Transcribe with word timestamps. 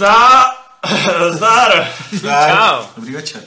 Zdá... 0.00 0.44
Zdár! 1.30 1.88
Čau. 2.20 2.86
Dobrý 2.96 3.12
večer. 3.12 3.42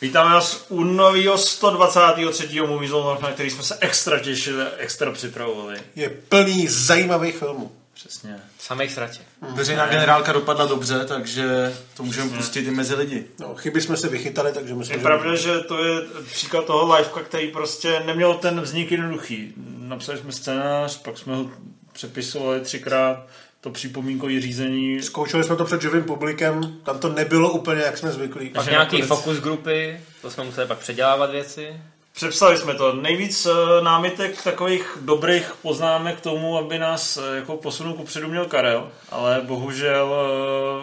Vítáme 0.00 0.34
vás 0.34 0.64
u 0.68 0.84
nového 0.84 1.38
123. 1.38 2.60
Movie 2.60 2.90
Zone, 2.90 3.20
na 3.22 3.30
který 3.30 3.50
jsme 3.50 3.62
se 3.62 3.76
extra 3.80 4.18
těšili, 4.18 4.64
extra 4.78 5.12
připravovali. 5.12 5.80
Je 5.96 6.08
plný 6.08 6.68
zajímavých 6.68 7.36
filmů. 7.36 7.72
Přesně. 7.94 8.36
Samej 8.58 8.88
sratě. 8.88 9.20
Veřejná 9.54 9.86
generálka 9.86 10.32
dopadla 10.32 10.66
dobře, 10.66 11.04
takže 11.04 11.74
to 11.96 12.02
můžeme 12.02 12.30
pustit 12.30 12.60
i 12.60 12.70
mezi 12.70 12.94
lidi. 12.94 13.24
No, 13.40 13.54
chyby 13.54 13.80
jsme 13.80 13.96
se 13.96 14.08
vychytali, 14.08 14.52
takže 14.52 14.74
myslím, 14.74 14.98
Je 14.98 15.02
pravda, 15.02 15.36
že 15.36 15.58
to 15.58 15.84
je 15.84 16.00
příklad 16.32 16.64
toho 16.64 16.94
liveka, 16.94 17.20
který 17.20 17.48
prostě 17.48 18.02
neměl 18.06 18.34
ten 18.34 18.60
vznik 18.60 18.90
jednoduchý. 18.90 19.54
Napsali 19.78 20.18
jsme 20.18 20.32
scénář, 20.32 21.02
pak 21.02 21.18
jsme 21.18 21.36
ho 21.36 21.50
přepisovali 21.92 22.60
třikrát, 22.60 23.26
to 23.60 23.70
připomínkové 23.70 24.40
řízení. 24.40 25.02
Zkoušeli 25.02 25.44
jsme 25.44 25.56
to 25.56 25.64
před 25.64 25.82
živým 25.82 26.04
publikem, 26.04 26.80
tam 26.84 26.98
to 26.98 27.08
nebylo 27.08 27.52
úplně, 27.52 27.82
jak 27.82 27.98
jsme 27.98 28.12
zvyklí. 28.12 28.48
Pak 28.48 28.54
Takže 28.54 28.70
nějaký 28.70 29.00
nakonec- 29.00 29.08
fokus 29.08 29.38
grupy, 29.38 30.00
to 30.22 30.30
jsme 30.30 30.44
museli 30.44 30.66
pak 30.66 30.78
předělávat 30.78 31.30
věci. 31.30 31.80
Přepsali 32.12 32.58
jsme 32.58 32.74
to. 32.74 32.92
Nejvíc 32.92 33.46
eh, 33.46 33.84
námitek 33.84 34.42
takových 34.42 34.98
dobrých 35.00 35.54
poznámek 35.62 36.18
k 36.18 36.20
tomu, 36.20 36.58
aby 36.58 36.78
nás 36.78 37.16
eh, 37.16 37.36
jako 37.36 37.56
posunul 37.56 37.94
kupředu 37.94 38.28
měl 38.28 38.44
Karel, 38.44 38.92
ale 39.10 39.40
bohužel 39.40 40.12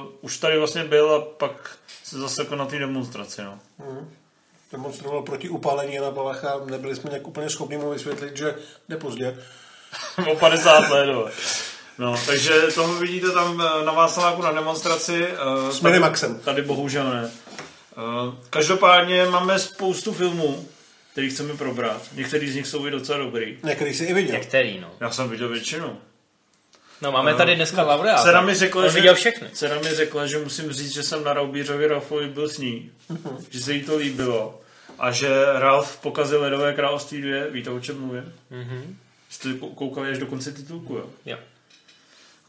uh, 0.01 0.07
už 0.21 0.37
tady 0.37 0.57
vlastně 0.57 0.83
byl 0.83 1.11
a 1.11 1.21
pak 1.21 1.77
se 2.03 2.17
zase 2.17 2.41
jako 2.41 2.55
na 2.55 2.65
té 2.65 2.79
demonstraci. 2.79 3.41
No. 3.43 3.59
Demonstroval 4.71 5.21
proti 5.21 5.49
upálení 5.49 5.93
Jana 5.93 6.11
Balacha, 6.11 6.61
nebyli 6.65 6.95
jsme 6.95 7.09
nějak 7.09 7.27
úplně 7.27 7.49
schopni 7.49 7.77
mu 7.77 7.89
vysvětlit, 7.89 8.37
že 8.37 8.55
jde 8.89 8.97
pozdě. 8.97 9.37
o 10.31 10.35
50 10.35 10.89
let. 10.89 11.33
No. 11.97 12.11
No, 12.11 12.17
takže 12.27 12.53
toho 12.75 12.93
vidíte 12.95 13.31
tam 13.31 13.61
eh, 13.81 13.85
na 13.85 13.91
Václaváku 13.91 14.41
na 14.41 14.51
demonstraci. 14.51 15.25
eh, 15.27 15.71
S 15.71 15.79
tady- 15.79 15.91
Minimaxem. 15.93 16.39
Tady 16.39 16.61
bohužel 16.61 17.09
ne. 17.09 17.31
Eh, 17.97 18.35
Každopádně 18.49 19.25
máme 19.25 19.59
spoustu 19.59 20.13
filmů, 20.13 20.67
který 21.11 21.29
chceme 21.29 21.53
probrat. 21.57 22.01
Některý 22.13 22.51
z 22.51 22.55
nich 22.55 22.67
jsou 22.67 22.87
i 22.87 22.91
docela 22.91 23.17
dobrý. 23.17 23.57
Některý 23.63 23.93
si 23.93 24.03
i 24.05 24.13
viděl. 24.13 24.35
Některý, 24.35 24.79
no. 24.79 24.91
Já 24.99 25.11
jsem 25.11 25.29
viděl 25.29 25.49
většinu. 25.49 25.97
No 27.01 27.11
máme 27.11 27.33
tady 27.33 27.55
dneska 27.55 27.83
laureáta. 27.83 28.23
Dcera 28.23 28.41
mi 28.41 28.53
řekla, 28.55 28.83
On 28.83 28.89
že, 28.89 28.95
viděl 28.95 29.15
všechny. 29.15 29.47
dcera 29.53 29.79
mi 29.79 29.95
řekla, 29.95 30.27
že 30.27 30.37
musím 30.37 30.71
říct, 30.71 30.91
že 30.93 31.03
jsem 31.03 31.23
na 31.23 31.33
Raubířovi 31.33 31.87
Ralfovi 31.87 32.27
byl 32.27 32.49
s 32.49 32.57
ní. 32.57 32.91
Že 33.49 33.59
se 33.59 33.73
jí 33.73 33.83
to 33.83 33.97
líbilo. 33.97 34.61
A 34.99 35.11
že 35.11 35.29
Ralf 35.53 35.97
pokazil 35.97 36.41
Ledové 36.41 36.73
království 36.73 37.21
2. 37.21 37.47
Víte, 37.51 37.69
o 37.69 37.79
čem 37.79 37.99
mluvím? 38.01 38.33
Mhm. 38.49 38.97
Jste 39.29 39.49
kou- 39.49 39.75
koukali 39.75 40.09
až 40.09 40.17
do 40.17 40.25
konce 40.25 40.51
titulku, 40.51 40.93
jo? 40.95 41.05
Jo. 41.25 41.37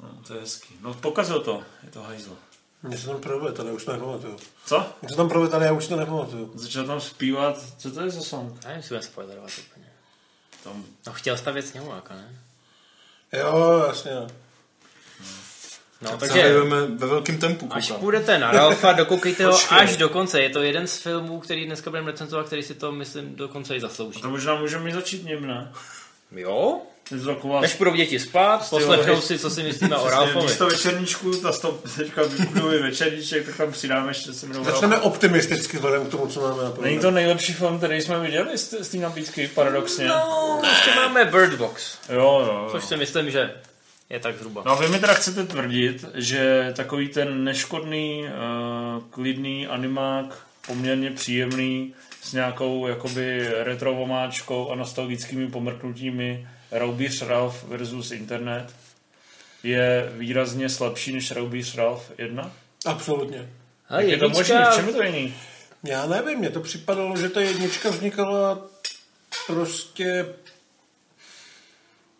No, 0.03 0.09
to 0.27 0.35
je 0.35 0.41
hezký. 0.41 0.75
No, 0.81 0.95
pokazil 0.95 1.41
to. 1.41 1.63
Je 1.83 1.91
to 1.91 2.03
hajzlo. 2.03 2.37
Mě 2.83 2.99
se 2.99 3.07
tam 3.07 3.21
provedl, 3.21 3.63
ale 3.63 3.73
už 3.73 3.85
to 3.85 3.93
nepamatuju. 3.93 4.37
Co? 4.67 4.87
Mě 5.03 5.09
se 5.11 5.17
tam 5.17 5.29
provedl, 5.29 5.55
ale 5.57 5.65
já 5.67 5.73
už 5.73 5.87
to 5.87 5.97
nepamatuju. 5.97 6.51
Začal 6.55 6.85
tam 6.87 7.01
zpívat. 7.01 7.59
Co 7.79 7.91
to 7.91 8.01
je 8.01 8.11
za 8.11 8.23
song? 8.23 8.53
Já 8.63 8.69
nevím, 8.69 8.77
jestli 8.77 8.89
budeme 8.89 9.03
spoilerovat 9.03 9.51
úplně. 9.71 9.87
Tam 10.65 10.85
No 11.07 11.13
chtěl 11.13 11.37
stavět 11.37 11.67
sněhuláka, 11.67 12.15
ne? 12.15 12.39
Jo, 13.33 13.85
jasně. 13.87 14.13
No, 16.03 16.11
Takže 16.11 16.19
takže 16.19 16.35
Zahajujeme 16.35 16.87
ve 16.87 17.07
velkém 17.07 17.39
tempu. 17.39 17.69
až 17.73 17.87
koukám. 17.89 18.01
půjdete 18.01 18.39
na 18.39 18.53
Ralfa, 18.53 18.93
dokoukejte 18.93 19.47
ho 19.47 19.59
až 19.71 19.97
do 19.97 20.09
konce. 20.09 20.41
Je 20.43 20.51
to 20.51 20.63
jeden 20.63 20.87
z 20.87 20.99
filmů, 20.99 21.41
který 21.41 21.67
dneska 21.67 21.91
budeme 21.91 22.11
recenzovat, 22.11 22.47
který 22.47 22.63
si 22.63 22.75
to, 22.75 22.93
myslím, 22.93 23.37
dokonce 23.37 23.77
i 23.77 23.81
zaslouží. 23.81 24.21
to 24.21 24.31
možná 24.31 24.55
můžeme 24.55 24.91
i 24.91 24.95
začít 24.95 25.25
ním, 25.25 25.47
ne? 25.47 25.73
Jo? 26.33 26.83
To 27.09 27.25
taková 27.25 27.61
Než 27.61 27.77
budou 27.77 27.95
děti 27.95 28.19
spát, 28.19 28.71
poslechnou 28.71 29.21
si, 29.21 29.39
co 29.39 29.51
si 29.51 29.63
myslíme 29.63 29.97
o 29.97 30.11
Ralfovi. 30.11 30.47
Místo 30.47 30.67
večerníčku, 30.67 31.33
ta 31.37 31.53
stop, 31.53 31.89
teďka 31.97 32.23
vybuduji 32.23 32.83
večerníček, 32.83 33.47
tak 33.47 33.57
tam 33.57 33.73
přidáme 33.73 34.11
ještě 34.11 34.33
se 34.33 34.47
mnou 34.47 34.65
Začneme 34.65 34.99
optimisticky 34.99 35.77
vzhledem 35.77 36.07
k 36.07 36.11
tomu, 36.11 36.27
co 36.27 36.41
máme 36.41 36.63
na 36.63 36.73
Není 36.81 36.99
to 36.99 37.11
nejlepší 37.11 37.53
film, 37.53 37.79
který 37.79 38.01
jsme 38.01 38.21
viděli 38.21 38.59
z, 38.59 38.75
z 38.81 38.89
té 38.89 38.97
nabídky, 38.97 39.49
paradoxně. 39.49 40.09
No, 40.09 40.61
ještě 40.71 40.95
máme 40.95 41.25
Bird 41.25 41.55
Box, 41.55 41.99
Jo, 42.09 42.17
jo. 42.17 42.47
jo. 42.47 42.69
což 42.71 42.85
si 42.85 42.97
myslím, 42.97 43.31
že 43.31 43.55
je 44.11 44.21
tak 44.21 44.39
zhruba. 44.39 44.63
No 44.67 44.73
a 44.73 44.81
vy 44.81 44.89
mi 44.89 44.99
teda 44.99 45.15
chcete 45.15 45.45
tvrdit, 45.45 46.05
že 46.15 46.73
takový 46.77 47.09
ten 47.09 47.45
neškodný, 47.45 48.25
uh, 48.25 49.03
klidný 49.11 49.67
animák, 49.67 50.39
poměrně 50.67 51.11
příjemný, 51.11 51.95
s 52.23 52.33
nějakou 52.33 52.87
jakoby 52.87 53.49
retrovomáčkou 53.57 54.71
a 54.71 54.75
nostalgickými 54.75 55.47
pomrknutími 55.47 56.49
Raubíř 56.71 57.23
Ralph 57.23 57.65
versus 57.65 58.11
internet 58.11 58.75
je 59.63 60.13
výrazně 60.17 60.69
slabší 60.69 61.13
než 61.13 61.31
Raubíř 61.31 61.75
Ralph 61.75 62.13
1? 62.19 62.53
Absolutně. 62.87 63.51
Jak 63.91 64.09
je 64.09 64.17
to 64.17 64.29
možný? 64.29 64.57
V 64.73 64.75
čem 64.75 64.89
je 64.89 64.95
to 64.95 65.03
jiný? 65.03 65.35
Já 65.85 66.07
nevím, 66.07 66.39
mně 66.39 66.51
to 66.51 66.61
připadalo, 66.61 67.17
že 67.17 67.29
ta 67.29 67.41
jednička 67.41 67.91
vznikala 67.91 68.67
prostě 69.47 70.27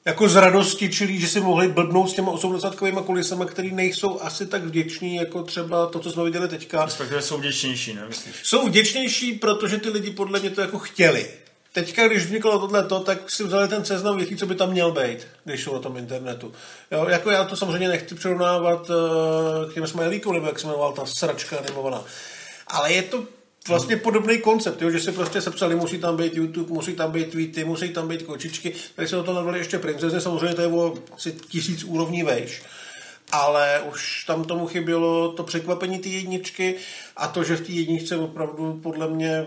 jako 0.05 0.29
z 0.29 0.37
radosti, 0.37 0.89
čili 0.89 1.21
že 1.21 1.29
si 1.29 1.41
mohli 1.41 1.69
blbnout 1.69 2.11
s 2.11 2.15
těma 2.15 2.33
80 2.33 2.75
kulisama, 3.07 3.45
který 3.45 3.75
nejsou 3.75 4.21
asi 4.21 4.47
tak 4.47 4.65
vděční, 4.65 5.17
jako 5.17 5.43
třeba 5.43 5.87
to, 5.87 5.99
co 6.01 6.11
jsme 6.11 6.25
viděli 6.25 6.49
teďka. 6.49 6.85
Respektive 6.85 7.23
jsou 7.23 7.39
vděčnější, 7.39 7.95
ne? 7.95 8.05
Myslíš? 8.09 8.35
Jsou 8.43 8.67
vděčnější, 8.69 9.33
protože 9.33 9.79
ty 9.79 9.89
lidi 9.89 10.11
podle 10.11 10.41
mě 10.41 10.51
to 10.51 10.61
jako 10.61 10.79
chtěli. 10.79 11.31
Teďka, 11.73 12.09
když 12.09 12.25
vzniklo 12.25 12.59
tohle 12.59 12.85
to, 12.85 13.01
tak 13.01 13.31
si 13.31 13.45
vzali 13.45 13.69
ten 13.69 13.85
seznam 13.85 14.17
věcí, 14.17 14.37
co 14.37 14.47
by 14.47 14.55
tam 14.55 14.71
měl 14.71 14.93
být, 14.93 15.27
když 15.45 15.65
jsou 15.65 15.75
na 15.75 15.81
tom 15.81 15.97
internetu. 15.97 16.53
Jo, 16.91 17.07
jako 17.09 17.31
já 17.31 17.45
to 17.45 17.57
samozřejmě 17.57 17.89
nechci 17.89 18.15
přirovnávat 18.15 18.91
uh, 18.91 19.71
k 19.71 19.75
těm 19.75 19.87
smajlíkům, 19.87 20.35
nebo 20.35 20.47
jak 20.47 20.59
se 20.59 20.67
jmenovala 20.67 20.93
ta 20.93 21.07
sračka 21.07 21.59
animovaná. 21.59 22.05
Ale 22.67 22.93
je 22.93 23.03
to 23.03 23.25
vlastně 23.69 23.97
podobný 23.97 24.39
koncept, 24.39 24.83
jo, 24.83 24.91
že 24.91 25.01
si 25.01 25.13
prostě 25.13 25.41
sepsali, 25.41 25.77
musí 25.77 25.99
tam 25.99 26.17
být 26.17 26.35
YouTube, 26.35 26.73
musí 26.73 26.95
tam 26.95 27.13
být 27.13 27.31
tweety, 27.31 27.65
musí 27.65 27.89
tam 27.89 28.09
být 28.09 28.23
kočičky, 28.23 28.75
tady 28.97 29.09
se 29.09 29.17
o 29.17 29.23
to 29.23 29.33
nazvali 29.33 29.59
ještě 29.59 29.79
princezny, 29.79 30.21
samozřejmě 30.21 30.55
to 30.55 30.61
je 30.61 30.69
o 30.69 30.95
tisíc 31.49 31.85
úrovní 31.85 32.23
vejš. 32.23 32.63
Ale 33.33 33.81
už 33.93 34.25
tam 34.25 34.45
tomu 34.45 34.67
chybělo 34.67 35.33
to 35.33 35.43
překvapení 35.43 35.99
té 35.99 36.09
jedničky 36.09 36.75
a 37.17 37.29
to, 37.29 37.45
že 37.45 37.57
v 37.57 37.67
té 37.67 37.73
jedničce 37.73 38.17
opravdu 38.17 38.81
podle 38.83 39.09
mě 39.09 39.47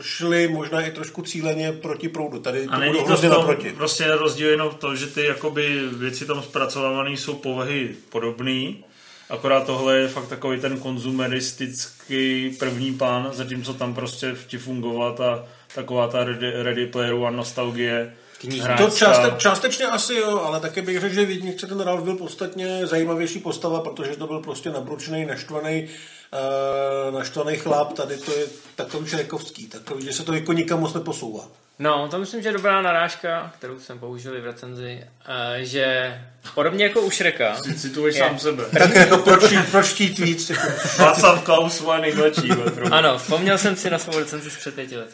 šli 0.00 0.48
možná 0.48 0.82
i 0.82 0.90
trošku 0.90 1.22
cíleně 1.22 1.72
proti 1.72 2.08
proudu. 2.08 2.38
Tady 2.38 2.66
to 2.66 2.72
A 2.72 2.78
není 2.78 2.98
to 2.98 3.04
hrozně 3.04 3.28
tom, 3.28 3.38
naproti. 3.38 3.70
prostě 3.72 4.06
rozdíl 4.06 4.48
jenom 4.48 4.70
to, 4.70 4.96
že 4.96 5.06
ty 5.06 5.24
jakoby 5.24 5.80
věci 5.92 6.26
tam 6.26 6.42
zpracovávané 6.42 7.10
jsou 7.10 7.34
povahy 7.34 7.90
podobný, 8.08 8.84
akorát 9.30 9.66
tohle 9.66 9.96
je 9.96 10.08
fakt 10.08 10.28
takový 10.28 10.60
ten 10.60 10.78
konzumeristický 10.80 12.50
první 12.58 12.92
plán, 12.94 13.30
zatímco 13.32 13.74
tam 13.74 13.94
prostě 13.94 14.36
ti 14.46 14.58
fungovat 14.58 15.20
a 15.20 15.44
taková 15.74 16.08
ta 16.08 16.24
Ready, 16.24 16.52
ready 16.62 16.86
Player 16.86 17.14
One 17.14 17.36
nostalgie. 17.36 18.14
Knižní. 18.38 18.68
To 18.78 18.90
částe, 18.90 19.32
částečně 19.36 19.86
asi 19.86 20.14
jo, 20.14 20.40
ale 20.44 20.60
také 20.60 20.82
bych 20.82 21.00
řekl, 21.00 21.14
že 21.14 21.24
v 21.24 21.30
jedničce 21.30 21.66
ten 21.66 21.80
Ralph 21.80 22.02
byl 22.04 22.16
podstatně 22.16 22.86
zajímavější 22.86 23.38
postava, 23.38 23.80
protože 23.80 24.16
to 24.16 24.26
byl 24.26 24.40
prostě 24.40 24.70
nabručený, 24.70 25.26
naštvaný, 25.26 25.88
uh, 26.32 27.14
naštvaný 27.14 27.56
chlap. 27.56 27.92
Tady 27.92 28.16
to 28.16 28.32
je 28.32 28.46
takový 28.76 29.08
šrekovský, 29.08 29.66
takový, 29.66 30.04
že 30.04 30.12
se 30.12 30.22
to 30.22 30.32
jako 30.32 30.52
nikam 30.52 30.80
moc 30.80 30.94
neposouvá. 30.94 31.48
No, 31.78 32.08
to 32.08 32.18
myslím, 32.18 32.42
že 32.42 32.48
je 32.48 32.52
dobrá 32.52 32.82
narážka, 32.82 33.52
kterou 33.58 33.80
jsem 33.80 33.98
použil 33.98 34.36
i 34.36 34.40
v 34.40 34.44
recenzi, 34.44 35.04
eh, 35.28 35.64
že 35.64 36.14
podobně 36.54 36.84
jako 36.84 37.00
u 37.00 37.10
Šreka, 37.10 37.56
cituješ 37.76 38.16
Je. 38.16 38.22
sám 38.22 38.38
sebe. 38.38 38.64
Tak 38.78 38.94
jako 38.94 39.18
proč, 39.18 39.54
proč 39.70 39.86
chtít 39.86 40.18
víc? 40.18 40.50
Jako. 40.50 40.68
Václav 40.98 41.44
Klaus, 41.44 41.80
moje 41.80 42.00
nejmladší. 42.00 42.48
Ano, 42.90 43.18
vzpomněl 43.18 43.58
jsem 43.58 43.76
si 43.76 43.90
na 43.90 43.98
svou 43.98 44.18
recenzi 44.18 44.50
z 44.50 44.56
před 44.56 44.74
pěti 44.74 44.96
let. 44.96 45.10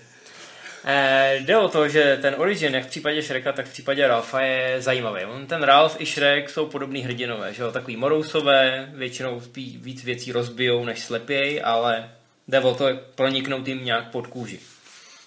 Eh, 0.89 1.37
jde 1.41 1.57
o 1.57 1.69
to, 1.69 1.89
že 1.89 2.19
ten 2.23 2.35
origin, 2.39 2.75
jak 2.75 2.85
v 2.85 2.91
případě 2.91 3.23
Shreka, 3.23 3.53
tak 3.53 3.67
v 3.67 3.73
případě 3.73 4.09
Ralfa 4.09 4.41
je 4.41 4.83
zajímavý. 4.83 5.25
On, 5.25 5.47
ten 5.47 5.63
Ralf 5.63 5.97
i 6.01 6.07
Shrek 6.07 6.51
jsou 6.51 6.67
podobný 6.67 7.01
hrdinové, 7.03 7.55
že 7.55 7.63
jo? 7.63 7.73
Takový 7.73 7.97
morousové, 7.97 8.89
většinou 8.95 9.41
spí, 9.41 9.79
víc 9.83 10.05
věcí 10.05 10.33
rozbijou 10.33 10.85
než 10.85 11.01
slepěj, 11.01 11.61
ale 11.65 12.11
jde 12.49 12.61
o 12.61 12.75
to 12.75 12.89
proniknout 13.15 13.69
jim 13.69 13.85
nějak 13.85 14.11
pod 14.11 14.27
kůži. 14.27 14.61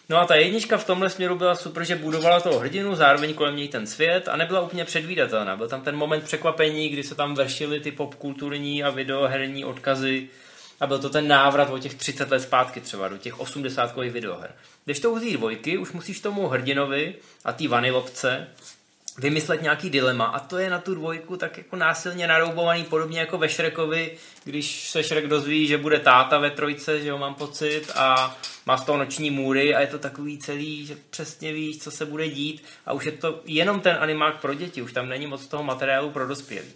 No 0.10 0.18
a 0.18 0.26
ta 0.26 0.36
jednička 0.36 0.78
v 0.78 0.86
tomhle 0.86 1.10
směru 1.10 1.36
byla 1.36 1.56
super, 1.56 1.84
že 1.84 1.96
budovala 1.96 2.40
toho 2.40 2.60
hrdinu, 2.60 2.96
zároveň 2.96 3.34
kolem 3.34 3.56
něj 3.56 3.68
ten 3.68 3.88
svět 3.88 4.28
a 4.28 4.38
nebyla 4.38 4.62
úplně 4.62 4.86
předvídatelná. 4.86 5.56
Byl 5.56 5.68
tam 5.68 5.82
ten 5.82 5.96
moment 5.96 6.24
překvapení, 6.24 6.90
kdy 6.90 7.04
se 7.04 7.16
tam 7.16 7.36
vršily 7.36 7.80
ty 7.80 7.92
popkulturní 7.92 8.84
a 8.84 8.90
videoherní 8.90 9.66
odkazy 9.66 10.28
a 10.80 10.88
byl 10.88 11.00
to 11.00 11.10
ten 11.10 11.28
návrat 11.28 11.70
o 11.70 11.80
těch 11.80 11.96
30 11.96 12.32
let 12.32 12.40
zpátky 12.40 12.82
třeba 12.82 13.08
do 13.08 13.18
těch 13.18 13.40
80 13.40 13.96
videoher. 13.96 14.52
Když 14.86 15.00
to 15.00 15.12
uzí 15.12 15.34
dvojky, 15.34 15.78
už 15.78 15.92
musíš 15.92 16.20
tomu 16.20 16.48
hrdinovi 16.48 17.16
a 17.46 17.54
té 17.54 17.68
vanilovce 17.68 18.48
vymyslet 19.20 19.62
nějaký 19.62 19.90
dilema 19.90 20.26
a 20.26 20.40
to 20.40 20.58
je 20.58 20.70
na 20.70 20.80
tu 20.80 20.96
dvojku 20.96 21.38
tak 21.38 21.58
jako 21.58 21.76
násilně 21.76 22.28
naroubovaný, 22.28 22.84
podobně 22.84 23.20
jako 23.20 23.38
ve 23.38 23.50
Šrekovi, 23.50 24.18
když 24.44 24.90
se 24.90 25.04
Šrek 25.04 25.28
dozví, 25.28 25.68
že 25.68 25.78
bude 25.78 26.00
táta 26.00 26.38
ve 26.38 26.52
trojce, 26.52 27.02
že 27.02 27.08
jo, 27.10 27.18
mám 27.18 27.36
pocit, 27.36 27.92
a 27.96 28.38
má 28.66 28.78
z 28.78 28.86
toho 28.86 28.98
noční 28.98 29.32
můry 29.32 29.76
a 29.76 29.80
je 29.80 29.88
to 29.88 30.00
takový 30.00 30.38
celý, 30.38 30.86
že 30.86 30.98
přesně 31.10 31.54
víš, 31.54 31.84
co 31.84 31.92
se 31.92 32.06
bude 32.06 32.30
dít 32.30 32.64
a 32.86 32.94
už 32.94 33.06
je 33.06 33.12
to 33.12 33.42
jenom 33.46 33.80
ten 33.80 33.98
animák 34.00 34.42
pro 34.42 34.54
děti, 34.54 34.82
už 34.82 34.94
tam 34.94 35.10
není 35.10 35.28
moc 35.28 35.48
toho 35.48 35.64
materiálu 35.64 36.12
pro 36.12 36.28
dospělí. 36.28 36.70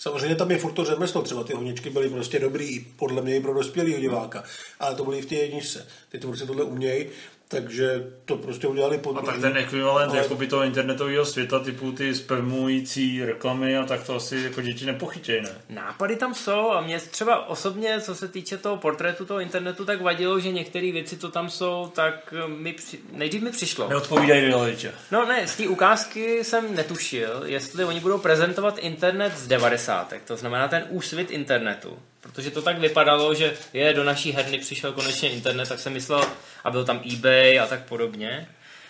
Samozřejmě 0.00 0.36
tam 0.36 0.50
je 0.50 0.58
furt 0.58 0.72
to 0.72 0.84
řemeslo, 0.84 1.22
třeba 1.22 1.44
ty 1.44 1.52
honičky 1.52 1.90
byly 1.90 2.10
prostě 2.10 2.38
dobrý, 2.38 2.80
podle 2.80 3.22
mě 3.22 3.36
i 3.36 3.40
pro 3.40 3.54
dospělého 3.54 4.00
diváka, 4.00 4.44
ale 4.78 4.94
to 4.94 5.04
byly 5.04 5.22
v 5.22 5.26
té 5.26 5.34
jedničce. 5.34 5.86
Ty 6.08 6.18
tvůrci 6.18 6.46
tohle 6.46 6.64
umějí, 6.64 7.06
takže 7.50 8.06
to 8.24 8.36
prostě 8.36 8.66
udělali 8.66 8.98
pod... 8.98 9.18
A 9.18 9.22
tak 9.22 9.40
ten 9.40 9.56
ekvivalent 9.56 10.10
Ale- 10.10 10.18
jakoby 10.18 10.46
toho 10.46 10.62
internetového 10.62 11.24
světa, 11.24 11.58
typu 11.58 11.92
ty 11.92 12.14
spamující 12.14 13.24
reklamy 13.24 13.76
a 13.76 13.84
tak 13.84 14.04
to 14.04 14.14
asi 14.14 14.36
jako 14.36 14.62
děti 14.62 14.86
nepochytějí, 14.86 15.42
ne? 15.42 15.50
Nápady 15.68 16.16
tam 16.16 16.34
jsou 16.34 16.70
a 16.70 16.80
mě 16.80 17.00
třeba 17.00 17.48
osobně, 17.48 18.00
co 18.00 18.14
se 18.14 18.28
týče 18.28 18.58
toho 18.58 18.76
portrétu 18.76 19.24
toho 19.24 19.40
internetu, 19.40 19.84
tak 19.84 20.00
vadilo, 20.00 20.40
že 20.40 20.52
některé 20.52 20.92
věci, 20.92 21.16
co 21.16 21.30
tam 21.30 21.50
jsou, 21.50 21.92
tak 21.94 22.34
mi 22.46 22.72
při... 22.72 22.98
nejdřív 23.12 23.42
mi 23.42 23.50
přišlo. 23.50 23.88
Neodpovídají 23.88 24.40
realitě. 24.40 24.92
No 25.10 25.26
ne, 25.26 25.48
z 25.48 25.56
té 25.56 25.68
ukázky 25.68 26.44
jsem 26.44 26.74
netušil, 26.74 27.42
jestli 27.44 27.84
oni 27.84 28.00
budou 28.00 28.18
prezentovat 28.18 28.78
internet 28.78 29.32
z 29.38 29.46
90. 29.46 30.14
To 30.24 30.36
znamená 30.36 30.68
ten 30.68 30.84
úsvit 30.88 31.30
internetu. 31.30 31.98
Protože 32.20 32.50
to 32.50 32.62
tak 32.62 32.78
vypadalo, 32.78 33.34
že 33.34 33.56
je 33.72 33.94
do 33.94 34.04
naší 34.04 34.32
herny 34.32 34.58
přišel 34.58 34.92
konečně 34.92 35.30
internet, 35.30 35.68
tak 35.68 35.80
jsem 35.80 35.92
myslel, 35.92 36.24
a 36.64 36.70
byl 36.70 36.84
tam 36.84 37.00
eBay 37.12 37.60
a 37.60 37.66
tak 37.66 37.84
podobně. 37.84 38.48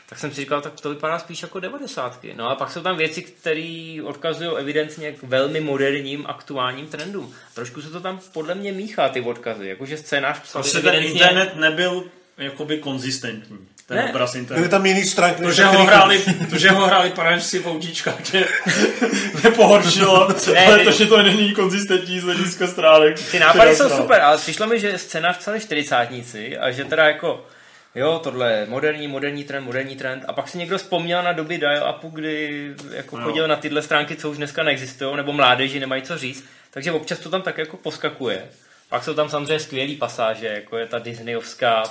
Tak 0.08 0.18
jsem 0.18 0.30
si 0.30 0.40
říkal, 0.40 0.60
tak 0.60 0.80
to 0.80 0.90
vypadá 0.90 1.18
spíš 1.18 1.42
jako 1.42 1.60
90. 1.60 2.24
No 2.36 2.48
a 2.50 2.54
pak 2.54 2.70
jsou 2.70 2.80
tam 2.82 2.96
věci, 2.96 3.22
které 3.22 3.96
odkazují 4.04 4.50
evidentně 4.58 5.12
k 5.12 5.22
velmi 5.22 5.60
moderním 5.60 6.26
aktuálním 6.26 6.86
trendům. 6.86 7.34
Trošku 7.54 7.82
se 7.82 7.90
to 7.90 8.00
tam 8.00 8.20
podle 8.32 8.54
mě 8.54 8.72
míchá 8.72 9.08
ty 9.08 9.20
odkazy, 9.20 9.68
jakože 9.68 9.96
scénář 9.96 10.40
psali 10.40 10.62
Prostě 10.62 10.78
ten 10.80 10.88
evidentně- 10.88 11.12
internet 11.20 11.56
nebyl 11.56 12.04
jakoby 12.38 12.78
konzistentní. 12.78 13.58
Ten 13.90 13.98
Ne. 13.98 14.10
obraz 14.10 14.32
Byly 14.32 14.40
internetu. 14.42 14.68
tam 14.68 14.86
jiný 14.86 15.04
stránky, 15.04 15.42
To, 15.42 15.52
že 15.52 15.64
ho 15.64 15.84
hráli, 15.84 16.22
to, 16.50 16.58
že 16.58 16.70
ho 16.70 16.86
hráli 16.86 17.10
panáčci 17.10 17.58
v 17.58 17.66
autíčkách, 17.66 18.22
tě 18.22 18.46
nepohoršilo, 19.44 20.28
Ne, 20.54 20.66
ale 20.66 20.78
to, 20.84 20.90
že 20.92 21.06
to 21.06 21.22
není 21.22 21.52
konzistentní 21.52 22.20
z 22.20 22.22
hlediska 22.24 22.66
stránek. 22.66 23.30
Ty 23.30 23.38
nápady 23.38 23.76
jsou 23.76 23.88
super, 23.88 24.20
ale 24.20 24.38
přišlo 24.38 24.66
mi, 24.66 24.80
že 24.80 24.98
scénář 24.98 25.38
psali 25.38 25.60
čtyřicátníci 25.60 26.58
a 26.58 26.70
že 26.70 26.84
teda 26.84 27.04
jako 27.08 27.46
jo, 27.94 28.20
tohle 28.22 28.52
je 28.52 28.66
moderní, 28.68 29.08
moderní 29.08 29.44
trend, 29.44 29.64
moderní 29.64 29.96
trend 29.96 30.24
a 30.28 30.32
pak 30.32 30.48
si 30.48 30.58
někdo 30.58 30.78
vzpomněl 30.78 31.22
na 31.22 31.32
doby 31.32 31.58
dial-upu, 31.58 32.10
kdy 32.10 32.68
jako 32.92 33.18
No. 33.18 33.24
chodil 33.24 33.48
na 33.48 33.56
tyhle 33.56 33.82
stránky, 33.82 34.16
co 34.16 34.30
už 34.30 34.36
dneska 34.36 34.62
neexistují, 34.62 35.16
nebo 35.16 35.32
mládeži 35.32 35.80
nemají 35.80 36.02
co 36.02 36.18
říct, 36.18 36.44
takže 36.70 36.92
občas 36.92 37.18
to 37.18 37.30
tam 37.30 37.42
tak 37.42 37.58
jako 37.58 37.76
poskakuje. 37.76 38.42
Pak 38.88 39.04
jsou 39.04 39.14
tam 39.14 39.28
samozřejmě 39.28 39.58
skvělý 39.60 39.96
pasáže, 39.96 40.46
jako 40.46 40.76
je 40.76 40.86
ta 40.86 40.98
Disneyovská, 40.98 41.82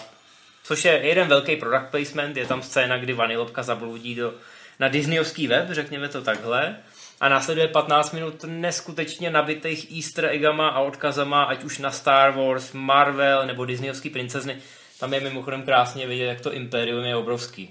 což 0.64 0.86
je 0.86 0.92
jeden 0.92 1.28
velký 1.28 1.56
product 1.56 1.92
placement, 1.92 2.38
je 2.38 2.46
tam 2.46 2.62
scéna, 2.62 2.98
kdy 2.98 3.14
Vanilopka 3.14 3.64
zabloudí 3.64 4.16
do, 4.16 4.34
na 4.80 4.88
Disneyovský 4.88 5.48
web, 5.48 5.68
řekněme 5.72 6.10
to 6.10 6.22
takhle, 6.22 6.76
a 7.22 7.30
následuje 7.30 7.68
15 7.68 8.12
minut 8.12 8.46
neskutečně 8.48 9.30
nabitých 9.30 9.92
easter 9.98 10.26
eggama 10.26 10.70
a 10.70 10.80
odkazama, 10.80 11.44
ať 11.44 11.64
už 11.64 11.78
na 11.78 11.92
Star 11.92 12.32
Wars, 12.32 12.72
Marvel 12.74 13.46
nebo 13.46 13.66
Disneyovský 13.66 14.10
princezny. 14.10 14.58
Tam 15.00 15.14
je 15.14 15.20
mimochodem 15.20 15.64
krásně 15.64 16.08
vidět, 16.08 16.26
jak 16.26 16.42
to 16.42 16.54
impérium 16.54 17.04
je 17.06 17.16
obrovský. 17.16 17.70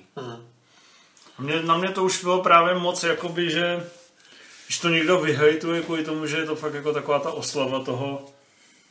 Mě, 1.39 1.63
na 1.63 1.79
mě 1.79 1.89
to 1.89 2.05
už 2.05 2.23
bylo 2.23 2.43
právě 2.43 2.75
moc, 2.75 3.03
jakoby, 3.05 3.51
že 3.51 3.87
když 4.67 4.79
to 4.79 4.89
někdo 4.89 5.21
vyhejtuje 5.21 5.83
kvůli 5.83 6.05
tomu, 6.05 6.27
že 6.27 6.37
je 6.37 6.47
to 6.47 6.57
fakt 6.57 6.75
jako 6.75 6.93
taková 6.93 7.19
ta 7.19 7.31
oslava 7.31 7.85
toho 7.85 8.27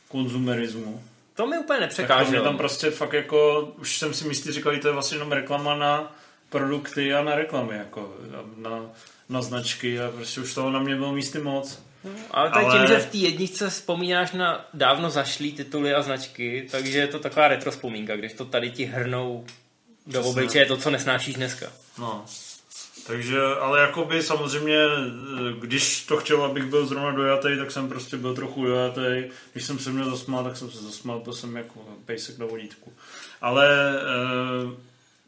konzumerismu. 0.08 1.04
To 1.38 1.46
mi 1.46 1.58
úplně 1.58 1.78
Tak 1.80 1.88
to 1.96 2.02
mě 2.02 2.04
nepřekáželo. 2.06 2.44
tam 2.44 2.56
prostě 2.56 2.90
fakt 2.90 3.12
jako, 3.12 3.60
už 3.78 3.98
jsem 3.98 4.14
si 4.14 4.28
místě 4.28 4.52
říkal, 4.52 4.74
že 4.74 4.80
to 4.80 4.88
je 4.88 4.92
vlastně 4.94 5.16
jenom 5.16 5.32
reklama 5.32 5.74
na 5.74 6.16
produkty 6.48 7.14
a 7.14 7.22
na 7.22 7.34
reklamy, 7.34 7.76
jako 7.76 8.14
na, 8.56 8.80
na 9.28 9.42
značky 9.42 10.00
a 10.00 10.10
prostě 10.10 10.40
už 10.40 10.54
toho 10.54 10.70
na 10.70 10.80
mě 10.80 10.96
bylo 10.96 11.12
místy 11.12 11.38
moc. 11.38 11.82
Ale 12.30 12.50
Ale- 12.50 12.78
tím, 12.78 12.86
že 12.86 12.98
v 13.00 13.06
té 13.10 13.16
jedničce 13.16 13.70
vzpomínáš 13.70 14.32
na 14.32 14.68
dávno 14.74 15.10
zašlý 15.10 15.52
tituly 15.52 15.94
a 15.94 16.02
značky, 16.02 16.68
takže 16.70 16.98
je 16.98 17.06
to 17.06 17.18
taková 17.18 17.48
retro 17.48 17.70
vzpomínka, 17.70 18.16
když 18.16 18.32
to 18.32 18.44
tady 18.44 18.70
ti 18.70 18.84
hrnou 18.84 19.44
do 20.06 20.22
obličeje 20.24 20.66
to, 20.66 20.76
co 20.76 20.90
nesnášíš 20.90 21.34
dneska. 21.34 21.66
No. 21.98 22.24
Takže, 23.08 23.40
ale 23.60 23.80
jakoby 23.80 24.22
samozřejmě, 24.22 24.76
když 25.60 26.06
to 26.06 26.16
chtěl, 26.16 26.44
abych 26.44 26.64
byl 26.64 26.86
zrovna 26.86 27.10
dojatý, 27.10 27.48
tak 27.58 27.70
jsem 27.70 27.88
prostě 27.88 28.16
byl 28.16 28.34
trochu 28.34 28.64
dojatý. 28.64 29.24
Když 29.52 29.64
jsem 29.64 29.78
se 29.78 29.90
měl 29.90 30.10
zasmál, 30.10 30.44
tak 30.44 30.56
jsem 30.56 30.70
se 30.70 30.82
zasmál, 30.82 31.20
to 31.20 31.32
jsem 31.32 31.56
jako 31.56 31.80
pejsek 32.04 32.38
na 32.38 32.46
vodítku. 32.46 32.92
Ale 33.40 33.96
eh, 33.96 34.76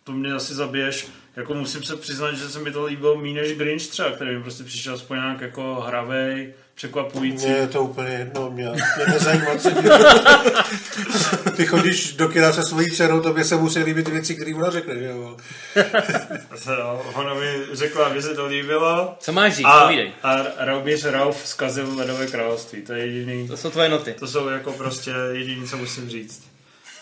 to 0.04 0.12
mě 0.12 0.32
asi 0.32 0.54
zabiješ. 0.54 1.08
Jako 1.36 1.54
musím 1.54 1.82
se 1.82 1.96
přiznat, 1.96 2.32
že 2.32 2.48
se 2.48 2.58
mi 2.58 2.72
to 2.72 2.84
líbilo 2.84 3.16
méně 3.16 3.40
než 3.40 3.56
Grinch 3.56 3.86
třeba, 3.86 4.10
který 4.10 4.36
mi 4.36 4.42
prostě 4.42 4.64
přišel 4.64 4.94
aspoň 4.94 5.16
nějak 5.16 5.40
jako 5.40 5.84
hravej, 5.86 6.54
překvapující. 6.74 7.46
Mně 7.46 7.56
je 7.56 7.66
to 7.66 7.82
úplně 7.82 8.08
jedno, 8.08 8.50
mě, 8.50 8.68
mě 8.68 9.06
nezajímá, 9.08 9.56
co. 9.58 9.70
Ty 11.60 11.66
chodíš 11.66 12.12
do 12.12 12.28
kina 12.28 12.52
se 12.52 12.62
svojí 12.62 12.90
dcerou, 12.90 13.20
tobě 13.20 13.44
se 13.44 13.56
musí 13.56 13.78
líbit 13.78 14.08
věci, 14.08 14.34
které 14.34 14.54
ona 14.54 14.70
řekne, 14.70 14.98
že 14.98 15.04
jo? 15.04 15.36
No, 16.66 17.02
Ona 17.14 17.34
mi 17.34 17.46
řekla, 17.72 18.14
že 18.14 18.22
se 18.22 18.34
to 18.34 18.46
líbilo. 18.46 19.16
Co 19.20 19.32
máš 19.32 19.56
říct? 19.56 19.66
A, 19.66 19.80
Povídej. 19.84 20.12
a 20.22 20.36
Raubíř 20.58 21.04
Rauf 21.04 21.46
zkazil 21.46 21.94
Ledové 21.96 22.26
království. 22.26 22.82
To 22.82 22.92
je 22.92 23.06
jediný. 23.06 23.48
To 23.48 23.56
jsou 23.56 23.70
tvoje 23.70 23.88
noty. 23.88 24.14
To 24.18 24.26
jsou 24.28 24.48
jako 24.48 24.72
prostě 24.72 25.10
jediný, 25.32 25.68
co 25.68 25.76
musím 25.76 26.08
říct. 26.08 26.42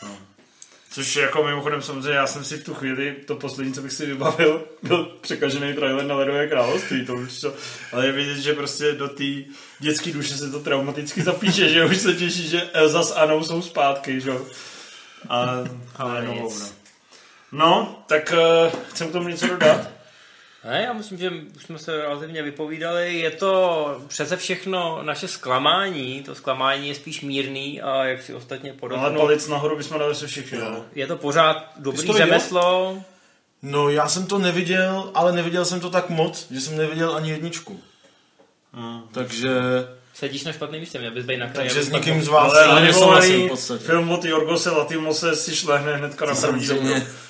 No. 0.02 0.08
Což 0.98 1.16
jako 1.16 1.44
mimochodem 1.44 1.82
samozřejmě, 1.82 2.18
já 2.18 2.26
jsem 2.26 2.44
si 2.44 2.56
v 2.56 2.64
tu 2.64 2.74
chvíli, 2.74 3.16
to 3.26 3.34
poslední, 3.34 3.72
co 3.72 3.82
bych 3.82 3.92
si 3.92 4.06
vybavil, 4.06 4.64
byl 4.82 5.04
překažený 5.20 5.74
trailer 5.74 6.06
na 6.06 6.14
Ledové 6.14 6.48
království. 6.48 7.06
To 7.06 7.14
už 7.14 7.40
to, 7.40 7.54
ale 7.92 8.06
je 8.06 8.12
vidět, 8.12 8.36
že 8.36 8.52
prostě 8.52 8.92
do 8.92 9.08
té 9.08 9.24
dětské 9.78 10.12
duše 10.12 10.36
se 10.36 10.50
to 10.50 10.60
traumaticky 10.60 11.22
zapíše, 11.22 11.68
že 11.68 11.84
už 11.84 11.96
se 11.96 12.14
těší, 12.14 12.48
že 12.48 12.62
Elza 12.72 13.02
s 13.02 13.14
Anou 13.16 13.44
jsou 13.44 13.62
zpátky, 13.62 14.20
že 14.20 14.30
jo. 14.30 14.46
A, 15.28 15.64
ale 15.96 16.24
no, 16.24 16.32
nic. 16.32 16.74
no. 17.52 17.58
no, 17.58 18.02
tak 18.06 18.32
uh, 18.32 18.80
chcem 18.90 19.08
k 19.08 19.12
tomu 19.12 19.28
něco 19.28 19.46
dodat. 19.46 19.97
Ne, 20.64 20.82
já 20.82 20.92
myslím, 20.92 21.18
že 21.18 21.30
už 21.56 21.62
jsme 21.64 21.78
se 21.78 21.96
relativně 21.96 22.42
vypovídali. 22.42 23.18
Je 23.18 23.30
to 23.30 24.02
přeze 24.08 24.36
všechno 24.36 25.02
naše 25.02 25.28
zklamání. 25.28 26.22
To 26.22 26.34
zklamání 26.34 26.88
je 26.88 26.94
spíš 26.94 27.20
mírný 27.20 27.80
a 27.82 28.04
jak 28.04 28.22
si 28.22 28.34
ostatně 28.34 28.70
Ale 28.70 28.78
podotknul, 28.80 29.16
palec 29.18 29.48
nahoru 29.48 29.76
bychom 29.76 29.98
dali 29.98 30.14
se 30.14 30.26
všichni. 30.26 30.58
No. 30.58 30.84
je 30.94 31.06
to 31.06 31.16
pořád 31.16 31.56
jsi 31.56 31.82
dobrý 31.82 32.06
to 32.06 32.12
řemeslo. 32.12 32.98
No 33.62 33.88
já 33.88 34.08
jsem 34.08 34.26
to 34.26 34.38
neviděl, 34.38 35.10
ale 35.14 35.32
neviděl 35.32 35.64
jsem 35.64 35.80
to 35.80 35.90
tak 35.90 36.10
moc, 36.10 36.46
že 36.50 36.60
jsem 36.60 36.76
neviděl 36.76 37.14
ani 37.16 37.30
jedničku. 37.30 37.80
Hmm. 38.72 39.00
Takže, 39.12 39.50
Sedíš 40.14 40.44
na 40.44 40.52
špatném 40.52 40.80
místě, 40.80 40.98
měl 40.98 41.10
bys 41.10 41.24
být 41.24 41.36
na 41.36 41.48
kraji. 41.48 41.68
takže 41.68 41.82
s 41.82 41.92
nikým 41.92 42.14
pak- 42.14 42.22
z 42.24 42.28
vás 42.28 42.52
Ale 42.52 42.64
ale 42.64 42.80
nesouhlasím 42.80 43.30
v 43.30 43.32
animovaný 43.32 43.48
podstatě. 43.50 43.84
film 43.84 44.10
od 44.10 44.24
Jorgose 44.24 44.70
Latimose 44.70 45.36
si 45.36 45.56
šlehne 45.56 45.96
hnedka 45.96 46.26
na 46.26 46.34
první. 46.34 46.68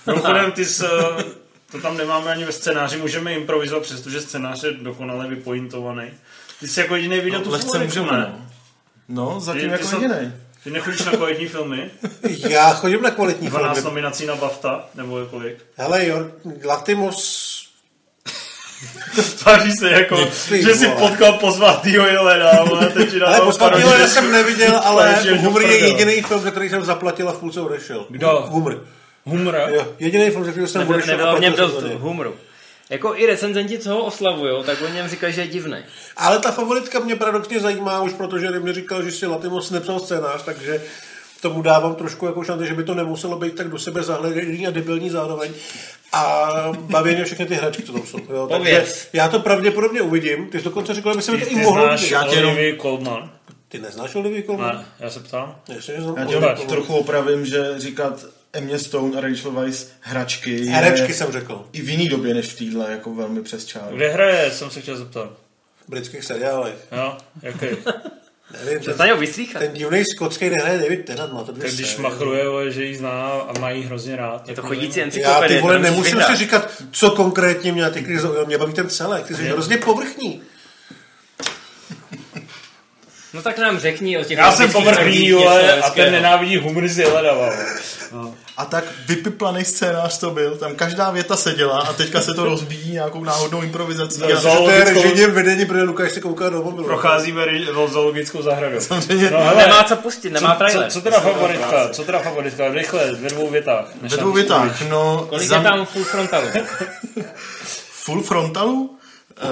Mimochodem, 0.06 0.52
ty 0.52 0.64
s, 0.64 0.80
eh, 0.82 1.24
to 1.72 1.80
tam 1.80 1.96
nemáme 1.96 2.30
ani 2.32 2.44
ve 2.44 2.52
scénáři, 2.52 2.96
můžeme 2.96 3.32
improvizovat, 3.34 3.82
přestože 3.82 4.20
scénář 4.20 4.62
je 4.62 4.72
dokonale 4.72 5.28
vypointovaný. 5.28 6.10
Ty 6.60 6.68
jsi 6.68 6.80
jako 6.80 6.96
jediný 6.96 7.20
viděl 7.20 7.38
No, 7.38 7.44
tu 7.44 7.50
lehce 7.50 7.78
můžeme, 7.78 8.12
ne? 8.12 8.18
no. 8.18 8.46
No, 9.08 9.40
zatím 9.40 9.60
Ty- 9.62 9.66
ty 9.66 9.72
jako 9.72 9.84
jsou- 9.84 10.02
jediný. 10.02 10.32
Ty 10.64 10.70
nechodíš 10.70 11.04
na 11.04 11.12
kvalitní 11.12 11.46
filmy? 11.48 11.90
Já 12.48 12.74
chodím 12.74 13.02
na 13.02 13.10
kvalitní 13.10 13.48
12 13.48 13.72
filmy. 13.74 13.84
nominací 13.90 14.26
na 14.26 14.36
BAFTA, 14.36 14.84
nebo 14.94 15.26
kolik? 15.30 15.56
Hele, 15.76 16.06
Jor, 16.06 16.32
Latimos, 16.64 17.48
Tváří 19.38 19.72
se 19.72 19.90
jako, 19.90 20.26
Ty 20.48 20.62
že 20.62 20.74
si 20.74 20.86
vole. 20.86 21.00
potkal 21.08 21.32
pozvátýho 21.32 22.06
Jelena, 22.06 22.50
ale 22.50 22.86
teď 22.86 23.10
ti 23.10 23.20
ale 23.22 24.00
já 24.00 24.06
jsem 24.06 24.32
neviděl, 24.32 24.80
ale 24.84 25.22
Humor 25.36 25.62
je 25.62 25.78
jediný 25.88 26.22
film, 26.22 26.40
za 26.42 26.50
který 26.50 26.68
jsem 26.70 26.84
zaplatil 26.84 27.28
a 27.28 27.32
v 27.32 27.38
půlce 27.38 27.60
odešel. 27.60 28.06
Kdo? 28.08 28.46
Humor. 28.48 28.84
Humor. 29.24 29.56
Jo, 29.74 29.94
jediný 29.98 30.30
film, 30.30 30.42
který 30.42 30.66
jsem 30.66 30.88
odešel 30.88 31.10
nebylo 31.16 31.28
a 31.28 31.34
v 31.34 31.40
něm 31.40 31.52
dost 31.52 31.82
humoru. 31.82 32.34
Jako 32.90 33.14
i 33.16 33.26
recenzenti, 33.26 33.78
co 33.78 33.90
ho 33.90 34.04
oslavujou, 34.04 34.62
tak 34.62 34.82
o 34.82 34.88
něm 34.88 35.08
říkají, 35.08 35.34
že 35.34 35.40
je 35.40 35.46
divný. 35.46 35.78
Ale 36.16 36.38
ta 36.38 36.50
favoritka 36.50 36.98
mě 36.98 37.16
paradoxně 37.16 37.60
zajímá 37.60 38.02
už, 38.02 38.12
protože 38.12 38.50
mi 38.50 38.72
říkal, 38.72 39.02
že 39.02 39.12
si 39.12 39.26
Latimos 39.26 39.70
nepsal 39.70 40.00
scénář, 40.00 40.42
takže 40.42 40.82
tomu 41.40 41.62
dávám 41.62 41.94
trošku 41.94 42.26
jako 42.26 42.44
šanci, 42.44 42.66
že 42.66 42.74
by 42.74 42.84
to 42.84 42.94
nemuselo 42.94 43.38
být 43.38 43.54
tak 43.54 43.68
do 43.68 43.78
sebe 43.78 44.02
zahleděný 44.02 44.66
a 44.66 44.70
debilní 44.70 45.10
zároveň. 45.10 45.50
A 46.12 46.72
baví 46.78 47.14
mě 47.14 47.24
všechny 47.24 47.46
ty 47.46 47.54
hračky, 47.54 47.82
co 47.82 47.92
tam 47.92 48.06
jsou. 48.06 48.18
Jo. 48.30 48.46
Takže 48.50 48.86
já 49.12 49.28
to 49.28 49.40
pravděpodobně 49.40 50.02
uvidím. 50.02 50.46
Ty 50.46 50.58
jsi 50.58 50.64
dokonce 50.64 50.94
řekl, 50.94 51.14
že 51.16 51.22
se 51.22 51.32
mi 51.32 51.40
to 51.40 51.46
i 51.46 51.54
mohlo. 51.56 51.88
Já 52.10 52.24
tě 52.24 52.36
jenom-? 52.36 53.30
Ty 53.68 53.78
neznáš 53.78 54.14
Olivia 54.14 54.42
Colman? 54.46 54.76
Ne, 54.76 54.84
já 55.00 55.10
se 55.10 55.20
ptám. 55.20 55.56
Jasně, 55.68 55.94
že 55.94 56.00
znám 56.02 56.16
Já 56.16 56.24
tě 56.24 56.32
jenom 56.32 56.44
Ukaž. 56.44 56.58
Colman. 56.58 56.74
trochu 56.74 56.96
opravím, 56.96 57.46
že 57.46 57.74
říkat 57.76 58.24
Emma 58.52 58.78
Stone 58.78 59.18
a 59.18 59.20
Rachel 59.20 59.52
Weisz 59.52 59.86
hračky 60.00 60.50
je 60.50 60.70
Herečky 60.70 61.14
jsem 61.14 61.32
řekl. 61.32 61.64
i 61.72 61.82
v 61.82 61.88
jiný 61.88 62.08
době 62.08 62.34
než 62.34 62.46
v 62.46 62.58
téhle 62.58 62.90
jako 62.90 63.14
velmi 63.14 63.42
přes 63.42 63.64
čáru. 63.66 63.96
Kde 63.96 64.08
hraje, 64.10 64.50
jsem 64.50 64.70
se 64.70 64.80
chtěl 64.80 64.96
zeptat. 64.96 65.30
V 65.86 65.90
britských 65.90 66.24
seriálech. 66.24 66.74
Jo, 66.92 67.16
jaký? 67.42 67.66
Nevím, 68.64 68.80
Přestaň 68.80 69.08
ten, 69.08 69.18
vyslýchat. 69.18 69.62
ten 69.62 69.72
divný 69.72 70.04
skotský 70.04 70.50
nehraje 70.50 70.78
David 70.78 71.04
Tennant, 71.04 71.32
má 71.32 71.44
to 71.44 71.52
dvě 71.52 71.64
Tak 71.64 71.74
když 71.74 71.96
machruje, 71.96 72.48
vole, 72.48 72.70
že 72.70 72.84
ji 72.84 72.96
zná 72.96 73.30
a 73.30 73.58
má 73.58 73.70
jí 73.70 73.82
hrozně 73.82 74.16
rád. 74.16 74.48
Je 74.48 74.54
to 74.54 74.62
chodící 74.62 74.98
Já 74.98 75.04
encyklopedie. 75.04 75.58
ty 75.58 75.62
vole 75.62 75.76
to 75.76 75.82
nemusíš 75.82 76.12
nemusím 76.12 76.34
si 76.36 76.38
říkat, 76.44 76.82
co 76.90 77.10
konkrétně 77.10 77.72
mě 77.72 77.90
ty 77.90 78.02
krize, 78.02 78.28
mě 78.46 78.58
baví 78.58 78.72
ten 78.72 78.88
celek, 78.88 79.26
ty 79.26 79.34
jsi 79.34 79.42
hrozně 79.42 79.76
povrchní. 79.76 80.42
No 83.32 83.42
tak 83.42 83.58
nám 83.58 83.78
řekni 83.78 84.18
o 84.18 84.24
těch 84.24 84.38
Já 84.38 84.52
jsem 84.52 84.72
povrchní, 84.72 85.32
ale, 85.46 85.72
a 85.80 85.90
ten 85.90 86.12
nenávidí 86.12 86.56
humor 86.56 86.88
z 86.88 86.98
Jeledava. 86.98 87.52
A 88.56 88.64
tak 88.64 88.84
vypiplaný 89.06 89.64
scénář 89.64 90.18
to 90.18 90.30
byl, 90.30 90.56
tam 90.56 90.74
každá 90.74 91.10
věta 91.10 91.36
seděla 91.36 91.78
a 91.80 91.92
teďka 91.92 92.20
se 92.20 92.34
to 92.34 92.44
rozbíjí 92.44 92.92
nějakou 92.92 93.24
náhodnou 93.24 93.62
improvizací. 93.62 94.20
No, 94.20 94.26
A 94.26 94.40
zo- 94.40 94.48
To 94.64 94.70
je 94.70 94.84
Zoologickou- 94.94 95.30
vedení, 95.32 95.66
protože 95.66 95.82
Lukáš 95.82 96.12
se 96.12 96.20
kouká 96.20 96.48
do 96.48 96.62
mobilu. 96.62 96.84
Procházíme 96.86 97.42
zoologickou 97.88 98.42
zahradu. 98.42 98.80
Samozřejmě 98.80 99.30
No, 99.30 99.38
hele, 99.40 99.56
Nemá 99.66 99.84
co 99.84 99.96
pustit, 99.96 100.30
nemá 100.30 100.52
co, 100.52 100.58
trailer. 100.58 100.90
co, 100.90 100.92
co 100.98 101.00
teda 101.04 101.20
favoritka? 101.20 101.88
Co 101.88 102.04
teda 102.04 102.18
favoritka? 102.18 102.68
Rychle, 102.68 103.12
ve 103.14 103.28
dvou 103.28 103.50
větách. 103.50 103.84
ve 104.02 104.16
dvou 104.16 104.32
větách, 104.32 104.80
no 104.88 105.26
Kolik 105.28 105.48
za 105.48 105.56
je 105.56 105.62
tam 105.62 105.86
full 105.86 106.04
frontalu? 106.04 106.46
full 107.90 108.22
frontalu? 108.22 108.98
Uh, 109.42 109.48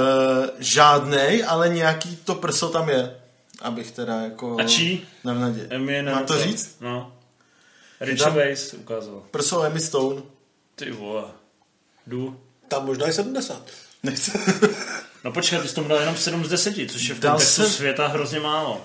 žádnej, 0.58 1.44
ale 1.48 1.68
nějaký 1.68 2.16
to 2.24 2.34
prso 2.34 2.68
tam 2.68 2.88
je. 2.88 3.10
Abych 3.66 3.90
teda 3.90 4.20
jako... 4.20 4.56
A 4.60 4.64
čí? 4.64 5.06
Nevnadě. 5.24 5.66
Emmy 5.70 6.02
Mám 6.02 6.24
to 6.26 6.38
říct? 6.42 6.76
No. 6.80 7.12
Rich 8.00 8.18
Tam- 8.18 8.34
Gervais 8.34 8.74
ukázal. 8.74 9.22
Prso 9.30 9.62
Emmy 9.62 9.80
Stone. 9.80 10.22
Ty 10.74 10.90
vole. 10.90 11.24
Jdu. 12.06 12.40
Tam 12.68 12.86
možná 12.86 13.06
i 13.08 13.12
70. 13.12 13.62
Nechce. 14.02 14.32
No 15.24 15.32
počkej, 15.32 15.58
ty 15.58 15.68
jsi 15.68 15.74
tomu 15.74 15.88
dal 15.88 15.98
jenom 16.00 16.16
7 16.16 16.44
z 16.44 16.48
10, 16.48 16.74
což 16.90 17.08
je 17.08 17.14
v 17.14 17.20
Dal 17.20 17.32
kontextu 17.32 17.62
jsem- 17.62 17.70
světa 17.72 18.06
hrozně 18.06 18.40
málo. 18.40 18.82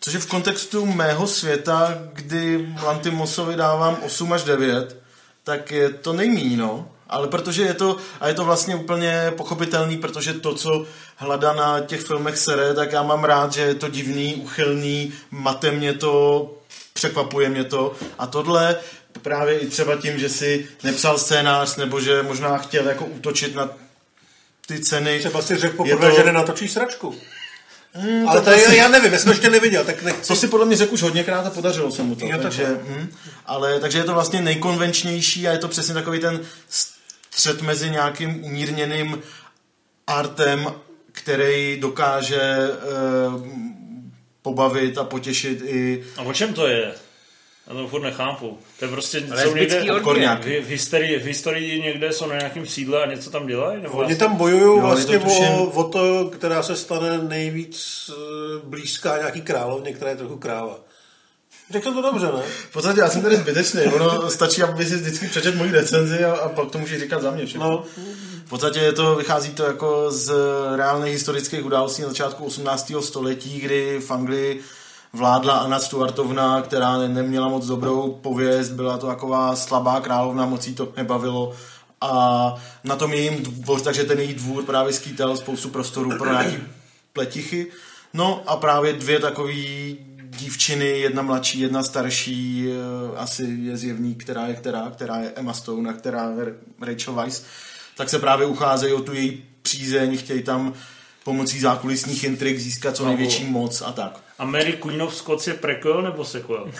Což 0.00 0.14
je 0.14 0.20
v 0.20 0.26
kontextu 0.26 0.86
mého 0.86 1.26
světa, 1.26 1.98
kdy 2.12 2.74
Lantimosovi 2.84 3.56
dávám 3.56 3.98
8 4.02 4.32
až 4.32 4.42
9, 4.44 4.96
tak 5.44 5.70
je 5.70 5.90
to 5.90 6.12
nejmíň, 6.12 6.56
no. 6.58 6.92
Ale 7.08 7.28
protože 7.28 7.62
je 7.62 7.74
to, 7.74 7.96
a 8.20 8.28
je 8.28 8.34
to 8.34 8.44
vlastně 8.44 8.74
úplně 8.76 9.32
pochopitelný, 9.36 9.96
protože 9.96 10.34
to, 10.34 10.54
co 10.54 10.86
Hlada 11.16 11.52
na 11.52 11.80
těch 11.80 12.00
filmech 12.00 12.38
sere, 12.38 12.74
tak 12.74 12.92
já 12.92 13.02
mám 13.02 13.24
rád, 13.24 13.52
že 13.52 13.60
je 13.62 13.74
to 13.74 13.88
divný, 13.88 14.34
uchylný, 14.34 15.12
mate 15.30 15.70
mě 15.70 15.94
to, 15.94 16.52
překvapuje 16.92 17.48
mě 17.48 17.64
to. 17.64 17.94
A 18.18 18.26
tohle 18.26 18.76
právě 19.22 19.58
i 19.58 19.66
třeba 19.66 19.96
tím, 19.96 20.18
že 20.18 20.28
si 20.28 20.66
nepsal 20.82 21.18
scénář, 21.18 21.76
nebo 21.76 22.00
že 22.00 22.22
možná 22.22 22.58
chtěl 22.58 22.88
jako 22.88 23.04
útočit 23.04 23.54
na 23.54 23.68
ty 24.66 24.78
ceny. 24.80 25.18
Třeba 25.18 25.42
si 25.42 25.56
řekl 25.56 25.76
poprvé, 25.76 26.10
to- 26.10 26.16
že 26.16 26.24
nenatočí 26.24 26.68
sračku. 26.68 27.14
Mm, 28.02 28.28
Ale 28.28 28.38
to 28.40 28.44
to 28.44 28.50
je, 28.50 28.66
asi- 28.66 28.76
já 28.76 28.88
nevím, 28.88 29.12
já 29.12 29.18
jsem 29.18 29.30
ještě 29.32 29.50
neviděl, 29.50 29.84
tak 29.84 30.02
nechci. 30.02 30.28
to 30.28 30.36
si 30.36 30.48
podle 30.48 30.66
mě 30.66 30.76
řekl 30.76 30.94
už 30.94 31.02
hodněkrát 31.02 31.46
a 31.46 31.50
podařilo 31.50 31.90
se 31.90 32.02
mu 32.02 32.14
to. 32.14 32.26
Jo, 32.26 32.38
takže, 32.42 32.66
hm, 32.66 33.12
ale, 33.46 33.80
takže 33.80 33.98
je 33.98 34.04
to 34.04 34.12
vlastně 34.14 34.40
nejkonvenčnější 34.40 35.48
a 35.48 35.52
je 35.52 35.58
to 35.58 35.68
přesně 35.68 35.94
takový 35.94 36.18
ten 36.20 36.40
střed 37.36 37.62
mezi 37.62 37.90
nějakým 37.90 38.44
umírněným 38.44 39.22
artem, 40.06 40.72
který 41.12 41.80
dokáže 41.80 42.40
eh, 42.42 42.76
pobavit 44.42 44.98
a 44.98 45.04
potěšit 45.04 45.62
i 45.64 46.04
A 46.16 46.22
o 46.22 46.32
čem 46.32 46.54
to 46.54 46.66
je? 46.66 46.94
Já 47.66 47.74
to 47.74 47.88
furt 47.88 48.02
nechápu. 48.02 48.58
To 48.78 48.84
je 48.84 48.90
prostě 48.90 49.20
jsou 49.20 49.32
Lesbický 49.34 49.76
někde, 49.76 50.40
v, 50.42 50.60
v, 50.60 50.68
historii, 50.68 51.18
v 51.18 51.24
historii 51.24 51.82
někde 51.82 52.12
jsou 52.12 52.26
na 52.26 52.36
nějakém 52.36 52.66
sídle 52.66 53.02
a 53.02 53.10
něco 53.10 53.30
tam 53.30 53.46
dělají? 53.46 53.82
Nebo 53.82 53.98
Oni 53.98 54.16
tam 54.16 54.36
bojují 54.36 54.80
vlastně 54.80 55.18
to 55.18 55.24
tuším- 55.24 55.52
o, 55.54 55.64
o 55.64 55.84
to, 55.84 56.30
která 56.32 56.62
se 56.62 56.76
stane 56.76 57.18
nejvíc 57.18 58.10
eh, 58.10 58.60
blízká 58.64 59.18
nějaký 59.18 59.40
královně, 59.42 59.92
která 59.92 60.10
je 60.10 60.16
trochu 60.16 60.36
kráva. 60.38 60.78
Řekl 61.70 61.92
to 61.92 62.02
dobře, 62.02 62.26
ne? 62.26 62.42
v 62.70 62.72
podstatě 62.72 63.00
já 63.00 63.08
jsem 63.10 63.22
tady 63.22 63.36
zbytečný. 63.36 63.82
Ono 63.82 64.30
stačí, 64.30 64.62
aby 64.62 64.86
si 64.86 64.96
vždycky 64.96 65.26
přečet 65.28 65.54
moji 65.54 65.70
recenzi 65.72 66.24
a, 66.24 66.32
a 66.34 66.48
pak 66.48 66.70
to 66.70 66.78
můžeš 66.78 67.00
říkat 67.00 67.22
za 67.22 67.30
mě 67.30 67.46
všechno. 67.46 67.70
No, 67.70 67.84
V 68.46 68.48
podstatě 68.48 68.78
je 68.80 68.92
to, 68.92 69.14
vychází 69.16 69.50
to 69.50 69.62
jako 69.64 70.10
z 70.10 70.32
reálných 70.76 71.12
historických 71.12 71.64
událostí 71.64 72.02
na 72.02 72.08
začátku 72.08 72.44
18. 72.44 72.92
století, 73.00 73.60
kdy 73.60 74.00
v 74.00 74.10
Anglii 74.10 74.60
vládla 75.12 75.54
Anna 75.54 75.78
Stuartovna, 75.78 76.62
která 76.62 76.98
ne- 76.98 77.08
neměla 77.08 77.48
moc 77.48 77.66
dobrou 77.66 78.18
pověst, 78.22 78.70
byla 78.70 78.98
to 78.98 79.06
taková 79.06 79.56
slabá 79.56 80.00
královna, 80.00 80.46
moc 80.46 80.66
jí 80.66 80.74
to 80.74 80.92
nebavilo 80.96 81.52
a 82.00 82.54
na 82.84 82.96
tom 82.96 83.12
jejím 83.12 83.42
dvůr, 83.42 83.80
takže 83.80 84.04
ten 84.04 84.18
její 84.18 84.34
dvůr 84.34 84.64
právě 84.64 84.92
skýtal 84.92 85.36
spoustu 85.36 85.68
prostoru 85.68 86.18
pro 86.18 86.30
nějaký 86.32 86.58
pletichy. 87.12 87.66
No 88.14 88.42
a 88.46 88.56
právě 88.56 88.92
dvě 88.92 89.18
takové 89.18 89.52
dívčiny, 90.36 90.86
jedna 90.86 91.22
mladší, 91.22 91.60
jedna 91.60 91.82
starší, 91.82 92.68
eh, 92.68 93.18
asi 93.18 93.42
je 93.42 93.76
zjevný, 93.76 94.14
která 94.14 94.46
je 94.46 94.54
která, 94.54 94.90
která 94.90 95.16
je 95.16 95.32
Emma 95.36 95.52
Stone 95.52 95.90
a 95.90 95.92
která 95.92 96.30
je 96.38 96.54
Rachel 96.80 97.14
Weisz, 97.14 97.44
tak 97.96 98.08
se 98.08 98.18
právě 98.18 98.46
ucházejí 98.46 98.92
o 98.92 99.00
tu 99.00 99.14
její 99.14 99.44
přízeň, 99.62 100.18
chtějí 100.18 100.42
tam 100.42 100.74
pomocí 101.24 101.60
zákulisních 101.60 102.24
intrik 102.24 102.58
získat 102.58 102.96
co 102.96 103.06
největší 103.06 103.44
moc 103.44 103.82
a 103.82 103.92
tak. 103.92 104.20
A 104.38 104.44
Mary 104.44 104.72
Queen 104.72 105.02
of 105.02 105.14
Scots 105.14 105.46
je 105.46 105.54
prequel 105.54 106.02
nebo 106.02 106.24
sequel? 106.24 106.72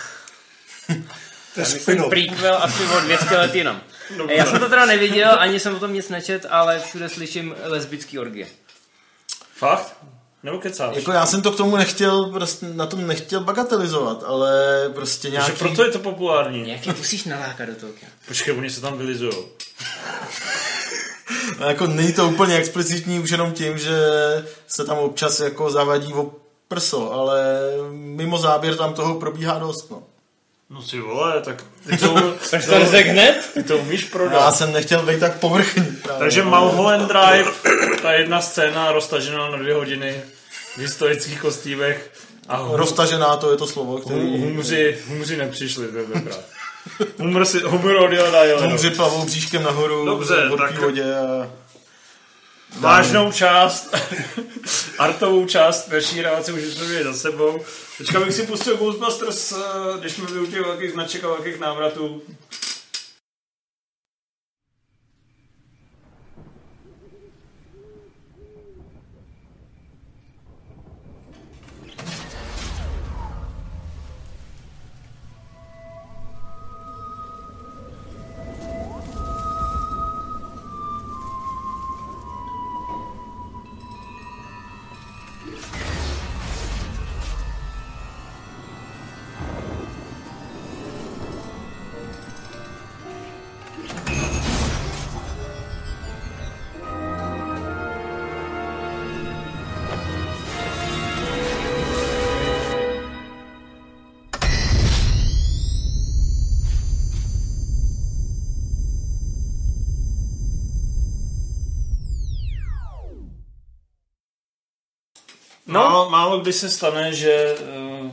to 1.54 1.60
je 1.60 1.96
prequel 2.08 2.56
asi 2.56 2.82
o 2.82 3.00
200 3.00 3.36
let 3.36 3.54
jinam. 3.54 3.80
Já 4.28 4.46
jsem 4.46 4.58
to 4.58 4.68
teda 4.68 4.86
neviděl, 4.86 5.36
ani 5.38 5.60
jsem 5.60 5.74
o 5.74 5.78
tom 5.78 5.92
nic 5.92 6.08
nečet, 6.08 6.46
ale 6.50 6.80
všude 6.80 7.08
slyším 7.08 7.54
lesbický 7.64 8.18
orgie. 8.18 8.46
Fakt? 9.54 9.96
Nebo 10.42 10.58
kecáš? 10.58 10.96
Jako 10.96 11.12
já 11.12 11.26
jsem 11.26 11.42
to 11.42 11.50
k 11.52 11.56
tomu 11.56 11.76
nechtěl, 11.76 12.24
prostě 12.24 12.66
na 12.66 12.86
tom 12.86 13.06
nechtěl 13.06 13.40
bagatelizovat, 13.40 14.24
ale 14.26 14.50
prostě 14.94 15.28
Že 15.28 15.32
nějaký... 15.32 15.52
proto 15.58 15.84
je 15.84 15.90
to 15.90 15.98
populární. 15.98 16.62
Nějaký 16.62 16.90
musíš 16.98 17.24
nalákat 17.24 17.68
do 17.68 17.74
toho. 17.74 17.92
kina. 17.92 18.10
Počkej, 18.28 18.54
oni 18.58 18.70
se 18.70 18.80
tam 18.80 18.98
vylizujou. 18.98 19.44
A 21.60 21.64
jako 21.68 21.86
není 21.86 22.12
to 22.12 22.28
úplně 22.28 22.56
explicitní 22.56 23.20
už 23.20 23.30
jenom 23.30 23.52
tím, 23.52 23.78
že 23.78 23.98
se 24.66 24.84
tam 24.84 24.98
občas 24.98 25.40
jako 25.40 25.70
zavadí 25.70 26.14
o 26.14 26.30
prso, 26.68 27.12
ale 27.12 27.44
mimo 27.90 28.38
záběr 28.38 28.76
tam 28.76 28.94
toho 28.94 29.14
probíhá 29.14 29.58
dost, 29.58 29.90
no. 29.90 30.02
No 30.70 30.82
si 30.82 31.00
vole, 31.00 31.40
tak 31.40 31.64
ty 31.90 31.96
to, 31.96 32.14
Tak 32.50 32.64
to 32.66 32.86
řekl 32.86 33.10
hned? 33.10 33.50
ty 33.54 33.62
to 33.62 33.78
umíš 33.78 34.02
Já 34.02 34.08
prodat. 34.10 34.56
jsem 34.56 34.72
nechtěl 34.72 35.02
být 35.02 35.20
tak 35.20 35.38
povrchní. 35.40 35.84
Právě. 36.02 36.18
Takže 36.18 36.42
Mulholland 36.42 37.08
Drive, 37.08 37.50
ta 38.02 38.12
jedna 38.12 38.40
scéna 38.40 38.92
roztažená 38.92 39.50
na 39.50 39.56
dvě 39.56 39.74
hodiny 39.74 40.22
v 40.74 40.78
historických 40.78 41.40
kostýmech 41.40 42.10
a 42.48 42.56
hum, 42.56 42.74
Roztažená 42.76 43.36
to 43.36 43.50
je 43.50 43.56
to 43.56 43.66
slovo, 43.66 43.92
hum, 43.92 44.00
který... 44.00 44.38
humři, 44.40 44.98
humři 45.08 45.36
nepřišli 45.36 45.88
tentokrát. 45.88 46.40
Humor, 47.18 47.44
si, 47.44 47.60
humor 47.60 47.96
odjel 47.96 48.32
na 48.32 48.38
jel. 48.38 48.60
Humři 48.62 48.90
plavou 48.90 49.24
bříškem 49.24 49.62
nahoru 49.62 50.04
Dobře, 50.06 50.34
v 50.46 50.50
horký 50.50 50.74
tak- 50.74 50.82
vodě 50.82 51.14
a... 51.14 51.50
Vážnou 52.80 53.32
část, 53.32 53.94
artovou 54.98 55.46
část 55.46 55.88
naší 55.88 56.22
relace 56.22 56.52
už 56.52 56.62
jsme 56.62 56.86
měli 56.86 57.04
za 57.04 57.14
sebou. 57.14 57.64
Teďka 57.98 58.20
bych 58.20 58.34
si 58.34 58.46
pustil 58.46 58.76
Ghostbusters, 58.76 59.52
eh, 59.52 59.56
když 60.00 60.12
jsme 60.12 60.26
byli 60.26 60.40
u 60.40 60.46
těch 60.46 60.60
velkých 60.60 60.92
značek 60.92 61.24
a 61.24 61.28
velkých 61.28 61.58
návratů. 61.60 62.22
No, 115.76 115.82
málo, 115.82 116.10
málo 116.10 116.40
kdy 116.40 116.52
se 116.52 116.70
stane, 116.70 117.12
že 117.12 117.54
uh, 117.54 118.10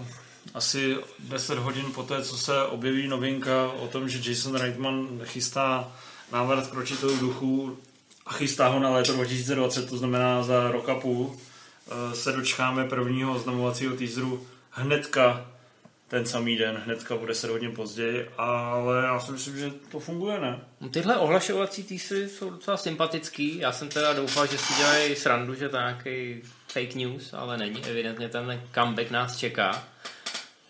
asi 0.53 0.97
10 1.19 1.57
hodin 1.57 1.85
poté, 1.95 2.21
co 2.21 2.37
se 2.37 2.63
objeví 2.63 3.07
novinka 3.07 3.71
o 3.79 3.87
tom, 3.87 4.09
že 4.09 4.29
Jason 4.29 4.55
Reitman 4.55 5.07
chystá 5.23 5.91
návrat 6.31 6.67
k 6.67 6.73
ročitelu 6.73 7.17
duchu 7.17 7.77
a 8.25 8.33
chystá 8.33 8.67
ho 8.67 8.79
na 8.79 8.89
léto 8.89 9.13
2020, 9.13 9.89
to 9.89 9.97
znamená 9.97 10.43
za 10.43 10.71
rok 10.71 10.89
a 10.89 10.95
půl, 10.95 11.25
uh, 11.25 12.13
se 12.13 12.31
dočkáme 12.31 12.87
prvního 12.87 13.35
oznamovacího 13.35 13.95
teaseru 13.95 14.47
hnedka 14.69 15.45
ten 16.13 16.25
samý 16.25 16.57
den, 16.57 16.81
hnedka 16.85 17.15
bude 17.15 17.35
se 17.35 17.47
hodně 17.47 17.69
později, 17.69 18.29
ale 18.37 19.03
já 19.03 19.19
si 19.19 19.31
myslím, 19.31 19.57
že 19.57 19.71
to 19.91 19.99
funguje, 19.99 20.39
ne? 20.39 20.59
No, 20.81 20.89
Tyhle 20.89 21.17
ohlašovací 21.17 21.83
teasery 21.83 22.29
jsou 22.29 22.49
docela 22.49 22.77
sympatický. 22.77 23.57
Já 23.57 23.71
jsem 23.71 23.89
teda 23.89 24.13
doufal, 24.13 24.47
že 24.47 24.57
si 24.57 24.73
dělají 24.73 25.15
srandu, 25.15 25.55
že 25.55 25.69
to 25.69 25.77
je 25.77 25.83
nějaký 25.83 26.41
fake 26.67 26.95
news, 26.95 27.33
ale 27.33 27.57
není. 27.57 27.85
Evidentně 27.85 28.29
ten 28.29 28.61
comeback 28.73 29.11
nás 29.11 29.37
čeká. 29.37 29.87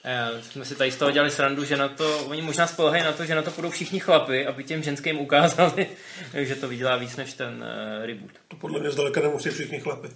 Eh, 0.04 0.42
jsme 0.42 0.66
si 0.66 0.76
tady 0.76 0.92
z 0.92 0.96
toho 0.96 1.12
dělali 1.12 1.32
srandu, 1.32 1.66
že 1.66 1.78
na 1.78 1.88
to, 1.88 2.20
oni 2.20 2.42
možná 2.42 2.68
spolehají 2.68 3.04
na 3.04 3.14
to, 3.14 3.26
že 3.26 3.36
na 3.36 3.42
to 3.42 3.52
budou 3.52 3.70
všichni 3.70 4.00
chlapy, 4.00 4.46
aby 4.46 4.64
těm 4.64 4.84
ženským 4.84 5.20
ukázali, 5.20 5.88
že 6.34 6.56
to 6.56 6.68
vydělá 6.68 6.98
víc 6.98 7.16
než 7.16 7.34
ten 7.34 7.54
uh, 8.00 8.06
reboot. 8.06 8.32
To 8.48 8.56
podle 8.56 8.80
mě 8.80 8.92
zdaleka 8.92 9.22
nemusí 9.22 9.50
všichni 9.50 9.80
chlapy. 9.80 10.08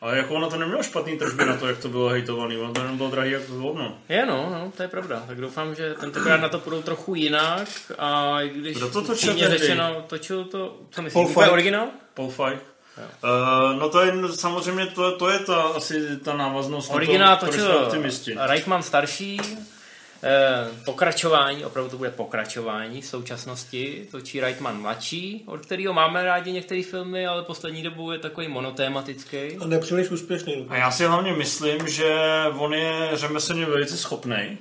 Ale 0.00 0.16
jako 0.16 0.34
ono 0.34 0.50
to 0.50 0.56
nemělo 0.56 0.82
špatný 0.82 1.18
tržby 1.18 1.44
na 1.44 1.56
to, 1.56 1.66
jak 1.66 1.78
to 1.78 1.88
bylo 1.88 2.08
hejtovaný, 2.08 2.56
ono 2.56 2.72
to 2.72 2.82
nebylo 2.82 3.10
drahý 3.10 3.30
jak 3.30 3.48
hovno. 3.48 3.98
Je 4.08 4.26
no, 4.26 4.50
no, 4.50 4.72
to 4.76 4.82
je 4.82 4.88
pravda. 4.88 5.24
Tak 5.26 5.40
doufám, 5.40 5.74
že 5.74 5.94
tentokrát 5.94 6.40
na 6.40 6.48
to 6.48 6.58
půjdou 6.58 6.82
trochu 6.82 7.14
jinak 7.14 7.68
a 7.98 8.40
i 8.42 8.48
když 8.48 8.76
Kdo 8.76 8.90
to 8.90 9.02
točil 9.02 9.34
řečeno, 9.36 10.04
točil 10.06 10.44
to, 10.44 10.76
co 10.90 11.02
myslíš, 11.02 11.12
Paul 11.12 11.28
Feig. 11.28 11.52
originál? 11.52 11.86
Paul 12.14 12.30
Feig. 12.30 12.58
Uh, 12.98 13.78
no 13.78 13.88
to 13.88 14.02
je 14.02 14.12
samozřejmě, 14.34 14.86
to, 14.86 15.18
to 15.18 15.28
je 15.28 15.38
ta, 15.38 15.62
asi 15.62 16.16
ta 16.16 16.36
návaznost 16.36 16.90
Originál 16.90 17.28
na 17.28 17.36
to, 17.36 17.46
točil. 17.46 17.90
Reichmann 18.36 18.82
starší, 18.82 19.40
pokračování, 20.84 21.64
opravdu 21.64 21.90
to 21.90 21.96
bude 21.96 22.10
pokračování 22.10 23.00
v 23.00 23.06
současnosti, 23.06 24.06
točí 24.10 24.40
Reichmann 24.40 24.80
mladší, 24.80 25.42
od 25.46 25.60
kterého 25.60 25.92
máme 25.92 26.24
rádi 26.24 26.52
některé 26.52 26.82
filmy, 26.82 27.26
ale 27.26 27.42
poslední 27.42 27.82
dobou 27.82 28.10
je 28.10 28.18
takový 28.18 28.48
monotématický. 28.48 29.36
A 29.36 29.66
nepříliš 29.66 30.10
úspěšný. 30.10 30.66
A 30.68 30.76
já 30.76 30.90
si 30.90 31.04
hlavně 31.04 31.32
myslím, 31.32 31.88
že 31.88 32.14
on 32.58 32.74
je 32.74 33.10
řemeslně 33.14 33.66
velice 33.66 33.96
schopný. 33.96 34.58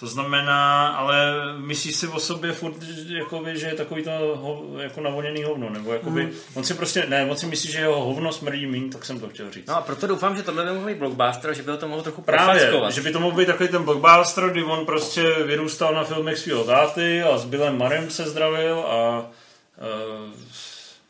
To 0.00 0.06
znamená, 0.06 0.88
ale 0.88 1.34
myslíš 1.58 1.96
si 1.96 2.06
o 2.06 2.20
sobě 2.20 2.52
furt, 2.52 2.74
jakoby, 3.18 3.58
že 3.58 3.66
je 3.66 3.74
takový 3.74 4.02
to 4.02 4.10
ho, 4.10 4.64
jako 4.80 5.00
navoněný 5.00 5.42
hovno, 5.44 5.70
nebo 5.70 5.92
jakoby, 5.92 6.22
Hmm. 6.22 6.32
on 6.54 6.64
si 6.64 6.74
prostě, 6.74 7.06
ne, 7.08 7.26
on 7.30 7.36
si 7.36 7.46
myslí, 7.46 7.72
že 7.72 7.78
jeho 7.78 8.04
hovno 8.04 8.32
smrdí 8.32 8.66
míň, 8.66 8.90
tak 8.90 9.04
jsem 9.04 9.20
to 9.20 9.28
chtěl 9.28 9.50
říct. 9.50 9.66
No 9.66 9.76
a 9.76 9.80
proto 9.80 10.06
doufám, 10.06 10.36
že 10.36 10.42
tohle 10.42 10.64
by 10.64 10.72
mohl 10.72 10.86
být 10.86 10.98
blockbuster, 10.98 11.54
že 11.54 11.62
by 11.62 11.70
ho 11.70 11.76
to 11.76 11.88
mohlo 11.88 12.02
trochu 12.02 12.22
Právě, 12.22 12.72
že 12.90 13.00
by 13.02 13.12
to 13.12 13.20
mohl 13.20 13.36
být 13.36 13.46
takový 13.46 13.68
ten 13.68 13.82
blockbuster, 13.84 14.50
kdy 14.50 14.64
on 14.64 14.86
prostě 14.86 15.22
vyrůstal 15.44 15.94
na 15.94 16.04
filmech 16.04 16.38
svého 16.38 16.64
táty 16.64 17.22
a 17.22 17.38
s 17.38 17.44
Billem 17.44 17.78
Marem 17.78 18.10
se 18.10 18.28
zdravil 18.28 18.78
a 18.78 19.18
uh, 19.18 20.32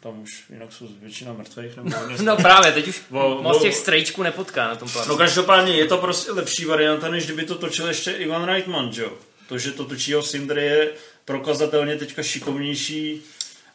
tam 0.01 0.23
už 0.23 0.45
jinak 0.51 0.73
jsou 0.73 0.89
většina 1.03 1.33
mrtvých. 1.33 1.77
Nebo 1.77 1.91
No 2.23 2.37
právě, 2.37 2.73
teď 2.73 2.89
už 2.89 3.01
Vo- 3.11 3.43
moc 3.43 3.57
vo- 3.57 3.63
těch 3.63 3.75
strejčků 3.75 4.23
nepotká 4.23 4.69
na 4.69 4.77
tom 4.77 4.89
plánu. 4.89 5.09
No 5.09 5.17
každopádně 5.17 5.73
je 5.77 5.87
to 5.87 5.99
prostě 5.99 6.33
lepší 6.33 6.65
varianta, 6.65 7.09
než 7.09 7.25
kdyby 7.25 7.45
to 7.45 7.55
točil 7.55 7.89
ještě 7.89 8.11
Ivan 8.11 8.45
Reitman, 8.45 8.93
že 8.93 9.03
jo? 9.03 9.13
To, 9.49 9.59
že 9.59 9.73
to 9.73 9.85
točí 9.85 10.11
jeho 10.11 10.23
Sindr 10.23 10.59
je 10.59 10.91
prokazatelně 11.25 11.97
teďka 11.97 12.23
šikovnější 12.23 13.23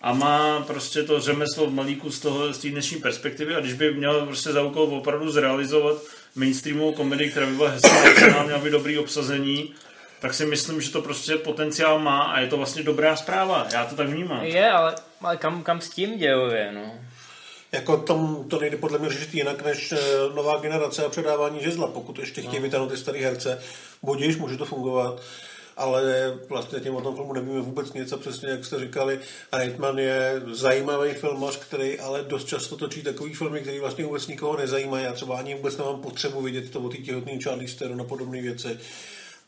a 0.01 0.13
má 0.13 0.59
prostě 0.61 1.03
to 1.03 1.19
řemeslo 1.21 1.65
v 1.67 1.73
malíku 1.73 2.11
z 2.11 2.19
toho 2.19 2.53
z 2.53 2.57
té 2.57 2.69
dnešní 2.69 2.97
perspektivy 2.97 3.55
a 3.55 3.59
když 3.59 3.73
by 3.73 3.93
měl 3.93 4.25
prostě 4.25 4.51
za 4.51 4.61
úkol 4.63 4.83
opravdu 4.83 5.31
zrealizovat 5.31 5.97
mainstreamovou 6.35 6.93
komedii, 6.93 7.31
která 7.31 7.45
by 7.45 7.53
byla 7.55 7.69
hezká, 7.69 8.13
která 8.13 8.43
měla 8.43 8.59
být 8.59 8.69
dobrý 8.71 8.97
obsazení, 8.97 9.73
tak 10.21 10.33
si 10.33 10.45
myslím, 10.45 10.81
že 10.81 10.91
to 10.91 11.01
prostě 11.01 11.35
potenciál 11.35 11.99
má 11.99 12.21
a 12.21 12.39
je 12.39 12.47
to 12.47 12.57
vlastně 12.57 12.83
dobrá 12.83 13.15
zpráva. 13.15 13.67
Já 13.73 13.85
to 13.85 13.95
tak 13.95 14.07
vnímám. 14.07 14.43
Je, 14.43 14.71
ale, 14.71 14.95
ale 15.21 15.37
kam, 15.37 15.63
kam 15.63 15.81
s 15.81 15.89
tím 15.89 16.17
dějově, 16.17 16.71
no? 16.71 16.93
Jako 17.71 17.97
tom, 17.97 18.45
to 18.49 18.59
nejde 18.59 18.77
podle 18.77 18.99
mě 18.99 19.09
řešit 19.09 19.33
jinak 19.33 19.65
než 19.65 19.91
eh, 19.91 19.97
nová 20.35 20.57
generace 20.57 21.05
a 21.05 21.09
předávání 21.09 21.59
žezla. 21.63 21.87
Pokud 21.87 22.19
ještě 22.19 22.41
chtějí 22.41 22.61
vytáhnout 22.61 22.91
ty 22.91 22.97
staré 22.97 23.19
herce, 23.19 23.61
budíš, 24.03 24.37
může 24.37 24.57
to 24.57 24.65
fungovat. 24.65 25.21
Ale 25.77 26.33
vlastně 26.49 26.79
tím 26.79 26.95
o 26.95 27.01
tom 27.01 27.15
filmu 27.15 27.33
nevíme 27.33 27.61
vůbec 27.61 27.93
nic 27.93 28.11
a 28.11 28.17
přesně 28.17 28.49
jak 28.49 28.65
jste 28.65 28.79
říkali, 28.79 29.19
Reitman 29.53 29.99
je 29.99 30.41
zajímavý 30.51 31.13
filmař, 31.13 31.57
který 31.57 31.99
ale 31.99 32.23
dost 32.23 32.47
často 32.47 32.77
točí 32.77 33.03
takový 33.03 33.33
filmy, 33.33 33.61
který 33.61 33.79
vlastně 33.79 34.05
vůbec 34.05 34.27
nikoho 34.27 34.57
nezajímají. 34.57 35.05
Já 35.05 35.13
třeba 35.13 35.37
ani 35.37 35.55
vůbec 35.55 35.77
nemám 35.77 36.01
potřebu 36.01 36.41
vidět 36.41 36.71
to 36.71 36.79
o 36.79 36.89
té 36.89 36.97
těhotný 36.97 37.39
Charlie 37.39 37.75
Theron 37.75 38.01
a 38.01 38.03
podobné 38.03 38.41
věci. 38.41 38.79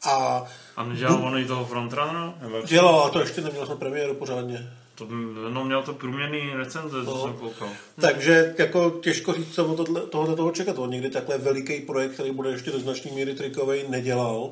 A 0.04 0.46
A 0.76 0.84
nedělal 0.84 1.24
on 1.26 1.38
i 1.38 1.46
toho 1.46 1.66
frontrunnera? 1.66 2.34
Dělal, 2.68 3.00
a 3.04 3.10
to 3.10 3.20
ještě 3.20 3.42
neměl 3.42 3.66
jsme 3.66 3.76
premiéru 3.76 4.14
pořádně. 4.16 4.70
To, 4.96 5.08
no, 5.50 5.66
měl 5.66 5.84
to 5.84 5.94
průměrný 5.94 6.52
recenze, 6.54 7.06
co 7.06 7.12
No. 7.12 7.22
jsem 7.22 7.34
koukal. 7.34 7.70
Takže 8.02 8.56
jako 8.58 8.90
těžko 8.90 9.34
říct, 9.34 9.54
co 9.56 9.66
od 9.66 9.76
tohle, 9.76 10.02
tohle 10.02 10.36
toho 10.36 10.52
čekat. 10.52 10.78
On 10.80 10.90
někdy 10.90 11.10
takhle 11.10 11.38
veliký 11.38 11.80
projekt, 11.80 12.12
který 12.14 12.32
bude 12.32 12.50
ještě 12.50 12.72
do 12.72 12.80
značné 12.80 13.12
míry 13.12 13.34
trikový, 13.36 13.84
nedělal. 13.90 14.50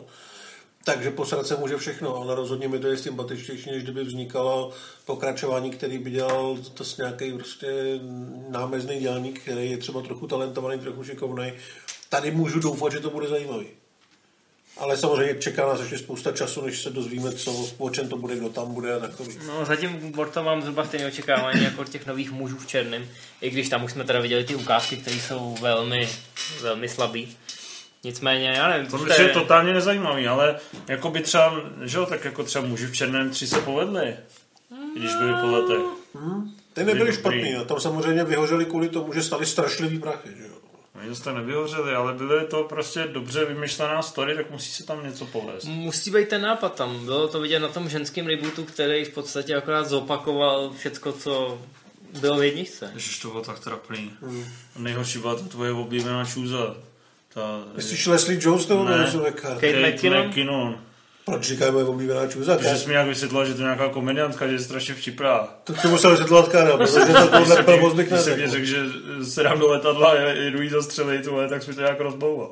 Takže 0.86 1.12
posrat 1.12 1.48
se 1.48 1.56
může 1.56 1.78
všechno, 1.78 2.16
ale 2.16 2.36
rozhodně 2.36 2.68
mi 2.68 2.80
to 2.80 2.88
je 2.88 2.98
sympatičtější, 2.98 3.72
než 3.72 3.84
kdyby 3.84 4.04
vznikalo 4.04 4.72
pokračování, 5.06 5.72
který 5.72 5.98
by 5.98 6.10
dělal 6.12 6.58
to 6.74 6.84
s 6.84 6.98
nějaký 6.98 7.34
prostě 7.34 8.00
námezný 8.50 9.00
dělník, 9.00 9.42
který 9.42 9.72
je 9.72 9.78
třeba 9.78 10.02
trochu 10.02 10.28
talentovaný, 10.28 10.80
trochu 10.80 11.04
šikovný. 11.04 11.54
Tady 12.10 12.32
můžu 12.32 12.60
doufat, 12.60 12.92
že 12.92 13.00
to 13.00 13.10
bude 13.10 13.28
zajímavý. 13.28 13.68
Ale 14.78 14.98
samozřejmě 14.98 15.36
čeká 15.36 15.66
nás 15.66 15.80
ještě 15.80 15.98
spousta 15.98 16.32
času, 16.32 16.62
než 16.62 16.82
se 16.82 16.90
dozvíme, 16.90 17.32
co, 17.32 17.70
o 17.78 17.90
čem 17.90 18.10
to 18.10 18.18
bude, 18.18 18.36
kdo 18.36 18.50
tam 18.50 18.74
bude 18.74 18.96
a 18.96 19.00
takový. 19.00 19.38
No 19.48 19.66
zatím 19.66 20.14
od 20.20 20.30
toho 20.30 20.44
mám 20.46 20.62
zhruba 20.62 20.86
stejné 20.86 21.08
očekávání 21.08 21.64
jako 21.64 21.84
těch 21.84 22.06
nových 22.06 22.32
mužů 22.32 22.58
v 22.58 22.68
černém, 22.68 23.06
i 23.42 23.50
když 23.50 23.70
tam 23.70 23.84
už 23.84 23.92
jsme 23.92 24.04
teda 24.04 24.20
viděli 24.20 24.44
ty 24.44 24.56
ukázky, 24.56 24.98
které 24.98 25.16
jsou 25.16 25.56
velmi, 25.62 26.10
velmi 26.62 26.90
slabý. 26.90 27.38
Nicméně, 28.04 28.50
já 28.50 28.70
nevím, 28.70 28.88
To 28.88 29.22
je 29.22 29.30
totálně 29.30 29.74
nezajímavý, 29.74 30.28
ale 30.28 30.60
jako 30.88 31.10
by 31.10 31.22
třeba, 31.22 31.56
že 31.84 31.98
jo, 31.98 32.06
tak 32.06 32.26
jako 32.26 32.44
třeba 32.44 32.66
muži 32.66 32.88
v 32.88 32.94
černém 32.94 33.30
tři 33.30 33.48
se 33.48 33.60
povedli, 33.60 34.16
když 34.98 35.16
byli 35.16 35.34
po 35.42 35.48
letech. 35.48 35.86
Ty 36.74 36.84
nebyly 36.84 37.00
Dobrý. 37.00 37.14
špatný, 37.14 37.56
a 37.56 37.64
tam 37.64 37.80
samozřejmě 37.80 38.24
vyhořeli 38.24 38.66
kvůli 38.66 38.90
tomu, 38.90 39.14
že 39.14 39.24
stali 39.24 39.46
strašlivý 39.46 40.00
prachy. 40.00 40.30
Že 40.38 40.44
jo? 40.44 40.56
Oni 41.06 41.16
jste 41.16 41.34
nevyhořeli, 41.34 41.94
ale 41.96 42.14
byly 42.14 42.46
to 42.48 42.64
prostě 42.64 43.08
dobře 43.12 43.46
vymyšlená 43.46 44.02
story, 44.02 44.36
tak 44.36 44.52
musí 44.52 44.72
se 44.72 44.86
tam 44.86 45.04
něco 45.04 45.26
povést. 45.26 45.68
Musí 45.68 46.12
být 46.12 46.28
ten 46.28 46.42
nápad 46.42 46.76
tam. 46.76 47.06
Bylo 47.06 47.28
to 47.28 47.42
vidět 47.42 47.60
na 47.60 47.68
tom 47.68 47.90
ženském 47.90 48.28
rebootu, 48.28 48.64
který 48.64 49.06
v 49.06 49.10
podstatě 49.10 49.56
akorát 49.56 49.88
zopakoval 49.88 50.72
všecko, 50.78 51.12
co 51.12 51.62
bylo 52.20 52.38
v 52.38 52.44
jedničce. 52.44 52.92
Ježiš, 52.94 53.20
to 53.20 53.28
bylo 53.28 53.42
tak 53.42 53.60
trapný. 53.60 54.14
Nejhorší 54.78 55.20
byla 55.20 55.36
ta 55.36 55.48
tvoje 55.48 55.72
oblíbená 55.72 56.26
čůza. 56.26 56.76
Ta... 57.34 57.64
Myslíš 57.76 58.08
Leslie 58.08 58.40
Jones 58.42 58.68
nebo 58.68 58.84
Ne. 58.84 59.14
McCarthy? 59.14 59.74
Kate 59.74 59.92
McKinnon? 59.92 60.28
McKinnon. 60.28 60.80
Proč 61.26 61.44
říkáme 61.44 61.84
oblíbená 61.84 62.28
čůza? 62.28 62.58
Protože 62.58 62.78
jsi 62.78 62.88
mi 62.88 62.92
nějak 62.92 63.08
vysvětlila, 63.08 63.46
že 63.46 63.54
to 63.54 63.60
je 63.60 63.64
nějaká 63.64 63.90
komediantka, 63.90 64.48
že 64.48 64.54
je 64.54 64.60
strašně 64.60 64.94
vtipná. 64.94 65.48
To 65.64 65.74
k 65.74 65.82
tomu 65.82 65.98
se 65.98 66.10
vysvětlovat 66.10 66.50
Karel, 66.50 66.78
protože 66.78 67.00
to 67.00 67.28
tohle 67.38 67.64
blbost 67.64 67.94
bych 67.94 68.08
Když 68.08 68.22
jsem 68.22 68.38
mě 68.38 68.50
řekl, 68.50 68.66
že 68.66 68.78
se 69.24 69.44
dám 69.44 69.60
do 69.60 69.68
letadla 69.68 70.12
a 70.12 70.16
jedu 70.16 70.62
jí 70.62 70.70
zastřelit, 70.70 71.28
tak 71.50 71.64
jsi 71.64 71.70
mi 71.70 71.76
to 71.76 71.82
nějak 71.82 72.00
rozbouval. 72.00 72.52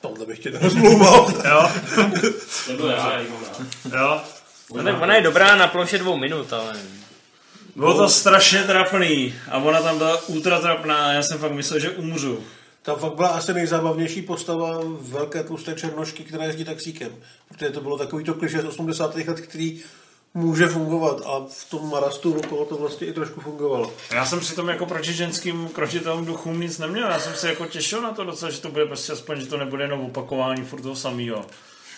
Tohle 0.00 0.26
bych 0.26 0.38
tě 0.38 0.50
nerozmlouval. 0.50 1.32
Jo? 1.48 1.70
To 2.66 2.72
byl 2.72 2.86
já, 2.86 3.20
Jo? 3.98 4.20
No, 4.74 4.84
tak 4.84 5.02
ona 5.02 5.14
je 5.14 5.22
dobrá 5.22 5.56
na 5.56 5.66
ploše 5.66 5.98
dvou 5.98 6.16
minut, 6.16 6.52
ale... 6.52 6.72
Bylo 7.76 7.96
to 7.96 8.08
strašně 8.08 8.62
trapný 8.62 9.34
a 9.50 9.58
ona 9.58 9.82
tam 9.82 9.98
byla 9.98 10.28
ultra 10.28 10.60
trapná 10.60 11.06
a 11.06 11.12
já 11.12 11.22
jsem 11.22 11.38
fakt 11.38 11.52
myslel, 11.52 11.80
že 11.80 11.90
umřu. 11.90 12.44
Tam 12.86 12.96
fakt 12.96 13.14
byla 13.14 13.28
asi 13.28 13.54
nejzábavnější 13.54 14.22
postava 14.22 14.80
velké 15.00 15.42
tlusté 15.42 15.74
černošky, 15.74 16.24
která 16.24 16.44
jezdí 16.44 16.64
taxíkem. 16.64 17.12
Protože 17.48 17.70
to 17.70 17.80
bylo 17.80 17.98
takový 17.98 18.24
to 18.24 18.34
kliše 18.34 18.62
z 18.62 18.64
80. 18.64 19.14
let, 19.14 19.40
který 19.40 19.80
může 20.34 20.66
fungovat 20.66 21.20
a 21.24 21.46
v 21.48 21.70
tom 21.70 21.90
marastu 21.90 22.34
okolo 22.38 22.64
to 22.64 22.76
vlastně 22.76 23.06
i 23.06 23.12
trošku 23.12 23.40
fungovalo. 23.40 23.92
Já 24.10 24.26
jsem 24.26 24.40
přitom 24.40 24.68
jako 24.68 24.86
proti 24.86 25.12
ženským 25.12 25.68
kročitelům 25.68 26.24
duchům 26.24 26.60
nic 26.60 26.78
neměl. 26.78 27.08
Já 27.10 27.18
jsem 27.18 27.34
se 27.34 27.48
jako 27.48 27.66
těšil 27.66 28.02
na 28.02 28.12
to 28.12 28.24
docela, 28.24 28.50
že 28.50 28.60
to 28.60 28.68
bude 28.68 28.86
prostě 28.86 29.12
aspoň, 29.12 29.40
že 29.40 29.46
to 29.46 29.56
nebude 29.56 29.84
jenom 29.84 30.00
opakování 30.00 30.64
furt 30.64 30.82
toho 30.82 30.96
samého. 30.96 31.44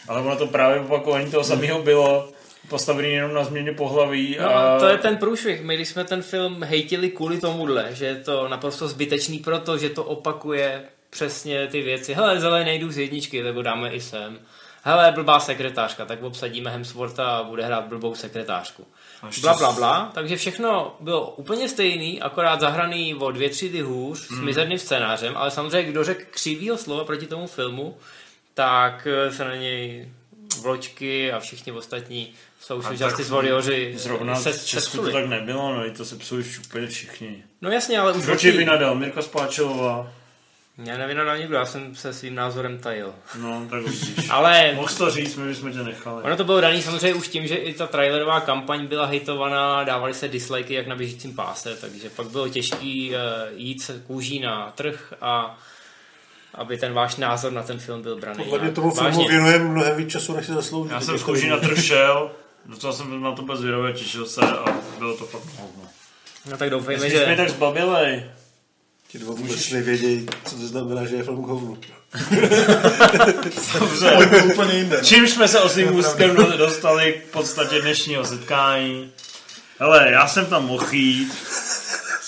Ale 0.09 0.21
ono 0.21 0.37
to 0.37 0.47
právě 0.47 0.81
opakování 0.81 1.31
toho 1.31 1.45
samého 1.45 1.83
bylo, 1.83 2.29
postavený 2.69 3.13
jenom 3.13 3.35
na 3.35 3.45
změně 3.45 3.73
pohlaví. 3.73 4.37
No, 4.41 4.57
a... 4.57 4.79
to 4.79 4.89
je 4.89 4.99
ten 4.99 5.17
průšvih. 5.17 5.63
My, 5.63 5.75
když 5.75 5.89
jsme 5.89 6.05
ten 6.05 6.23
film 6.23 6.63
hejtili 6.63 7.11
kvůli 7.11 7.41
tomuhle, 7.41 7.89
že 7.91 8.07
je 8.07 8.17
to 8.17 8.49
naprosto 8.49 8.89
zbytečný 8.89 9.39
proto, 9.39 9.79
že 9.79 9.91
to 9.91 10.05
opakuje 10.05 10.83
přesně 11.11 11.67
ty 11.67 11.83
věci. 11.83 12.15
Hele, 12.15 12.41
zelený 12.41 12.65
nejdu 12.65 12.91
z 12.91 12.99
jedničky, 12.99 13.43
tak 13.43 13.55
ho 13.55 13.63
dáme 13.63 13.91
i 13.91 14.01
sem. 14.01 14.39
Hele, 14.83 15.13
blbá 15.13 15.41
sekretářka, 15.41 16.05
tak 16.05 16.23
obsadíme 16.23 16.71
Hemswortha 16.71 17.39
a 17.39 17.43
bude 17.43 17.65
hrát 17.65 17.85
blbou 17.85 18.15
sekretářku. 18.15 18.87
ještě 19.27 19.41
Bla, 19.41 19.55
bla, 19.55 19.73
bla. 19.73 20.11
Takže 20.15 20.37
všechno 20.37 20.97
bylo 21.01 21.31
úplně 21.31 21.69
stejný, 21.69 22.23
akorát 22.23 22.61
zahraný 22.61 23.15
o 23.15 23.31
dvě 23.31 23.51
třídy 23.51 23.81
hůř, 23.81 24.27
s 24.27 24.41
mizerným 24.41 24.79
scénářem, 24.79 25.37
ale 25.37 25.51
samozřejmě, 25.51 25.91
kdo 25.91 26.05
řekl 26.05 26.23
křivýho 26.31 26.77
slova 26.77 27.05
proti 27.05 27.27
tomu 27.27 27.47
filmu, 27.47 27.97
tak 28.55 29.07
eh, 29.11 29.33
se 29.33 29.45
na 29.45 29.55
něj 29.55 30.09
vločky 30.59 31.33
a 31.33 31.41
všichni 31.41 31.73
ostatní 31.73 32.33
social 32.61 32.97
tak 32.97 33.09
justice 33.09 33.33
warrioři 33.33 33.95
Zrovna 33.97 34.37
se, 34.37 34.53
v 34.53 34.55
se 34.55 34.67
Česku 34.67 34.97
to 34.97 35.03
psuli. 35.03 35.13
tak 35.13 35.27
nebylo, 35.27 35.75
no 35.75 35.87
i 35.87 35.91
to 35.91 36.05
se 36.05 36.17
psují 36.17 36.41
už 36.45 36.59
úplně 36.59 36.87
všichni. 36.87 37.45
No 37.63 37.71
jasně, 37.71 37.99
ale 37.99 38.13
už 38.13 38.25
Kdo 38.25 38.37
ti 38.37 38.51
vynadal? 38.51 38.95
Mirka 38.95 39.23
Spáčelová. 39.23 40.13
Já 40.85 40.99
nevím 40.99 41.17
na 41.17 41.37
nikdo, 41.37 41.57
já 41.57 41.67
jsem 41.67 41.95
se 41.95 42.13
svým 42.13 42.35
názorem 42.35 42.79
tajil. 42.79 43.15
No, 43.41 43.67
tak 43.71 43.83
vidíš. 43.83 44.27
Ale 44.31 44.73
Mohl 44.75 44.89
to 44.89 45.11
říct, 45.11 45.37
my 45.37 45.49
bychom 45.49 45.73
tě 45.73 45.79
nechali. 45.79 46.23
ono 46.23 46.37
to 46.37 46.45
bylo 46.45 46.61
daný 46.61 46.83
samozřejmě 46.83 47.15
už 47.15 47.29
tím, 47.29 47.47
že 47.47 47.55
i 47.55 47.75
ta 47.75 47.87
trailerová 47.87 48.41
kampaň 48.41 48.87
byla 48.87 49.07
hejtovaná, 49.07 49.85
dávaly 49.85 50.15
se 50.15 50.29
dislikey 50.29 50.77
jak 50.77 50.87
na 50.87 50.97
běžícím 50.97 51.35
páse, 51.35 51.77
takže 51.81 52.11
pak 52.11 52.27
bylo 52.27 52.49
těžký 52.49 53.11
uh, 53.11 53.17
jít 53.57 53.83
se 53.83 54.03
kůží 54.07 54.41
na 54.41 54.73
trh 54.75 55.15
a 55.21 55.59
aby 56.55 56.79
ten 56.79 56.93
váš 56.93 57.17
názor 57.17 57.53
na 57.53 57.63
ten 57.63 57.79
film 57.79 58.03
byl 58.03 58.17
braný. 58.17 58.45
Podle 58.45 58.59
mě 58.59 58.71
tomu 58.73 58.91
filmu 58.91 59.29
věnujeme 59.29 59.65
mnohem 59.65 59.97
víc 59.97 60.11
času, 60.11 60.37
než 60.37 60.47
si 60.47 60.53
zaslouží. 60.53 60.91
Já 60.93 61.01
jsem 61.01 61.19
z 61.19 61.23
kůží 61.23 61.49
na 61.49 61.57
trh 61.59 61.85
šel, 61.85 62.31
docela 62.67 62.93
jsem 62.93 63.23
na 63.23 63.33
to 63.33 63.43
byl 63.43 63.57
zvědavý, 63.57 63.93
těšil 63.93 64.27
se 64.27 64.41
a 64.41 64.65
bylo 64.99 65.17
to 65.17 65.25
fakt 65.25 65.43
hovno. 65.59 65.83
No 66.51 66.57
tak 66.57 66.71
doufejme, 66.71 67.05
mi 67.05 67.11
že... 67.11 67.35
tak 67.37 67.51
zbabilej. 67.51 68.25
Ti 69.09 69.19
dva 69.19 69.35
vůbec 69.35 69.71
nevědějí, 69.71 70.27
co 70.45 70.57
to 70.57 70.67
znamená, 70.67 71.05
že 71.05 71.17
je 71.17 71.23
film 71.23 71.37
hovnu. 71.43 71.79
Dobře. 73.79 74.17
úplně 74.53 74.75
jinde. 74.75 75.01
Čímž 75.03 75.31
jsme 75.31 75.49
se 75.49 75.61
osmým 75.61 75.97
ústkem 75.97 76.37
do- 76.37 76.57
dostali 76.57 77.23
k 77.29 77.33
podstatě 77.33 77.81
dnešního 77.81 78.25
setkání. 78.25 79.13
Hele, 79.79 80.11
já 80.11 80.29
jsem 80.29 80.47
tam 80.47 80.67
mohl 80.67 80.87
jít, 80.93 81.33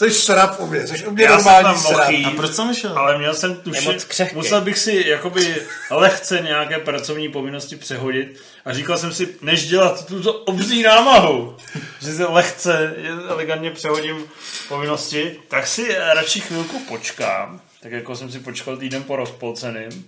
Jsi 0.01 0.11
srap 0.11 0.61
u 0.61 0.67
mě, 0.67 0.87
jsi 0.87 1.07
u 1.07 1.11
mě 1.11 1.25
já 1.25 1.31
jsem 1.31 1.37
normální 1.45 1.65
tam 1.65 1.79
srap. 1.95 2.11
jít, 2.11 2.25
A 2.27 2.31
proč 2.31 2.53
jsem 2.55 2.67
nešel? 2.67 2.99
ale 2.99 3.19
měl 3.19 3.35
jsem 3.35 3.51
Je 3.51 3.57
tuši, 3.57 3.85
moc 3.93 4.05
křehký. 4.05 4.37
musel 4.37 4.61
bych 4.61 4.79
si 4.79 5.03
jakoby 5.07 5.63
lehce 5.91 6.41
nějaké 6.41 6.79
pracovní 6.79 7.29
povinnosti 7.29 7.77
přehodit 7.77 8.41
a 8.65 8.73
říkal 8.73 8.99
jsem 8.99 9.13
si, 9.13 9.29
než 9.43 9.67
dělat 9.69 10.07
tuto 10.07 10.33
obří 10.35 10.83
námahu, 10.83 11.57
že 12.03 12.13
si 12.15 12.25
lehce, 12.25 12.95
elegantně 13.29 13.71
přehodím 13.71 14.25
povinnosti, 14.69 15.37
tak 15.49 15.67
si 15.67 15.95
radši 16.15 16.41
chvilku 16.41 16.79
počkám, 16.89 17.61
tak 17.83 17.93
jako 17.93 18.17
jsem 18.17 18.31
si 18.33 18.39
počkal 18.39 18.77
týden 18.77 19.03
po 19.03 19.17
rozpolceným, 19.17 20.05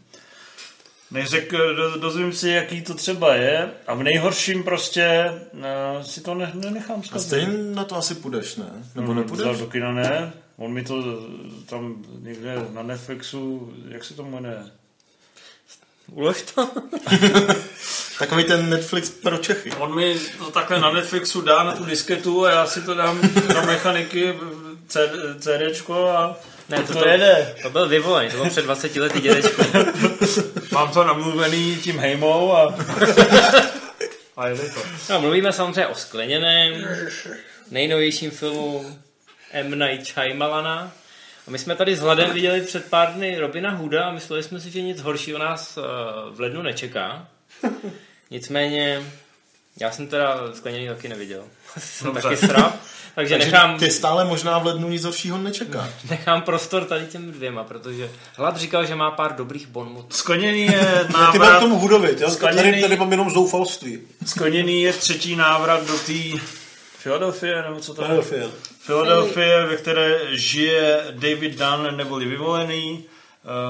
než 1.12 1.28
řek, 1.28 1.52
do, 1.52 1.96
dozvím 1.98 2.32
si, 2.32 2.48
jaký 2.50 2.82
to 2.82 2.94
třeba 2.94 3.34
je 3.34 3.70
a 3.86 3.94
v 3.94 4.02
nejhorším 4.02 4.64
prostě 4.64 5.32
uh, 5.52 6.02
si 6.02 6.20
to 6.20 6.34
ne, 6.34 6.50
nenechám 6.54 7.00
A 7.00 7.02
zkazit. 7.02 7.26
stejně 7.28 7.52
na 7.74 7.84
to 7.84 7.96
asi 7.96 8.14
půjdeš, 8.14 8.56
ne? 8.56 8.66
Nebo 8.94 9.12
Vzal 9.12 9.22
nepůjdeš? 9.24 9.58
do 9.58 9.66
kina 9.66 9.92
ne, 9.92 10.32
on 10.56 10.72
mi 10.72 10.82
to 10.82 11.04
tam 11.66 12.04
někde 12.20 12.54
na 12.72 12.82
Netflixu, 12.82 13.72
jak 13.88 14.04
se 14.04 14.14
to 14.14 14.22
jmenuje? 14.22 14.58
Ulož 16.12 16.42
to. 16.42 16.70
Takový 18.18 18.44
ten 18.44 18.70
Netflix 18.70 19.10
pro 19.10 19.36
Čechy. 19.38 19.72
On 19.72 19.94
mi 19.94 20.16
to 20.38 20.50
takhle 20.50 20.80
na 20.80 20.92
Netflixu 20.92 21.40
dá 21.40 21.62
na 21.62 21.72
tu 21.72 21.84
disketu 21.84 22.44
a 22.44 22.50
já 22.50 22.66
si 22.66 22.80
to 22.82 22.94
dám 22.94 23.20
do 23.54 23.62
mechaniky 23.66 24.34
C- 24.88 25.10
CDčko 25.38 26.08
a 26.08 26.36
Ne, 26.68 26.82
to, 26.82 26.92
to 26.92 26.98
to, 26.98 27.08
jede. 27.08 27.54
to 27.62 27.70
byl 27.70 27.88
vyvolený, 27.88 28.30
to 28.30 28.36
byl 28.36 28.50
před 28.50 28.62
20 28.62 28.96
lety 28.96 29.20
dědečko. 29.20 29.62
Mám 30.72 30.92
to 30.92 31.04
namluvený 31.04 31.76
tím 31.76 31.98
hejmou 31.98 32.52
a, 32.52 32.62
a 34.36 34.48
jede 34.48 34.70
to. 34.70 34.80
No, 35.10 35.20
mluvíme 35.20 35.52
samozřejmě 35.52 35.86
o 35.86 35.94
skleněném, 35.94 36.88
nejnovějším 37.70 38.30
filmu 38.30 38.98
M. 39.52 39.78
Night 39.78 40.06
Shyamalana. 40.06 40.92
A 41.46 41.50
my 41.50 41.58
jsme 41.58 41.76
tady 41.76 41.96
s 41.96 42.00
Hladem 42.00 42.30
viděli 42.30 42.60
před 42.60 42.90
pár 42.90 43.14
dny 43.14 43.38
Robina 43.38 43.70
Hooda 43.70 44.04
a 44.04 44.12
mysleli 44.12 44.42
jsme 44.42 44.60
si, 44.60 44.70
že 44.70 44.82
nic 44.82 45.00
horšího 45.00 45.38
nás 45.38 45.78
eh, 45.78 45.82
v 46.30 46.40
lednu 46.40 46.62
nečeká. 46.62 47.28
Nicméně, 48.30 49.02
já 49.80 49.90
jsem 49.90 50.06
teda 50.06 50.54
skleněný 50.54 50.88
taky 50.88 51.08
neviděl. 51.08 51.44
jsem 51.78 52.06
Dobře. 52.06 52.22
taky 52.22 52.36
srap, 52.36 52.76
takže 53.14 53.34
Takže 53.34 53.50
nechám, 53.52 53.78
tě 53.78 53.90
stále 53.90 54.24
možná 54.24 54.58
v 54.58 54.66
lednu 54.66 54.88
nic 54.88 55.04
horšího 55.04 55.38
nečeká. 55.38 55.88
nechám 56.10 56.42
prostor 56.42 56.84
tady 56.84 57.06
těm 57.06 57.32
dvěma, 57.32 57.64
protože 57.64 58.10
Hlad 58.36 58.56
říkal, 58.56 58.86
že 58.86 58.94
má 58.94 59.10
pár 59.10 59.34
dobrých 59.36 59.66
bonmotů. 59.66 60.06
Skleněný 60.10 60.62
je 60.66 61.04
Ty 61.06 61.12
mám 61.12 61.22
návrat, 61.32 61.60
tomu 61.60 61.78
hudovit, 61.78 62.20
jo? 62.20 62.30
Skleněný- 62.30 62.70
Tady, 62.70 62.82
tady 62.82 62.96
mám 62.96 63.10
jenom 63.10 63.30
zoufalství. 63.30 63.98
skleněný 64.26 64.82
je 64.82 64.92
třetí 64.92 65.36
návrat 65.36 65.86
do 65.86 65.98
té 65.98 66.38
Philadelphia, 67.02 67.62
nebo 67.62 67.80
co 67.80 67.94
to 67.94 68.02
je? 68.02 68.06
Philadelphia. 68.08 68.48
Philadelphia, 68.86 69.66
ve 69.66 69.76
které 69.76 70.18
žije 70.30 71.04
David 71.10 71.58
Dunn 71.58 71.96
neboli 71.96 72.24
vyvolený, 72.24 73.04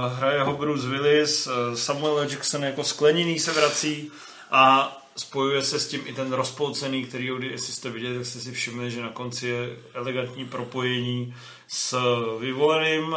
uh, 0.08 0.18
hraje 0.18 0.42
ho 0.42 0.52
Bruce 0.52 0.88
Willis, 0.88 1.46
uh, 1.46 1.52
Samuel 1.74 2.18
L. 2.18 2.28
Jackson 2.30 2.64
jako 2.64 2.84
skleněný 2.84 3.38
se 3.38 3.52
vrací 3.52 4.10
a 4.50 4.96
spojuje 5.16 5.62
se 5.62 5.80
s 5.80 5.88
tím 5.88 6.00
i 6.06 6.12
ten 6.12 6.32
rozpolcený, 6.32 7.04
který, 7.04 7.30
jestli 7.42 7.72
jste 7.72 7.90
viděli, 7.90 8.16
tak 8.16 8.26
jste 8.26 8.40
si 8.40 8.52
všimli, 8.52 8.90
že 8.90 9.02
na 9.02 9.08
konci 9.08 9.48
je 9.48 9.76
elegantní 9.94 10.44
propojení 10.44 11.34
s 11.68 11.98
vyvoleným. 12.40 13.16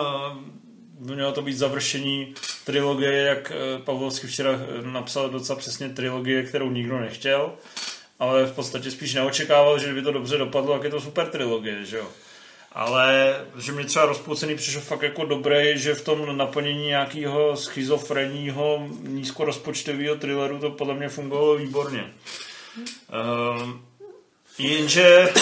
Mělo 0.99 1.31
to 1.31 1.41
být 1.41 1.57
završení 1.57 2.33
trilogie, 2.65 3.13
jak 3.13 3.51
eh, 3.51 3.79
Pavlovský 3.79 4.27
včera 4.27 4.51
eh, 4.51 4.81
napsal 4.81 5.29
docela 5.29 5.59
přesně 5.59 5.89
trilogie, 5.89 6.43
kterou 6.43 6.71
nikdo 6.71 6.99
nechtěl 6.99 7.53
ale 8.19 8.45
v 8.45 8.51
podstatě 8.51 8.91
spíš 8.91 9.13
neočekával, 9.13 9.79
že 9.79 9.93
by 9.93 10.01
to 10.01 10.11
dobře 10.11 10.37
dopadlo, 10.37 10.73
jak 10.73 10.83
je 10.83 10.89
to 10.89 11.01
super 11.01 11.27
trilogie, 11.27 11.85
že 11.85 11.97
jo. 11.97 12.07
Ale 12.75 13.35
že 13.57 13.71
mě 13.71 13.85
třeba 13.85 14.05
rozpolcený 14.05 14.55
přišel 14.55 14.81
fakt 14.81 15.01
jako 15.01 15.25
dobrý, 15.25 15.79
že 15.79 15.95
v 15.95 16.01
tom 16.01 16.37
naplnění 16.37 16.87
nějakého 16.87 17.57
schizofrenního 17.57 18.87
nízkorozpočtového 19.01 20.15
thrilleru 20.15 20.59
to 20.59 20.71
podle 20.71 20.93
mě 20.93 21.09
fungovalo 21.09 21.57
výborně. 21.57 22.13
Um, 23.57 23.85
jenže 24.57 25.33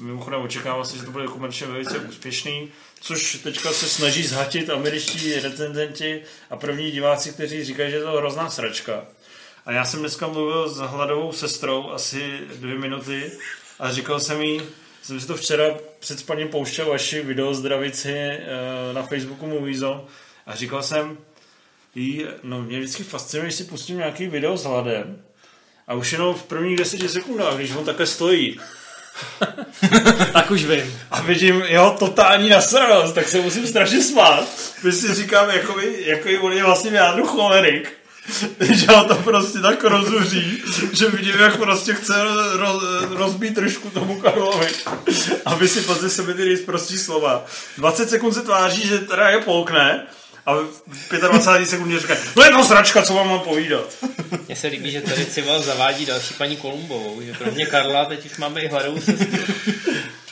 mimochodem 0.00 0.42
očekával 0.42 0.84
se, 0.84 0.96
že 0.96 1.02
to 1.02 1.10
bude 1.10 1.26
komerčně 1.26 1.66
velice 1.66 1.98
úspěšný, 1.98 2.68
což 3.00 3.34
teďka 3.34 3.72
se 3.72 3.88
snaží 3.88 4.22
zhatit 4.22 4.70
američtí 4.70 5.34
recenzenti 5.34 6.22
a 6.50 6.56
první 6.56 6.90
diváci, 6.90 7.32
kteří 7.32 7.64
říkají, 7.64 7.90
že 7.90 7.96
je 7.96 8.02
to 8.02 8.12
hrozná 8.12 8.50
sračka. 8.50 9.04
A 9.66 9.72
já 9.72 9.84
jsem 9.84 10.00
dneska 10.00 10.26
mluvil 10.26 10.68
s 10.68 10.76
hladovou 10.76 11.32
sestrou 11.32 11.90
asi 11.90 12.40
dvě 12.54 12.78
minuty 12.78 13.32
a 13.78 13.92
říkal 13.92 14.20
jsem 14.20 14.42
jí, 14.42 14.62
jsem 15.02 15.20
si 15.20 15.26
to 15.26 15.36
včera 15.36 15.64
před 15.98 16.18
spaním 16.18 16.48
pouštěl 16.48 16.88
vaši 16.88 17.22
video 17.22 17.54
zdravici 17.54 18.12
eh, 18.14 18.40
na 18.92 19.02
Facebooku 19.02 19.46
Moviezone 19.46 20.00
a 20.46 20.54
říkal 20.54 20.82
jsem 20.82 21.18
jí, 21.94 22.26
no 22.42 22.62
mě 22.62 22.78
vždycky 22.78 23.02
fascinuje, 23.04 23.46
když 23.46 23.54
si 23.54 23.64
pustím 23.64 23.98
nějaký 23.98 24.26
video 24.26 24.56
s 24.56 24.64
hladem 24.64 25.22
a 25.88 25.94
už 25.94 26.12
jenom 26.12 26.34
v 26.34 26.42
prvních 26.42 26.76
deseti 26.76 27.08
sekundách, 27.08 27.56
když 27.56 27.72
on 27.72 27.84
takhle 27.84 28.06
stojí 28.06 28.60
Tak 30.32 30.50
už 30.50 30.64
vím. 30.64 31.00
a 31.10 31.20
vidím 31.22 31.62
jeho 31.66 31.90
totální 31.90 32.48
nasranost, 32.48 33.14
tak 33.14 33.28
se 33.28 33.40
musím 33.40 33.66
strašně 33.66 34.02
smát. 34.02 34.48
Když 34.82 34.94
si 34.94 35.14
říkám, 35.14 35.50
jakoby, 35.50 36.02
jakoby 36.06 36.38
on 36.38 36.52
je 36.52 36.64
vlastně 36.64 36.90
v 36.90 36.94
jádru 36.94 37.26
cholerik. 37.26 37.99
Že 38.60 38.86
ho 38.86 39.04
to 39.04 39.14
prostě 39.14 39.58
tak 39.58 39.84
rozuří, 39.84 40.62
že 40.92 41.10
vidím, 41.10 41.34
jak 41.40 41.56
prostě 41.56 41.94
chce 41.94 42.14
roz, 42.52 42.82
rozbít 43.10 43.54
trošku 43.54 43.90
tomu 43.90 44.20
Karlovi. 44.20 44.68
Aby 45.44 45.68
si 45.68 45.80
později 45.80 46.10
sebe 46.10 46.34
ty 46.34 46.44
říct 46.44 46.64
prostý 46.64 46.98
slova. 46.98 47.46
20 47.78 48.10
sekund 48.10 48.32
se 48.32 48.42
tváří, 48.42 48.88
že 48.88 48.98
teda 48.98 49.28
je 49.28 49.38
polkne, 49.38 50.06
a 50.46 50.54
v 50.54 51.30
25 51.30 51.66
sekundě 51.66 52.00
říká, 52.00 52.16
no 52.36 52.44
je 52.44 52.50
to 52.50 52.64
sračka, 52.64 53.02
co 53.02 53.14
vám 53.14 53.28
mám 53.28 53.40
povídat. 53.40 53.96
Mně 54.46 54.56
se 54.56 54.66
líbí, 54.66 54.90
že 54.90 55.00
tady 55.00 55.26
Cival 55.26 55.62
zavádí 55.62 56.06
další 56.06 56.34
paní 56.34 56.56
Kolumbovou, 56.56 57.22
že 57.22 57.32
kromě 57.32 57.66
Karla 57.66 58.04
teď 58.04 58.26
už 58.26 58.36
máme 58.36 58.60
i 58.60 58.68
hladovou 58.68 59.00
sestru. 59.00 59.54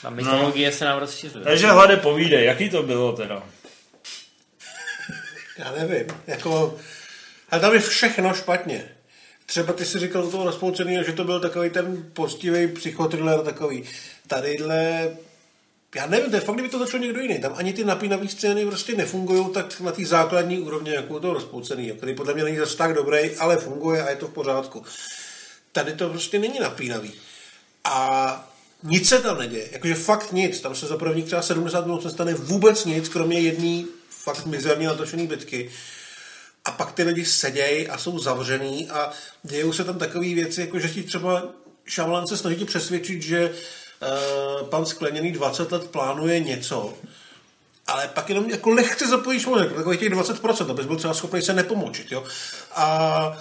Ta 0.03 0.11
mytologie 0.11 0.73
se 0.73 0.85
nám 0.85 0.99
rozšiřuje. 0.99 1.45
Takže 1.45 1.67
hlade 1.67 1.97
povídej, 1.97 2.45
jaký 2.45 2.71
to 2.71 2.83
bylo 2.83 3.13
teda? 3.13 3.43
Já 5.59 5.73
nevím, 5.73 6.07
jako... 6.27 6.79
A 7.51 7.59
tam 7.59 7.75
je 7.75 7.81
všechno 7.81 8.35
špatně. 8.35 8.89
Třeba 9.47 9.73
ty 9.73 9.85
si 9.85 9.99
říkal 9.99 10.23
do 10.23 10.31
toho 10.31 10.45
rozpolceného, 10.45 11.05
že 11.05 11.13
to 11.13 11.25
byl 11.25 11.41
takový 11.41 11.71
ten 11.71 12.11
postivý 12.13 12.69
psychotriller 12.69 13.41
takový. 13.41 13.85
Tadyhle 14.27 15.11
já 15.95 16.07
nevím, 16.07 16.31
to 16.31 16.37
je 16.37 16.41
fakt, 16.41 16.57
kdyby 16.57 16.69
to 16.69 16.79
začalo 16.79 17.03
někdo 17.03 17.21
jiný. 17.21 17.39
Tam 17.39 17.53
ani 17.57 17.73
ty 17.73 17.85
napínavé 17.85 18.29
scény 18.29 18.67
prostě 18.67 18.95
nefungují 18.95 19.47
tak 19.55 19.81
na 19.81 19.93
té 19.93 20.05
základní 20.05 20.61
úrovni, 20.61 20.95
jako 20.95 21.15
u 21.15 21.21
toho 21.21 21.35
rozpolcený, 21.35 21.93
který 21.93 22.15
podle 22.15 22.35
mě 22.35 22.45
není 22.45 22.57
zase 22.57 22.77
tak 22.77 22.95
dobrý, 22.95 23.37
ale 23.39 23.57
funguje 23.57 24.03
a 24.03 24.11
je 24.11 24.17
to 24.17 24.27
v 24.27 24.33
pořádku. 24.33 24.85
Tady 25.73 25.93
to 25.93 26.09
prostě 26.09 26.39
není 26.39 26.61
napínavý. 26.61 27.13
A 27.85 28.51
nic 28.83 29.09
se 29.09 29.19
tam 29.19 29.39
neděje, 29.39 29.69
jakože 29.73 29.95
fakt 29.95 30.33
nic. 30.33 30.61
Tam 30.61 30.75
se 30.75 30.87
za 30.87 30.97
prvních 30.97 31.25
třeba 31.25 31.43
70 31.43 31.87
minut 31.87 32.05
nestane 32.05 32.35
vůbec 32.35 32.85
nic, 32.85 33.09
kromě 33.09 33.41
jedné 33.41 33.85
fakt 34.09 34.47
mizerně 34.47 34.87
natočené 34.87 35.27
bitky. 35.27 35.71
A 36.69 36.71
pak 36.71 36.93
ty 36.93 37.03
lidi 37.03 37.25
sedějí 37.25 37.89
a 37.89 37.99
jsou 37.99 38.19
zavřený 38.19 38.91
a 38.91 39.11
dějou 39.43 39.73
se 39.73 39.85
tam 39.85 39.99
takové 39.99 40.35
věci, 40.35 40.61
jako 40.61 40.79
že 40.79 40.89
ti 40.89 41.03
třeba 41.03 41.43
Šamalan 41.85 42.27
se 42.27 42.37
snaží 42.37 42.65
přesvědčit, 42.65 43.23
že 43.23 43.51
uh, 43.51 44.69
pan 44.69 44.87
Skleněný 44.87 45.33
20 45.33 45.73
let 45.73 45.91
plánuje 45.91 46.41
něco, 46.41 46.95
ale 47.87 48.09
pak 48.09 48.29
jenom 48.29 48.51
jako 48.51 48.71
lehce 48.71 49.07
zapojíš 49.07 49.47
mozek, 49.47 49.73
takových 49.73 50.01
těch 50.01 50.13
20%, 50.13 50.71
abys 50.71 50.87
byl 50.87 50.97
třeba 50.97 51.15
schopný 51.15 51.43
se 51.43 51.53
nepomočit, 51.53 52.13
jo. 52.13 52.25
A 52.75 53.39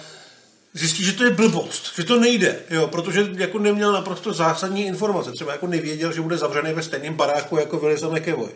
zjistí, 0.74 1.04
že 1.04 1.12
to 1.12 1.24
je 1.24 1.30
blbost, 1.30 1.92
že 1.96 2.04
to 2.04 2.20
nejde, 2.20 2.60
jo, 2.70 2.86
protože 2.86 3.28
jako 3.36 3.58
neměl 3.58 3.92
naprosto 3.92 4.32
zásadní 4.32 4.86
informace, 4.86 5.32
třeba 5.32 5.52
jako 5.52 5.66
nevěděl, 5.66 6.12
že 6.12 6.20
bude 6.20 6.38
zavřený 6.38 6.72
ve 6.72 6.82
stejném 6.82 7.14
baráku 7.14 7.56
jako 7.56 7.78
Willis 7.78 8.02
a 8.02 8.08
McEvoy. 8.08 8.50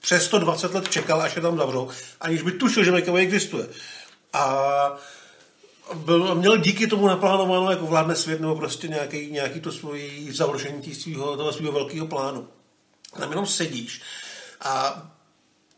přes 0.00 0.24
120 0.24 0.74
let 0.74 0.88
čekal, 0.88 1.22
až 1.22 1.36
je 1.36 1.42
tam 1.42 1.56
zavřou, 1.56 1.88
aniž 2.20 2.42
by 2.42 2.52
tušil, 2.52 2.84
že 2.84 2.92
McAvoy 2.92 3.22
existuje. 3.22 3.66
A 4.32 4.96
byl, 5.94 6.34
měl 6.34 6.56
díky 6.56 6.86
tomu 6.86 7.06
naplánováno, 7.06 7.70
jako 7.70 7.86
vládne 7.86 8.16
svět, 8.16 8.40
nebo 8.40 8.56
prostě 8.56 8.88
nějaký, 8.88 9.30
nějaký 9.30 9.60
to 9.60 9.72
svojí 9.72 10.32
završení 10.32 10.82
tý 10.82 10.94
svýho, 10.94 11.36
toho 11.36 11.52
svého 11.52 11.72
velkého 11.72 12.06
plánu. 12.06 12.48
Tam 13.18 13.30
jenom 13.30 13.46
sedíš 13.46 14.02
a 14.60 15.02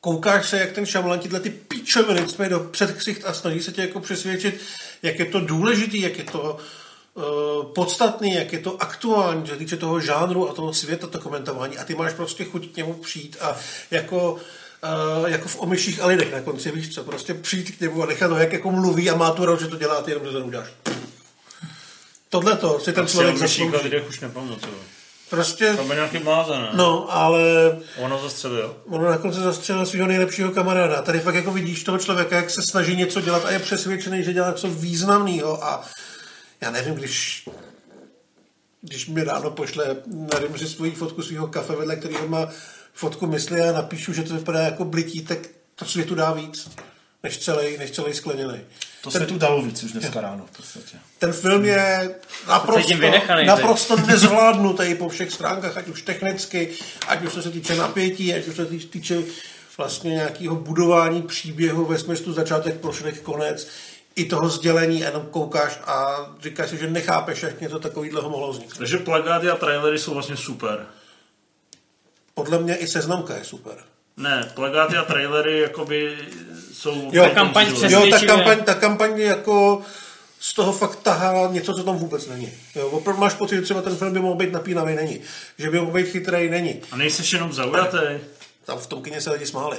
koukáš 0.01 0.49
se, 0.49 0.59
jak 0.59 0.73
ten 0.73 0.87
Shyamalan 0.87 1.19
tyhle 1.19 1.41
ty 1.41 1.51
píčoviny 1.51 2.29
jsme 2.29 2.49
do 2.49 2.61
předksicht 2.61 3.25
a 3.25 3.35
snaží 3.35 3.63
se 3.63 3.73
tě 3.73 3.81
jako 3.81 4.01
přesvědčit, 4.01 4.61
jak 5.03 5.19
je 5.19 5.25
to 5.25 5.41
důležitý, 5.41 6.01
jak 6.01 6.19
je 6.19 6.25
to 6.25 6.59
uh, 7.15 7.73
podstatný, 7.73 8.35
jak 8.35 8.53
je 8.53 8.59
to 8.59 8.83
aktuální, 8.83 9.45
co 9.45 9.57
týče 9.57 9.77
toho 9.77 10.01
žánru 10.01 10.51
a 10.51 10.55
toho 10.55 10.75
světa, 10.75 11.07
to 11.07 11.19
komentování 11.19 11.79
a 11.79 11.85
ty 11.85 11.95
máš 11.95 12.13
prostě 12.13 12.45
chuť 12.45 12.73
k 12.73 12.77
němu 12.77 12.95
přijít 12.95 13.37
a 13.41 13.57
jako 13.91 14.37
Uh, 15.21 15.29
jako 15.31 15.49
v 15.49 15.61
omyších 15.61 16.01
a 16.01 16.07
lidech 16.07 16.33
na 16.33 16.41
konci, 16.41 16.71
víš 16.71 16.95
co, 16.95 17.05
prostě 17.05 17.35
přijít 17.35 17.71
k 17.77 17.81
němu 17.81 18.03
a 18.03 18.07
nechat 18.07 18.31
ho, 18.31 18.37
jak 18.39 18.53
jako 18.53 18.71
mluví 18.71 19.11
a 19.11 19.17
má 19.17 19.31
tu 19.31 19.45
radu, 19.47 19.59
že 19.61 19.67
to 19.69 19.77
dělá 19.77 20.03
ty 20.03 20.11
jenom 20.11 20.33
to 20.33 20.41
uděláš. 20.41 20.69
Tohle 22.29 22.57
to 22.57 22.81
si 22.81 22.93
ten 22.93 23.07
člověk 23.07 23.39
Prostě 23.39 23.59
zaslouží. 23.63 23.77
o 23.77 23.83
lidech 23.85 24.09
už 24.09 24.21
nepamatuju. 24.21 24.75
Prostě, 25.31 25.75
To 25.77 25.85
byl 25.85 25.95
nějaký 25.95 26.19
blázen, 26.19 26.61
ne? 26.63 26.69
no, 26.75 27.07
ale 27.13 27.41
Ono 27.99 28.19
zastřelil. 28.23 28.77
ono 28.89 29.11
na 29.11 29.19
konci 29.19 29.41
zastřelil 29.41 29.87
svého 29.87 30.07
nejlepšího 30.07 30.51
kamaráda. 30.51 31.03
Tady 31.03 31.21
fakt 31.21 31.35
jako 31.35 31.51
vidíš 31.53 31.85
toho 31.85 31.99
člověka, 31.99 32.37
jak 32.37 32.51
se 32.51 32.61
snaží 32.71 32.97
něco 32.97 33.21
dělat 33.21 33.45
a 33.45 33.51
je 33.51 33.59
přesvědčený, 33.59 34.25
že 34.25 34.33
dělá 34.33 34.51
něco 34.51 34.69
významného 34.69 35.65
a 35.65 35.85
já 36.61 36.71
nevím, 36.71 36.95
když 36.95 37.49
když 38.83 39.09
mi 39.09 39.25
ráno 39.25 39.51
pošle, 39.51 39.97
nevím 40.07 40.59
si 40.59 40.67
svoji 40.69 40.91
fotku 40.91 41.23
svého 41.23 41.47
kafe, 41.47 41.77
vedle 41.77 41.97
kterého 41.97 42.29
má 42.29 42.49
fotku 42.99 43.27
mysli 43.27 43.61
a 43.61 43.73
napíšu, 43.73 44.13
že 44.13 44.23
to 44.23 44.35
vypadá 44.35 44.61
jako 44.61 44.85
blití, 44.85 45.23
tak 45.23 45.39
to 45.75 45.85
světu 45.85 46.15
dá 46.15 46.33
víc, 46.33 46.71
než 47.23 47.39
celý, 47.39 47.77
než 47.79 47.91
celý 47.91 48.15
skleněný. 48.15 48.61
To 49.03 49.11
se 49.11 49.27
tu 49.27 49.39
dalo 49.39 49.63
víc 49.63 49.83
už 49.83 49.93
dneska 49.93 50.21
ráno 50.21 50.47
v 50.53 50.57
podstatě. 50.57 50.97
Ten 51.19 51.33
film 51.33 51.65
je 51.65 52.15
naprosto, 52.49 52.93
naprosto 53.47 53.97
nezvládnutý 53.97 54.95
po 54.95 55.09
všech 55.09 55.33
stránkách, 55.33 55.77
ať 55.77 55.89
už 55.89 56.03
technicky, 56.03 56.71
ať 57.09 57.23
už 57.23 57.33
co 57.33 57.43
se 57.43 57.51
týče 57.51 57.77
napětí, 57.77 58.35
ať 58.35 58.47
už 58.47 58.57
se 58.57 58.67
týče- 58.67 58.89
týče 58.89 59.23
vlastně 59.77 60.11
nějakého 60.11 60.57
budování 60.57 61.23
příběhu 61.23 61.85
ve 61.85 61.99
smyslu 61.99 62.33
začátek, 62.33 62.81
prošlek, 62.81 63.21
konec, 63.21 63.69
i 64.15 64.25
toho 64.25 64.49
sdělení, 64.49 65.01
jenom 65.01 65.27
koukáš 65.31 65.81
a 65.85 66.17
říkáš 66.43 66.71
si, 66.71 66.77
že 66.79 66.91
nechápeš, 66.91 67.43
jak 67.43 67.61
něco 67.61 67.79
takového 67.79 68.31
mohlo 68.31 68.53
vzniknout. 68.53 68.79
Takže 68.79 68.99
plagáty 68.99 69.51
a 69.51 69.57
trailery 69.57 69.99
jsou 69.99 70.15
vlastně 70.15 70.37
super. 70.37 70.87
Podle 72.39 72.59
mě 72.59 72.77
i 72.77 72.87
seznamka 72.87 73.37
je 73.37 73.45
super. 73.45 73.75
Ne, 74.17 74.51
plagáty 74.55 74.97
a 74.97 75.05
trailery 75.05 75.61
jakoby 75.61 76.19
jsou... 76.73 77.11
Jo, 77.13 77.31
kampaň 77.35 77.67
Jo, 77.89 78.07
ta 78.11 78.27
kampaň, 78.27 78.65
ta 78.65 78.75
kampaň 78.75 79.21
jako 79.21 79.83
z 80.41 80.55
toho 80.55 80.73
fakt 80.73 80.97
tahá 80.97 81.49
něco, 81.53 81.75
co 81.75 81.83
tam 81.83 81.97
vůbec 81.97 82.27
není. 82.27 82.53
Jo, 82.75 82.89
opravdu 82.89 83.21
máš 83.21 83.35
pocit, 83.35 83.57
že 83.57 83.63
třeba 83.63 83.83
ten 83.83 83.97
film 83.97 84.13
by 84.13 84.21
mohl 84.21 84.35
být 84.35 84.53
napínavý, 84.53 84.95
není. 84.95 85.21
Že 85.59 85.71
by 85.71 85.81
mohl 85.81 85.93
být 85.93 86.07
chytrý, 86.07 86.51
není. 86.51 86.81
A 86.93 86.97
nejseš 86.97 87.33
jenom 87.33 87.53
zaujatý. 87.53 87.99
Tam 88.65 88.79
v 88.79 88.87
tom 88.87 89.03
kině 89.03 89.21
se 89.21 89.31
lidi 89.31 89.47
smáli. 89.47 89.77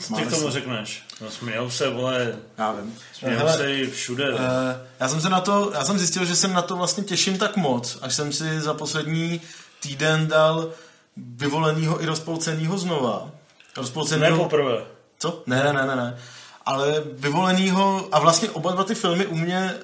Co 0.00 0.14
ty 0.14 0.22
k 0.22 0.30
tomu 0.30 0.50
řekneš? 0.50 1.02
No 1.20 1.30
smějou 1.30 1.70
se, 1.70 1.88
vole, 1.90 2.36
Já 2.58 2.72
vím. 2.72 2.98
smějou 3.12 3.38
Hele, 3.38 3.56
se 3.56 3.74
i 3.74 3.90
všude. 3.90 4.24
Eh, 4.34 4.86
já 5.00 5.08
jsem 5.08 5.20
se 5.20 5.28
na 5.28 5.40
to, 5.40 5.70
já 5.74 5.84
jsem 5.84 5.98
zjistil, 5.98 6.24
že 6.24 6.36
jsem 6.36 6.52
na 6.52 6.62
to 6.62 6.76
vlastně 6.76 7.04
těším 7.04 7.38
tak 7.38 7.56
moc, 7.56 7.98
až 8.02 8.14
jsem 8.14 8.32
si 8.32 8.60
za 8.60 8.74
poslední 8.74 9.40
týden 9.80 10.26
dal 10.26 10.72
vyvolenýho 11.36 12.02
i 12.02 12.06
rozpolcenýho 12.06 12.78
znova. 12.78 13.24
ne 13.24 13.32
Rozpolcenýho... 13.76 14.36
poprvé. 14.36 14.84
Co? 15.18 15.42
Ne, 15.46 15.64
ne, 15.64 15.72
ne, 15.72 15.86
ne, 15.86 15.96
ne. 15.96 16.18
Ale 16.66 17.02
vyvolenýho, 17.12 18.08
a 18.12 18.18
vlastně 18.18 18.50
oba 18.50 18.72
dva 18.72 18.84
ty 18.84 18.94
filmy 18.94 19.26
u 19.26 19.34
mě 19.34 19.58
e, 19.58 19.74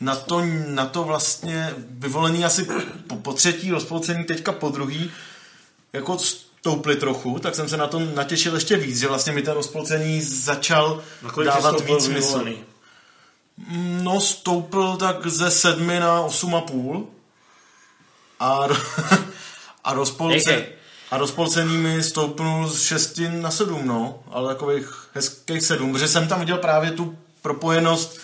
na, 0.00 0.16
to, 0.16 0.42
na 0.66 0.86
to 0.86 1.04
vlastně 1.04 1.74
vyvolený 1.90 2.44
asi 2.44 2.68
po, 3.06 3.16
po 3.16 3.32
třetí, 3.32 3.70
rozpolcený 3.70 4.24
teďka 4.24 4.52
po 4.52 4.68
druhý, 4.68 5.10
jako 5.92 6.18
stouply 6.18 6.96
trochu, 6.96 7.38
tak 7.38 7.54
jsem 7.54 7.68
se 7.68 7.76
na 7.76 7.86
to 7.86 7.98
natěšil 7.98 8.54
ještě 8.54 8.76
víc, 8.76 8.98
že 9.00 9.08
vlastně 9.08 9.32
mi 9.32 9.42
ten 9.42 9.54
rozpolcený 9.54 10.22
začal 10.22 11.02
Na 11.22 11.30
kolik 11.30 11.50
ti 11.50 11.62
dávat 11.62 11.80
víc 11.80 12.04
smysl. 12.04 12.26
vyvolený? 12.38 12.64
No, 14.02 14.20
stoupil 14.20 14.96
tak 14.96 15.26
ze 15.26 15.50
sedmi 15.50 16.00
na 16.00 16.20
osm 16.20 16.54
a 16.54 16.60
půl. 16.60 17.06
A, 18.40 18.68
a, 19.84 19.92
rozpolce, 19.94 20.66
a 21.10 21.18
rozpolcený 21.18 21.76
mi 21.76 22.02
stoupnul 22.02 22.68
z 22.68 22.82
šesti 22.82 23.28
na 23.28 23.50
sedm, 23.50 23.86
no. 23.86 24.22
Ale 24.30 24.54
takových 24.54 25.08
hezkých 25.14 25.62
sedm, 25.62 25.92
protože 25.92 26.08
jsem 26.08 26.28
tam 26.28 26.40
viděl 26.40 26.56
právě 26.58 26.90
tu 26.90 27.18
propojenost, 27.42 28.18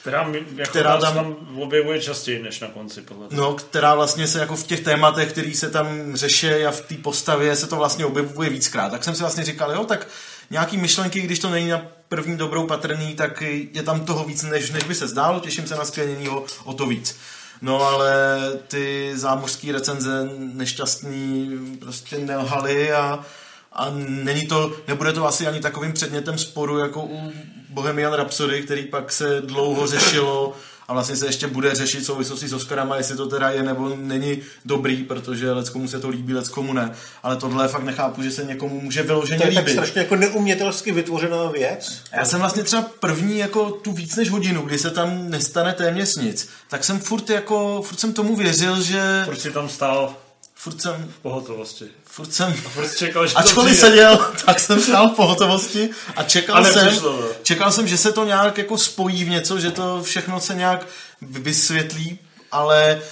Která, 0.00 0.22
mi, 0.28 0.42
jako 0.56 0.70
Která 0.70 0.98
tam- 0.98 1.14
tam 1.14 1.36
objevuje 1.58 2.00
častěji 2.00 2.42
než 2.42 2.60
na 2.60 2.68
konci. 2.68 3.02
Podle 3.02 3.28
toho. 3.28 3.42
no, 3.42 3.54
která 3.54 3.94
vlastně 3.94 4.26
se 4.26 4.38
jako 4.40 4.56
v 4.56 4.66
těch 4.66 4.80
tématech, 4.80 5.32
který 5.32 5.54
se 5.54 5.70
tam 5.70 6.16
řeší 6.16 6.46
a 6.48 6.70
v 6.70 6.80
té 6.80 6.94
postavě 6.94 7.56
se 7.56 7.66
to 7.66 7.76
vlastně 7.76 8.06
objevuje 8.06 8.50
víckrát. 8.50 8.92
Tak 8.92 9.04
jsem 9.04 9.14
si 9.14 9.20
vlastně 9.22 9.44
říkal, 9.44 9.72
jo, 9.72 9.84
tak 9.84 10.08
nějaký 10.50 10.76
myšlenky, 10.76 11.20
když 11.20 11.38
to 11.38 11.50
není 11.50 11.68
na 11.68 11.82
první 12.08 12.36
dobrou 12.36 12.66
patrný, 12.66 13.14
tak 13.14 13.42
je 13.72 13.82
tam 13.82 14.00
toho 14.04 14.24
víc, 14.24 14.42
než, 14.42 14.70
než 14.70 14.84
by 14.84 14.94
se 14.94 15.08
zdálo. 15.08 15.40
Těším 15.40 15.66
se 15.66 15.76
na 15.76 15.84
skvěněnýho 15.84 16.44
o 16.64 16.72
to 16.72 16.86
víc. 16.86 17.16
No 17.62 17.82
ale 17.82 18.38
ty 18.68 19.12
zámořský 19.14 19.72
recenze 19.72 20.28
nešťastný 20.38 21.50
prostě 21.80 22.18
nelhaly 22.18 22.92
a, 22.92 23.24
a 23.72 23.90
není 23.98 24.46
to, 24.46 24.72
nebude 24.88 25.12
to 25.12 25.26
asi 25.26 25.46
ani 25.46 25.60
takovým 25.60 25.92
předmětem 25.92 26.38
sporu 26.38 26.78
jako 26.78 27.02
u 27.02 27.32
Bohemian 27.68 28.12
Rhapsody, 28.12 28.62
který 28.62 28.86
pak 28.86 29.12
se 29.12 29.40
dlouho 29.40 29.86
řešilo 29.86 30.56
a 30.88 30.92
vlastně 30.92 31.16
se 31.16 31.26
ještě 31.26 31.46
bude 31.46 31.74
řešit 31.74 32.00
v 32.00 32.06
souvislosti 32.06 32.48
s 32.48 32.52
Oscarama, 32.52 32.96
jestli 32.96 33.16
to 33.16 33.26
teda 33.26 33.50
je 33.50 33.62
nebo 33.62 33.96
není 33.96 34.38
dobrý, 34.64 34.96
protože 35.04 35.52
leckomu 35.52 35.88
se 35.88 36.00
to 36.00 36.08
líbí, 36.08 36.34
leckomu 36.34 36.72
ne. 36.72 36.92
Ale 37.22 37.36
tohle 37.36 37.68
fakt 37.68 37.82
nechápu, 37.84 38.22
že 38.22 38.30
se 38.30 38.44
někomu 38.44 38.80
může 38.80 39.02
vyloženě 39.02 39.38
To 39.40 39.46
je 39.46 39.54
tak 39.54 39.64
líbit. 39.64 39.72
strašně 39.72 40.00
jako 40.00 40.16
neumětelsky 40.16 40.92
vytvořená 40.92 41.50
věc. 41.50 42.02
Já 42.12 42.24
jsem 42.24 42.40
vlastně 42.40 42.62
třeba 42.62 42.82
první 43.00 43.38
jako 43.38 43.70
tu 43.70 43.92
víc 43.92 44.16
než 44.16 44.30
hodinu, 44.30 44.62
kdy 44.62 44.78
se 44.78 44.90
tam 44.90 45.30
nestane 45.30 45.72
téměř 45.72 46.16
nic, 46.16 46.48
tak 46.68 46.84
jsem 46.84 46.98
furt 46.98 47.30
jako, 47.30 47.82
furt 47.82 48.00
jsem 48.00 48.12
tomu 48.12 48.36
věřil, 48.36 48.82
že 48.82 49.22
Proč 49.24 49.38
jsi 49.38 49.50
tam 49.50 49.68
stál 49.68 50.14
furt 50.54 50.82
jsem, 50.82 51.08
v 51.18 51.22
pohotovosti? 51.22 51.84
Furt 52.16 52.34
jsem, 52.34 52.54
Proč 52.74 52.90
jsi 52.90 52.98
čekal, 52.98 53.26
že 53.26 53.34
ačkoliv 53.34 53.78
seděl, 53.78 54.32
tak 54.46 54.60
jsem 54.60 54.80
stál 54.80 55.08
v 55.08 55.16
pohotovosti 55.16 55.90
a 56.16 56.22
čekal 56.22 56.56
A 56.56 56.64
jsem, 56.64 56.84
nepřišlo 56.84 57.28
čekal 57.42 57.72
jsem, 57.72 57.88
že 57.88 57.96
se 57.96 58.12
to 58.12 58.24
nějak 58.24 58.58
jako 58.58 58.78
spojí 58.78 59.24
v 59.24 59.28
něco, 59.28 59.60
že 59.60 59.70
to 59.70 60.02
všechno 60.02 60.40
se 60.40 60.54
nějak 60.54 60.86
vysvětlí, 61.20 62.18
ale 62.52 63.02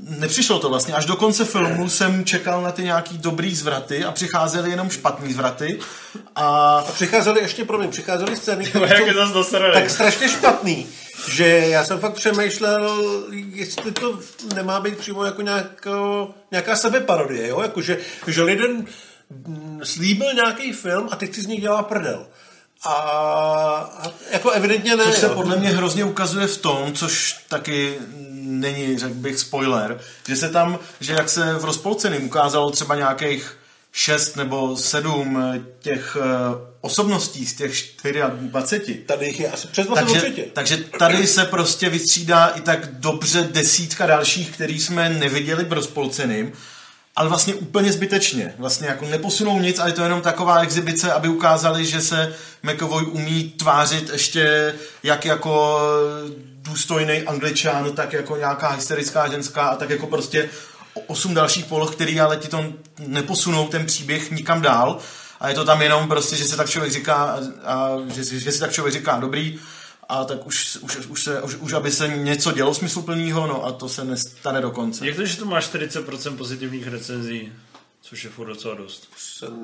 nepřišlo 0.00 0.58
to 0.58 0.68
vlastně. 0.68 0.94
Až 0.94 1.04
do 1.04 1.16
konce 1.16 1.44
filmu 1.44 1.88
jsem 1.88 2.24
čekal 2.24 2.62
na 2.62 2.72
ty 2.72 2.82
nějaký 2.82 3.18
dobrý 3.18 3.54
zvraty 3.54 4.04
a 4.04 4.12
přicházely 4.12 4.70
jenom 4.70 4.90
špatný 4.90 5.32
zvraty 5.32 5.78
a 6.36 6.78
A 6.86 6.92
přicházely 6.92 7.40
ještě, 7.40 7.64
promiň, 7.64 7.90
přicházely 7.90 8.36
scény, 8.36 8.64
které 8.64 8.88
jsou 9.32 9.44
tak 9.74 9.90
strašně 9.90 10.28
špatný, 10.28 10.86
že 11.28 11.46
já 11.46 11.84
jsem 11.84 11.98
fakt 11.98 12.14
přemýšlel, 12.14 13.04
jestli 13.52 13.92
to 13.92 14.18
nemá 14.54 14.80
být 14.80 14.98
přímo 14.98 15.24
jako 15.24 15.42
nějako, 15.42 16.28
nějaká 16.50 16.76
sebeparodie, 16.76 17.48
jo? 17.48 17.60
Jako, 17.62 17.82
že, 17.82 17.98
že 18.26 18.42
lidem 18.42 18.84
slíbil 19.82 20.34
nějaký 20.34 20.72
film 20.72 21.08
a 21.10 21.16
teď 21.16 21.34
si 21.34 21.42
z 21.42 21.46
něj 21.46 21.60
dělá 21.60 21.82
prdel. 21.82 22.26
A, 22.84 22.92
a 22.92 24.12
jako 24.30 24.50
evidentně 24.50 24.96
ne. 24.96 25.04
Což 25.04 25.14
se 25.14 25.28
podle 25.28 25.56
mě 25.56 25.68
hrozně 25.68 26.04
ukazuje 26.04 26.46
v 26.46 26.58
tom, 26.58 26.92
což 26.92 27.36
taky 27.48 27.94
není, 28.46 28.98
řekl 28.98 29.14
bych, 29.14 29.38
spoiler, 29.38 30.00
že 30.28 30.36
se 30.36 30.48
tam, 30.48 30.78
že 31.00 31.12
jak 31.12 31.28
se 31.28 31.54
v 31.54 31.64
rozpolceným 31.64 32.24
ukázalo 32.24 32.70
třeba 32.70 32.94
nějakých 32.94 33.56
šest 33.92 34.36
nebo 34.36 34.76
sedm 34.76 35.38
těch 35.80 36.16
eh, 36.20 36.76
osobností 36.80 37.46
z 37.46 37.54
těch 37.54 37.72
24, 38.30 38.94
Tady 38.94 39.26
jich 39.26 39.40
je 39.40 39.50
asi 39.50 39.68
přes 39.68 39.86
20 39.86 40.04
takže, 40.04 40.20
určitě. 40.20 40.44
takže 40.52 40.76
tady 40.76 41.26
se 41.26 41.44
prostě 41.44 41.88
vystřídá 41.88 42.46
i 42.46 42.60
tak 42.60 42.86
dobře 42.92 43.48
desítka 43.52 44.06
dalších, 44.06 44.50
který 44.50 44.80
jsme 44.80 45.08
neviděli 45.10 45.64
v 45.64 45.72
rozpolceným, 45.72 46.52
ale 47.16 47.28
vlastně 47.28 47.54
úplně 47.54 47.92
zbytečně. 47.92 48.54
Vlastně 48.58 48.88
jako 48.88 49.06
neposunou 49.06 49.60
nic, 49.60 49.78
ale 49.78 49.88
je 49.88 49.92
to 49.92 50.02
jenom 50.02 50.20
taková 50.20 50.60
exibice, 50.60 51.12
aby 51.12 51.28
ukázali, 51.28 51.86
že 51.86 52.00
se 52.00 52.34
McAvoy 52.62 53.04
umí 53.04 53.44
tvářit 53.44 54.10
ještě 54.12 54.74
jak 55.02 55.24
jako 55.24 55.80
důstojný 56.68 57.22
angličan, 57.22 57.92
tak 57.92 58.12
jako 58.12 58.36
nějaká 58.36 58.68
hysterická 58.68 59.28
ženská 59.28 59.66
a 59.66 59.76
tak 59.76 59.90
jako 59.90 60.06
prostě 60.06 60.50
osm 61.06 61.34
dalších 61.34 61.64
poloh, 61.64 61.94
který 61.94 62.20
ale 62.20 62.36
ti 62.36 62.48
to 62.48 62.64
neposunou 62.98 63.68
ten 63.68 63.86
příběh 63.86 64.30
nikam 64.30 64.62
dál. 64.62 64.98
A 65.40 65.48
je 65.48 65.54
to 65.54 65.64
tam 65.64 65.82
jenom 65.82 66.08
prostě, 66.08 66.36
že 66.36 66.44
se 66.44 66.56
tak 66.56 66.70
člověk 66.70 66.92
říká, 66.92 67.14
a, 67.14 67.40
a 67.64 67.98
že, 68.14 68.24
že 68.24 68.52
si 68.52 68.60
tak 68.60 68.72
člověk 68.72 68.94
říká, 68.94 69.16
dobrý, 69.20 69.58
a 70.08 70.24
tak 70.24 70.46
už, 70.46 70.78
už, 70.80 70.96
už, 70.96 71.22
se, 71.22 71.42
už, 71.42 71.54
už 71.54 71.72
aby 71.72 71.90
se 71.90 72.08
něco 72.08 72.52
dělo 72.52 72.74
smysluplného, 72.74 73.46
no 73.46 73.64
a 73.64 73.72
to 73.72 73.88
se 73.88 74.04
nestane 74.04 74.60
do 74.60 74.70
konce. 74.70 75.06
Jak 75.06 75.16
to, 75.16 75.26
že 75.26 75.36
to 75.36 75.44
má 75.44 75.60
40% 75.60 76.36
pozitivních 76.36 76.88
recenzí? 76.88 77.52
Což 78.00 78.24
je 78.24 78.30
furt 78.30 78.46
docela 78.46 78.74
dost. 78.74 79.08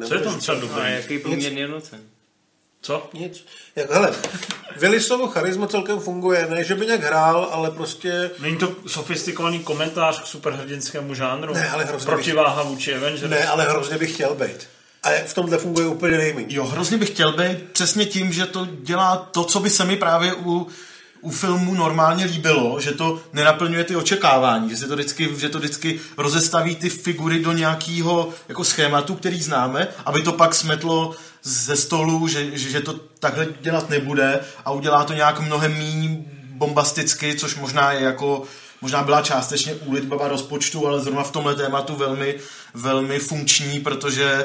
Co 0.06 0.14
je 0.14 0.20
tam 0.20 0.38
třeba 0.38 0.56
A 0.56 0.60
dobrý? 0.60 0.82
jaký 0.92 1.18
průměrný 1.18 1.62
hodnocen? 1.62 2.00
Co? 2.82 3.10
Nic. 3.12 3.46
Jak, 3.76 3.90
hele, 3.90 4.12
Willisovo 4.76 5.26
charisma 5.28 5.66
celkem 5.66 6.00
funguje, 6.00 6.46
ne, 6.50 6.64
že 6.64 6.74
by 6.74 6.86
nějak 6.86 7.02
hrál, 7.02 7.48
ale 7.52 7.70
prostě 7.70 8.30
Není 8.38 8.56
to 8.56 8.72
sofistikovaný 8.86 9.58
komentář 9.58 10.22
k 10.22 10.26
superhrdinskému 10.26 11.14
žánru? 11.14 11.54
Ne, 11.54 11.70
ale 11.70 11.84
hrozně 11.84 12.06
Protiváha 12.06 12.62
vůči 12.62 12.94
Avengers? 12.94 13.30
ne, 13.30 13.46
ale 13.46 13.64
hrozně 13.64 13.98
bych 13.98 14.14
chtěl 14.14 14.34
být. 14.34 14.68
A 15.02 15.10
v 15.26 15.34
tomhle 15.34 15.58
funguje 15.58 15.86
úplně 15.86 16.18
nejméně. 16.18 16.46
Jo, 16.48 16.64
hrozně 16.64 16.98
bych 16.98 17.10
chtěl 17.10 17.32
být 17.32 17.62
přesně 17.72 18.06
tím, 18.06 18.32
že 18.32 18.46
to 18.46 18.68
dělá 18.80 19.16
to, 19.16 19.44
co 19.44 19.60
by 19.60 19.70
se 19.70 19.84
mi 19.84 19.96
právě 19.96 20.34
u, 20.34 20.66
u 21.22 21.30
filmu 21.30 21.74
normálně 21.74 22.24
líbilo, 22.24 22.80
že 22.80 22.92
to 22.92 23.20
nenaplňuje 23.32 23.84
ty 23.84 23.96
očekávání, 23.96 24.70
že, 24.70 24.76
se 24.76 24.88
to 24.88 24.94
vždycky, 24.94 25.28
že 25.38 25.48
to 25.48 25.58
vždycky 25.58 26.00
rozestaví 26.16 26.76
ty 26.76 26.90
figury 26.90 27.40
do 27.40 27.52
nějakého 27.52 28.28
jako 28.48 28.64
schématu, 28.64 29.14
který 29.14 29.42
známe, 29.42 29.88
aby 30.04 30.22
to 30.22 30.32
pak 30.32 30.54
smetlo 30.54 31.14
ze 31.42 31.76
stolu, 31.76 32.28
že, 32.28 32.58
že, 32.58 32.80
to 32.80 32.94
takhle 33.18 33.46
dělat 33.60 33.90
nebude 33.90 34.40
a 34.64 34.70
udělá 34.70 35.04
to 35.04 35.12
nějak 35.12 35.40
mnohem 35.40 35.72
méně 35.72 36.18
bombasticky, 36.52 37.36
což 37.36 37.56
možná 37.56 37.92
je 37.92 38.04
jako 38.04 38.42
možná 38.80 39.02
byla 39.02 39.22
částečně 39.22 39.74
úlitba 39.74 40.28
rozpočtu, 40.28 40.86
ale 40.86 41.00
zrovna 41.00 41.22
v 41.22 41.30
tomhle 41.30 41.54
tématu 41.54 41.96
velmi, 41.96 42.34
velmi 42.74 43.18
funkční, 43.18 43.80
protože 43.80 44.44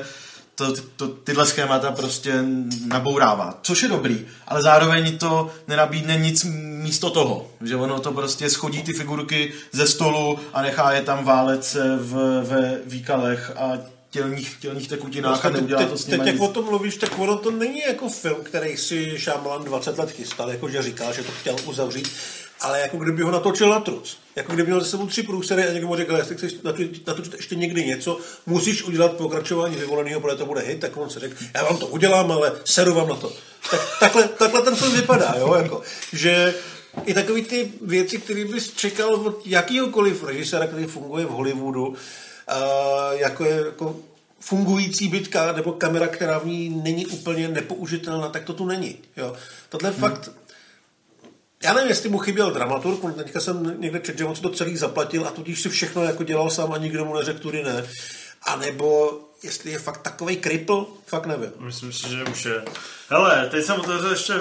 to, 0.57 0.73
to, 0.95 1.07
tyhle 1.07 1.45
schémata 1.45 1.91
prostě 1.91 2.43
nabourává. 2.85 3.59
Což 3.61 3.83
je 3.83 3.89
dobrý, 3.89 4.25
ale 4.47 4.61
zároveň 4.61 5.17
to 5.17 5.51
nenabídne 5.67 6.17
nic 6.17 6.43
místo 6.83 7.09
toho. 7.09 7.47
Že 7.61 7.75
ono 7.75 7.99
to 7.99 8.11
prostě 8.11 8.49
schodí 8.49 8.83
ty 8.83 8.93
figurky 8.93 9.53
ze 9.71 9.87
stolu 9.87 10.39
a 10.53 10.61
nechá 10.61 10.91
je 10.91 11.01
tam 11.01 11.25
válet 11.25 11.63
se 11.63 11.97
v, 11.97 12.41
ve 12.43 12.79
výkalech 12.85 13.51
a 13.57 13.77
tělních, 14.09 14.57
tělních 14.61 14.87
tekutinách 14.87 15.45
a 15.45 15.49
Prostě 15.49 15.57
neudělá 15.57 15.81
teď, 15.81 15.89
to 15.89 15.97
s 15.97 16.05
teď, 16.05 16.21
jak 16.25 16.39
o 16.39 16.47
tom 16.47 16.65
mluvíš, 16.65 16.97
tak 16.97 17.19
ono 17.19 17.37
to 17.37 17.51
není 17.51 17.81
jako 17.87 18.09
film, 18.09 18.37
který 18.43 18.77
si 18.77 19.17
Shyamalan 19.17 19.63
20 19.63 19.97
let 19.97 20.11
chystal, 20.11 20.49
jakože 20.49 20.81
říkal, 20.81 21.13
že 21.13 21.23
to 21.23 21.31
chtěl 21.31 21.55
uzavřít, 21.65 22.09
ale 22.61 22.81
jako 22.81 22.97
kdyby 22.97 23.21
ho 23.21 23.31
natočil 23.31 23.69
na 23.69 23.79
truc. 23.79 24.17
Jako 24.35 24.53
kdyby 24.53 24.67
měl 24.67 24.79
za 24.79 24.85
sebou 24.85 25.07
tři 25.07 25.23
průsery 25.23 25.67
a 25.67 25.71
někdo 25.71 25.87
mu 25.87 25.95
řekl, 25.95 26.15
jestli 26.15 26.35
chceš 26.35 26.53
natočit, 26.63 27.07
natočit 27.07 27.33
ještě 27.33 27.55
někdy 27.55 27.85
něco, 27.85 28.19
musíš 28.45 28.83
udělat 28.83 29.11
pokračování 29.11 29.75
vyvoleného, 29.75 30.21
protože 30.21 30.37
to 30.37 30.45
bude 30.45 30.61
hit, 30.61 30.79
tak 30.79 30.97
on 30.97 31.09
se 31.09 31.19
řekl, 31.19 31.35
já 31.55 31.63
vám 31.63 31.77
to 31.77 31.87
udělám, 31.87 32.31
ale 32.31 32.51
seru 32.65 32.93
vám 32.93 33.09
na 33.09 33.15
to. 33.15 33.33
Tak, 33.71 33.81
takhle, 33.99 34.27
takhle 34.27 34.61
ten 34.61 34.75
film 34.75 34.93
vypadá, 34.93 35.35
jo, 35.39 35.53
jako, 35.53 35.81
že 36.13 36.53
i 37.05 37.13
takový 37.13 37.43
ty 37.43 37.71
věci, 37.81 38.17
které 38.17 38.45
bys 38.45 38.73
čekal 38.73 39.15
od 39.15 39.47
jakýhokoliv 39.47 40.23
režiséra, 40.23 40.67
který 40.67 40.85
funguje 40.85 41.25
v 41.25 41.29
Hollywoodu, 41.29 41.95
jako 43.11 43.45
je 43.45 43.55
jako 43.65 43.95
fungující 44.39 45.07
bytka 45.07 45.51
nebo 45.51 45.71
kamera, 45.71 46.07
která 46.07 46.39
v 46.39 46.45
ní 46.45 46.81
není 46.83 47.05
úplně 47.05 47.47
nepoužitelná, 47.47 48.29
tak 48.29 48.43
to 48.43 48.53
tu 48.53 48.65
není. 48.65 48.97
Jo. 49.17 49.35
Tohle 49.69 49.89
hmm. 49.89 49.99
fakt 49.99 50.31
já 51.63 51.73
nevím, 51.73 51.89
jestli 51.89 52.09
mu 52.09 52.17
chyběl 52.17 52.51
dramaturg, 52.51 53.03
on 53.03 53.13
teďka 53.13 53.39
jsem 53.39 53.81
někde 53.81 53.99
četl, 53.99 54.17
že 54.17 54.25
on 54.25 54.35
si 54.35 54.41
to 54.41 54.49
celý 54.49 54.77
zaplatil 54.77 55.27
a 55.27 55.31
tudíž 55.31 55.61
si 55.61 55.69
všechno 55.69 56.03
jako 56.03 56.23
dělal 56.23 56.49
sám 56.49 56.73
a 56.73 56.77
nikdo 56.77 57.05
mu 57.05 57.15
neřekl 57.15 57.39
tudy 57.39 57.63
ne. 57.63 57.85
A 58.43 58.55
nebo 58.55 59.19
jestli 59.43 59.71
je 59.71 59.79
fakt 59.79 60.01
takový 60.01 60.37
kripl, 60.37 60.87
fakt 61.05 61.25
nevím. 61.25 61.49
Myslím 61.59 61.93
si, 61.93 62.09
že 62.09 62.23
už 62.23 62.45
je. 62.45 62.61
Hele, 63.09 63.47
teď 63.51 63.65
jsem 63.65 63.79
otevřel 63.79 64.11
ještě 64.11 64.33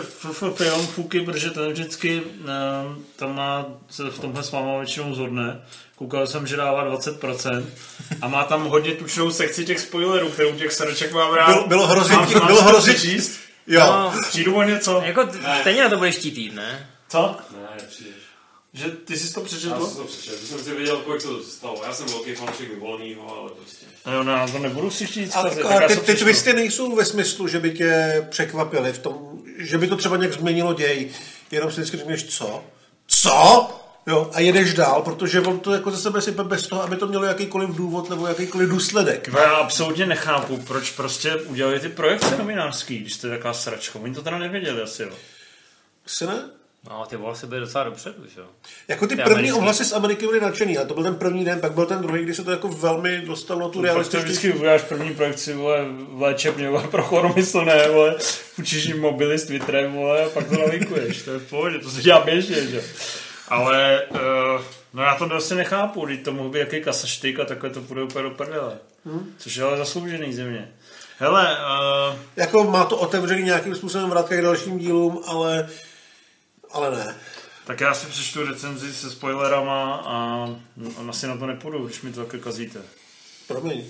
film 0.55 0.87
Fuky, 0.87 1.21
protože 1.21 1.51
ten 1.51 1.73
vždycky 1.73 2.21
um, 2.23 3.05
tam 3.17 3.37
má, 3.37 3.67
se 3.91 4.03
v 4.11 4.19
tomhle 4.19 4.43
s 4.43 4.53
váma 4.53 4.79
většinou 4.79 5.15
zhodne. 5.15 5.61
Koukal 5.97 6.27
jsem, 6.27 6.47
že 6.47 6.57
dává 6.57 6.97
20% 6.97 7.65
a 8.23 8.29
má 8.29 8.45
tam 8.45 8.65
hodně 8.65 8.93
tučnou 8.93 9.31
sekci 9.31 9.65
těch 9.65 9.81
spoilerů, 9.81 10.29
kterou 10.29 10.53
těch 10.55 10.73
srdček 10.73 11.13
mám 11.13 11.35
rád. 11.35 11.47
Bylo- 11.53 11.67
bylo 11.69 11.87
hrozně- 11.87 12.17
bylo 12.47 12.63
hrozně- 12.63 12.95
přečíst? 12.95 13.41
Jo. 13.67 13.81
No, 13.87 14.13
Přijdu 14.29 14.55
o 14.55 14.63
něco? 14.63 15.01
jako 15.05 15.29
stejně 15.61 15.83
na 15.83 15.89
to 15.91 15.97
budeš 15.97 16.17
chtít, 16.17 16.55
ne? 16.55 16.91
Co? 17.09 17.37
Ne, 17.53 17.69
nepřijdeš. 17.83 18.15
Že 18.73 18.91
ty 18.91 19.19
jsi 19.19 19.35
to 19.35 19.41
Já 19.41 19.47
přečetl? 19.47 19.87
jsem 19.87 19.97
to 19.97 20.05
přečetl, 20.05 20.47
jsem 20.47 20.59
si 20.59 20.75
věděl, 20.75 20.97
kolik 20.97 21.21
se 21.21 21.29
to 21.29 21.43
stalo. 21.43 21.83
Já 21.87 21.93
jsem 21.95 22.07
velký 22.07 22.35
fanček 22.35 22.69
vyvolenýho, 22.71 23.39
ale 23.39 23.51
prostě. 23.51 23.87
No 24.07 24.13
jo, 24.13 24.23
no, 24.23 24.49
to 24.53 24.59
nebudu 24.59 24.91
si 24.91 25.07
chtít 25.07 25.31
Ale, 25.35 25.51
tak 25.51 25.71
já 25.71 25.89
ty, 25.89 25.97
to 25.97 26.01
ty 26.03 26.15
twisty 26.15 26.53
nejsou 26.53 26.97
ve 26.97 27.05
smyslu, 27.05 27.49
že 27.49 27.61
by 27.61 27.71
tě 27.71 28.27
překvapili 28.31 28.93
v 28.93 28.99
tom, 28.99 29.43
že 29.59 29.79
by 29.79 29.89
to 29.89 29.97
třeba 29.97 30.17
nějak 30.17 30.33
změnilo 30.33 30.75
děj. 30.75 31.11
Jenom 31.51 31.71
si 31.71 31.81
vždycky 31.81 31.97
řekneš, 31.97 32.25
co? 32.25 32.65
Co? 33.07 33.69
Jo, 34.07 34.31
a 34.35 34.41
jedeš 34.41 34.75
dál, 34.75 35.03
protože 35.03 35.41
on 35.41 35.61
to 35.61 35.73
jako 35.73 35.91
ze 35.91 35.97
sebe 35.97 36.23
sype 36.23 36.45
bez 36.45 36.67
toho, 36.67 36.83
aby 36.83 36.97
to 36.97 37.07
mělo 37.07 37.25
jakýkoliv 37.25 37.71
důvod 37.71 38.11
nebo 38.11 38.27
jakýkoliv 38.27 38.69
důsledek. 38.69 39.29
Já 39.39 39.57
absolutně 39.57 40.07
nechápu, 40.07 40.57
proč 40.57 40.91
prostě 40.91 41.37
udělali 41.37 41.81
ty 41.81 41.89
projekce 41.89 42.39
novinářský, 42.39 42.99
když 42.99 43.17
to 43.17 43.27
je 43.27 43.37
taková 43.37 43.55
sračka. 43.55 43.99
Oni 43.99 44.15
to 44.15 44.23
teda 44.23 44.39
nevěděli 44.39 44.83
asi, 44.83 45.03
jo. 45.03 45.11
Asi 46.07 46.27
ne? 46.27 46.51
No, 46.91 47.07
ty 47.07 47.17
vole 47.17 47.37
se 47.37 47.47
byly 47.47 47.61
docela 47.61 47.85
dopředu, 47.85 48.23
že 48.35 48.41
jo? 48.41 48.47
Jako 48.89 49.07
ty 49.07 49.17
Ty 49.17 49.23
první 49.23 49.33
americký. 49.33 49.59
ohlasy 49.59 49.85
z 49.85 49.93
Ameriky 49.93 50.27
byly 50.27 50.41
nadšený, 50.41 50.79
a 50.79 50.85
to 50.85 50.95
byl 50.95 51.03
ten 51.03 51.15
první 51.15 51.45
den, 51.45 51.61
pak 51.61 51.73
byl 51.73 51.87
ten 51.87 52.03
druhý, 52.03 52.23
kdy 52.23 52.35
se 52.35 52.45
to 52.45 52.51
jako 52.51 52.69
velmi 52.69 53.21
dostalo 53.21 53.61
na 53.61 53.67
tu 53.69 53.73
Pak 53.73 53.81
to 53.81 53.83
realističtější 53.83 54.25
vždycky 54.25 54.53
uděláš 54.53 54.83
první 54.83 55.15
projekci, 55.15 55.55
vole, 55.55 55.79
léčebně, 56.19 56.71
vole, 56.71 56.89
pro 56.89 57.03
choromyslné, 57.03 57.89
vole, 57.89 58.15
učíš 58.59 58.85
jim 58.85 59.01
mobily 59.01 59.39
s 59.39 59.47
Twitterem, 59.47 59.93
vole, 59.93 60.25
a 60.25 60.29
pak 60.29 60.49
to 60.49 60.55
nalinkuješ, 60.59 61.23
to 61.23 61.31
je 61.31 61.39
v 61.39 61.49
pohodě, 61.51 61.79
to 61.79 61.91
se 61.91 62.03
dělá 62.03 62.21
běžně, 62.25 62.67
že? 62.67 62.83
Ale, 63.49 64.03
uh, 64.11 64.19
no 64.95 65.03
já 65.03 65.15
to 65.15 65.27
vlastně 65.29 65.57
nechápu, 65.57 66.07
když 66.07 66.19
to 66.25 66.33
mohl 66.33 66.49
být 66.49 66.59
jaký 66.59 66.81
kasaštyk 66.81 67.41
a 67.41 67.45
takhle 67.45 67.71
to 67.71 67.81
půjde 67.81 68.03
úplně 68.03 68.23
do 68.23 68.31
prdele. 68.31 68.79
Hmm. 69.05 69.35
Což 69.39 69.57
je 69.57 69.65
ale 69.65 69.77
zasloužený 69.79 70.33
země. 70.33 70.69
Hele, 71.19 71.57
uh, 72.11 72.17
Jako 72.37 72.65
má 72.65 72.85
to 72.85 72.97
otevřený 72.97 73.43
nějakým 73.43 73.75
způsobem 73.75 74.11
vrátka 74.11 74.37
k 74.37 74.43
dalším 74.43 74.79
dílům, 74.79 75.23
ale, 75.27 75.69
ale 76.77 76.97
ne. 76.97 77.17
tak 77.67 77.81
já 77.81 77.95
si 77.95 78.07
přečtu 78.07 78.47
recenzi 78.47 78.95
se 78.95 79.11
spoilerama 79.11 79.95
a 79.95 80.47
no, 80.77 80.91
asi 81.09 81.27
na 81.27 81.37
to 81.37 81.47
nepůjdu, 81.47 81.87
když 81.87 82.03
mi 82.03 82.13
to 82.13 82.21
takhle 82.21 82.41
kazíte. 82.41 82.81
Promiň. 83.49 83.85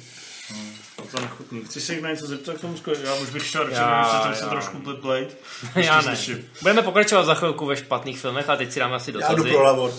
Je 1.03 1.11
to 1.11 1.21
nechutný. 1.21 1.65
Chci 1.65 1.81
se 1.81 1.93
jich 1.93 2.03
na 2.03 2.11
něco 2.11 2.27
zeptat 2.27 2.57
k 2.57 2.61
tomu 2.61 2.75
sko- 2.75 3.05
Já 3.05 3.15
už 3.15 3.31
bych 3.31 3.49
chtěl 3.49 3.63
radši, 3.63 3.75
Já, 3.77 4.13
že 4.13 4.23
jsem 4.23 4.45
se 4.45 4.51
trošku 4.51 4.79
plejt. 5.01 5.39
Já 5.75 6.01
ne. 6.01 6.17
Budeme 6.63 6.83
pokračovat 6.83 7.25
za 7.25 7.35
chvilku 7.35 7.67
ve 7.67 7.77
špatných 7.77 8.19
filmech 8.19 8.49
a 8.49 8.57
teď 8.57 8.73
si 8.73 8.81
dáme 8.81 8.97
asi 8.97 9.13
Já 9.21 9.29
jdu 9.31 9.37
dotazy. 9.37 9.51
pro 9.51 9.63
lavor. 9.63 9.93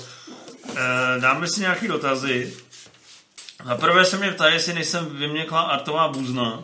Eh, 0.75 1.19
dáme 1.19 1.47
si 1.47 1.61
nějaký 1.61 1.87
dotazy. 1.87 2.53
Za 3.65 3.75
prvé 3.75 4.05
se 4.05 4.17
mě 4.17 4.31
ptá, 4.31 4.49
jestli 4.49 4.73
nejsem 4.73 5.05
vyměklá 5.05 5.61
artová 5.61 6.07
buzna, 6.07 6.63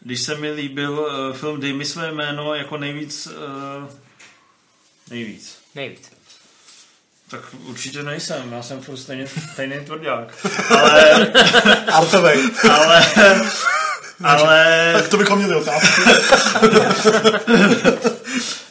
když 0.00 0.20
se 0.20 0.34
mi 0.34 0.52
líbil 0.52 0.92
uh, 0.92 1.36
film 1.36 1.60
Dej 1.60 1.72
mi 1.72 1.84
své 1.84 2.12
jméno 2.12 2.54
jako 2.54 2.76
nejvíc... 2.76 3.26
Uh, 3.26 4.01
nejvíc. 5.12 5.58
Nejvíc. 5.74 6.12
Tak 7.28 7.40
určitě 7.64 8.02
nejsem, 8.02 8.52
já 8.52 8.62
jsem 8.62 8.80
furt 8.80 8.96
stejně 8.96 9.26
stejný 9.52 9.84
tvrdák. 9.84 10.46
Ale, 10.70 11.32
Artovej. 11.92 12.50
ale, 12.70 13.06
ale 14.24 14.92
Tak 14.94 15.08
to 15.08 15.16
bychom 15.16 15.38
měli 15.38 15.54
otázku. 15.54 16.02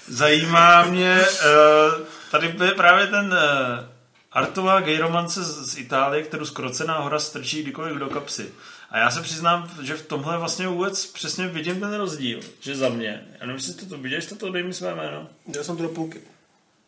zajímá 0.08 0.84
mě, 0.86 1.22
uh, 1.22 2.06
tady 2.32 2.56
je 2.66 2.72
právě 2.72 3.08
ten 3.08 3.26
uh, 3.26 3.86
artová 4.32 4.82
gay 4.82 4.98
romance 4.98 5.44
z, 5.44 5.78
Itálie, 5.78 6.24
kterou 6.24 6.46
skrocená 6.46 7.00
hora 7.00 7.20
strčí 7.20 7.64
kdykoliv 7.64 7.98
do 7.98 8.10
kapsy. 8.10 8.50
A 8.90 8.98
já 8.98 9.12
se 9.12 9.22
přiznám, 9.22 9.72
že 9.82 9.96
v 9.96 10.06
tomhle 10.06 10.38
vlastně 10.38 10.68
vůbec 10.68 11.06
přesně 11.06 11.48
vidím 11.48 11.80
ten 11.80 11.94
rozdíl, 11.94 12.40
že 12.60 12.76
za 12.76 12.90
mě. 12.90 13.24
Já 13.40 13.46
nevím, 13.46 13.56
jestli 13.56 13.74
to, 13.74 13.86
to 13.86 13.98
viděš, 13.98 14.26
to, 14.26 14.36
to 14.36 14.52
dej 14.52 14.64
mi 14.64 14.74
své 14.74 14.96
jméno. 14.96 15.30
Já 15.56 15.64
jsem 15.64 15.78
to 15.78 15.84
do 15.84 15.90
půlky. 15.90 16.22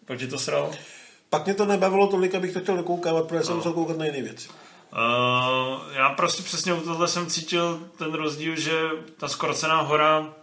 Pak 0.05 0.19
ti 0.19 0.27
to 0.27 0.39
sral. 0.39 0.71
Pak 1.29 1.45
mě 1.45 1.53
to 1.53 1.65
nebavilo 1.65 2.07
tolik, 2.07 2.35
abych 2.35 2.53
to 2.53 2.59
chtěl 2.59 2.77
dokoukávat, 2.77 3.27
protože 3.27 3.43
jsem 3.43 3.55
musel 3.55 3.73
koukat 3.73 3.97
na 3.97 4.05
jiné 4.05 4.21
věci. 4.21 4.49
Uh, 4.49 5.93
já 5.93 6.09
prostě 6.09 6.43
přesně 6.43 6.73
u 6.73 6.81
tohle 6.81 7.07
jsem 7.07 7.27
cítil 7.27 7.79
ten 7.97 8.13
rozdíl, 8.13 8.55
že 8.55 8.81
ta 9.17 9.27
skrocená 9.27 9.81
hora 9.81 10.33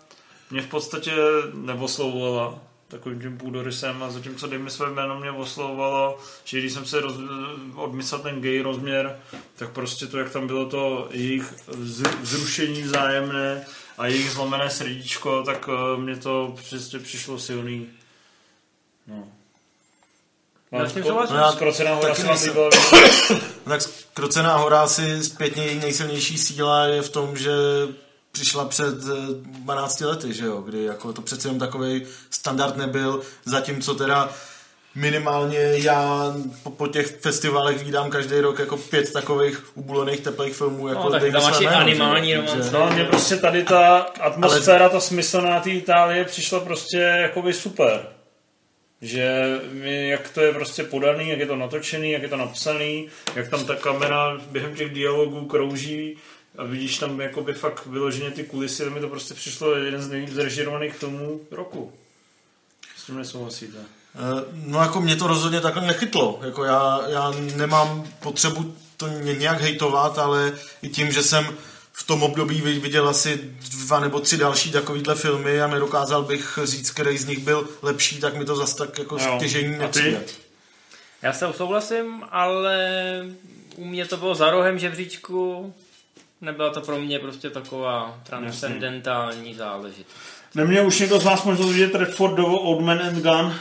mě 0.51 0.63
v 0.63 0.67
podstatě 0.67 1.13
neoslovovala 1.55 2.59
takovým 2.89 3.21
tím 3.21 3.39
půdorysem 3.39 4.03
a 4.03 4.11
zatímco 4.11 4.47
dej 4.47 4.59
mi 4.59 4.71
své 4.71 4.91
jméno 4.91 5.21
mě 5.21 5.31
oslovovalo, 5.31 6.19
že 6.45 6.59
když 6.59 6.73
jsem 6.73 6.85
se 6.85 7.01
roz, 7.01 7.15
odmyslel 7.75 8.21
ten 8.21 8.41
gay 8.41 8.63
rozměr, 8.63 9.21
tak 9.57 9.71
prostě 9.71 10.07
to, 10.07 10.19
jak 10.19 10.33
tam 10.33 10.47
bylo 10.47 10.67
to 10.67 11.09
jejich 11.11 11.55
vzrušení 12.21 12.83
vzájemné 12.83 13.67
a 13.99 14.07
jejich 14.07 14.31
zlomené 14.31 14.71
srdíčko, 14.71 15.43
tak 15.43 15.69
uh, 15.69 16.01
mě 16.01 16.17
to 16.17 16.55
přesně 16.57 16.99
přišlo 16.99 17.39
silný. 17.39 17.89
No. 19.07 19.29
No 21.31 21.37
já 21.37 21.53
skrocená 21.53 21.95
hora 21.95 22.15
se. 22.15 22.51
Tak 23.69 23.81
Krocená 24.15 24.57
hora 24.57 24.81
asi 24.83 25.25
zpětně 25.25 25.65
její 25.65 25.79
nejsilnější 25.79 26.39
síla 26.39 26.85
je 26.85 27.03
v 27.03 27.09
tom, 27.09 27.37
že 27.37 27.51
přišla 28.33 28.65
před 28.65 28.95
eh, 28.95 29.17
12 29.45 30.01
lety, 30.01 30.33
že 30.35 30.45
jo, 30.47 30.61
kdy 30.61 30.85
jako 30.85 31.13
to 31.13 31.23
přece 31.23 31.49
jenom 31.49 31.59
takový 31.59 32.03
standard 32.31 32.77
nebyl, 32.77 33.21
zatímco 33.45 33.95
teda 33.95 34.29
minimálně 34.95 35.59
já 35.75 36.33
po, 36.63 36.71
po 36.71 36.87
těch 36.87 37.17
festivalech 37.21 37.85
vídám 37.85 38.11
každý 38.11 38.41
rok 38.41 38.59
jako 38.59 38.77
pět 38.77 39.13
takových 39.13 39.65
ubulených 39.75 40.21
teplých 40.21 40.55
filmů. 40.57 40.89
Jako 40.89 41.03
No, 41.05 41.11
tak 41.11 41.23
tam 41.33 41.43
máš 41.43 41.65
animální 41.67 42.31
že? 42.31 42.37
romance. 42.37 42.71
No, 42.73 42.91
mně 42.93 43.05
prostě 43.05 43.37
tady 43.37 43.63
ta 43.65 43.99
atmosféra, 44.21 44.89
ta 44.89 45.01
smyslná 45.01 45.61
té 45.61 45.71
Itálie 45.71 46.25
přišla 46.25 46.61
prostě 46.61 46.97
jakoby 46.99 47.53
super. 47.53 48.07
Že 49.03 49.61
jak 49.85 50.29
to 50.31 50.41
je 50.41 50.53
prostě 50.53 50.85
podaný, 50.85 51.29
jak 51.29 51.39
je 51.39 51.47
to 51.47 51.57
natočený, 51.57 52.11
jak 52.11 52.23
je 52.23 52.29
to 52.29 52.37
napsaný, 52.37 53.09
jak 53.35 53.49
tam 53.49 53.65
ta 53.67 53.77
kamera 53.77 54.41
během 54.51 54.75
těch 54.75 54.95
dialogů 54.95 55.45
krouží 55.47 56.17
a 56.59 56.65
vidíš 56.65 56.99
tam 56.99 57.21
jakoby 57.21 57.53
fakt 57.55 57.87
vyloženě 57.87 58.31
ty 58.31 58.45
kulisy, 58.45 58.85
to 58.85 58.91
mi 58.91 59.01
to 59.01 59.09
prostě 59.09 59.35
přišlo 59.35 59.75
jeden 59.77 60.03
z 60.03 60.09
nejvíc 60.09 60.33
zrežirovaných 60.33 60.95
filmů 60.95 61.41
roku. 61.51 61.93
S 62.97 63.05
tím 63.07 63.19
nesouhlasíte. 63.19 63.79
Eh, 64.15 64.45
No 64.67 64.81
jako 64.81 65.01
mě 65.01 65.17
to 65.17 65.27
rozhodně 65.27 65.61
takhle 65.61 65.87
nechytlo. 65.87 66.41
Jako 66.45 66.65
já, 66.65 67.01
já 67.09 67.33
nemám 67.57 68.05
potřebu 68.23 68.75
to 68.97 69.09
ně- 69.09 69.35
nějak 69.35 69.61
hejtovat, 69.61 70.19
ale 70.19 70.53
i 70.83 70.89
tím, 70.89 71.13
že 71.13 71.23
jsem 71.23 71.57
v 72.01 72.07
tom 72.07 72.23
období 72.23 72.61
vi- 72.61 72.79
viděl 72.79 73.09
asi 73.09 73.41
dva 73.81 74.01
nebo 74.01 74.21
tři 74.21 74.37
další 74.37 74.71
takovýhle 74.73 75.15
filmy 75.15 75.61
a 75.63 75.67
nedokázal 75.67 76.23
bych 76.23 76.59
říct, 76.65 76.91
který 76.91 77.19
z 77.19 77.25
nich 77.27 77.39
byl 77.39 77.69
lepší, 77.83 78.21
tak 78.21 78.37
mi 78.37 78.45
to 78.45 78.57
zas 78.57 78.75
tak 78.75 78.99
jako 78.99 79.19
Jo. 79.19 79.35
stěžení 79.37 79.79
nepřijde. 79.79 80.23
Já 81.23 81.33
se 81.33 81.53
souhlasím, 81.57 82.25
ale 82.31 82.87
u 83.77 83.85
mě 83.85 84.07
to 84.07 84.17
bylo 84.17 84.35
za 84.35 84.51
rohem 84.51 84.79
žebříčku. 84.79 85.75
Nebyla 86.41 86.71
to 86.71 86.81
pro 86.81 86.99
mě 87.01 87.19
prostě 87.19 87.51
taková 87.51 88.19
transcendentální 88.27 89.55
záležitost. 89.55 90.17
Neměl 90.55 90.87
už 90.87 90.99
někdo 90.99 91.19
z 91.19 91.25
vás 91.25 91.45
možnost 91.45 91.71
vidět 91.73 91.95
Redfordovo 91.95 92.61
Old 92.61 92.81
Man 92.85 93.01
and 93.03 93.23
Gun? 93.23 93.55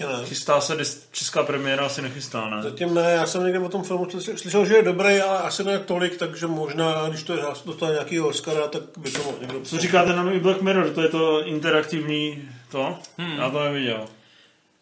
Ještě 0.00 0.16
ne. 0.16 0.24
Chystá 0.28 0.60
se, 0.60 0.74
dis- 0.76 0.98
česká 1.12 1.42
premiéra 1.42 1.86
asi 1.86 2.02
nechystá, 2.02 2.48
ne? 2.50 2.62
Zatím 2.62 2.94
ne, 2.94 3.12
já 3.12 3.26
jsem 3.26 3.44
někde 3.44 3.58
o 3.58 3.68
tom 3.68 3.84
filmu 3.84 4.04
slyšel- 4.04 4.36
slyšel, 4.36 4.66
že 4.66 4.74
je 4.76 4.82
dobrý, 4.82 5.20
ale 5.20 5.38
asi 5.38 5.64
ne 5.64 5.78
tolik, 5.78 6.16
takže 6.16 6.46
možná, 6.46 7.08
když 7.08 7.22
to 7.22 7.32
je 7.32 7.42
dostane 7.66 7.92
nějaký 7.92 8.20
Oscara, 8.20 8.68
tak 8.68 8.82
by 8.96 9.10
to 9.10 9.22
mohl 9.22 9.36
někdo 9.40 9.60
Co 9.60 9.78
říkáte 9.78 10.12
na 10.12 10.22
nový 10.22 10.40
Black 10.40 10.62
Mirror? 10.62 10.90
To 10.90 11.02
je 11.02 11.08
to 11.08 11.44
interaktivní 11.46 12.48
to? 12.70 12.98
Hmm. 13.18 13.38
Já 13.38 13.50
to 13.50 13.64
neviděl. 13.64 14.04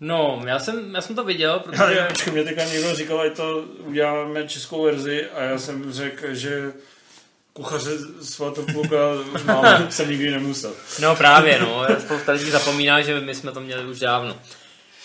No, 0.00 0.42
já 0.46 0.58
jsem, 0.58 0.94
já 0.94 1.00
jsem 1.00 1.16
to 1.16 1.24
viděl, 1.24 1.52
Já, 1.52 1.58
protože... 1.86 1.98
já, 1.98 2.06
počkej, 2.06 2.32
mě 2.32 2.44
teďka 2.44 2.64
někdo 2.64 2.94
říkal, 2.94 3.20
ať 3.20 3.36
to 3.36 3.64
uděláme 3.78 4.48
českou 4.48 4.82
verzi 4.82 5.26
a 5.26 5.42
já 5.42 5.58
jsem 5.58 5.92
řekl, 5.92 6.34
že 6.34 6.72
kuchaře 7.52 7.90
svatopluka 8.22 8.96
už 9.34 9.42
máme, 9.42 9.86
jsem 9.90 10.10
nikdy 10.10 10.30
nemusel. 10.30 10.72
No 11.00 11.16
právě, 11.16 11.58
no. 11.60 11.86
Spousta 11.98 12.32
lidí 12.32 12.50
zapomíná, 12.50 13.00
že 13.02 13.20
my 13.20 13.34
jsme 13.34 13.52
to 13.52 13.60
měli 13.60 13.84
už 13.84 14.00
dávno. 14.00 14.36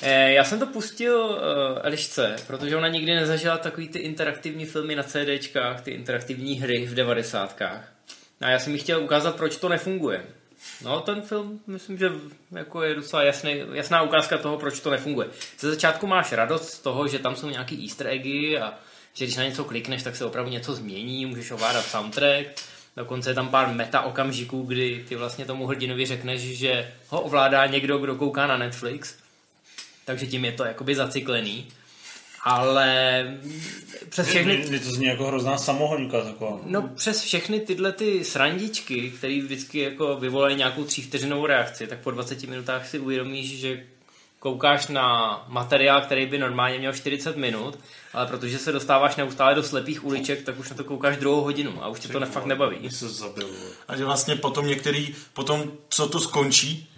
Eh, 0.01 0.31
Já 0.33 0.43
jsem 0.43 0.59
to 0.59 0.65
pustil 0.65 1.17
uh, 1.25 1.37
Elišce, 1.83 2.35
protože 2.47 2.77
ona 2.77 2.87
nikdy 2.87 3.15
nezažila 3.15 3.57
takový 3.57 3.89
ty 3.89 3.99
interaktivní 3.99 4.65
filmy 4.65 4.95
na 4.95 5.03
CDčkách, 5.03 5.81
ty 5.81 5.91
interaktivní 5.91 6.55
hry 6.55 6.85
v 6.85 6.93
devadesátkách. 6.93 7.91
A 8.41 8.49
já 8.49 8.59
jsem 8.59 8.73
jí 8.73 8.79
chtěl 8.79 9.03
ukázat, 9.03 9.35
proč 9.35 9.57
to 9.57 9.69
nefunguje. 9.69 10.23
No, 10.83 10.99
ten 11.01 11.21
film, 11.21 11.59
myslím, 11.67 11.97
že 11.97 12.11
jako 12.51 12.83
je 12.83 12.95
docela 12.95 13.23
jasný, 13.23 13.63
jasná 13.73 14.01
ukázka 14.01 14.37
toho, 14.37 14.57
proč 14.57 14.79
to 14.79 14.91
nefunguje. 14.91 15.27
Ze 15.59 15.69
začátku 15.69 16.07
máš 16.07 16.31
radost 16.31 16.69
z 16.69 16.79
toho, 16.79 17.07
že 17.07 17.19
tam 17.19 17.35
jsou 17.35 17.49
nějaký 17.49 17.87
easter 17.87 18.07
eggy 18.07 18.57
a 18.59 18.73
že 19.13 19.25
když 19.25 19.37
na 19.37 19.43
něco 19.43 19.63
klikneš, 19.63 20.03
tak 20.03 20.15
se 20.15 20.25
opravdu 20.25 20.51
něco 20.51 20.73
změní, 20.73 21.25
můžeš 21.25 21.51
ovládat 21.51 21.85
soundtrack. 21.85 22.47
Dokonce 22.97 23.29
je 23.29 23.33
tam 23.33 23.49
pár 23.49 23.67
meta 23.67 24.01
okamžiků, 24.01 24.61
kdy 24.63 25.05
ty 25.07 25.15
vlastně 25.15 25.45
tomu 25.45 25.67
hrdinovi 25.67 26.05
řekneš, 26.05 26.41
že 26.41 26.91
ho 27.07 27.21
ovládá 27.21 27.65
někdo, 27.65 27.97
kdo 27.97 28.15
kouká 28.15 28.47
na 28.47 28.57
Netflix. 28.57 29.15
Takže 30.05 30.27
tím 30.27 30.45
je 30.45 30.51
to 30.51 30.65
jakoby 30.65 30.95
zacyklený. 30.95 31.67
Ale 32.45 33.25
přes 34.09 34.27
všechny... 34.27 34.57
Mně 34.57 34.79
to 34.79 34.91
zní 34.91 35.05
jako 35.05 35.27
hrozná 35.27 35.57
samohoňka 35.57 36.21
taková. 36.21 36.59
No 36.65 36.89
přes 36.95 37.21
všechny 37.21 37.59
tyhle 37.59 37.91
ty 37.91 38.23
srandičky, 38.23 39.11
které 39.17 39.41
vždycky 39.41 39.79
jako 39.79 40.15
vyvolají 40.15 40.55
nějakou 40.55 40.83
třívteřinovou 40.83 41.45
reakci, 41.45 41.87
tak 41.87 41.99
po 41.99 42.11
20 42.11 42.43
minutách 42.43 42.87
si 42.87 42.99
uvědomíš, 42.99 43.59
že 43.59 43.83
koukáš 44.39 44.87
na 44.87 45.45
materiál, 45.47 46.01
který 46.01 46.25
by 46.25 46.37
normálně 46.37 46.79
měl 46.79 46.93
40 46.93 47.37
minut, 47.37 47.79
ale 48.13 48.27
protože 48.27 48.57
se 48.57 48.71
dostáváš 48.71 49.15
neustále 49.15 49.55
do 49.55 49.63
slepých 49.63 50.05
uliček, 50.05 50.41
tak 50.43 50.59
už 50.59 50.69
na 50.69 50.75
to 50.75 50.83
koukáš 50.83 51.17
druhou 51.17 51.41
hodinu 51.41 51.83
a 51.83 51.87
už 51.87 51.99
tě 51.99 52.07
to 52.07 52.19
ne, 52.19 52.25
fakt 52.25 52.45
nebaví. 52.45 52.77
Mě 52.79 52.91
se 52.91 53.09
zabil. 53.09 53.49
A 53.87 53.97
že 53.97 54.05
vlastně 54.05 54.35
potom 54.35 54.67
některý, 54.67 55.15
potom 55.33 55.71
co 55.89 56.09
to 56.09 56.19
skončí, 56.19 56.89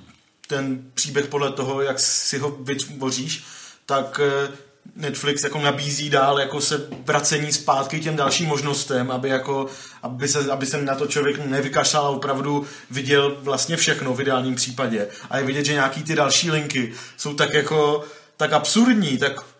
ten 0.48 0.92
příběh 0.94 1.28
podle 1.28 1.52
toho, 1.52 1.82
jak 1.82 2.00
si 2.00 2.38
ho 2.38 2.50
vytvoříš, 2.50 3.44
tak 3.86 4.20
eh, 4.24 4.52
Netflix 4.96 5.44
jako 5.44 5.60
nabízí 5.60 6.10
dál 6.10 6.40
jako 6.40 6.62
se 6.62 6.88
vracení 7.06 7.54
zpátky 7.54 8.00
těm 8.00 8.16
dalším 8.16 8.48
možnostem, 8.48 9.12
aby, 9.12 9.30
jako, 9.30 9.68
aby, 10.04 10.28
se, 10.28 10.52
aby 10.52 10.66
se 10.66 10.82
na 10.82 10.96
to 10.96 11.08
člověk 11.08 11.46
nevykašlal 11.46 12.06
a 12.06 12.10
opravdu 12.10 12.66
viděl 12.92 13.38
vlastně 13.42 13.78
všechno 13.78 14.14
v 14.14 14.22
ideálním 14.22 14.56
případě. 14.56 15.08
A 15.30 15.38
je 15.38 15.44
vidět, 15.44 15.66
že 15.66 15.74
nějaký 15.74 16.04
ty 16.04 16.16
další 16.16 16.52
linky 16.52 16.94
jsou 17.18 17.34
tak 17.34 17.54
jako 17.54 18.04
tak 18.38 18.54
absurdní, 18.54 19.18
tak 19.18 19.55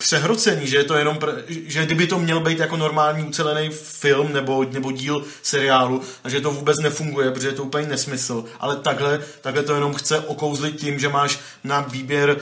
přehrocený, 0.00 0.66
že 0.66 0.76
je 0.76 0.84
to 0.84 0.94
jenom, 0.94 1.16
pr- 1.16 1.42
že 1.46 1.86
kdyby 1.86 2.06
to 2.06 2.18
měl 2.18 2.40
být 2.40 2.58
jako 2.58 2.76
normální 2.76 3.24
ucelený 3.24 3.68
film 3.72 4.32
nebo, 4.32 4.64
nebo 4.64 4.92
díl 4.92 5.24
seriálu, 5.42 6.02
a 6.24 6.28
že 6.28 6.40
to 6.40 6.50
vůbec 6.50 6.78
nefunguje, 6.78 7.30
protože 7.30 7.48
je 7.48 7.52
to 7.52 7.64
úplně 7.64 7.86
nesmysl, 7.86 8.44
ale 8.60 8.76
takhle, 8.76 9.20
takhle 9.40 9.62
to 9.62 9.74
jenom 9.74 9.94
chce 9.94 10.20
okouzlit 10.20 10.76
tím, 10.76 10.98
že 10.98 11.08
máš 11.08 11.38
na 11.64 11.80
výběr 11.80 12.36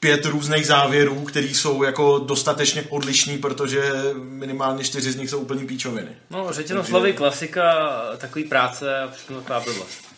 pět 0.00 0.24
různých 0.24 0.66
závěrů, 0.66 1.24
které 1.24 1.46
jsou 1.46 1.82
jako 1.82 2.18
dostatečně 2.18 2.84
odlišný, 2.88 3.38
protože 3.38 3.92
minimálně 4.14 4.84
čtyři 4.84 5.12
z 5.12 5.16
nich 5.16 5.30
jsou 5.30 5.38
úplný 5.38 5.66
píčoviny. 5.66 6.10
No, 6.30 6.52
řečeno 6.52 6.84
slovy 6.84 7.12
klasika, 7.12 7.90
takový 8.18 8.44
práce 8.44 9.00
a 9.00 9.08
přitom 9.08 9.36
taková 9.36 9.60
blbost. 9.60 10.09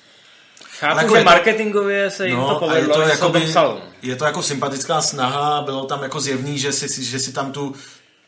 Chápu, 0.79 0.99
jako 0.99 1.15
že 1.15 1.21
je 1.21 1.25
to- 1.25 1.31
marketingově 1.31 2.11
se 2.11 2.27
jim 2.29 2.37
to 2.37 2.43
No, 2.43 2.53
je 2.53 2.59
povedlo, 2.59 2.95
to, 2.95 3.01
že 3.01 3.07
se 3.07 3.13
o 3.13 3.15
jakoby, 3.15 3.41
tom 3.41 3.49
psalo. 3.49 3.81
je 4.03 4.17
to 4.17 4.25
jako 4.25 4.43
sympatická 4.43 5.03
snaha, 5.03 5.63
bylo 5.63 5.85
tam 5.85 6.03
jako 6.03 6.21
zjevný, 6.21 6.59
že 6.59 6.73
si, 6.73 7.05
že 7.05 7.19
si 7.19 7.33
tam 7.33 7.53
tu 7.53 7.75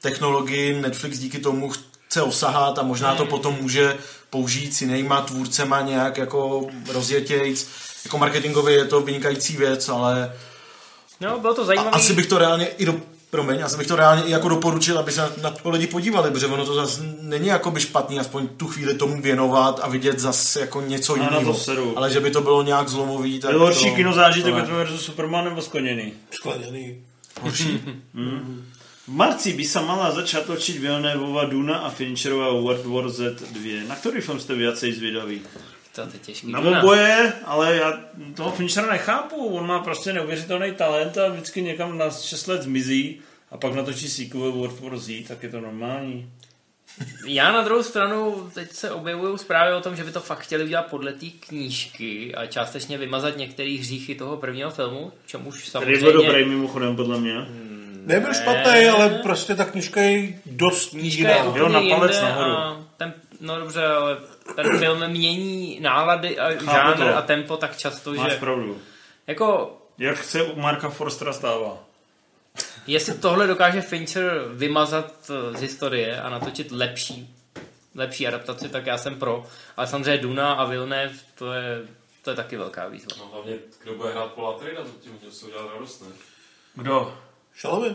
technologii 0.03 0.81
Netflix 0.81 1.19
díky 1.19 1.39
tomu 1.39 1.71
chce 1.71 2.23
osahat 2.23 2.79
a 2.79 2.83
možná 2.83 3.15
to 3.15 3.27
potom 3.27 3.57
může 3.61 3.97
použít 4.31 4.75
s 4.77 4.81
jinýma 4.81 5.21
tvůrcema 5.21 5.81
nějak 5.81 6.17
jako 6.19 6.67
rozjetějc. 6.93 7.67
Jako 8.05 8.19
marketingově 8.19 8.75
je 8.77 8.85
to 8.85 9.01
vynikající 9.01 9.57
věc, 9.57 9.89
ale 9.89 10.33
No, 11.21 11.39
bylo 11.39 11.55
to 11.55 11.65
zajímavé. 11.65 11.91
asi 11.91 12.13
bych 12.13 12.27
to 12.27 12.39
reálně 12.39 12.67
i 12.67 12.87
do, 12.87 12.95
promiň, 13.35 13.63
asi 13.65 13.77
bych 13.77 13.87
to 13.87 13.97
reálně 13.97 14.23
i 14.23 14.31
jako 14.31 14.49
doporučil, 14.49 14.99
aby 14.99 15.13
se 15.13 15.21
na, 15.21 15.31
na 15.43 15.51
to 15.51 15.71
lidi 15.71 15.87
podívali, 15.87 16.31
protože 16.31 16.47
ono 16.47 16.67
to 16.67 16.75
zase 16.75 17.03
není 17.21 17.47
jako 17.49 17.71
by 17.71 17.81
špatný, 17.81 18.19
aspoň 18.19 18.49
tu 18.49 18.67
chvíli 18.67 18.95
tomu 18.95 19.23
věnovat 19.23 19.81
a 19.83 19.89
vidět 19.89 20.19
zase 20.19 20.61
jako 20.61 20.81
něco 20.81 21.15
to 21.15 21.23
jiného. 21.23 21.55
seru. 21.55 21.93
Ale 21.99 22.11
že 22.11 22.21
by 22.21 22.31
to 22.31 22.41
bylo 22.41 22.63
nějak 22.63 22.89
zlomový, 22.89 23.41
tak 23.41 23.51
Byl 23.51 23.61
horší 23.61 23.91
to, 23.91 23.97
kinozážitek 23.97 24.53
to 24.53 24.57
ne. 24.57 24.63
Batman 24.63 24.87
vs. 24.87 25.01
Superman 25.01 25.45
nebo 25.45 25.63
skleněný? 25.63 26.13
skleněný. 26.31 26.97
V 27.43 29.09
marci 29.09 29.53
by 29.53 29.65
se 29.65 29.81
mala 29.81 30.11
začať 30.11 30.47
točiť 30.47 30.79
Villeneuveova 30.79 31.45
Duna 31.45 31.77
a 31.79 31.91
Fincherova 31.91 32.53
World 32.53 32.87
War 32.87 33.09
Z 33.09 33.43
2. 33.53 33.89
Na 33.89 33.97
který 33.97 34.21
film 34.21 34.41
jste 34.41 34.55
viacej 34.55 34.93
zvědaví? 34.93 35.41
To 35.95 36.01
je 36.01 36.07
těžký. 36.23 36.53
Na 36.53 36.61
oboje, 36.61 37.33
ale 37.45 37.77
já 37.77 38.01
toho 38.37 38.51
Finchera 38.51 38.93
nechápu. 38.93 39.47
On 39.47 39.67
má 39.67 39.79
prostě 39.79 40.13
neuvěřitelný 40.13 40.73
talent 40.75 41.19
a 41.19 41.29
vždycky 41.29 41.63
někam 41.63 41.99
na 41.99 42.11
6 42.11 42.47
let 42.47 42.63
zmizí 42.63 43.21
a 43.51 43.57
pak 43.57 43.75
natočí 43.75 44.09
sequel 44.09 44.53
World 44.53 44.81
War 44.81 44.99
Z, 44.99 45.23
tak 45.29 45.43
je 45.43 45.49
to 45.49 45.61
normální. 45.61 46.31
Já 47.27 47.53
na 47.53 47.63
druhou 47.63 47.83
stranu 47.83 48.51
teď 48.55 48.73
se 48.73 48.91
objevují 48.91 49.39
zprávy 49.39 49.75
o 49.75 49.81
tom, 49.81 49.97
že 49.97 50.05
by 50.05 50.13
to 50.13 50.21
fakt 50.21 50.39
chtěli 50.39 50.65
udělat 50.65 50.87
podle 50.87 51.13
té 51.13 51.27
knížky 51.41 52.35
a 52.35 52.47
částečně 52.47 52.99
vymazat 52.99 53.37
některé 53.37 53.77
hříchy 53.79 54.15
toho 54.15 54.37
prvního 54.37 54.71
filmu, 54.71 55.13
čemuž 55.27 55.55
Který 55.59 55.71
samozřejmě... 55.71 56.01
byl 56.01 56.13
dobrý 56.13 56.45
mimochodem, 56.45 56.97
podle 56.97 57.21
mě. 57.21 57.35
Nebyl 58.07 58.35
špatný, 58.35 58.87
ale 58.87 59.09
prostě 59.23 59.55
ta 59.55 59.65
knížka 59.65 60.01
je 60.01 60.29
dost 60.47 60.91
Knížka 60.91 61.29
je 61.29 61.43
Jo, 61.57 61.69
na 61.69 61.81
palec 61.81 62.21
nahoru. 62.21 62.51
a 62.51 62.87
ten, 62.97 63.15
no 63.41 63.59
dobře, 63.59 63.87
ale 63.87 64.17
ten 64.57 64.79
film 64.79 65.09
mění 65.09 65.81
nálady 65.81 66.39
a 66.39 66.53
žánr 66.65 66.97
to. 66.97 67.17
a 67.17 67.23
tempo 67.23 67.57
tak 67.57 67.77
často, 67.77 68.15
Máš 68.15 68.33
že 68.33 68.39
pravdu. 68.39 68.79
jako 69.27 69.77
Jak 69.99 70.25
se 70.25 70.43
u 70.43 70.61
Marka 70.61 70.89
Forstera 70.91 71.33
stává. 71.33 71.79
jestli 72.87 73.15
tohle 73.19 73.47
dokáže 73.47 73.81
Fincher 73.81 74.45
vymazat 74.53 75.31
eh, 75.31 75.59
z 75.59 75.61
historie 75.61 76.23
a 76.23 76.29
natočit 76.29 76.73
lepší 76.73 77.35
lepší 77.97 78.27
adaptaci, 78.27 78.69
tak 78.69 78.87
já 78.87 78.99
jsem 78.99 79.19
pro. 79.19 79.47
Ale 79.77 79.87
samozřejmě 79.87 80.19
Duna 80.23 80.53
a 80.53 80.65
Villeneuve, 80.65 81.15
to 81.35 81.53
je, 81.53 81.83
to 82.23 82.31
je 82.31 82.37
taky 82.37 82.57
velká 82.57 82.89
výzva. 82.89 83.17
No 83.19 83.31
hlavně, 83.33 83.55
kdo 83.83 83.95
bude 83.95 84.13
hrát 84.13 84.33
Paula 84.33 84.59
Trejda, 84.59 84.83
to 84.83 84.89
tím 85.01 85.19
to 85.25 85.31
se 85.31 85.47
udělat 85.47 85.67
radost, 85.75 86.01
ne? 86.03 86.09
Kdo? 86.75 87.19
Šalamy. 87.55 87.95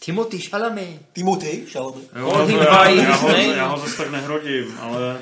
Timothy 0.00 0.38
Chalamet. 0.38 1.00
Timothy 1.12 1.64
Šalamy. 1.68 2.02
Jo, 2.18 2.44
him 2.46 2.58
já, 2.58 2.84
by 2.88 2.96
já, 2.96 3.14
ho, 3.14 3.28
já 3.28 3.66
ho 3.66 3.78
zase 3.78 3.96
tak 3.96 4.10
nehrodím, 4.10 4.78
ale 4.80 5.20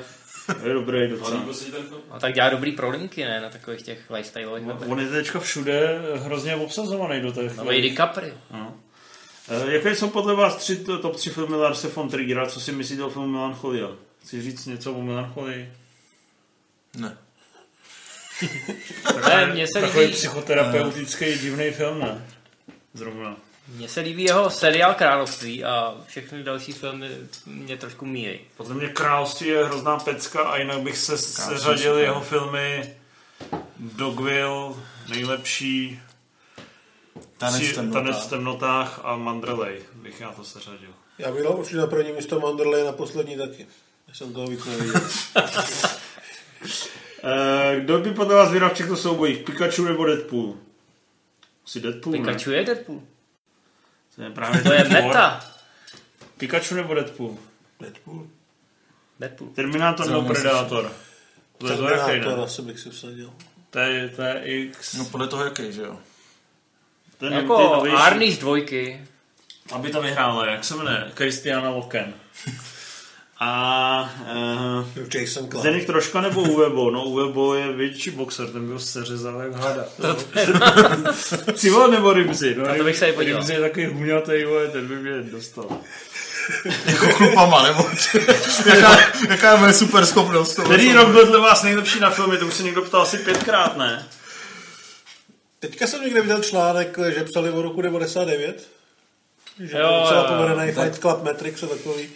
Je 0.63 0.73
dobrý 0.73 1.03
A 1.03 1.07
docela. 1.07 1.29
film? 1.29 2.01
No, 2.11 2.19
tak 2.19 2.33
dělá 2.33 2.49
dobrý 2.49 2.71
prolinky, 2.71 3.25
ne? 3.25 3.41
Na 3.41 3.49
takových 3.49 3.81
těch 3.81 4.09
lifestyleových 4.09 4.65
webech. 4.65 4.89
On 4.89 4.99
je 4.99 5.07
teďka 5.09 5.39
všude 5.39 5.99
hrozně 6.15 6.55
obsazovaný 6.55 7.21
do 7.21 7.31
těch. 7.31 7.57
Nový 7.57 7.81
DiCaprio. 7.81 8.33
No. 8.51 8.73
Eh, 9.49 9.71
Jaké 9.73 9.95
jsou 9.95 10.09
podle 10.09 10.35
vás 10.35 10.55
tři, 10.55 10.75
top 11.01 11.15
3 11.15 11.29
filmy 11.29 11.55
Larse 11.55 11.87
von 11.87 12.09
Triggera? 12.09 12.47
Co 12.47 12.59
si 12.59 12.71
myslíte 12.71 13.03
o 13.03 13.09
filmu 13.09 13.27
Melancholia? 13.27 13.87
Chci 14.23 14.41
říct 14.41 14.65
něco 14.65 14.93
o 14.93 15.01
Melancholii? 15.01 15.73
Ne. 16.97 17.17
Ne, 19.29 19.45
mně 19.53 19.67
se 19.67 19.81
Takový 19.81 20.05
líbí, 20.05 20.13
psychoterapeutický 20.13 21.37
divný 21.39 21.71
film, 21.71 21.99
ne? 21.99 22.25
Zrovna. 22.93 23.35
Mně 23.67 23.89
se 23.89 23.99
líbí 23.99 24.23
jeho 24.23 24.49
seriál 24.49 24.93
Království 24.93 25.63
a 25.63 25.95
všechny 26.07 26.43
další 26.43 26.71
filmy 26.71 27.09
mě 27.45 27.77
trošku 27.77 28.05
míjejí. 28.05 28.39
Podle 28.57 28.75
mě 28.75 28.87
Království 28.89 29.47
je 29.47 29.65
hrozná 29.65 29.99
pecka 29.99 30.41
a 30.41 30.57
jinak 30.57 30.79
bych 30.81 30.97
se 30.97 31.17
seřadil 31.17 31.97
jeho 31.97 32.21
filmy 32.21 32.95
Dogville, 33.79 34.73
nejlepší, 35.09 35.99
Tanec 37.37 37.61
v 37.61 37.75
temnotách. 37.75 38.03
Tanec 38.03 38.25
v 38.25 38.29
temnotách 38.29 38.99
a 39.03 39.15
Mandrelej 39.15 39.81
bych 39.93 40.21
já 40.21 40.31
to 40.31 40.43
seřadil. 40.43 40.89
Já 41.17 41.31
bych 41.31 41.43
dal 41.43 41.55
určitě 41.57 41.77
na 41.77 41.87
první 41.87 42.11
místo 42.11 42.39
Manderley 42.39 42.83
na 42.83 42.91
poslední 42.91 43.37
taky. 43.37 43.67
Já 44.07 44.13
jsem 44.13 44.33
toho 44.33 44.47
víc 44.47 44.65
neviděl. 44.65 45.01
Eh, 47.23 47.79
Kdo 47.79 47.99
by 47.99 48.11
podle 48.11 48.35
vás 48.35 48.51
vyhrál 48.51 48.69
v 48.69 48.73
těchto 48.73 48.95
soubojích? 48.95 49.37
Pikachu 49.37 49.83
nebo 49.85 50.05
Deadpool? 50.05 50.55
Asi 51.65 51.79
Deadpool, 51.79 52.13
ne? 52.13 52.19
Pikachu 52.19 52.51
je 52.51 52.63
Deadpool. 52.63 53.01
To 54.15 54.21
je 54.21 54.29
právě 54.29 54.61
To 54.61 54.73
je 54.73 54.83
meta. 54.89 55.45
Pikachu 56.37 56.75
nebo 56.75 56.93
Deadpool? 56.93 57.37
Deadpool. 57.79 58.27
Deadpool. 59.19 59.49
Terminátor 59.49 60.07
nebo 60.07 60.21
Predator? 60.21 60.91
To 61.57 61.67
je 61.71 61.77
to 61.77 61.89
jaký, 61.89 62.19
ne? 62.19 62.33
asi 62.35 62.61
bych 62.61 62.79
si 62.79 62.89
vsadil. 62.89 63.33
To 63.69 63.79
je, 63.79 64.09
to 64.09 64.21
je 64.21 64.41
X. 64.43 64.93
No 64.93 65.05
podle 65.05 65.27
toho 65.27 65.43
jaký, 65.43 65.71
že 65.71 65.81
jo? 65.81 65.99
Ten, 67.17 67.33
Jako. 67.33 67.83
Arnie 67.97 68.31
z 68.31 68.37
dvojky. 68.37 69.07
Aby 69.71 69.89
to 69.91 70.01
vyhrála, 70.01 70.45
jak 70.45 70.63
se 70.63 70.75
jmenuje? 70.75 71.11
Christiana 71.15 71.69
Loken. 71.69 72.13
A 73.43 74.13
uh, 74.35 74.85
Jason 75.15 75.47
Clark. 75.49 75.59
Zdeněk 75.59 75.85
Troška 75.85 76.21
nebo 76.21 76.41
Uwe 76.41 76.69
Boll? 76.69 76.91
No 76.91 77.03
Uwe 77.03 77.33
Boll 77.33 77.55
je 77.55 77.71
větší 77.71 78.11
boxer, 78.11 78.47
ten 78.47 78.67
byl 78.67 78.79
seřezal 78.79 79.41
jak 79.41 79.53
hada. 79.53 79.85
Civil 81.53 81.87
nebo 81.87 82.13
Rimzy? 82.13 82.55
No, 82.55 82.75
to 82.77 82.83
bych 82.83 82.97
se 82.97 83.09
i 83.09 83.13
podíval. 83.13 83.39
Rimzy 83.39 83.53
je 83.53 83.59
takový 83.59 83.85
huňatý, 83.85 84.43
vole, 84.43 84.67
ten 84.67 84.87
by 84.87 84.95
mě 84.95 85.21
dostal. 85.21 85.65
Jako 86.85 87.05
chlupama, 87.05 87.63
nebo 87.63 87.85
jaká, 88.65 88.97
jaká 89.29 89.51
je 89.51 89.59
moje 89.59 89.73
super 89.73 90.05
schopnost? 90.05 90.53
toho? 90.53 90.67
Který 90.67 90.93
rok 90.93 91.09
byl 91.09 91.25
dle 91.25 91.39
vás 91.39 91.63
nejlepší 91.63 91.99
na 91.99 92.09
filmy? 92.09 92.37
To 92.37 92.47
už 92.47 92.53
se 92.53 92.63
někdo 92.63 92.81
ptal 92.81 93.01
asi 93.01 93.17
pětkrát, 93.17 93.77
ne? 93.77 94.07
Teďka 95.59 95.87
jsem 95.87 96.01
někde 96.01 96.21
viděl 96.21 96.43
článek, 96.43 96.97
že 97.15 97.23
psali 97.23 97.51
o 97.51 97.61
roku 97.61 97.81
99. 97.81 98.67
Že 99.59 99.77
Jo, 99.77 99.83
jo, 99.87 99.99
docela 100.01 100.23
povedený 100.23 100.71
Fight 100.71 100.99
Club 101.01 101.23
Matrix 101.23 101.63
a 101.63 101.67
takový. 101.67 102.09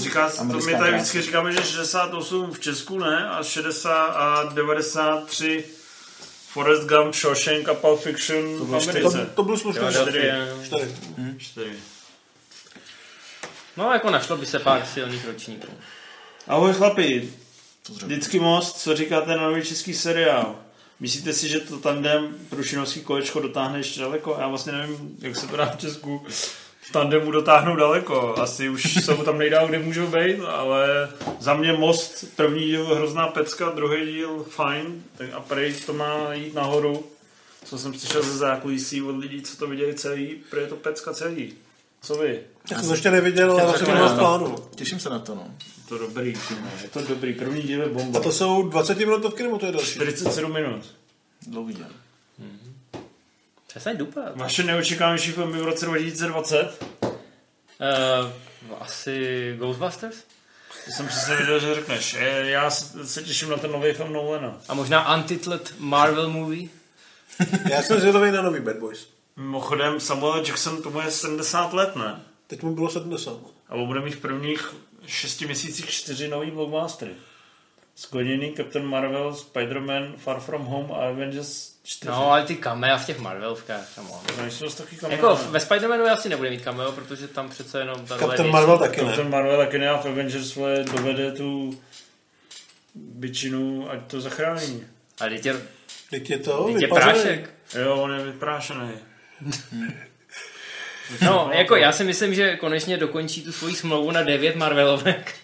Říká, 0.00 0.30
to 0.30 0.44
my 0.44 0.74
tady 0.76 0.92
vždycky 0.92 1.22
říkáme, 1.22 1.52
že 1.52 1.62
68 1.62 2.52
v 2.52 2.60
Česku, 2.60 2.98
ne? 2.98 3.28
A 3.28 3.42
60 3.42 3.90
a 4.06 4.44
93 4.54 5.64
Forrest 6.48 6.82
Gump, 6.88 7.14
Shawshank 7.14 7.68
a 7.68 7.74
Pulp 7.74 8.00
Fiction 8.00 8.44
v 8.58 8.70
To, 8.70 8.76
Americe. 8.90 9.30
to 9.34 9.42
byl 9.42 9.56
slušný. 9.58 9.80
Philadelphia. 9.80 10.34
Čtyři. 10.64 10.94
Čtyři. 11.38 11.76
No 13.76 13.92
jako 13.92 14.10
našlo 14.10 14.36
by 14.36 14.46
se 14.46 14.58
pár 14.58 14.86
silných 14.94 15.26
ročníků. 15.26 15.66
Ahoj 16.48 16.72
chlapi, 16.72 17.32
vždycky 18.04 18.40
most, 18.40 18.80
co 18.80 18.96
říkáte 18.96 19.36
na 19.36 19.42
nový 19.42 19.62
český 19.62 19.94
seriál? 19.94 20.56
Myslíte 21.00 21.32
si, 21.32 21.48
že 21.48 21.60
to 21.60 21.78
tandem 21.78 22.34
Prušinovský 22.50 23.00
kolečko 23.00 23.40
dotáhne 23.40 23.78
ještě 23.78 24.00
daleko? 24.00 24.36
Já 24.40 24.48
vlastně 24.48 24.72
nevím, 24.72 25.16
jak 25.18 25.36
se 25.36 25.46
to 25.46 25.56
dá 25.56 25.66
v 25.66 25.80
Česku 25.80 26.26
v 26.88 26.92
tandemu 26.92 27.30
dotáhnout 27.30 27.76
daleko. 27.76 28.34
Asi 28.38 28.68
už 28.68 28.94
jsou 29.04 29.16
tam 29.16 29.38
nejdál, 29.38 29.68
kde 29.68 29.78
můžou 29.78 30.06
být, 30.06 30.40
ale 30.40 31.08
za 31.40 31.54
mě 31.54 31.72
most, 31.72 32.24
první 32.36 32.64
díl 32.66 32.94
hrozná 32.94 33.26
pecka, 33.26 33.70
druhý 33.70 34.12
díl 34.12 34.44
fajn, 34.50 35.02
tak 35.16 35.28
a 35.32 35.40
prej 35.40 35.74
to 35.74 35.92
má 35.92 36.34
jít 36.34 36.54
nahoru. 36.54 37.04
Co 37.64 37.78
jsem 37.78 37.94
slyšel 37.94 38.22
ze 38.22 38.38
zákulisí 38.38 39.02
od 39.02 39.16
lidí, 39.18 39.42
co 39.42 39.56
to 39.56 39.66
viděli 39.66 39.94
celý, 39.94 40.36
prej 40.50 40.62
je 40.62 40.68
to 40.68 40.76
pecka 40.76 41.12
celý. 41.14 41.52
Co 42.02 42.14
vy? 42.14 42.40
Já 42.70 42.78
jsem 42.78 42.86
to 42.86 42.94
ještě 42.94 43.10
neviděl, 43.10 43.52
ale 43.52 43.62
vlastně 43.62 43.86
to 43.86 43.92
takový 43.92 44.08
mám 44.08 44.16
v 44.16 44.18
plánu. 44.18 44.56
Těším 44.74 45.00
se 45.00 45.10
na 45.10 45.18
to, 45.18 45.34
no. 45.34 45.46
Je 45.76 45.82
to 45.88 45.98
dobrý, 45.98 46.34
je 46.82 46.88
to 46.88 47.00
dobrý. 47.02 47.32
První 47.32 47.62
díl 47.62 47.80
je 47.80 47.86
A 47.86 47.92
bomba. 47.92 48.20
to 48.20 48.32
jsou 48.32 48.68
20 48.68 48.98
minutovky 48.98 49.42
nebo 49.42 49.58
to 49.58 49.66
je 49.66 49.72
další? 49.72 49.94
47 49.94 50.52
minut. 50.52 50.94
Dlouhý 51.46 51.74
den. 51.74 51.88
Přestaň 53.76 53.96
dupat. 53.96 54.36
Vaše 54.36 54.62
neočekávanější 54.62 55.32
filmy 55.32 55.58
v 55.58 55.64
roce 55.64 55.86
2020? 55.86 56.84
Uh, 57.00 57.10
asi 58.80 59.54
Ghostbusters? 59.58 60.16
To 60.84 60.90
jsem 60.90 61.08
přesně 61.08 61.36
věděl, 61.36 61.60
že 61.60 61.74
řekneš. 61.74 62.16
Já 62.42 62.70
se 62.70 63.22
těším 63.22 63.50
na 63.50 63.56
ten 63.56 63.72
nový 63.72 63.92
film 63.92 64.12
Nolana. 64.12 64.58
A 64.68 64.74
možná 64.74 65.16
Untitled 65.16 65.74
Marvel 65.78 66.30
movie? 66.30 66.68
Já 67.70 67.82
jsem 67.82 68.00
zvědavý 68.00 68.30
na 68.30 68.42
nový 68.42 68.60
Bad 68.60 68.76
Boys. 68.76 69.08
Mimochodem, 69.36 70.00
Samuel 70.00 70.36
Jackson 70.46 70.82
tomu 70.82 71.00
je 71.00 71.10
70 71.10 71.72
let, 71.72 71.96
ne? 71.96 72.20
Teď 72.46 72.62
mu 72.62 72.74
bylo 72.74 72.90
70. 72.90 73.32
A 73.68 73.76
bude 73.76 74.00
mít 74.00 74.14
v 74.14 74.20
prvních 74.20 74.74
šesti 75.06 75.44
měsících 75.44 75.90
čtyři 75.90 76.28
nový 76.28 76.50
blockbustery. 76.50 77.12
Skloněný 77.98 78.52
Captain 78.56 78.86
Marvel, 78.86 79.32
Spider-Man, 79.34 80.14
Far 80.16 80.40
From 80.40 80.64
Home 80.64 80.92
a 80.92 80.96
Avengers 81.08 81.72
4. 81.82 82.10
No, 82.10 82.30
ale 82.32 82.42
ty 82.44 82.56
camea 82.56 82.96
v 82.98 83.06
těch 83.06 83.18
Marvelovkách, 83.18 83.94
to 83.94 84.42
nejsou 84.42 84.64
zase 84.64 84.82
taky 84.82 84.96
Jako 85.10 85.26
kamenné. 85.28 85.50
ve 85.50 85.58
Spider-Manu 85.58 86.04
asi 86.12 86.28
nebude 86.28 86.50
mít 86.50 86.62
cameo, 86.62 86.92
protože 86.92 87.28
tam 87.28 87.48
přece 87.48 87.78
jenom... 87.78 88.06
Captain. 88.06 88.50
Marvel 88.50 88.78
taky 88.78 89.00
ne. 89.00 89.06
Captain 89.06 89.30
Marvel 89.30 89.56
taky 89.56 89.78
ne 89.78 89.88
a 89.90 89.96
v 89.96 90.06
Avengers 90.06 90.54
vole, 90.54 90.84
dovede 90.92 91.32
tu 91.32 91.80
bičinu, 92.94 93.90
ať 93.90 93.98
to 94.10 94.20
zachrání. 94.20 94.84
A 95.20 95.24
teď 95.28 95.46
je, 95.46 95.56
Teď 96.10 96.30
je 96.30 96.38
to 96.38 96.64
teď 96.72 96.82
je 96.82 96.88
prášek. 96.88 97.50
Jo, 97.78 97.94
on 97.96 98.12
je 98.14 98.24
vyprášený. 98.24 98.90
No, 101.24 101.50
jako 101.52 101.76
já 101.76 101.92
si 101.92 102.04
myslím, 102.04 102.34
že 102.34 102.56
konečně 102.56 102.96
dokončí 102.96 103.42
tu 103.42 103.52
svoji 103.52 103.74
smlouvu 103.74 104.10
na 104.10 104.22
9 104.22 104.56
Marvelovek. 104.56 105.34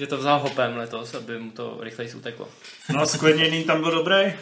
Že 0.00 0.06
to 0.06 0.16
vzal 0.16 0.38
hopem 0.40 0.76
letos, 0.76 1.14
aby 1.14 1.38
mu 1.38 1.50
to 1.50 1.76
rychleji 1.80 2.14
uteklo. 2.14 2.48
No 2.92 3.00
a 3.00 3.06
skleněný 3.06 3.64
tam 3.64 3.80
byl 3.80 3.90
dobrý? 3.90 4.32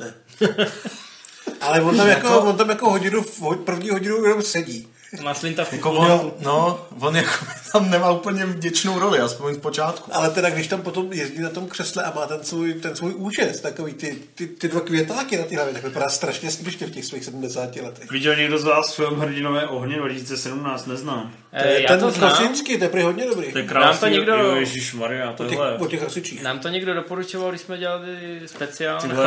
Ale 1.60 1.82
on 1.82 1.96
tam 1.96 2.08
jako, 2.08 2.40
on 2.40 2.56
tam 2.56 2.68
jako 2.68 2.90
hodinu, 2.90 3.24
první 3.64 3.90
hodinu 3.90 4.24
jenom 4.24 4.42
sedí. 4.42 4.88
Má 5.22 5.34
slinta 5.34 5.64
v 5.64 5.72
Jako 5.72 5.92
on, 5.92 6.32
no, 6.40 6.86
on 7.00 7.16
jako 7.16 7.44
tam 7.72 7.90
nemá 7.90 8.10
úplně 8.10 8.46
vděčnou 8.46 8.98
roli, 8.98 9.18
aspoň 9.20 9.54
v 9.54 9.58
počátku. 9.58 10.10
Ale 10.14 10.30
teda, 10.30 10.50
když 10.50 10.66
tam 10.66 10.82
potom 10.82 11.12
jezdí 11.12 11.40
na 11.42 11.48
tom 11.50 11.66
křesle 11.68 12.02
a 12.04 12.12
má 12.16 12.26
ten 12.26 12.44
svůj, 12.44 12.74
ten 12.74 12.96
svůj 12.96 13.14
účes, 13.14 13.60
takový 13.60 13.92
ty, 13.94 14.16
ty, 14.34 14.46
ty 14.46 14.68
dva 14.68 14.80
květáky 14.80 15.36
na 15.36 15.44
té 15.44 15.54
hlavě, 15.56 15.74
tak 15.74 15.84
vypadá 15.84 16.08
strašně 16.08 16.50
směšně 16.50 16.86
v 16.86 16.90
těch 16.90 17.04
svých 17.04 17.24
70 17.24 17.76
letech. 17.76 18.10
Viděl 18.10 18.36
někdo 18.36 18.58
z 18.58 18.64
vás 18.64 18.94
film 18.94 19.18
Hrdinové 19.20 19.66
ohně 19.66 19.96
2017? 19.96 20.86
Neznám. 20.86 21.32
To 21.60 21.66
je 21.68 21.82
já 21.82 21.88
ten 21.88 22.00
to. 22.00 22.12
Kosinský, 22.20 22.78
to 22.78 22.84
je 22.84 22.90
prý 22.90 23.02
hodně 23.02 23.26
dobrý. 23.26 23.52
To 23.52 23.58
je 23.58 23.64
Nám 23.64 23.68
krásný, 23.72 24.00
to 24.00 24.08
někdo- 24.08 24.32
jo, 24.36 24.56
Ježíš 24.56 24.94
Maria, 24.94 25.30
O 25.30 25.34
těch, 25.44 25.48
tohle. 25.48 25.74
o 25.78 25.86
těch 25.86 26.02
hasičích. 26.02 26.42
Nám 26.42 26.58
to 26.58 26.68
někdo 26.68 26.94
doporučoval, 26.94 27.50
když 27.50 27.60
jsme 27.60 27.78
dělali 27.78 28.40
speciál 28.46 29.00
Ty 29.00 29.08
film. 29.08 29.18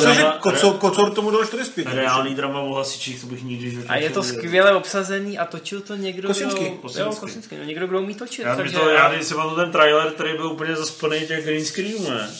Cože, 0.00 0.20
Drama- 0.22 0.38
kocor, 0.40 0.74
kocor 0.74 1.10
tomu 1.10 1.30
dal 1.30 1.44
4 1.46 1.64
zpět. 1.64 1.86
Reálný 1.92 2.34
drama 2.34 2.60
o 2.60 2.74
hasičích, 2.74 3.20
to 3.20 3.26
bych 3.26 3.42
nikdy 3.44 3.78
A 3.88 3.96
je 3.96 4.10
to 4.10 4.22
skvěle 4.22 4.74
obsazený 4.74 5.21
a 5.38 5.44
točil 5.44 5.80
to 5.80 5.96
někdo, 5.96 6.28
Kosinský. 6.28 6.64
kdo... 6.64 6.76
Kosinský. 6.76 7.10
Jo, 7.10 7.16
Kosinský. 7.20 7.56
No, 7.56 7.64
někdo, 7.64 7.86
kdo 7.86 8.00
umí 8.00 8.14
točit. 8.14 8.44
Já, 8.44 8.56
takže 8.56 8.78
to, 8.78 8.88
já 8.88 9.12
když 9.14 9.26
si 9.26 9.34
pamatuju 9.34 9.56
ten 9.56 9.72
trailer, 9.72 10.10
který 10.12 10.36
byl 10.36 10.46
úplně 10.46 10.76
zasplný 10.76 11.26
těch 11.26 11.44
green 11.44 11.64
screenů, 11.64 12.10
ne? 12.10 12.30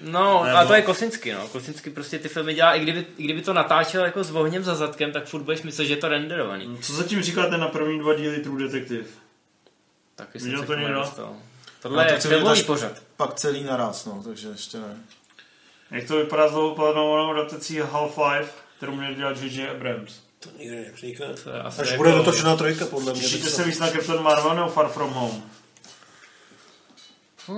No, 0.00 0.44
Nebo- 0.44 0.56
a 0.56 0.64
to 0.66 0.74
je 0.74 0.82
Kosinský, 0.82 1.32
no. 1.32 1.48
Kosinský 1.48 1.90
prostě 1.90 2.18
ty 2.18 2.28
filmy 2.28 2.54
dělá, 2.54 2.74
i 2.74 2.80
kdyby, 2.80 3.06
i 3.18 3.24
kdyby 3.24 3.42
to 3.42 3.52
natáčel 3.52 4.04
jako 4.04 4.24
s 4.24 4.30
ohněm 4.30 4.64
za 4.64 4.74
zadkem, 4.74 5.12
tak 5.12 5.26
furt 5.26 5.42
budeš 5.42 5.62
myslet, 5.62 5.84
že 5.84 5.92
je 5.92 5.96
to 5.96 6.08
renderovaný. 6.08 6.78
Co 6.82 6.92
zatím 6.92 7.22
říkáte 7.22 7.58
na 7.58 7.68
první 7.68 7.98
dva 7.98 8.14
díly 8.14 8.38
True 8.38 8.62
Detective? 8.62 9.04
Taky 10.16 10.38
Viděl 10.38 10.58
jsem 10.58 10.66
to 10.66 10.72
se 10.72 10.78
někdo? 10.80 10.98
Já 10.98 11.12
Tohle 11.82 12.04
to 12.04 12.12
je 12.12 12.20
filmový 12.20 12.62
pořad. 12.62 12.92
Pak 13.16 13.34
celý 13.34 13.64
naraz, 13.64 14.06
no, 14.06 14.22
takže 14.24 14.48
ještě 14.48 14.78
ne. 14.78 14.96
Jak 15.90 16.08
to 16.08 16.16
vypadá 16.16 16.48
s 16.48 16.52
dlouhoplánovanou 16.52 17.30
adaptací 17.30 17.80
Half-Life, 17.80 18.48
kterou 18.76 18.94
měl 18.94 19.14
dělat 19.14 19.42
J.J. 19.42 19.68
Abrams? 19.70 20.25
To 20.40 20.48
nikdy 20.58 20.76
nepřinikne. 20.76 21.26
To 21.44 21.66
asi 21.66 21.80
Až 21.82 21.90
jako- 21.90 21.96
bude 22.02 22.12
dotočená 22.12 22.56
trojka, 22.56 22.86
podle 22.86 23.12
mě. 23.12 23.22
Těšíte 23.22 23.50
se 23.50 23.64
víc 23.64 23.78
na 23.78 23.90
Captain 23.90 24.22
Marvel 24.22 24.54
nebo 24.54 24.68
Far 24.68 24.88
From 24.88 25.10
Home? 25.10 25.42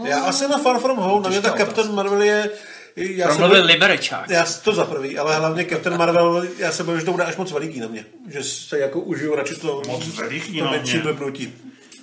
Já 0.04 0.20
asi 0.24 0.48
na 0.48 0.58
Far 0.58 0.80
From 0.80 0.96
Home, 0.98 1.22
na 1.22 1.28
mě 1.30 1.40
ta 1.40 1.50
Captain 1.52 1.94
Marvel 1.94 2.22
je... 2.22 2.50
Já 2.96 3.34
se 3.34 3.38
bojím, 3.48 3.64
Liberečák. 3.64 4.30
já 4.30 4.46
to 4.64 4.72
za 4.72 4.84
prvý, 4.84 5.18
ale 5.18 5.36
hlavně 5.36 5.64
Captain 5.64 5.96
Marvel, 5.98 6.46
já 6.58 6.72
se 6.72 6.84
bojím, 6.84 7.00
že 7.00 7.06
to 7.06 7.12
bude 7.12 7.24
až 7.24 7.36
moc 7.36 7.52
veliký 7.52 7.80
na 7.80 7.88
mě. 7.88 8.04
Že 8.28 8.44
se 8.44 8.78
jako 8.78 9.00
užiju 9.00 9.34
radši 9.34 9.54
to, 9.54 9.82
Moc 9.86 10.06
veliký 10.06 10.58
to 10.58 10.64
na 10.64 10.70
menší 10.70 10.94
mě. 10.94 11.02
blbnutí. 11.02 11.54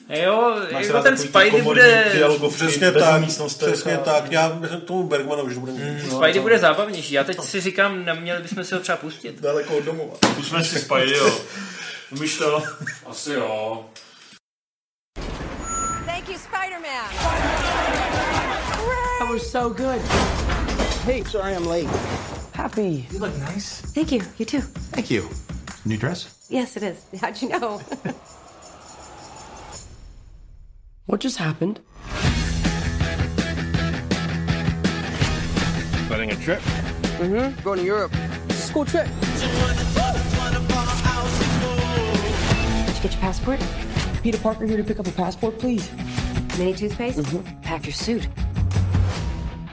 Jo, 0.09 0.55
Máš 0.73 0.85
jako 0.85 1.01
ten 1.03 1.17
Spidey 1.17 1.61
bude... 1.61 2.05
dialogovky 2.13 2.55
Přesně 2.57 2.91
tak, 2.91 3.21
přesně 3.47 3.97
a- 3.97 4.01
tak. 4.03 4.31
Já 4.31 4.55
myslím 4.59 4.81
tomu 4.81 5.03
Bergmanovi, 5.03 5.53
že 5.53 5.59
bude 5.59 5.71
mít. 5.71 6.11
No, 6.11 6.17
Spidey 6.17 6.41
bude 6.41 6.59
zábavnější. 6.59 7.13
Já 7.13 7.23
teď 7.23 7.41
si 7.41 7.61
říkám, 7.61 8.05
neměli 8.05 8.41
bychom 8.41 8.63
si 8.63 8.75
ho 8.75 8.81
třeba 8.81 8.97
pustit. 8.97 9.41
Daleko 9.41 9.77
od 9.77 9.83
domova. 9.83 10.13
Pusme 10.35 10.63
si 10.63 10.79
Spidey, 10.79 11.17
jo. 11.17 11.39
Umíš 12.11 12.37
to? 12.37 12.63
Asi 13.05 13.33
jo. 13.33 13.85
Thank 16.05 16.29
you, 16.29 16.37
Spider-Man. 16.37 17.09
That 19.19 19.29
was 19.33 19.51
so 19.51 19.69
good. 19.69 20.01
Hey, 21.05 21.23
sorry 21.31 21.53
I'm 21.55 21.67
late. 21.67 21.89
Happy. 22.53 23.07
You 23.11 23.19
look 23.19 23.37
nice. 23.53 23.81
Thank 23.93 24.11
you. 24.11 24.21
You 24.39 24.45
too. 24.45 24.61
Thank 24.91 25.11
you. 25.11 25.29
New 25.85 25.97
dress? 25.99 26.27
Yes, 26.49 26.75
it 26.77 26.83
is. 26.83 27.21
How'd 27.21 27.41
you 27.41 27.49
know? 27.49 27.81
What 31.07 31.21
just 31.21 31.37
happened? 31.37 31.81
Planning 36.07 36.31
a 36.31 36.35
trip? 36.35 36.59
Mm-hmm. 37.19 37.61
Going 37.61 37.77
to 37.77 37.85
Europe. 37.85 38.11
It's 38.49 38.63
a 38.63 38.67
school 38.67 38.85
trip. 38.85 39.05
Did 39.05 39.41
you 42.95 43.01
get 43.03 43.13
your 43.13 43.21
passport? 43.21 43.59
Peter 44.23 44.39
Parker 44.39 44.65
here 44.65 44.77
to 44.77 44.83
pick 44.83 44.97
up 44.99 45.05
a 45.05 45.11
passport, 45.11 45.59
please. 45.59 45.91
Mini 46.57 46.73
toothpaste? 46.73 47.21
Pack 47.61 47.85
your 47.85 47.93
suit. 47.93 48.27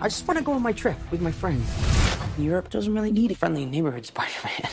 I 0.03 0.09
just 0.09 0.29
want 0.29 0.37
to 0.37 0.45
go 0.45 0.53
on 0.53 0.61
my 0.61 0.73
trip 0.73 0.99
with 1.11 1.23
my 1.23 1.33
friends. 1.33 1.67
Europe 2.37 2.69
doesn't 2.69 2.93
really 2.93 3.11
need 3.11 3.31
a 3.31 3.35
friendly 3.35 3.65
neighborhood 3.65 4.05
Spider-Man. 4.05 4.69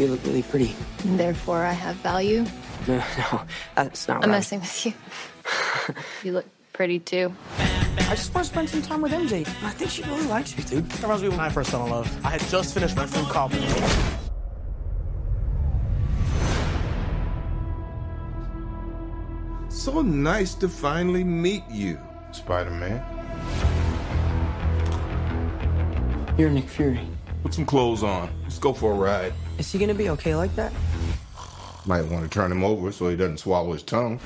You 0.00 0.06
look 0.06 0.24
really 0.24 0.42
pretty. 0.42 0.74
Therefore, 1.04 1.58
I 1.58 1.72
have 1.72 1.94
value. 1.96 2.46
No, 2.88 2.96
no, 3.18 3.42
that's 3.74 4.08
not 4.08 4.24
I'm 4.24 4.30
right. 4.30 4.36
messing 4.38 4.60
with 4.60 4.86
you. 4.86 4.94
you 6.24 6.32
look 6.32 6.46
pretty 6.72 6.98
too. 6.98 7.34
I 7.58 8.14
just 8.14 8.34
want 8.34 8.46
to 8.46 8.50
spend 8.50 8.70
some 8.70 8.80
time 8.80 9.02
with 9.02 9.12
MJ. 9.12 9.40
I 9.62 9.70
think 9.72 9.90
she 9.90 10.02
really 10.04 10.24
likes 10.24 10.56
me, 10.56 10.64
dude. 10.64 10.88
That 10.88 11.02
reminds 11.02 11.22
me 11.22 11.28
when 11.28 11.40
I 11.40 11.50
first 11.50 11.68
fell 11.68 11.84
in 11.84 11.90
love. 11.90 12.24
I 12.24 12.30
had 12.30 12.40
just 12.48 12.72
finished 12.72 12.96
my 12.96 13.04
food 13.04 13.26
copy. 13.26 13.58
So 19.68 20.00
nice 20.00 20.54
to 20.54 20.68
finally 20.70 21.24
meet 21.24 21.64
you, 21.70 22.00
Spider 22.32 22.70
Man. 22.70 23.04
You're 26.38 26.48
Nick 26.48 26.70
Fury. 26.70 27.06
Put 27.42 27.52
some 27.52 27.66
clothes 27.66 28.02
on. 28.02 28.30
Let's 28.44 28.58
go 28.58 28.72
for 28.72 28.92
a 28.92 28.94
ride. 28.94 29.34
Is 29.60 29.70
he 29.70 29.78
gonna 29.78 29.92
be 29.92 30.08
okay 30.08 30.34
like 30.34 30.56
that? 30.56 30.72
Might 31.84 32.06
want 32.06 32.24
to 32.24 32.30
turn 32.30 32.50
him 32.50 32.64
over 32.64 32.90
so 32.92 33.10
he 33.10 33.16
doesn't 33.16 33.36
swallow 33.36 33.74
his 33.74 33.82
tongue. 33.82 34.18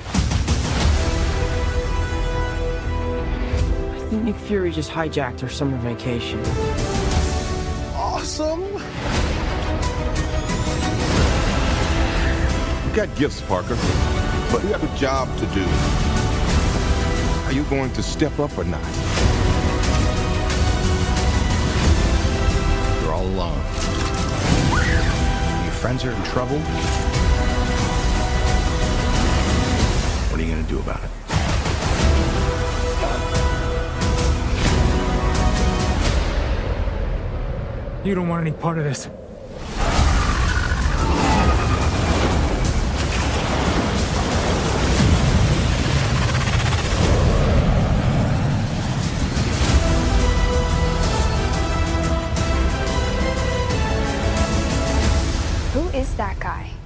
I 3.93 4.07
think 4.09 4.23
Nick 4.23 4.37
Fury 4.37 4.71
just 4.71 4.89
hijacked 4.89 5.43
our 5.43 5.49
summer 5.49 5.75
vacation. 5.79 6.39
Awesome! 7.95 8.61
You 12.87 12.95
got 12.95 13.13
gifts, 13.17 13.41
Parker, 13.41 13.75
but 14.53 14.63
you 14.63 14.69
have 14.69 14.83
a 14.85 14.97
job 14.97 15.27
to 15.39 15.45
do. 15.47 15.65
Are 17.47 17.51
you 17.51 17.65
going 17.69 17.91
to 17.91 18.01
step 18.01 18.39
up 18.39 18.57
or 18.57 18.63
not? 18.63 18.81
You're 23.03 23.11
all 23.11 23.27
alone. 23.27 24.04
Your 25.85 25.91
friends 25.91 26.03
are 26.03 26.11
in 26.13 26.23
trouble. 26.23 26.57
What 30.31 30.39
are 30.39 30.43
you 30.43 30.51
going 30.51 30.63
to 30.63 30.69
do 30.69 30.79
about 30.79 30.99
it? 31.03 31.11
You 38.03 38.15
don't 38.15 38.27
want 38.27 38.41
any 38.47 38.51
part 38.57 38.79
of 38.79 38.83
this. 38.83 39.07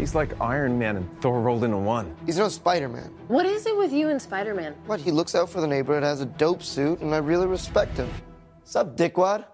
He's 0.09 0.15
like 0.15 0.33
Iron 0.41 0.79
Man 0.79 0.97
and 0.97 1.21
Thor 1.21 1.39
rolled 1.39 1.63
into 1.63 1.77
one. 1.77 2.15
He's 2.25 2.39
no 2.39 2.49
Spider-Man. 2.49 3.11
What 3.27 3.45
is 3.45 3.67
it 3.67 3.77
with 3.77 3.93
you 3.93 4.09
and 4.09 4.19
Spider-Man? 4.19 4.73
What? 4.87 4.99
He 4.99 5.11
looks 5.11 5.35
out 5.35 5.51
for 5.51 5.61
the 5.61 5.67
neighborhood, 5.67 6.01
has 6.01 6.19
a 6.19 6.25
dope 6.25 6.63
suit, 6.63 6.99
and 7.01 7.13
I 7.13 7.19
really 7.19 7.45
respect 7.45 7.95
him. 7.95 8.09
What's 8.61 8.75
up, 8.75 8.95
dickwad? 8.97 9.45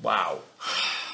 Wow. 0.00 0.38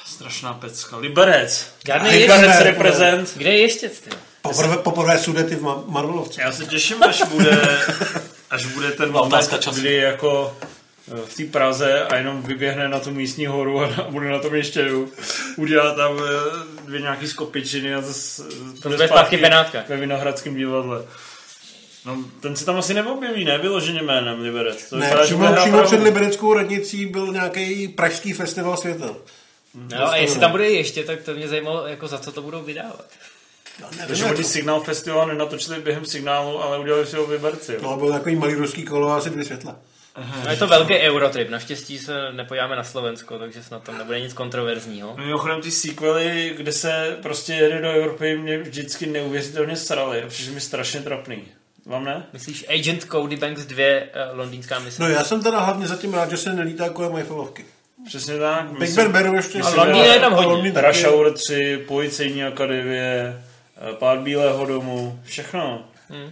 Strašná 0.07 0.53
pecka. 0.55 0.97
Liberec. 0.97 1.67
Žádný 1.87 2.09
Liberec 2.11 2.43
ještě- 2.47 2.65
reprezent. 2.65 3.35
Kde 3.37 3.51
je 3.51 3.61
ještě 3.61 3.89
ty? 3.89 4.11
Poprvé, 4.43 4.77
poprvé 4.77 5.19
sudety 5.19 5.55
v 5.57 5.63
Ma- 5.63 5.85
Marvelovce. 5.87 6.43
Já 6.43 6.53
se 6.53 6.67
těším, 6.67 7.03
až 7.03 7.23
bude, 7.23 7.79
až 8.51 8.67
bude 8.67 8.91
ten 8.91 9.13
moment, 9.13 9.51
kdy 9.75 9.95
jako 9.95 10.57
v 11.27 11.35
té 11.37 11.45
Praze 11.45 12.05
a 12.05 12.17
jenom 12.17 12.43
vyběhne 12.43 12.89
na 12.89 13.01
tu 13.01 13.11
místní 13.11 13.47
horu 13.47 13.81
a 13.85 14.07
bude 14.11 14.31
na 14.31 14.39
tom 14.39 14.55
ještě 14.55 14.91
udělat 15.57 15.97
tam 15.97 16.19
eh, 16.19 16.87
dvě 16.87 17.01
nějaký 17.01 17.29
skopičiny 17.29 17.95
a 17.95 18.01
zase 18.01 18.43
to 18.83 18.89
bude 18.89 19.09
zpátky 19.09 19.37
Benátka. 19.37 19.85
ve 19.89 19.97
Vinohradském 19.97 20.55
divadle. 20.57 21.05
No, 22.07 22.17
ten 22.41 22.57
se 22.57 22.65
tam 22.65 22.77
asi 22.77 22.95
neobjeví, 22.95 23.45
ne? 23.45 23.59
Vyloženě 23.59 24.03
jménem 24.03 24.41
Liberec. 24.41 24.89
To 24.91 24.97
Ne, 24.97 25.15
přímo, 25.23 25.55
přímo 25.57 25.83
před 25.83 26.03
Libereckou 26.03 26.55
radnicí 26.55 27.07
byl 27.07 27.33
nějaký 27.33 27.89
pražský 27.89 28.33
festival 28.33 28.77
světel. 28.77 29.17
No 29.75 30.09
a 30.09 30.17
jestli 30.17 30.41
tam 30.41 30.51
bude 30.51 30.71
ještě, 30.71 31.05
tak 31.05 31.23
to 31.23 31.35
mě 31.35 31.49
zajímalo, 31.49 31.87
jako 31.87 32.09
za 32.09 32.19
co 32.19 32.33
to 32.33 32.43
budou 32.43 32.63
vydávat. 32.63 33.05
Takže 34.09 34.25
oni 34.25 34.45
signál 34.45 34.81
festival 34.81 35.27
nenatočili 35.27 35.81
během 35.81 36.05
signálu, 36.05 36.63
ale 36.63 36.79
udělali 36.79 37.07
si 37.07 37.17
ho 37.17 37.27
v 37.27 37.31
Liberci. 37.31 37.73
jo. 37.73 37.79
No, 37.83 37.97
byl 37.97 38.13
takový 38.13 38.37
malý 38.37 38.55
ruský 38.55 38.83
kolo 38.85 39.09
a 39.09 39.17
asi 39.17 39.31
dvě 39.31 39.45
světla. 39.45 39.77
No 40.45 40.51
je 40.51 40.57
to 40.57 40.67
velký 40.67 40.95
eurotrip, 40.95 41.51
naštěstí 41.51 41.99
se 41.99 42.33
nepodíváme 42.33 42.77
na 42.77 42.85
Slovensko, 42.85 43.39
takže 43.39 43.63
snad 43.63 43.83
tam 43.83 43.99
nebude 43.99 44.21
nic 44.21 44.33
kontroverzního. 44.33 45.17
Mimochodem 45.17 45.61
ty 45.61 45.71
sequely, 45.71 46.55
kde 46.57 46.73
se 46.73 47.17
prostě 47.23 47.53
jede 47.53 47.81
do 47.81 47.89
Evropy, 47.91 48.39
mě 48.39 48.59
vždycky 48.59 49.07
neuvěřitelně 49.07 49.77
srali 49.77 50.23
a 50.23 50.27
přišli 50.27 50.53
mi 50.55 50.61
strašně 50.61 51.01
trapný. 51.01 51.45
Vám 51.87 52.05
ne? 52.05 52.27
Myslíš 52.33 52.65
Agent 52.69 53.05
Cody 53.11 53.37
Banks 53.37 53.63
2, 53.67 53.85
uh, 54.33 54.39
londýnská 54.39 54.79
mise? 54.79 55.03
No 55.03 55.09
já 55.09 55.25
jsem 55.25 55.43
teda 55.43 55.59
hlavně 55.61 55.87
zatím 55.87 56.15
rád, 56.15 56.31
že 56.31 56.37
se 56.37 56.53
nelítá 56.53 56.89
kolem 56.89 57.17
Eiffelovky. 57.17 57.65
Přesně 58.07 58.39
tak. 58.39 58.79
Big 58.79 58.91
Ben 58.91 59.13
beru 59.13 59.35
ještě. 59.35 59.61
A 59.61 59.69
Londýn 59.71 60.05
že- 60.05 60.11
je 60.11 60.21
tam 60.21 60.33
hodně. 60.33 60.73
Rush 60.87 61.05
Hour 61.05 61.33
3, 61.33 61.85
Policejní 61.89 62.45
akademie, 62.45 63.43
eh, 63.91 63.93
Pád 63.93 64.19
Bílého 64.19 64.67
domu, 64.67 65.21
všechno. 65.25 65.85
Hmm. 66.11 66.31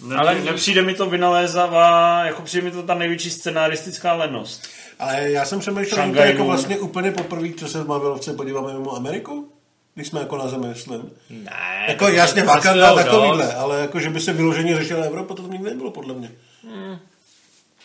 Ne, 0.00 0.16
Ale- 0.16 0.34
nepřijde 0.40 0.82
mi 0.82 0.94
to 0.94 1.06
vynalézavá, 1.10 2.24
jako 2.24 2.42
přijde 2.42 2.64
mi 2.64 2.70
to 2.70 2.82
ta 2.82 2.94
největší 2.94 3.30
scenaristická 3.30 4.12
lenost. 4.12 4.68
Ale 4.98 5.30
já 5.30 5.44
jsem 5.44 5.60
přemýšlel, 5.60 6.06
že 6.06 6.12
to 6.12 6.18
jako 6.18 6.44
vlastně 6.44 6.78
úplně 6.78 7.10
poprvé, 7.10 7.48
co 7.58 7.68
se 7.68 7.82
v 7.82 7.86
Marvelovce 7.88 8.32
podíváme 8.32 8.72
mimo 8.72 8.96
Ameriku. 8.96 9.50
Když 9.94 10.08
jsme 10.08 10.20
jako 10.20 10.36
na 10.36 10.48
zemi, 10.48 10.66
myslím. 10.68 11.10
Ne. 11.30 11.84
Jako 11.88 12.04
to- 12.06 12.12
jasně 12.12 12.42
to 12.42 12.48
Wakanda 12.48 12.94
takovýhle, 12.94 13.44
dost. 13.46 13.54
ale 13.56 13.80
jako, 13.80 14.00
že 14.00 14.10
by 14.10 14.20
se 14.20 14.32
vyloženě 14.32 14.76
řešila 14.76 15.04
Evropa, 15.04 15.34
to 15.34 15.42
tam 15.42 15.50
nikdy 15.50 15.70
nebylo, 15.70 15.90
podle 15.90 16.14
mě. 16.14 16.30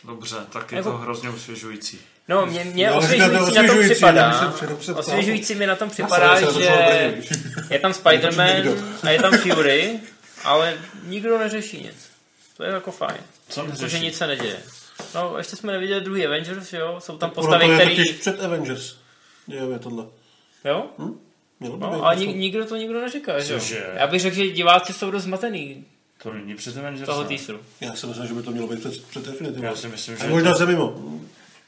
Dobře, 0.04 0.36
tak 0.54 0.72
je 0.72 0.78
Jako- 0.78 0.92
to 0.92 0.98
hrozně 0.98 1.30
osvěžující. 1.30 2.00
No, 2.28 2.46
mě, 2.46 2.64
mě 2.74 2.90
No, 2.90 2.98
osvěžující 2.98 3.56
na 3.56 3.64
tom 3.68 3.80
připadá. 3.90 4.54
se. 4.82 4.94
Osvěžující 4.94 5.56
mi 5.56 5.68
na 5.68 5.76
tom 5.76 5.90
připadá, 5.90 6.42
že 6.42 6.48
je 7.70 7.80
tam 7.80 7.92
Spider-Man 7.92 8.74
a 9.04 9.10
je 9.10 9.22
tam 9.22 9.34
Fury, 9.38 10.00
ale 10.44 10.78
nikdo 11.04 11.38
neřeší 11.38 11.78
nic. 11.84 12.10
To 12.58 12.64
je 12.64 12.72
jako 12.72 12.92
fajn. 12.92 13.18
Co 13.50 13.62
Protože 13.66 13.84
neřeší? 13.84 14.04
nic 14.04 14.18
se 14.18 14.28
neděje. 14.28 14.58
No, 15.16 15.38
ještě 15.38 15.56
jsme 15.56 15.72
neviděli 15.72 16.02
druhý 16.02 16.26
Avengers, 16.26 16.74
jo? 16.74 16.96
Jsou 17.00 17.18
tam 17.18 17.30
Ono 17.30 17.36
postavy, 17.36 17.68
je 17.68 17.76
který... 17.80 17.96
totiž 17.98 18.12
před 18.12 18.44
Avengers. 18.44 18.96
Jo, 19.48 19.72
je 19.72 19.80
tohle. 19.80 20.06
Jo? 20.66 20.86
Mělo 21.60 21.78
by 21.78 21.82
No, 21.84 22.04
ale 22.06 22.16
něco. 22.16 22.28
ni- 22.32 22.38
nikdo 22.38 22.66
to 22.66 22.76
nikdo 22.76 23.02
neříká, 23.02 23.40
že 23.40 23.54
jo? 23.54 23.60
Já 23.94 24.08
bych 24.08 24.22
řekl, 24.22 24.36
že 24.36 24.48
diváci 24.48 24.94
jsou 24.94 25.12
dost 25.12 25.24
zmatený 25.24 25.86
To 26.24 26.34
není 26.34 26.56
před 26.56 26.78
Avengers. 26.78 27.06
toho 27.06 27.24
teaseru. 27.24 27.60
Já 27.82 27.96
si 27.96 28.08
myslím, 28.08 28.28
že 28.28 28.34
by 28.34 28.44
to 28.44 28.52
mělo 28.52 28.68
být 28.68 28.80
před, 28.80 29.04
před 29.08 29.28
Infinity 29.28 29.62
Já 29.66 29.76
si 29.76 29.88
myslím, 29.88 30.16
že 30.18 30.22
A 30.22 30.26
je 30.26 30.32
možná 30.32 30.52
to- 30.52 30.58
se 30.58 30.66
mimo. 30.66 31.20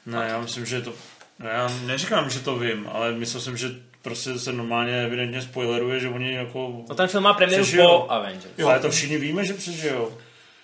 Ne, 0.06 0.26
já 0.30 0.42
myslím, 0.42 0.66
že 0.66 0.76
je 0.76 0.82
to... 0.82 0.94
No, 1.40 1.50
já 1.50 1.72
neříkám, 1.86 2.30
že 2.30 2.40
to 2.40 2.56
vím, 2.60 2.90
ale 2.92 3.12
myslel 3.12 3.42
jsem, 3.42 3.58
že 3.58 3.70
prostě 4.02 4.40
se 4.40 4.52
normálně 4.54 5.04
evidentně 5.06 5.42
spoileruje, 5.42 6.00
že 6.00 6.10
oni 6.10 6.34
jako... 6.34 6.84
No 6.90 6.96
ten 6.96 7.08
film 7.08 7.24
má 7.24 7.34
premiéru 7.34 7.66
po 7.78 8.12
Avengers. 8.12 8.60
Ale 8.66 8.80
to 8.80 8.92
všichni 8.92 9.18
víme, 9.18 9.46
že 9.46 9.54
přežijou. 9.54 10.18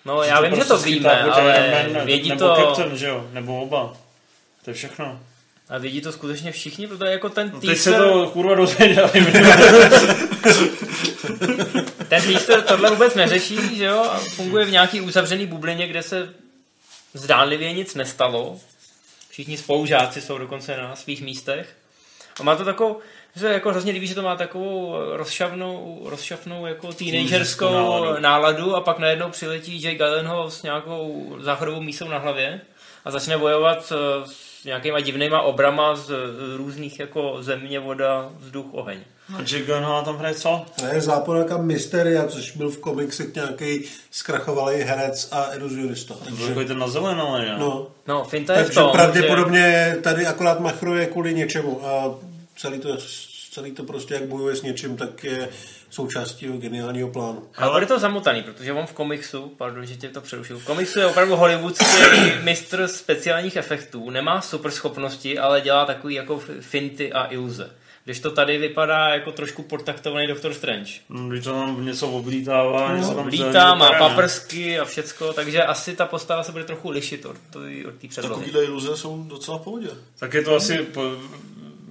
No, 0.04 0.22
já 0.22 0.40
vím, 0.40 0.54
že 0.56 0.64
to 0.64 0.78
skýtá 0.78 1.14
víme, 1.14 1.24
buď 1.24 1.32
ale 1.34 1.88
Man, 1.94 2.06
vědí 2.06 2.28
nebo 2.28 2.40
to- 2.40 2.54
Captain, 2.54 2.96
že 2.98 3.06
jo? 3.06 3.26
Nebo 3.32 3.62
oba. 3.62 3.92
To 4.64 4.70
je 4.70 4.74
všechno. 4.74 5.20
A 5.68 5.78
vidí 5.78 6.00
to 6.00 6.12
skutečně 6.12 6.52
všichni, 6.52 6.86
protože 6.86 7.10
jako 7.10 7.28
ten 7.28 7.50
No, 7.54 7.60
teaser... 7.60 7.74
teď 7.74 7.82
se 7.82 7.92
to 8.12 8.30
kurva 8.30 8.54
dozvěděli. 8.54 9.10
Ten 12.08 12.22
teaser 12.22 12.62
tohle 12.62 12.90
vůbec 12.90 13.14
neřeší, 13.14 13.76
že 13.76 13.84
jo? 13.84 13.98
A 14.10 14.18
funguje 14.18 14.64
v 14.66 14.70
nějaký 14.70 15.00
uzavřený 15.00 15.46
bublině, 15.46 15.86
kde 15.86 16.02
se 16.02 16.34
zdánlivě 17.14 17.72
nic 17.72 17.94
nestalo. 17.94 18.60
Všichni 19.30 19.56
spolužáci 19.56 20.20
jsou 20.20 20.38
dokonce 20.38 20.76
na 20.76 20.96
svých 20.96 21.22
místech. 21.22 21.76
A 22.40 22.42
má 22.42 22.56
to 22.56 22.64
takovou, 22.64 22.94
že 22.94 23.02
se 23.38 23.52
jako 23.52 23.70
hrozně 23.70 23.92
líbí, 23.92 24.06
že 24.06 24.14
to 24.14 24.22
má 24.22 24.36
takovou 24.36 24.94
rozšavnou, 25.12 26.02
rozšafnou 26.04 26.66
jako 26.66 26.92
teenagerskou 26.92 27.72
náladu. 27.72 28.20
náladu. 28.20 28.76
a 28.76 28.80
pak 28.80 28.98
najednou 28.98 29.30
přiletí 29.30 29.82
Jay 29.82 29.94
Gyllenhaal 29.94 30.50
s 30.50 30.62
nějakou 30.62 31.36
záchodovou 31.40 31.80
mísou 31.80 32.08
na 32.08 32.18
hlavě 32.18 32.60
a 33.04 33.10
začne 33.10 33.38
bojovat 33.38 33.92
eh, 33.92 34.26
s 34.60 34.64
nějakýma 34.64 35.00
divnýma 35.00 35.40
obrama 35.40 35.96
z 35.96 36.10
různých 36.56 37.00
jako 37.00 37.36
země, 37.40 37.80
voda, 37.80 38.30
vzduch, 38.38 38.66
oheň. 38.72 38.98
A 39.36 39.38
Jake 39.38 39.64
Gyllenhaal 39.64 40.04
tam 40.04 40.16
hraje 40.16 40.34
co? 40.34 40.66
Ne, 40.82 41.00
záporka 41.00 41.56
Mysteria, 41.56 42.26
což 42.26 42.56
byl 42.56 42.70
v 42.70 42.78
komiksech 42.78 43.34
nějaký 43.34 43.84
zkrachovalý 44.10 44.76
herec 44.76 45.28
a 45.32 45.54
iluzionista. 45.54 46.14
To 46.14 46.30
byl 46.30 46.46
takový 46.48 46.66
ten 46.66 46.78
na 46.78 46.88
zelenou, 46.88 47.28
ale 47.28 47.46
ne? 47.46 47.56
No, 47.58 47.86
No, 48.06 48.24
finta 48.24 48.52
je 48.52 48.58
v 48.58 48.62
takže 48.64 48.80
tom, 48.80 48.90
pravděpodobně 48.90 49.96
tady 50.02 50.26
akorát 50.26 50.60
machruje 50.60 51.06
kvůli 51.06 51.34
něčemu 51.34 51.86
a 51.86 52.14
celý 52.56 52.78
to, 52.78 52.96
celý 53.58 53.72
to 53.72 53.82
prostě, 53.82 54.14
jak 54.14 54.22
bojuje 54.22 54.56
s 54.56 54.62
něčím, 54.62 54.96
tak 54.96 55.24
je 55.24 55.48
součástí 55.90 56.44
jeho 56.44 56.58
geniálního 56.58 57.08
plánu. 57.08 57.42
Ale 57.56 57.72
bude 57.72 57.86
to 57.86 57.98
zamotaný, 57.98 58.42
protože 58.42 58.72
on 58.72 58.86
v 58.86 58.92
komiksu, 58.92 59.52
pardon, 59.56 59.86
že 59.86 59.96
tě 59.96 60.08
to 60.08 60.20
přerušil, 60.20 60.58
v 60.58 60.64
komiksu 60.64 60.98
je 60.98 61.06
opravdu 61.06 61.36
hollywoodský 61.36 61.86
mistr 62.42 62.88
speciálních 62.88 63.56
efektů, 63.56 64.10
nemá 64.10 64.40
super 64.40 64.70
schopnosti, 64.70 65.38
ale 65.38 65.60
dělá 65.60 65.84
takový 65.84 66.14
jako 66.14 66.40
finty 66.60 67.12
a 67.12 67.24
iluze. 67.24 67.70
Když 68.04 68.20
to 68.20 68.30
tady 68.30 68.58
vypadá 68.58 69.08
jako 69.08 69.32
trošku 69.32 69.62
podtaktovaný 69.62 70.26
Doctor 70.26 70.54
Strange. 70.54 70.92
No, 71.08 71.28
Když 71.28 71.44
to 71.44 71.52
tam 71.52 71.84
něco 71.84 72.08
oblítává, 72.08 72.96
něco 72.96 73.14
tam 73.14 73.26
Lítá, 73.26 73.52
zeleně 73.52 73.78
má 73.78 73.90
vypadá, 73.90 74.08
paprsky 74.08 74.78
a 74.78 74.84
všecko, 74.84 75.32
takže 75.32 75.62
asi 75.62 75.96
ta 75.96 76.06
postava 76.06 76.42
se 76.42 76.52
bude 76.52 76.64
trochu 76.64 76.90
lišit 76.90 77.24
od, 77.24 77.36
od, 77.56 77.62
od 77.88 77.94
té 77.94 78.08
předlohy. 78.08 78.34
Takovýhle 78.34 78.64
iluze 78.64 78.96
jsou 78.96 79.22
docela 79.22 79.58
v 79.58 79.60
pohodě. 79.60 79.88
Tak 80.18 80.34
je 80.34 80.42
to 80.42 80.56
asi 80.56 80.78
po, 80.78 81.02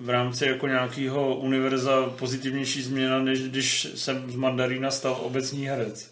v 0.07 0.09
rámci 0.09 0.45
jako 0.45 0.67
nějakého 0.67 1.35
univerza 1.35 1.91
pozitivnější 2.19 2.81
změna, 2.81 3.19
než 3.19 3.39
když 3.39 3.87
jsem 3.95 4.31
z 4.31 4.35
Mandarína 4.35 4.91
stal 4.91 5.17
obecní 5.21 5.67
herec. 5.67 6.11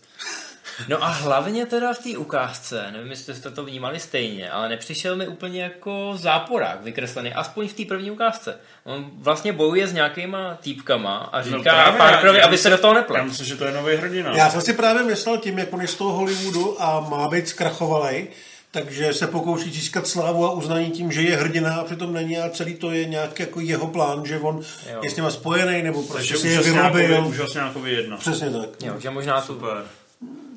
No 0.88 1.04
a 1.04 1.08
hlavně 1.08 1.66
teda 1.66 1.94
v 1.94 2.00
té 2.00 2.18
ukázce, 2.18 2.86
nevím, 2.92 3.10
jestli 3.10 3.36
jste 3.36 3.52
to 3.52 3.66
vnímali 3.66 4.00
stejně, 4.00 4.50
ale 4.50 4.70
nepřišel 4.70 5.16
mi 5.16 5.28
úplně 5.28 5.64
jako 5.64 6.12
záporák 6.16 6.84
vykreslený, 6.84 7.34
aspoň 7.34 7.68
v 7.68 7.74
té 7.74 7.86
první 7.86 8.12
ukázce. 8.12 8.60
On 8.84 9.12
vlastně 9.14 9.54
bojuje 9.54 9.88
s 9.88 9.94
nějakýma 9.94 10.58
týpkama 10.62 11.18
a 11.18 11.42
říká 11.42 11.58
no 11.58 11.64
právě, 11.64 11.98
Parkerovi, 11.98 12.40
já 12.40 12.46
aby 12.46 12.58
se 12.58 12.70
do 12.70 12.78
toho 12.78 12.94
Já 12.94 13.00
neplet. 13.00 13.24
myslím, 13.24 13.46
že 13.46 13.56
to 13.56 13.66
je 13.66 13.72
nový 13.72 13.96
hrdina. 13.96 14.38
Já 14.38 14.50
jsem 14.50 14.62
si 14.62 14.74
právě 14.74 15.04
myslel 15.04 15.38
tím, 15.38 15.60
jak 15.60 15.74
on 15.74 15.82
je 15.82 15.88
z 15.88 15.96
toho 15.96 16.12
Hollywoodu 16.14 16.82
a 16.82 17.00
má 17.00 17.28
být 17.28 17.48
zkrachovalej, 17.48 18.28
takže 18.76 19.14
se 19.14 19.28
pokouší 19.28 19.72
získat 19.72 20.08
slávu 20.08 20.46
a 20.46 20.52
uznání 20.52 20.92
tím, 20.92 21.12
že 21.12 21.22
je 21.22 21.36
hrdina 21.38 21.76
a 21.76 21.84
přitom 21.84 22.14
není 22.14 22.38
a 22.38 22.50
celý 22.50 22.74
to 22.76 22.92
je 22.92 23.06
nějak 23.06 23.40
jako 23.40 23.60
jeho 23.60 23.88
plán, 23.88 24.26
že 24.26 24.40
on 24.40 24.62
Jo. 24.94 25.00
je 25.04 25.10
s 25.10 25.16
něma 25.16 25.32
spojený 25.32 25.82
nebo 25.84 26.04
prostě 26.04 26.34
Takže 26.34 26.38
si 26.38 26.48
je 26.48 26.62
vyrobil. 26.62 27.26
úžasňákovi 27.28 27.92
jedna. 27.92 28.18
Přesně 28.18 28.50
tak. 28.50 28.70
Jo, 28.84 28.94
že 29.00 29.10
možná 29.10 29.42
tu, 29.42 29.48
Super. 29.54 29.84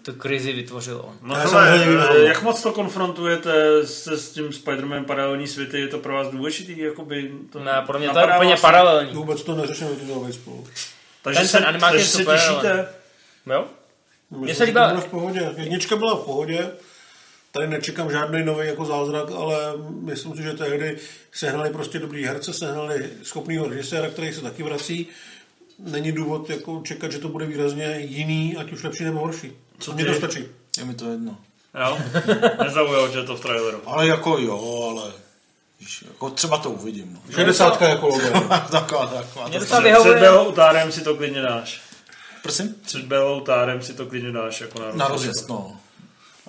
tu 0.02 0.12
krizi 0.12 0.52
vytvořil 0.52 1.00
on. 1.04 1.14
No 1.22 1.34
Já 1.36 1.46
hele, 1.60 2.24
jak 2.26 2.42
moc 2.42 2.62
to 2.62 2.72
konfrontujete 2.72 3.86
se 3.86 4.18
s 4.18 4.30
tím 4.30 4.48
Spider-Man 4.48 5.04
paralelní 5.04 5.46
světy? 5.46 5.80
Je 5.80 5.88
to 5.88 5.98
pro 5.98 6.14
vás 6.14 6.28
důležitý? 6.28 6.78
Jakoby 6.78 7.30
to 7.52 7.58
Ne, 7.64 7.82
podle 7.86 7.98
mě 7.98 8.08
to 8.10 8.18
je 8.18 8.24
úplně 8.36 8.50
vás? 8.50 8.60
paralelní. 8.60 9.12
Vůbec 9.12 9.42
to 9.42 9.54
neřešíme, 9.54 9.90
ty 9.90 10.06
dávají 10.06 10.32
spolu. 10.32 10.66
Takže 11.22 11.40
Ten- 11.40 11.48
se, 11.48 11.58
ten 11.58 11.74
je 11.74 11.80
takže 11.80 12.06
se 12.06 12.18
super, 12.18 12.38
těšíte? 12.38 12.72
ale- 12.72 12.88
Jo? 13.46 13.64
Mně 14.30 14.54
se 14.54 14.58
se 14.58 14.64
líbila- 14.64 14.86
líbila... 14.86 15.00
v 15.00 15.06
pohodě. 15.06 15.52
Jednička 15.56 15.96
byla 15.96 16.14
v 16.16 16.20
pohodě, 16.24 16.70
tady 17.53 17.66
nečekám 17.66 18.11
žádný 18.11 18.44
nový 18.44 18.66
jako 18.66 18.84
zázrak, 18.84 19.30
ale 19.30 19.59
myslím 20.01 20.36
si, 20.36 20.42
že 20.42 20.53
tehdy 20.53 20.99
sehnali 21.32 21.70
prostě 21.70 21.99
dobrý 21.99 22.24
herce, 22.24 22.53
sehnali 22.53 23.11
schopného 23.22 23.68
režiséra, 23.68 24.09
který 24.09 24.32
se 24.32 24.40
taky 24.40 24.62
vrací. 24.62 25.07
Není 25.78 26.12
důvod 26.12 26.51
jako 26.51 26.80
čekat, 26.84 27.12
že 27.12 27.18
to 27.18 27.28
bude 27.28 27.46
výrazně 27.46 27.96
jiný, 28.01 28.57
ať 28.57 28.72
už 28.72 28.82
lepší 28.82 29.05
nebo 29.05 29.18
horší. 29.20 29.53
Co 29.78 29.92
Mně 29.92 30.05
ty? 30.05 30.11
to 30.11 30.16
stačí. 30.16 30.44
Je 30.78 30.84
mi 30.84 30.94
to 30.94 31.11
jedno. 31.11 31.36
Jo? 31.84 31.99
Nezaujalo 32.64 33.09
tě 33.09 33.22
to 33.22 33.36
v 33.36 33.40
traileru. 33.40 33.80
Ale 33.86 34.07
jako 34.07 34.38
jo, 34.38 34.88
ale 34.90 35.12
víš, 35.80 36.05
jako 36.09 36.30
třeba 36.30 36.59
to 36.59 36.70
uvidím. 36.70 37.12
No. 37.12 37.32
60 37.34 37.82
jako 37.82 38.09
logo. 38.09 38.24
taková, 38.70 39.07
taková. 39.07 39.49
Mě 39.49 39.59
to- 39.59 39.64
Před 39.64 39.80
vyhovuje, 39.80 40.20
Bellou 40.20 40.53
tárem 40.53 40.92
si 40.92 41.01
to 41.01 41.14
klidně 41.14 41.40
dáš. 41.42 41.80
Prosím? 42.42 42.74
Před 42.86 43.05
Bellou 43.05 43.40
tárem 43.40 43.82
si 43.82 43.94
to 43.94 44.07
klidně 44.07 44.32
dáš. 44.32 44.61
Jako 44.61 44.78
na, 44.82 44.92
Na 44.92 45.09
rozjezd, 45.09 45.49
no. 45.49 45.76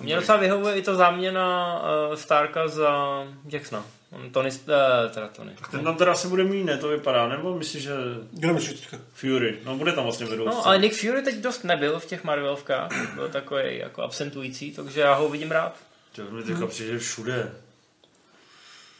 Mě 0.00 0.16
docela 0.16 0.38
vyhovuje 0.38 0.76
i 0.76 0.82
to 0.82 0.94
záměna 0.94 1.78
uh, 2.08 2.14
Starka 2.14 2.68
za 2.68 3.24
Jacksona. 3.48 3.84
On 4.10 4.30
Tony, 4.30 4.50
uh, 4.50 5.12
teda 5.14 5.28
Tony. 5.28 5.52
Ten 5.70 5.84
tam 5.84 5.96
teda 5.96 6.12
asi 6.12 6.28
bude 6.28 6.44
mít, 6.44 6.64
ne? 6.64 6.78
To 6.78 6.88
vypadá. 6.88 7.28
Nebo 7.28 7.58
myslíš, 7.58 7.82
že 7.82 7.92
Kdo 8.30 8.54
myslíš 8.54 8.80
teďka? 8.80 8.96
Fury. 9.12 9.58
No 9.64 9.76
bude 9.76 9.92
tam 9.92 10.04
vlastně 10.04 10.26
vedoucí. 10.26 10.48
No, 10.56 10.66
ale 10.66 10.78
Nick 10.78 11.00
Fury 11.00 11.22
teď 11.22 11.36
dost 11.36 11.64
nebyl 11.64 12.00
v 12.00 12.06
těch 12.06 12.24
Marvelovkách. 12.24 13.14
Byl 13.14 13.28
takový 13.28 13.78
jako 13.78 14.02
absentující, 14.02 14.72
takže 14.72 15.00
já 15.00 15.14
ho 15.14 15.28
vidím 15.28 15.50
rád. 15.50 15.76
To 16.16 16.22
mi 16.22 16.42
teďka 16.42 16.66
přijde 16.66 16.98
všude. 16.98 17.52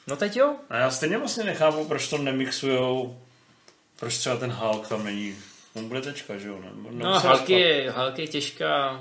No 0.07 0.17
teď 0.17 0.37
jo. 0.37 0.55
A 0.71 0.77
já 0.77 0.91
stejně 0.91 1.19
vlastně 1.19 1.45
nechápu, 1.45 1.85
proč 1.85 2.09
to 2.09 2.19
nemixujou. 2.19 3.19
Proč 4.01 4.19
třeba 4.19 4.37
ten 4.37 4.53
Hulk 4.53 4.89
tam 4.89 5.05
není. 5.05 5.37
On 5.75 5.89
bude 5.89 6.01
tečka, 6.01 6.37
že 6.39 6.49
jo? 6.49 6.59
Ne? 6.61 6.71
No, 6.91 7.21
Hulk 7.21 7.49
je, 7.49 7.91
Hulk 7.91 8.19
je 8.19 8.27
těžká, 8.27 9.01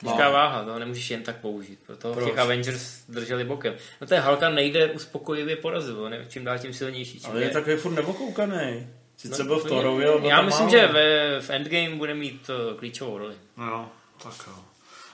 těžká 0.00 0.24
No. 0.24 0.32
váha, 0.32 0.64
to 0.64 0.78
nemůžeš 0.78 1.10
jen 1.10 1.22
tak 1.22 1.36
použít. 1.36 1.78
Proto 1.86 2.12
Proč? 2.12 2.24
těch 2.30 2.38
Avengers 2.38 3.00
drželi 3.08 3.44
bokem. 3.44 3.74
No 4.00 4.06
to 4.06 4.14
je 4.14 4.20
Hulka 4.20 4.50
nejde 4.50 4.90
uspokojivě 4.90 5.56
porazit, 5.56 5.94
on 5.96 6.12
je 6.14 6.26
čím 6.28 6.44
dál 6.44 6.58
tím 6.58 6.74
silnější. 6.74 7.20
Čím 7.20 7.30
Ale 7.30 7.42
je 7.42 7.50
takový 7.50 7.76
furt 7.76 7.92
nebokoukaný. 7.92 8.86
Sice 9.16 9.42
No, 9.42 9.46
byl 9.48 9.58
v 9.58 9.62
to 9.62 9.68
Thorovi, 9.68 10.04
je- 10.04 10.10
ale 10.10 10.28
Já 10.28 10.42
myslím, 10.42 10.66
málo. 10.66 10.78
že 10.78 10.86
ve, 10.86 11.40
v 11.40 11.50
Endgame 11.50 11.90
bude 11.96 12.14
mít 12.14 12.50
uh, 12.72 12.78
klíčovou 12.78 13.18
roli. 13.18 13.34
No, 13.56 13.90
tak 14.22 14.32
jo. 14.46 14.52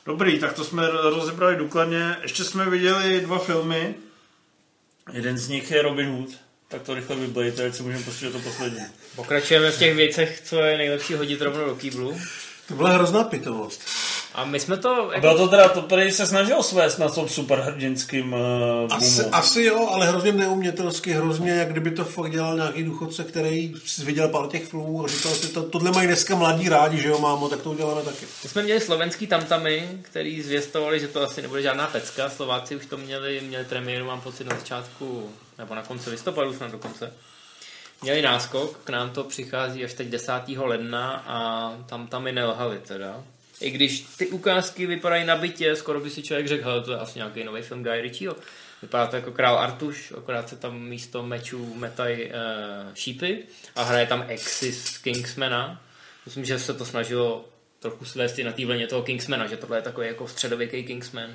Dobrý, 0.07 0.39
tak 0.39 0.53
to 0.53 0.65
jsme 0.65 0.91
rozebrali 0.91 1.57
důkladně. 1.57 2.17
Ještě 2.23 2.45
jsme 2.45 2.71
viděli 2.71 3.21
dva 3.21 3.39
filmy. 3.39 3.95
Jeden 5.13 5.39
z 5.39 5.49
nich 5.49 5.71
je 5.71 5.83
Robin 5.83 6.07
Hood. 6.11 6.29
Tak 6.69 6.83
to 6.83 6.95
rychle 6.95 7.17
vyblejte, 7.17 7.67
ať 7.67 7.75
si 7.75 7.83
můžeme 7.83 8.05
pustit 8.05 8.33
to 8.33 8.39
poslední. 8.39 8.81
Pokračujeme 9.17 9.71
v 9.71 9.79
těch 9.79 9.95
věcech, 9.97 10.41
co 10.45 10.61
je 10.61 10.79
nejlepší 10.79 11.15
hodit 11.15 11.41
rovnou 11.43 11.65
do 11.67 11.75
kýblu. 11.77 12.21
To 12.69 12.75
byla 12.75 12.91
hrozná 12.91 13.25
pitomost. 13.25 13.83
A 14.35 14.45
my 14.45 14.61
jsme 14.61 14.77
to... 14.77 15.11
A 15.17 15.21
bylo 15.21 15.37
to 15.37 15.49
teda, 15.49 15.69
to 15.69 15.83
tady 15.83 16.13
se 16.13 16.27
snažil 16.27 16.63
svést 16.63 16.99
na 16.99 17.09
tom 17.09 17.29
superhrdinským 17.29 18.33
uh, 18.33 18.39
Asi, 18.91 19.23
boomu. 19.23 19.35
asi 19.35 19.63
jo, 19.63 19.89
ale 19.93 20.07
hrozně 20.07 20.33
neumětelsky, 20.33 21.13
hrozně, 21.13 21.51
jak 21.51 21.69
kdyby 21.69 21.91
to 21.91 22.05
fakt 22.05 22.31
dělal 22.33 22.57
nějaký 22.57 22.83
důchodce, 22.83 23.25
který 23.25 23.75
si 23.85 24.05
viděl 24.05 24.29
pár 24.29 24.47
těch 24.47 24.65
filmů 24.69 25.05
a 25.05 25.09
říkal 25.09 25.33
si, 25.33 25.49
to, 25.49 25.63
tohle 25.63 25.91
mají 25.91 26.07
dneska 26.07 26.35
mladí 26.35 26.69
rádi, 26.69 27.03
že 27.03 27.09
jo, 27.09 27.19
mámo, 27.19 27.49
tak 27.49 27.63
to 27.63 27.71
uděláme 27.71 28.03
taky. 28.03 28.27
My 28.43 28.49
jsme 28.49 28.63
měli 28.63 28.81
slovenský 28.81 29.27
tamtamy, 29.27 29.89
který 30.03 30.43
zvěstovali, 30.43 31.01
že 31.01 31.09
to 31.09 31.23
asi 31.23 31.43
nebude 31.43 31.63
žádná 31.63 31.87
pecka. 31.87 32.31
Slováci 32.31 32.77
už 32.77 32.87
to 32.87 32.97
měli, 32.97 33.41
měli 33.41 33.65
premiéru, 33.65 34.05
mám 34.05 34.21
pocit, 34.21 34.45
na 34.45 34.57
začátku, 34.57 35.31
nebo 35.59 35.75
na 35.75 35.83
konci 35.83 36.11
listopadu 36.11 36.55
snad 36.55 36.71
dokonce. 36.71 37.13
Měli 38.03 38.23
náskok, 38.23 38.79
k 38.85 38.91
nám 38.91 39.11
to 39.11 39.25
přichází 39.25 39.85
až 39.85 39.95
teď 39.95 40.09
10. 40.09 40.33
ledna 40.57 41.25
a 41.27 41.73
tam 41.89 42.07
tam 42.07 42.27
i 42.27 42.33
nelhali 42.33 42.79
teda. 42.79 43.23
I 43.61 43.71
když 43.71 44.01
ty 44.01 44.27
ukázky 44.27 44.87
vypadají 44.87 45.25
nabitě, 45.25 45.77
skoro 45.77 46.01
by 46.01 46.11
si 46.11 46.23
člověk 46.23 46.49
řekl, 46.49 46.65
hele, 46.65 46.83
to 46.83 46.93
je 46.93 46.99
asi 46.99 47.19
nějaký 47.19 47.45
nový 47.45 47.63
film 47.63 47.83
Guy 47.83 48.01
Ritchieho. 48.01 48.37
Vypadá 48.83 49.07
to 49.07 49.17
jako 49.17 49.33
král 49.33 49.59
Artuš, 49.59 50.13
akorát 50.19 50.49
se 50.49 50.57
tam 50.57 50.81
místo 50.81 51.23
mečů 51.23 51.75
metají 51.75 52.25
uh, 52.25 52.33
šípy 52.95 53.43
a 53.77 53.83
hraje 53.83 54.07
tam 54.07 54.25
Exis 54.29 54.99
Kingsmana. 54.99 55.83
Myslím, 56.25 56.45
že 56.45 56.59
se 56.59 56.75
to 56.75 56.85
snažilo 56.85 57.45
trochu 57.81 58.05
svést 58.05 58.39
i 58.39 58.45
na 58.45 58.53
té 58.53 58.67
vlně 58.67 58.87
toho 58.87 59.03
Kingsmana, 59.03 59.47
že 59.47 59.57
tohle 59.57 59.79
je 59.79 59.83
takový 59.83 60.07
jako 60.07 60.29
středověký 60.29 60.85
Kingsman. 60.85 61.31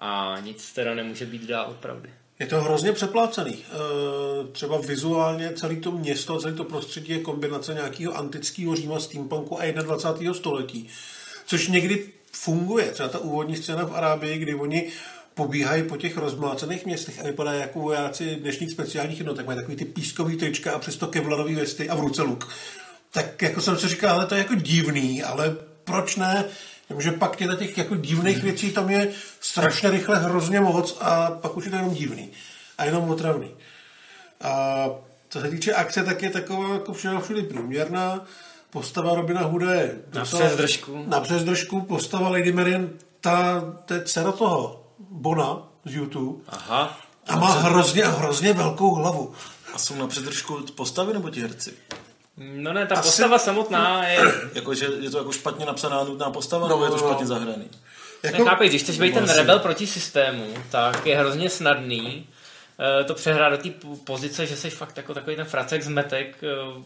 A 0.00 0.36
nic 0.42 0.72
teda 0.72 0.94
nemůže 0.94 1.26
být 1.26 1.42
dál 1.42 1.66
od 1.70 1.76
pravdy. 1.76 2.10
Je 2.38 2.46
to 2.46 2.60
hrozně 2.60 2.92
přeplácený. 2.92 3.54
E, 3.54 4.52
třeba 4.52 4.78
vizuálně 4.78 5.52
celé 5.52 5.76
to 5.76 5.90
město, 5.90 6.40
celé 6.40 6.54
to 6.54 6.64
prostředí 6.64 7.12
je 7.12 7.18
kombinace 7.18 7.74
nějakého 7.74 8.16
antického 8.16 8.76
Říma, 8.76 9.00
steampunku 9.00 9.60
a 9.60 9.70
21. 9.70 10.34
století. 10.34 10.88
Což 11.46 11.68
někdy 11.68 12.06
funguje. 12.32 12.90
Třeba 12.90 13.08
ta 13.08 13.18
úvodní 13.18 13.56
scéna 13.56 13.84
v 13.84 13.94
Arábii, 13.94 14.38
kdy 14.38 14.54
oni 14.54 14.88
pobíhají 15.34 15.82
po 15.82 15.96
těch 15.96 16.16
rozmlácených 16.16 16.86
městech 16.86 17.20
a 17.20 17.22
vypadají 17.22 17.60
jako 17.60 17.80
vojáci 17.80 18.36
dnešních 18.36 18.70
speciálních 18.70 19.18
jednotek. 19.18 19.46
Mají 19.46 19.58
takový 19.58 19.76
ty 19.76 19.84
pískový 19.84 20.36
trička 20.36 20.72
a 20.72 20.78
přesto 20.78 21.06
kevlarový 21.06 21.54
vesty 21.54 21.88
a 21.88 21.94
v 21.94 22.00
ruce 22.00 22.22
luk. 22.22 22.48
Tak 23.10 23.42
jako 23.42 23.60
jsem 23.60 23.78
si 23.78 23.88
říkal, 23.88 24.14
ale 24.14 24.26
to 24.26 24.34
je 24.34 24.38
jako 24.38 24.54
divný, 24.54 25.22
ale 25.22 25.56
proč 25.84 26.16
ne? 26.16 26.44
Takže 26.88 27.12
pak 27.12 27.36
těch 27.36 27.58
těch 27.58 27.78
jako 27.78 27.96
divných 27.96 28.42
věcí 28.42 28.70
tam 28.70 28.90
je 28.90 29.12
strašně 29.40 29.90
rychle 29.90 30.18
hrozně 30.18 30.60
moc 30.60 30.98
a 31.00 31.30
pak 31.30 31.56
už 31.56 31.64
je 31.64 31.70
to 31.70 31.76
jenom 31.76 31.94
divný. 31.94 32.30
A 32.78 32.84
jenom 32.84 33.10
otravný. 33.10 33.50
A 34.40 34.86
co 35.28 35.40
se 35.40 35.50
týče 35.50 35.74
akce, 35.74 36.04
tak 36.04 36.22
je 36.22 36.30
taková 36.30 36.74
jako 36.74 36.92
všeho 36.92 37.20
všude 37.20 37.42
průměrná. 37.42 38.26
Postava 38.72 39.14
Robina 39.14 39.40
Hooda 39.40 39.72
je 39.74 39.94
Na 40.14 40.20
docela- 40.20 40.46
přes 40.46 40.56
držku. 40.56 41.04
Na 41.06 41.20
přes 41.20 41.44
držku. 41.44 41.80
Postava 41.80 42.28
Lady 42.28 42.52
Marian, 42.52 42.88
ta, 43.20 43.64
to 43.84 43.94
je 43.94 44.02
dcera 44.04 44.32
toho 44.32 44.84
Bona 44.98 45.62
z 45.84 45.94
YouTube. 45.94 46.42
Aha. 46.48 46.98
A 47.28 47.36
má 47.36 47.52
hrozně, 47.52 48.04
hrozně 48.04 48.52
velkou 48.52 48.94
hlavu. 48.94 49.34
A 49.74 49.78
jsou 49.78 49.94
na 49.94 50.06
předržku 50.06 50.60
postavy 50.74 51.12
nebo 51.12 51.30
ti 51.30 51.40
herci? 51.40 51.72
No 52.36 52.72
ne, 52.72 52.86
ta 52.86 52.94
Asi- 52.94 53.02
postava 53.08 53.38
samotná 53.38 54.08
je... 54.08 54.20
Jako, 54.54 54.74
že 54.74 54.86
je 55.00 55.10
to 55.10 55.18
jako 55.18 55.32
špatně 55.32 55.66
napsaná 55.66 56.04
nutná 56.04 56.30
postava, 56.30 56.68
No, 56.68 56.74
nebo 56.74 56.84
je 56.84 56.90
to 56.90 56.96
no, 56.96 57.02
no. 57.02 57.08
špatně 57.08 57.26
zahraný? 57.26 57.68
Jako- 58.22 58.38
Nechápej, 58.38 58.68
když 58.68 58.82
chceš 58.82 58.98
být 58.98 59.14
ten 59.14 59.28
rebel 59.28 59.58
proti 59.58 59.86
systému, 59.86 60.46
tak 60.70 61.06
je 61.06 61.18
hrozně 61.18 61.50
snadný 61.50 62.26
eh, 63.00 63.04
to 63.04 63.14
přehrát 63.14 63.52
do 63.52 63.58
té 63.58 63.70
pozice, 64.04 64.46
že 64.46 64.56
jsi 64.56 64.70
fakt 64.70 64.96
jako 64.96 65.14
takový 65.14 65.36
ten 65.36 65.44
fracek 65.44 65.82
zmetek, 65.82 66.36
eh, 66.42 66.82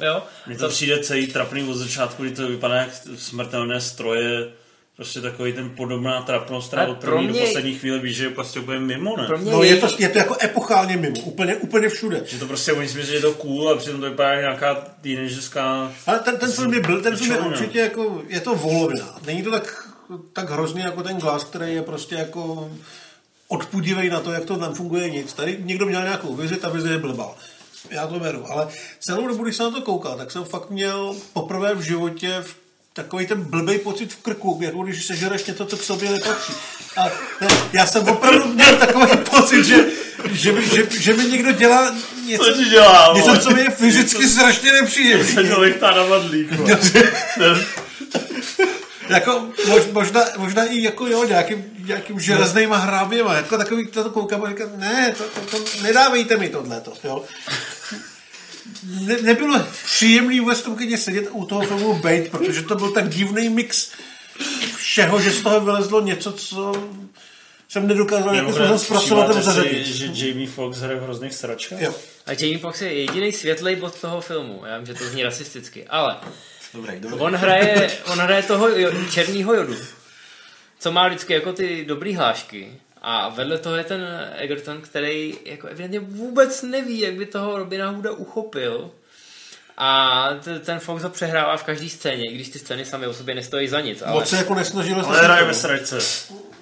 jo? 0.00 0.22
Mně 0.46 0.56
to 0.58 0.68
přijde 0.68 0.98
celý 0.98 1.26
trapný 1.26 1.62
od 1.68 1.74
začátku, 1.74 2.22
kdy 2.22 2.32
to 2.32 2.48
vypadá 2.48 2.74
jak 2.74 2.88
smrtelné 3.16 3.80
stroje, 3.80 4.48
prostě 4.96 5.20
takový 5.20 5.52
ten 5.52 5.70
podobná 5.70 6.22
trapnost, 6.22 6.66
která 6.66 6.82
Ale 6.82 6.90
od 6.92 6.98
první 6.98 7.26
mě- 7.26 7.40
do 7.40 7.46
poslední 7.46 7.74
chvíle 7.74 7.98
víš, 7.98 8.16
že 8.16 8.24
je 8.24 8.30
prostě 8.30 8.60
úplně 8.60 8.78
mimo, 8.78 9.16
ne? 9.16 9.26
Pro 9.26 9.38
mě 9.38 9.52
No 9.52 9.62
je- 9.62 9.68
je 9.70 9.76
to, 9.76 9.88
je 9.98 10.08
to 10.08 10.18
jako 10.18 10.36
epochálně 10.42 10.96
mimo, 10.96 11.20
úplně, 11.20 11.56
úplně 11.56 11.88
všude. 11.88 12.22
Že 12.26 12.38
to 12.38 12.46
prostě 12.46 12.72
oni 12.72 12.88
si 12.88 12.96
myslí, 12.98 13.10
že 13.10 13.16
je 13.16 13.20
to 13.22 13.32
cool 13.34 13.68
a 13.68 13.76
přitom 13.76 14.00
to 14.00 14.10
vypadá 14.10 14.30
jak 14.32 14.40
nějaká 14.40 14.74
teenagerská... 15.00 15.92
Ale 16.06 16.18
ten, 16.18 16.36
ten 16.36 16.52
film 16.52 16.74
je 16.74 16.80
byl, 16.80 17.02
ten 17.02 17.16
film 17.16 17.30
je 17.32 17.38
určitě 17.38 17.78
jako, 17.78 18.22
je 18.28 18.40
to 18.40 18.54
volovina. 18.54 19.18
Není 19.26 19.42
to 19.42 19.50
tak, 19.50 19.88
tak 20.32 20.50
hrozně 20.50 20.82
jako 20.82 21.02
ten 21.02 21.16
glas, 21.16 21.44
který 21.44 21.74
je 21.74 21.82
prostě 21.82 22.14
jako 22.14 22.70
odpudivej 23.48 24.10
na 24.10 24.20
to, 24.20 24.32
jak 24.32 24.44
to 24.44 24.56
tam 24.56 24.74
funguje 24.74 25.10
nic. 25.10 25.32
Tady 25.32 25.58
někdo 25.60 25.86
měl 25.86 26.02
nějakou 26.02 26.34
vizi, 26.34 26.56
ta 26.56 26.68
vize 26.68 26.90
je 26.90 26.98
blbal. 26.98 27.34
Já 27.90 28.06
to 28.06 28.18
beru, 28.20 28.52
ale 28.52 28.68
celou 29.00 29.28
dobu, 29.28 29.44
když 29.44 29.56
jsem 29.56 29.64
na 29.64 29.70
to 29.70 29.82
koukal, 29.82 30.16
tak 30.16 30.30
jsem 30.30 30.44
fakt 30.44 30.70
měl 30.70 31.16
poprvé 31.32 31.74
v 31.74 31.80
životě 31.80 32.42
v 32.42 32.56
takový 32.92 33.26
ten 33.26 33.40
blbý 33.40 33.78
pocit 33.78 34.12
v 34.12 34.16
krku, 34.16 34.58
jako 34.62 34.82
když 34.82 35.06
sežereš 35.06 35.44
něco, 35.44 35.66
co 35.66 35.76
k 35.76 35.82
sobě 35.82 36.10
nepatří. 36.10 36.52
A 36.96 37.04
ne, 37.40 37.48
já 37.72 37.86
jsem 37.86 38.08
opravdu 38.08 38.46
měl 38.46 38.76
takový 38.76 39.10
pocit, 39.30 39.64
že, 39.64 39.84
že, 40.32 40.52
mi, 40.52 40.68
že, 40.68 40.86
že 41.00 41.14
mi 41.14 41.24
někdo 41.24 41.52
dělá 41.52 41.94
něco, 42.26 42.44
Co 42.44 42.64
dělá, 42.64 43.12
něco 43.14 43.36
co 43.36 43.50
mi 43.50 43.60
je 43.60 43.70
fyzicky 43.70 44.28
strašně 44.28 44.72
nepříjemné. 44.72 45.24
Se 45.24 45.44
to 45.44 45.60
lechtá 45.60 45.90
na 45.90 46.02
vadlík, 46.02 46.52
vole. 46.52 46.80
Jako, 49.08 49.48
mož, 49.68 49.82
možná, 49.92 50.24
možná 50.36 50.64
i 50.64 50.82
jako 50.82 51.06
jo, 51.06 51.24
nějakým, 51.24 51.64
nějakým 51.86 52.20
železnýma 52.20 52.76
hráběma, 52.76 53.34
jako 53.34 53.58
takový, 53.58 53.86
to 53.86 54.10
koukám 54.10 54.44
a 54.44 54.48
říkám, 54.48 54.68
ne, 54.76 55.14
to, 55.18 55.24
to, 55.24 55.40
to, 55.40 55.82
nedávejte 55.82 56.36
mi 56.36 56.48
tohleto, 56.48 56.92
jo. 57.04 57.24
Ne, 58.84 59.16
nebylo 59.22 59.66
příjemný 59.84 60.40
vůbec 60.40 60.62
tom 60.62 60.76
sedět 60.96 61.28
u 61.30 61.44
toho 61.44 61.62
filmu 61.62 61.94
Bait, 61.94 62.30
protože 62.30 62.62
to 62.62 62.74
byl 62.74 62.90
tak 62.90 63.08
divný 63.08 63.48
mix 63.48 63.90
všeho, 64.76 65.20
že 65.20 65.30
z 65.30 65.42
toho 65.42 65.60
vylezlo 65.60 66.00
něco, 66.00 66.32
co 66.32 66.72
jsem 67.68 67.86
nedokázal 67.86 68.34
jako 68.34 68.52
způsobem 68.52 68.78
zpracovat 68.78 69.28
nebo 69.28 69.42
zařadit. 69.42 69.86
že 69.86 70.26
Jamie 70.26 70.48
Foxx 70.48 70.80
hraje 70.80 70.98
v 70.98 71.02
hrozných 71.02 71.34
sračkách? 71.34 71.80
Jo. 71.80 71.94
A 72.26 72.32
Jamie 72.32 72.58
Foxx 72.58 72.82
je 72.82 72.94
jediný 72.94 73.32
světlej 73.32 73.76
bod 73.76 74.00
toho 74.00 74.20
filmu. 74.20 74.62
Já 74.66 74.78
vím, 74.78 74.86
že 74.86 74.94
to 74.94 75.04
zní 75.04 75.22
rasisticky, 75.22 75.86
ale 75.86 76.16
Dobrý, 76.74 77.00
dobrý. 77.00 77.18
on 77.20 77.34
hraje, 77.36 77.90
on 78.12 78.18
hraje 78.18 78.42
toho 78.42 78.68
jo, 78.68 78.90
černýho 79.10 79.54
jodu, 79.54 79.76
co 80.78 80.92
má 80.92 81.08
vždycky 81.08 81.32
jako 81.32 81.52
ty 81.52 81.84
dobrý 81.84 82.14
hlášky. 82.14 82.80
A 83.02 83.28
vedle 83.28 83.58
toho 83.58 83.76
je 83.76 83.84
ten 83.84 84.30
Egerton, 84.36 84.80
který 84.80 85.34
jako 85.44 85.66
evidentně 85.66 86.00
vůbec 86.00 86.62
neví, 86.62 87.00
jak 87.00 87.14
by 87.14 87.26
toho 87.26 87.58
Robina 87.58 87.90
Hooda 87.90 88.12
uchopil. 88.12 88.90
A 89.78 90.28
t- 90.44 90.58
ten 90.58 90.78
Fox 90.80 91.02
ho 91.02 91.10
přehrává 91.10 91.56
v 91.56 91.64
každé 91.64 91.88
scéně, 91.88 92.22
i 92.30 92.34
když 92.34 92.48
ty 92.48 92.58
scény 92.58 92.84
sami 92.84 93.06
o 93.06 93.14
sobě 93.14 93.34
nestojí 93.34 93.68
za 93.68 93.80
nic. 93.80 94.02
Ale... 94.02 94.12
Moc 94.12 94.28
se 94.28 94.36
jako 94.36 94.54
nesnažil. 94.54 95.00
Ale 95.06 95.20
hraje 95.22 95.44
ve 95.44 95.54
sračce. 95.54 95.98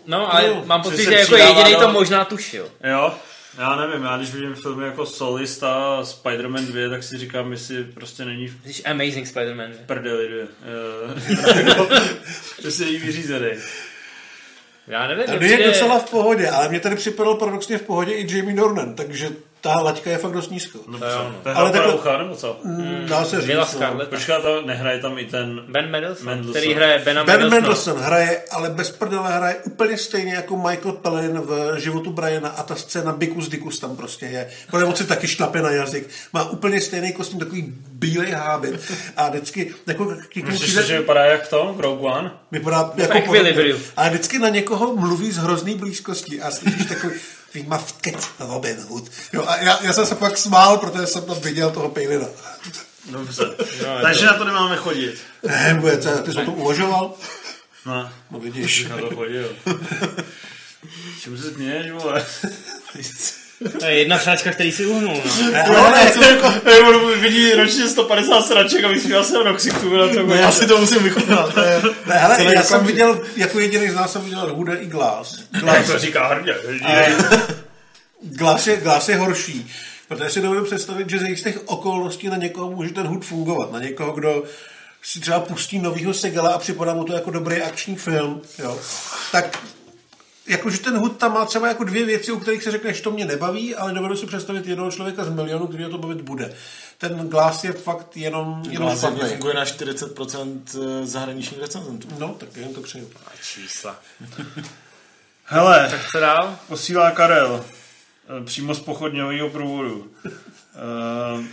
No, 0.07 0.35
ale 0.35 0.47
Jo, 0.47 0.63
mám 0.67 0.83
pocit, 0.83 1.05
že 1.05 1.15
jako 1.15 1.37
jediný 1.37 1.75
to 1.77 1.93
možná 1.93 2.25
tušil. 2.25 2.71
Jo, 2.85 3.15
já 3.59 3.77
nevím, 3.77 4.05
já 4.05 4.17
když 4.17 4.35
vidím 4.35 4.55
filmy 4.55 4.85
jako 4.85 5.07
Solist 5.07 5.63
a 5.63 6.03
Spider-Man 6.03 6.67
2, 6.67 6.91
tak 6.91 7.03
si 7.03 7.19
říkám, 7.19 7.53
jestli 7.53 7.85
prostě 7.85 8.25
není 8.25 8.49
v 8.49 8.57
Jsi 8.67 8.85
Amazing 8.85 9.27
Spider-Man. 9.27 9.71
prdeli 9.87 10.29
2. 10.29 10.39
Eh, 10.39 12.07
Jestli 12.65 12.85
není 12.85 12.99
vyřízený. 12.99 13.49
Já 14.87 15.07
nevím, 15.07 15.25
Tady 15.25 15.47
je 15.49 15.55
přijde- 15.57 15.71
docela 15.73 15.99
v 15.99 16.11
pohodě, 16.11 16.49
ale 16.49 16.69
mě 16.69 16.81
tady 16.81 16.97
připadal 16.97 17.35
paradoxně 17.35 17.79
v 17.79 17.83
pohodě 17.83 18.13
i 18.13 18.37
Jamie 18.37 18.57
Dornan, 18.57 18.95
takže 18.95 19.31
ta 19.63 19.81
laťka 19.81 20.11
je 20.11 20.19
fakt 20.19 20.33
dost 20.33 20.51
nízko. 20.51 20.79
No, 20.89 20.99
To 20.99 21.49
je 21.49 21.55
Ale 21.55 21.71
takhle- 21.73 21.95
ucha, 21.95 22.19
nebo 22.19 22.37
co? 22.37 22.61
Mm, 22.65 23.07
dá 23.09 23.25
se 23.25 23.41
říct. 23.41 23.57
No. 23.57 23.67
Scarlett. 23.67 24.11
Počká, 24.11 24.41
to 24.41 24.63
nehraje 24.67 24.99
tam 25.01 25.19
i 25.19 25.25
ten 25.25 25.63
Ben 25.69 25.91
Mendelsohn, 25.91 26.27
Mendelsohn. 26.27 26.53
který 26.61 26.75
hraje 26.75 26.99
Bena 27.05 27.25
Ben. 27.25 27.51
Mendelsohn 27.51 28.01
hraje, 28.01 28.43
ale 28.51 28.71
bez 28.71 28.91
prdele 28.91 29.33
hraje 29.37 29.57
úplně 29.65 29.99
stejně 29.99 30.35
jako 30.35 30.57
Michael 30.57 30.93
Palin 30.93 31.39
v 31.41 31.75
životu 31.79 32.11
Briana 32.13 32.49
a 32.49 32.63
ta 32.63 32.75
scéna 32.75 33.13
Bikus 33.13 33.49
Dikus 33.49 33.79
tam 33.79 33.97
prostě 33.97 34.27
je. 34.27 34.49
Protože 34.71 34.85
on 34.85 34.95
si 34.97 35.07
taky 35.07 35.29
šlape 35.29 35.63
na 35.63 35.71
jazyk. 35.71 36.09
Má 36.33 36.45
úplně 36.51 36.81
stejný 36.81 37.13
kostým, 37.13 37.39
takový 37.39 37.75
bílej 37.93 38.31
hábit. 38.33 38.93
A 39.17 39.29
vždycky 39.29 39.75
jako 39.87 40.13
Myslíš, 40.47 40.73
že 40.87 40.99
vypadá 40.99 41.25
jak 41.25 41.49
to? 41.49 41.75
Rogue 41.79 42.11
One? 42.13 42.31
Vypadá 42.53 42.93
jako. 42.97 43.33
A 43.97 44.09
vždycky 44.09 44.39
na 44.39 44.49
někoho 44.49 44.97
mluví 44.97 45.31
z 45.33 45.37
hrozný 45.39 45.75
blízkosti 45.75 46.41
a 46.43 46.51
slyšíš 46.51 46.87
takový 46.87 47.15
výmavkec 47.55 48.29
Robin 48.39 48.77
Hood. 48.89 49.11
Jo, 49.33 49.45
a 49.49 49.57
já, 49.57 49.83
já, 49.85 49.93
jsem 49.93 50.07
se 50.07 50.15
fakt 50.15 50.39
smál, 50.39 50.79
protože 50.79 51.07
jsem 51.07 51.25
tam 51.25 51.41
viděl 51.41 51.71
toho 51.71 51.89
Palina. 51.89 52.27
Dobře. 53.11 53.45
No, 53.83 54.03
Takže 54.03 54.21
to- 54.21 54.27
na 54.27 54.33
to 54.39 54.45
nemáme 54.45 54.77
chodit. 54.77 55.19
Ne, 55.43 55.77
bude, 55.81 55.99
co, 55.99 56.11
ty 56.11 56.33
jsi 56.33 56.39
o 56.39 56.45
tom 56.45 56.55
uvažoval? 56.55 57.15
No, 57.87 58.11
No 58.31 58.39
vidíš. 58.41 58.87
na 58.89 58.97
to 58.97 59.17
chodil. 59.17 59.57
Čemu 61.23 61.37
se 61.37 61.53
směješ, 61.53 61.91
vole? 61.91 62.27
To 63.79 63.87
je 63.87 63.99
jedna 63.99 64.19
sračka, 64.19 64.51
který 64.51 64.73
si 64.73 64.87
uhnul, 64.87 65.23
no. 65.25 65.51
Ne, 65.53 65.63
ale 65.63 65.91
ne, 65.91 66.05
Já 66.05 66.11
jsem 66.11 66.23
jako, 66.23 66.53
budu 66.85 67.21
vidí 67.21 67.53
ročně 67.53 67.89
150 67.89 68.47
sraček 68.47 68.85
a 68.85 68.89
vysmíval 68.89 69.25
jsem 69.25 69.43
Roxiku 69.43 69.97
na 69.97 70.09
to. 70.09 70.23
No, 70.23 70.35
já 70.35 70.53
si 70.53 70.67
to 70.67 70.79
musím 70.79 71.03
vychutnat. 71.03 71.57
ne, 72.07 72.15
hele, 72.19 72.55
já 72.55 72.63
jsem 72.63 72.77
okamžik. 72.77 72.95
viděl, 72.95 73.23
jako 73.37 73.61
jediný 73.61 73.91
z 73.91 73.95
nás 73.95 74.13
jsem 74.13 74.23
viděl 74.23 74.55
Huda 74.55 74.75
i 74.75 74.87
Glass. 74.87 75.41
Glass, 75.61 75.87
to 75.87 75.99
říká 75.99 76.29
hrdě. 76.29 76.57
Glass, 78.23 78.67
je, 78.67 78.77
Glass 78.77 79.09
je 79.09 79.17
horší. 79.17 79.71
Protože 80.09 80.31
si 80.31 80.41
dovedu 80.41 80.65
představit, 80.65 81.11
že 81.11 81.19
ze 81.19 81.29
jistých 81.29 81.69
okolností 81.69 82.29
na 82.29 82.37
někoho 82.37 82.71
může 82.71 82.91
ten 82.91 83.07
hud 83.07 83.25
fungovat. 83.25 83.73
Na 83.73 83.79
někoho, 83.79 84.13
kdo 84.13 84.43
si 85.03 85.21
třeba 85.21 85.41
pustí 85.41 85.79
novýho 85.79 86.15
Segala 86.15 86.51
a 86.51 86.59
připadá 86.59 86.95
mu 86.95 87.05
to 87.05 87.13
jako 87.13 87.31
dobrý 87.31 87.63
akční 87.63 87.97
film, 87.97 88.43
jo, 88.59 88.79
tak 89.33 89.59
jakože 90.53 90.79
ten 90.79 90.97
hud 90.99 91.17
tam 91.17 91.33
má 91.33 91.45
třeba 91.45 91.69
jako 91.69 91.85
dvě 91.85 92.05
věci, 92.05 92.33
u 92.33 92.39
kterých 92.39 92.63
se 92.63 92.71
řekne, 92.71 92.93
že 92.95 93.03
to 93.03 93.11
mě 93.11 93.25
nebaví, 93.25 93.75
ale 93.75 93.93
dovedu 93.93 94.17
si 94.17 94.27
představit 94.27 94.67
jednoho 94.67 94.91
člověka 94.91 95.25
z 95.25 95.31
milionu, 95.31 95.67
který 95.67 95.85
to 95.91 95.99
bavit 95.99 96.21
bude. 96.21 96.55
Ten 96.99 97.29
Glass 97.29 97.65
je 97.65 97.73
fakt 97.73 98.17
jenom, 98.17 98.63
jenom 98.71 98.89
Hlasivně 98.89 99.17
špatný. 99.17 99.29
funguje 99.31 99.55
na 99.55 99.65
40% 99.65 100.61
zahraničních 101.05 101.61
recenzentů. 101.61 102.09
No, 102.19 102.29
tak 102.39 102.57
jen 102.57 102.75
to 102.75 102.81
přeju. 102.81 103.11
Čísla. 103.43 103.97
Hele, 105.45 105.89
Tak 105.91 106.01
co 106.13 106.21
dál? 106.21 106.59
posílá 106.69 107.11
Karel. 107.11 107.65
eh, 108.41 108.45
Přímo 108.45 108.75
z 108.75 108.81
pochodňového 108.81 109.51
průvodu. 109.51 110.11
Uh, 110.25 111.45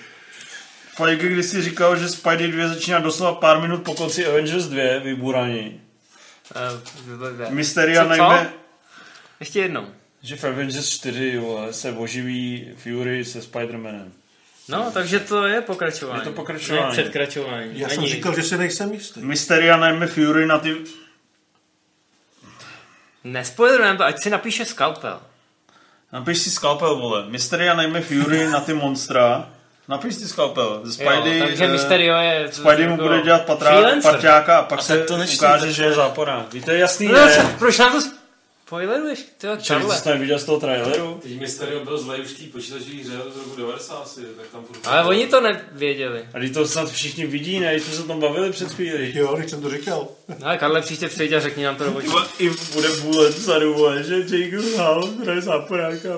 Fajky 0.96 1.30
když 1.30 1.46
si 1.46 1.62
říkal, 1.62 1.96
že 1.98 2.10
Spidey 2.10 2.52
2 2.52 2.68
začíná 2.68 3.00
doslova 3.00 3.34
pár 3.34 3.62
minut 3.62 3.84
po 3.84 3.94
konci 3.96 4.26
Avengers 4.28 4.66
2 4.66 5.00
vyburaní. 5.04 5.82
Uh, 7.46 7.52
Mysteria 7.54 8.04
najme, 8.04 8.54
Ještě 9.40 9.60
jednou. 9.60 9.86
že 10.22 10.36
v 10.36 10.44
Avengers 10.44 10.90
4 10.90 11.38
vole, 11.38 11.74
se 11.74 11.92
oživí 11.92 12.70
Fury 12.78 13.26
se 13.26 13.40
Spider-Manem. 13.40 14.12
No, 14.70 14.92
takže 14.94 15.20
to 15.20 15.48
je 15.48 15.62
pokračování. 15.62 16.20
Je 16.22 16.26
to 16.26 16.32
pokračování. 16.32 16.86
Ne 16.86 16.92
předkračování. 16.92 17.80
Já 17.80 17.90
jsem 17.90 17.98
Není. 18.02 18.12
říkal, 18.12 18.36
že 18.36 18.44
si 18.44 18.58
nejsem 18.58 18.94
jistý. 18.94 19.20
Mysteria 19.22 19.78
najme 19.78 20.08
Fury 20.08 20.46
na 20.46 20.60
ty... 20.60 20.76
Nespoilerujeme 23.24 23.98
to, 23.98 24.04
ať 24.04 24.16
si 24.24 24.30
napíše 24.30 24.66
Scalpel. 24.66 25.20
Napiš 26.12 26.38
si 26.38 26.50
Scalpel, 26.50 26.96
vole. 26.96 27.26
Mysteria 27.30 27.74
najme 27.74 28.02
Fury 28.02 28.48
na 28.48 28.60
ty 28.60 28.74
monstra. 28.74 29.50
Napiš 29.88 30.16
si 30.16 30.28
Scalpel. 30.28 30.82
Ze 30.84 30.94
Spidey, 30.94 31.38
jo, 31.40 31.46
takže 31.46 31.66
eh, 31.66 31.68
Mysterio 31.72 32.16
je... 32.16 32.48
Spidey 32.52 32.86
mu 32.88 32.92
jako 32.92 33.04
bude 33.04 33.22
dělat 33.22 33.46
patrá, 33.46 33.82
parťáka 34.02 34.58
a 34.58 34.64
pak 34.64 34.80
A 34.80 34.82
se 34.82 35.04
to 35.04 35.16
ukáže, 35.34 35.74
že 35.74 35.84
je 35.84 35.94
záporák. 35.94 36.54
Víte, 36.54 36.78
jasný 36.78 37.08
No, 37.08 37.20
je. 37.20 37.56
proč 37.60 37.78
nám 37.78 37.92
to... 37.92 38.19
Spoileruješ, 38.70 39.26
tyjo, 39.38 39.58
Karle. 39.68 39.98
jsi 39.98 40.04
to 40.04 40.10
neviděl 40.10 40.40
z 40.40 40.44
toho 40.44 40.60
traileru? 40.60 41.20
Teď 41.24 41.40
Mysterio 41.40 41.84
byl 41.86 41.98
zlej 41.98 42.22
už 42.22 42.28
v 42.28 42.38
té 42.38 42.44
počítačové 42.52 42.96
hře 42.96 43.12
z 43.34 43.38
roku 43.38 43.56
90 43.58 44.02
asi, 44.02 44.22
tak 44.22 44.48
tam 44.52 44.64
furt... 44.64 44.80
Ale 44.88 45.06
oni 45.06 45.28
to 45.28 45.42
nevěděli. 45.42 46.26
A 46.34 46.40
teď 46.40 46.54
to 46.54 46.68
snad 46.68 46.92
všichni 46.92 47.26
vidí, 47.26 47.60
ne? 47.60 47.72
Když 47.74 47.84
jsme 47.84 47.94
se 47.94 48.02
o 48.02 48.06
tom 48.06 48.20
bavili 48.20 48.52
před 48.52 48.72
chvíli. 48.72 49.12
Jo, 49.16 49.36
když 49.36 49.52
jsem 49.52 49.62
to 49.62 49.70
říkal. 49.70 50.08
No, 50.28 50.36
ale 50.44 50.58
Karle, 50.58 50.82
příště 50.82 51.08
přijď 51.08 51.32
a 51.34 51.40
řekni 51.40 51.64
nám 51.64 51.76
to 51.76 51.84
do 51.84 51.92
očí. 51.94 52.08
I 52.40 52.50
bude 52.74 52.90
bullet 52.90 53.38
vzadu, 53.38 53.74
vole, 53.74 54.04
že 54.04 54.16
Jake 54.16 54.60
hrál, 54.76 55.10
hraje 55.24 55.42
záporáka. 55.42 56.10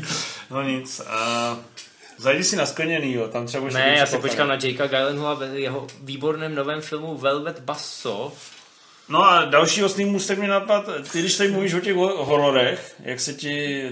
No 0.50 0.62
nic. 0.62 1.00
A 1.06 1.58
zajdi 2.18 2.44
si 2.44 2.56
na 2.56 2.66
skleněnýho, 2.66 3.28
tam 3.28 3.46
třeba 3.46 3.68
Ne, 3.68 3.80
já 3.80 3.96
se 3.96 4.02
překvapený. 4.06 4.20
počkám 4.30 4.48
na 4.48 4.54
Jakea 4.54 4.86
Gyllenhaala 4.86 5.34
ve 5.34 5.46
jeho 5.60 5.86
výborném 6.02 6.54
novém 6.54 6.80
filmu 6.80 7.16
Velvet 7.16 7.60
Basso. 7.60 8.32
No 9.08 9.24
a 9.30 9.44
další 9.44 9.84
osný 9.84 10.04
můstek 10.04 10.38
mi 10.38 10.46
napad, 10.46 10.88
ty 11.12 11.18
když 11.20 11.36
tady 11.36 11.50
mluvíš 11.50 11.74
o 11.74 11.80
těch 11.80 11.94
ho- 11.94 12.24
hororech, 12.24 12.94
jak 13.04 13.20
se 13.20 13.34
ti, 13.34 13.84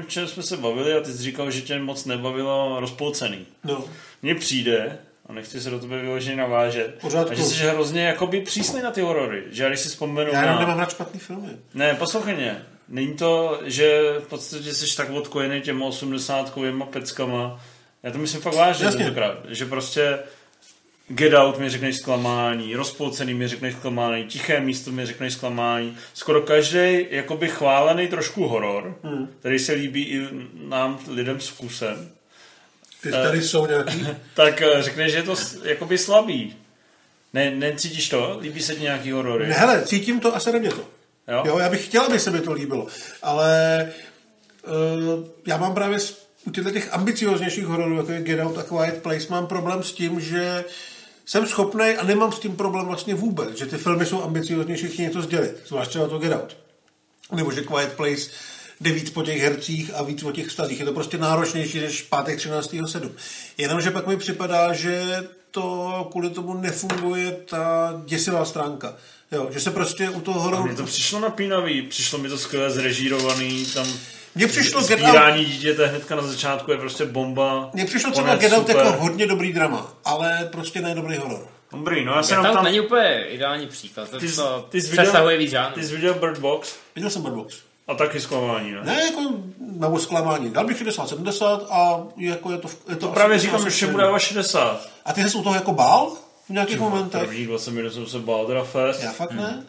o 0.00 0.02
čem 0.06 0.28
jsme 0.28 0.42
se 0.42 0.56
bavili 0.56 0.94
a 0.94 1.00
ty 1.00 1.12
jsi 1.12 1.22
říkal, 1.22 1.50
že 1.50 1.60
tě 1.60 1.78
moc 1.78 2.04
nebavilo 2.04 2.76
rozpolcený. 2.80 3.46
No. 3.64 3.84
Mně 4.22 4.34
přijde, 4.34 4.98
a 5.26 5.32
nechci 5.32 5.60
se 5.60 5.70
do 5.70 5.78
tebe 5.78 6.00
vyloženě 6.02 6.36
navážet, 6.36 6.98
Pořádku. 7.00 7.32
a 7.32 7.34
že 7.34 7.42
jsi 7.42 7.54
hrozně 7.64 8.04
jakoby 8.06 8.40
přísný 8.40 8.82
na 8.82 8.90
ty 8.90 9.00
horory, 9.00 9.42
že 9.50 9.62
já 9.62 9.68
když 9.68 9.80
si 9.80 9.88
vzpomenu 9.88 10.30
Já 10.32 10.40
jenom 10.40 10.54
na... 10.54 10.60
nemám 10.60 10.78
rád 10.78 10.90
špatný 10.90 11.20
filmy. 11.20 11.48
Ne, 11.74 11.94
poslouchej 11.94 12.34
mě. 12.34 12.62
Není 12.88 13.14
to, 13.14 13.60
že 13.64 14.00
v 14.18 14.26
podstatě 14.28 14.74
jsi 14.74 14.96
tak 14.96 15.10
odkojený 15.10 15.60
těma 15.60 15.86
80 15.86 16.54
peckama. 16.90 17.60
Já 18.02 18.10
to 18.12 18.18
myslím 18.18 18.40
fakt 18.40 18.54
vážně 18.54 18.90
tentokrát. 18.90 19.38
Že 19.48 19.66
prostě 19.66 20.18
Get 21.08 21.34
Out 21.34 21.58
mi 21.58 21.70
řekneš 21.70 21.96
zklamání, 21.96 22.76
rozpolcený 22.76 23.34
mi 23.34 23.48
řekneš 23.48 23.74
zklamání, 23.74 24.24
tiché 24.24 24.60
místo 24.60 24.92
mi 24.92 25.06
řekneš 25.06 25.32
zklamání. 25.32 25.96
Skoro 26.14 26.42
každý 26.42 27.06
jakoby 27.10 27.48
chválený 27.48 28.08
trošku 28.08 28.46
horor, 28.48 28.96
Hmm. 29.02 29.28
který 29.40 29.58
se 29.58 29.72
líbí 29.72 30.02
i 30.02 30.28
nám 30.54 30.98
lidem 31.08 31.40
s 31.40 31.48
vkusem, 31.48 32.08
Ty 33.02 33.10
tady 33.10 33.42
jsou 33.42 33.66
nějaký. 33.66 34.06
tak 34.34 34.62
eh, 34.62 34.82
řekneš, 34.82 35.12
že 35.12 35.18
je 35.18 35.22
to 35.22 35.34
jakoby 35.64 35.98
slabý. 35.98 36.56
Ne, 37.32 37.50
necítíš 37.50 38.08
to? 38.08 38.38
Líbí 38.40 38.62
se 38.62 38.74
ti 38.74 38.82
nějaký 38.82 39.10
horory? 39.10 39.48
Ne, 39.48 39.54
hele, 39.54 39.82
cítím 39.84 40.20
to 40.20 40.36
a 40.36 40.40
sere 40.40 40.58
mě 40.58 40.70
to. 40.70 40.84
Jo? 41.28 41.42
jo? 41.46 41.58
já 41.58 41.68
bych 41.68 41.84
chtěl, 41.86 42.02
aby 42.02 42.18
se 42.18 42.30
mi 42.30 42.40
to 42.40 42.52
líbilo, 42.52 42.86
ale 43.22 43.92
uh, 44.66 45.24
já 45.46 45.56
mám 45.56 45.74
právě 45.74 45.98
u 46.44 46.50
těchto 46.50 46.70
těch 46.70 46.94
ambicioznějších 46.94 47.64
hororů, 47.64 47.96
jako 47.96 48.12
je 48.12 48.22
Get 48.22 48.40
Out 48.40 48.58
a 48.58 48.62
Quiet 48.62 49.02
Place, 49.02 49.26
mám 49.30 49.46
problém 49.46 49.82
s 49.82 49.92
tím, 49.92 50.20
že 50.20 50.64
jsem 51.26 51.46
schopný 51.46 51.84
a 51.84 52.04
nemám 52.04 52.32
s 52.32 52.38
tím 52.38 52.56
problém 52.56 52.86
vlastně 52.86 53.14
vůbec, 53.14 53.58
že 53.58 53.66
ty 53.66 53.76
filmy 53.76 54.06
jsou 54.06 54.22
ambicioznější, 54.22 54.88
chtějí 54.88 55.08
něco 55.08 55.22
sdělit, 55.22 55.62
zvlášť 55.66 55.90
třeba 55.90 56.08
to 56.08 56.18
Get 56.18 56.32
Out. 56.32 56.56
Nebo 57.32 57.52
že 57.52 57.62
Quiet 57.62 57.92
Place 57.92 58.30
jde 58.80 58.92
víc 58.92 59.10
po 59.10 59.22
těch 59.22 59.42
hercích 59.42 59.90
a 59.94 60.02
víc 60.02 60.22
o 60.22 60.32
těch 60.32 60.46
vztazích. 60.46 60.80
Je 60.80 60.86
to 60.86 60.92
prostě 60.92 61.18
náročnější 61.18 61.80
než 61.80 62.02
pátek 62.02 62.38
13.7. 62.38 63.10
Jenomže 63.58 63.90
pak 63.90 64.06
mi 64.06 64.16
připadá, 64.16 64.72
že 64.72 65.28
to 65.50 66.08
kvůli 66.10 66.30
tomu 66.30 66.54
nefunguje 66.54 67.32
ta 67.32 67.92
děsivá 68.06 68.44
stránka. 68.44 68.96
Jo, 69.32 69.48
že 69.50 69.60
se 69.60 69.70
prostě 69.70 70.10
u 70.10 70.20
toho 70.20 70.40
hororu... 70.40 70.64
mně 70.64 70.74
to 70.74 70.84
přišlo 70.84 71.20
napínavý, 71.20 71.82
přišlo 71.82 72.18
mi 72.18 72.28
to 72.28 72.38
skvěle 72.38 72.70
zrežírovaný, 72.70 73.66
tam 73.66 73.86
Mně 74.36 74.46
přišlo 74.46 74.80
Get 74.86 74.98
sbírání 75.00 75.44
dítěte 75.44 75.86
hnedka 75.86 76.14
na 76.16 76.22
začátku 76.22 76.70
je 76.72 76.78
prostě 76.78 77.04
bomba. 77.04 77.70
Mně 77.72 77.84
přišlo 77.84 78.10
třeba 78.12 78.34
Get 78.34 78.52
Out 78.52 78.66
super. 78.68 78.76
jako 78.86 78.92
hodně 79.02 79.26
dobrý 79.26 79.52
drama, 79.52 79.92
ale 80.04 80.48
prostě 80.52 80.80
ne 80.80 80.94
dobrý 80.94 81.16
horor. 81.16 81.48
Dobrý, 81.72 82.04
no 82.04 82.12
já 82.12 82.22
se 82.22 82.36
Out 82.38 82.46
tam... 82.52 82.64
není 82.64 82.80
úplně 82.80 83.24
ideální 83.28 83.66
příklad. 83.66 84.10
To, 84.10 84.18
Ty, 84.18 84.28
jsi- 84.28 84.36
to 84.36 84.66
ty 84.68 84.80
jsi 84.82 84.90
viděl, 84.90 85.04
přesahuje 85.04 85.36
víc 85.38 85.50
žánrů. 85.50 85.74
ty 85.74 85.84
jsi 85.86 85.94
viděl 85.94 86.14
Bird 86.14 86.38
Box 86.38 86.76
Viděl 86.94 87.10
jsem 87.10 87.22
Bird 87.22 87.34
Box. 87.34 87.56
a 87.88 87.94
taky 87.94 88.20
zklamání, 88.20 88.72
ne? 88.72 88.80
Ne, 88.84 89.02
jako 89.04 89.20
na 89.76 89.98
zklamání. 89.98 90.50
Dal 90.50 90.66
bych 90.66 90.82
60-70 90.82 91.60
a 91.70 92.02
jako 92.16 92.50
je 92.52 92.58
to... 92.58 92.68
Je 92.88 92.96
to, 92.96 93.06
To 93.06 93.12
právě 93.12 93.38
říkám, 93.38 93.70
že 93.70 93.86
bude 93.86 94.02
dává 94.04 94.18
60. 94.18 94.88
A 95.04 95.12
ty 95.12 95.28
jsi 95.28 95.38
u 95.38 95.42
toho 95.42 95.54
jako 95.54 95.72
bál 95.72 96.12
v 96.46 96.50
nějakých 96.50 96.78
momentech? 96.80 97.22
První 97.22 97.46
20 97.46 97.70
minut 97.70 97.92
jsem 97.92 98.06
se 98.06 98.18
bál 98.18 98.46
teda 98.46 98.64
fest. 98.64 99.02
Já 99.02 99.12
fakt 99.12 99.32
ne. 99.32 99.62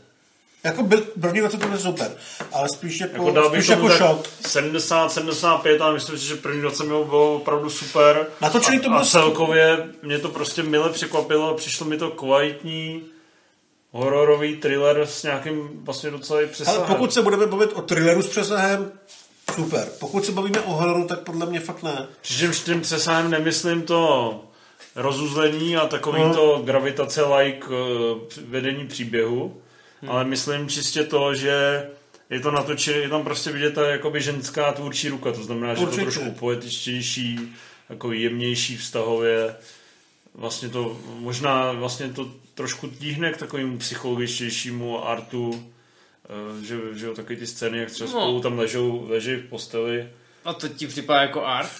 Jako 0.64 0.84
byl, 0.84 1.01
první 1.22 1.39
20 1.39 1.58
minut 1.60 1.74
je 1.74 1.80
super, 1.80 2.12
ale 2.53 2.70
spíš 2.70 2.99
jako, 2.99 3.14
Jako 3.16 3.32
dal 3.32 3.49
spíš 3.49 3.68
jako 3.68 3.89
šok. 3.89 4.28
70, 4.47 5.12
75 5.12 5.82
a 5.82 5.91
myslím 5.91 6.18
si, 6.20 6.26
že 6.28 6.36
první 6.36 6.62
20 6.62 6.84
minut 6.84 7.03
bylo 7.05 7.36
opravdu 7.36 7.70
super. 7.70 8.28
Natočený 8.41 8.78
a, 8.78 8.82
to 8.82 8.89
bylo 8.89 9.01
a 9.01 9.05
celkově 9.05 9.88
mě 10.03 10.20
to 10.20 10.30
prostě 10.30 10.64
mile 10.64 10.89
překvapilo, 10.89 11.53
přišlo 11.53 11.86
mi 11.86 11.97
to 11.97 12.10
kvalitní 12.12 13.03
hororový 13.91 14.55
thriller 14.55 15.01
s 15.05 15.24
nějakým 15.24 15.70
vlastně 15.84 16.12
docela 16.12 16.41
i 16.41 16.47
přesahem. 16.47 16.80
Ale 16.82 16.88
pokud 16.95 17.14
se 17.14 17.22
budeme 17.22 17.47
bavit 17.47 17.70
o 17.74 17.82
thrilleru 17.82 18.22
s 18.22 18.28
přesahem, 18.28 18.91
super. 19.55 19.88
Pokud 19.99 20.26
se 20.26 20.32
bavíme 20.32 20.62
o 20.62 20.74
hororu, 20.74 21.05
tak 21.08 21.20
podle 21.20 21.45
mě 21.45 21.60
fakt 21.60 21.84
ne. 21.84 22.08
Přičemž 22.22 22.60
tím 22.60 22.82
přesahem 22.82 23.32
nemyslím 23.32 23.82
to 23.82 24.41
rozuzlení 24.95 25.78
a 25.78 25.88
takový 25.88 26.22
No. 26.22 26.34
to 26.36 26.62
gravitace 26.66 27.24
like 27.26 27.68
eh, 27.72 28.41
vedení 28.47 28.88
příběhu, 28.88 29.62
ale 30.08 30.26
myslím 30.26 30.70
čistě 30.70 31.03
to, 31.03 31.36
že 31.36 31.86
je 32.30 32.39
to 32.39 32.51
natočené, 32.51 32.97
je 32.97 33.10
tam 33.10 33.24
prostě 33.24 33.51
vidět 33.51 33.72
ta 33.74 33.89
jakoby 33.89 34.22
ženská 34.22 34.72
tvůrčí 34.74 35.10
ruka, 35.10 35.32
to 35.32 35.43
znamená, 35.43 35.74
že 35.74 35.82
je 35.82 35.86
to 35.86 35.91
Určitě. 35.91 36.01
trošku 36.12 36.32
poetičtější, 36.32 37.39
jako 37.89 38.12
jemnější 38.12 38.78
vztahově, 38.78 39.55
vlastně 40.36 40.70
to, 40.70 40.99
možná 41.20 41.72
vlastně 41.72 42.10
to 42.10 42.32
trošku 42.53 42.88
tíhne 42.88 43.32
k 43.34 43.38
takovému 43.38 43.78
psychologičtějšímu 43.78 45.08
artu, 45.08 45.72
eh, 46.60 46.66
že, 46.66 46.78
že 46.95 47.05
jo, 47.05 47.14
takový 47.14 47.36
ty 47.39 47.47
scény, 47.47 47.78
jak 47.78 47.91
třeba 47.91 48.12
No. 48.12 48.22
spolu 48.22 48.41
tam 48.41 48.60
ležou, 48.60 49.05
leží 49.10 49.36
v 49.36 49.49
posteli. 49.49 50.10
A 50.45 50.53
to 50.53 50.68
ti 50.68 50.88
připadá 50.88 51.22
jako 51.22 51.45
art? 51.45 51.72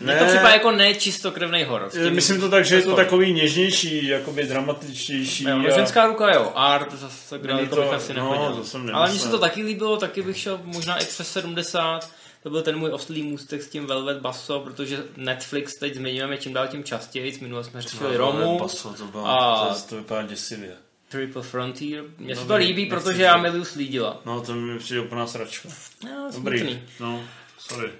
Mně 0.00 0.12
Ne. 0.12 0.18
to 0.18 0.24
připadá 0.24 0.48
jako 0.50 0.70
nečistokrevný 0.70 1.64
horor. 1.64 1.90
Tím- 1.90 2.14
Myslím 2.14 2.40
to 2.40 2.48
tak, 2.48 2.64
že 2.64 2.74
je 2.74 2.82
to 2.82 2.96
takový 2.96 3.32
něžnější, 3.32 4.06
jakoby 4.06 4.44
dramatičtější. 4.46 5.44
Jo, 5.44 5.58
no, 5.58 5.66
a- 5.68 5.76
ženská 5.76 6.06
ruka, 6.06 6.34
jo, 6.34 6.52
art, 6.54 6.92
zase 6.92 7.38
daleko 7.38 7.76
to- 7.76 7.82
bych 7.82 7.92
asi 7.92 8.14
no, 8.14 8.30
nechodil. 8.32 8.56
to 8.56 8.64
jsem 8.64 8.90
Ale 8.94 9.10
mně 9.10 9.18
se 9.18 9.28
to 9.28 9.38
taky 9.38 9.62
líbilo, 9.62 9.96
taky 9.96 10.22
bych 10.22 10.38
šel 10.38 10.60
možná 10.64 10.98
i 10.98 11.04
přes 11.04 11.32
70. 11.32 12.10
To 12.42 12.50
byl 12.50 12.62
ten 12.62 12.76
můj 12.78 12.90
oslý 12.92 13.22
můstek 13.22 13.62
s 13.62 13.68
tím 13.68 13.86
Velvet 13.86 14.18
Basso, 14.20 14.60
protože 14.60 15.04
Netflix 15.16 15.74
teď 15.74 15.94
zmiňujeme 15.94 16.36
čím 16.36 16.52
dál 16.52 16.68
tím 16.68 16.84
častěji. 16.84 17.38
Minule 17.40 17.64
jsme 17.64 17.82
řešili 17.82 18.16
Romu 18.16 18.58
Paso, 18.58 18.88
to, 18.98 19.04
bylo, 19.04 19.26
a 19.28 19.66
to, 19.74 19.80
to 19.88 19.96
vypadá 19.96 20.22
děsivě. 20.22 20.70
Triple 21.08 21.42
Frontier. 21.42 22.04
Mně 22.18 22.34
se 22.36 22.40
No, 22.42 22.46
to 22.48 22.54
líbí, 22.56 22.86
protože 22.86 23.16
to. 23.16 23.22
já 23.22 23.36
miluju 23.36 23.64
slídila. 23.64 24.20
No, 24.24 24.40
to 24.40 24.54
mi 24.54 24.78
přijde 24.78 25.00
úplná 25.00 25.26
sračka. 25.26 25.68
No, 26.04 26.30
Dobrý. 26.34 26.80
No, 27.00 27.22
sorry. 27.58 27.90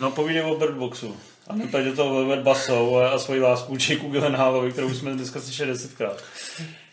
No, 0.00 0.10
povídej 0.10 0.42
o 0.42 0.58
Bird 0.58 0.74
Boxu. 0.74 1.16
A 1.48 1.54
teď 1.72 1.84
do 1.84 1.96
toho 1.96 2.14
Velvet 2.14 2.40
Basso 2.40 2.96
a 2.96 3.18
svoji 3.18 3.40
lásku 3.40 3.76
Jakeu 3.88 4.08
Gyllenhaalovi, 4.10 4.72
kterou 4.72 4.94
jsme 4.94 5.12
dneska 5.12 5.40
slyšeli 5.40 5.68
desetkrát. 5.70 6.24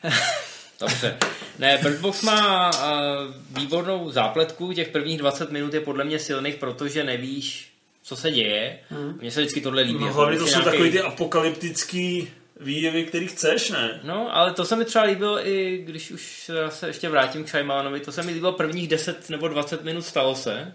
Dobře. 0.80 1.18
Ne, 1.60 1.78
Bird 1.78 2.00
Box 2.00 2.22
má 2.22 2.70
uh, 2.70 3.34
výbornou 3.62 4.12
zápletku, 4.12 4.74
těch 4.74 4.88
prvních 4.88 5.18
20 5.18 5.52
minut 5.52 5.74
je 5.74 5.80
podle 5.80 6.04
mě 6.04 6.20
silných, 6.20 6.56
protože 6.56 7.04
nevíš, 7.04 7.72
co 8.04 8.16
se 8.16 8.32
děje. 8.32 8.80
Hmm. 8.90 9.18
Mně 9.22 9.32
se 9.32 9.42
vždycky 9.42 9.62
tohle 9.62 9.82
líbí. 9.82 10.00
No, 10.00 10.08
jako 10.08 10.20
hlavně 10.20 10.38
to 10.40 10.46
jsou 10.48 10.52
nějaký- 10.52 10.66
takový 10.72 10.92
ty 10.92 11.02
apokalyptický 11.02 12.30
výjevy, 12.60 13.04
který 13.04 13.28
chceš, 13.28 13.70
ne? 13.70 14.00
No, 14.04 14.36
ale 14.36 14.54
to 14.54 14.66
se 14.66 14.76
mi 14.76 14.86
třeba 14.86 15.06
líbilo 15.06 15.48
i, 15.48 15.84
když 15.86 16.12
už 16.12 16.52
se 16.70 16.88
ještě 16.88 17.10
vrátím 17.10 17.44
k 17.44 17.48
Shyamanovi, 17.48 18.00
to 18.00 18.12
se 18.12 18.24
mi 18.24 18.32
líbilo 18.32 18.52
prvních 18.52 18.88
10 18.88 19.30
nebo 19.30 19.48
20 19.48 19.84
minut 19.84 20.02
stalo 20.06 20.36
se, 20.36 20.74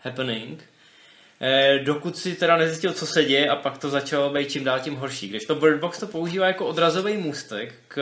happening, 0.00 0.64
eh, 1.40 1.78
dokud 1.84 2.16
si 2.18 2.34
teda 2.34 2.56
nezjistil, 2.56 2.92
co 2.92 3.06
se 3.06 3.24
děje 3.24 3.48
a 3.50 3.56
pak 3.56 3.78
to 3.78 3.90
začalo 3.90 4.30
být 4.30 4.50
čím 4.50 4.64
dál 4.64 4.80
tím 4.80 4.96
horší. 4.96 5.28
Když 5.28 5.44
to 5.44 5.54
Bird 5.54 5.80
Box 5.80 5.98
to 5.98 6.06
používá 6.06 6.46
jako 6.46 6.66
odrazový 6.66 7.16
můstek 7.16 7.74
k, 7.88 7.98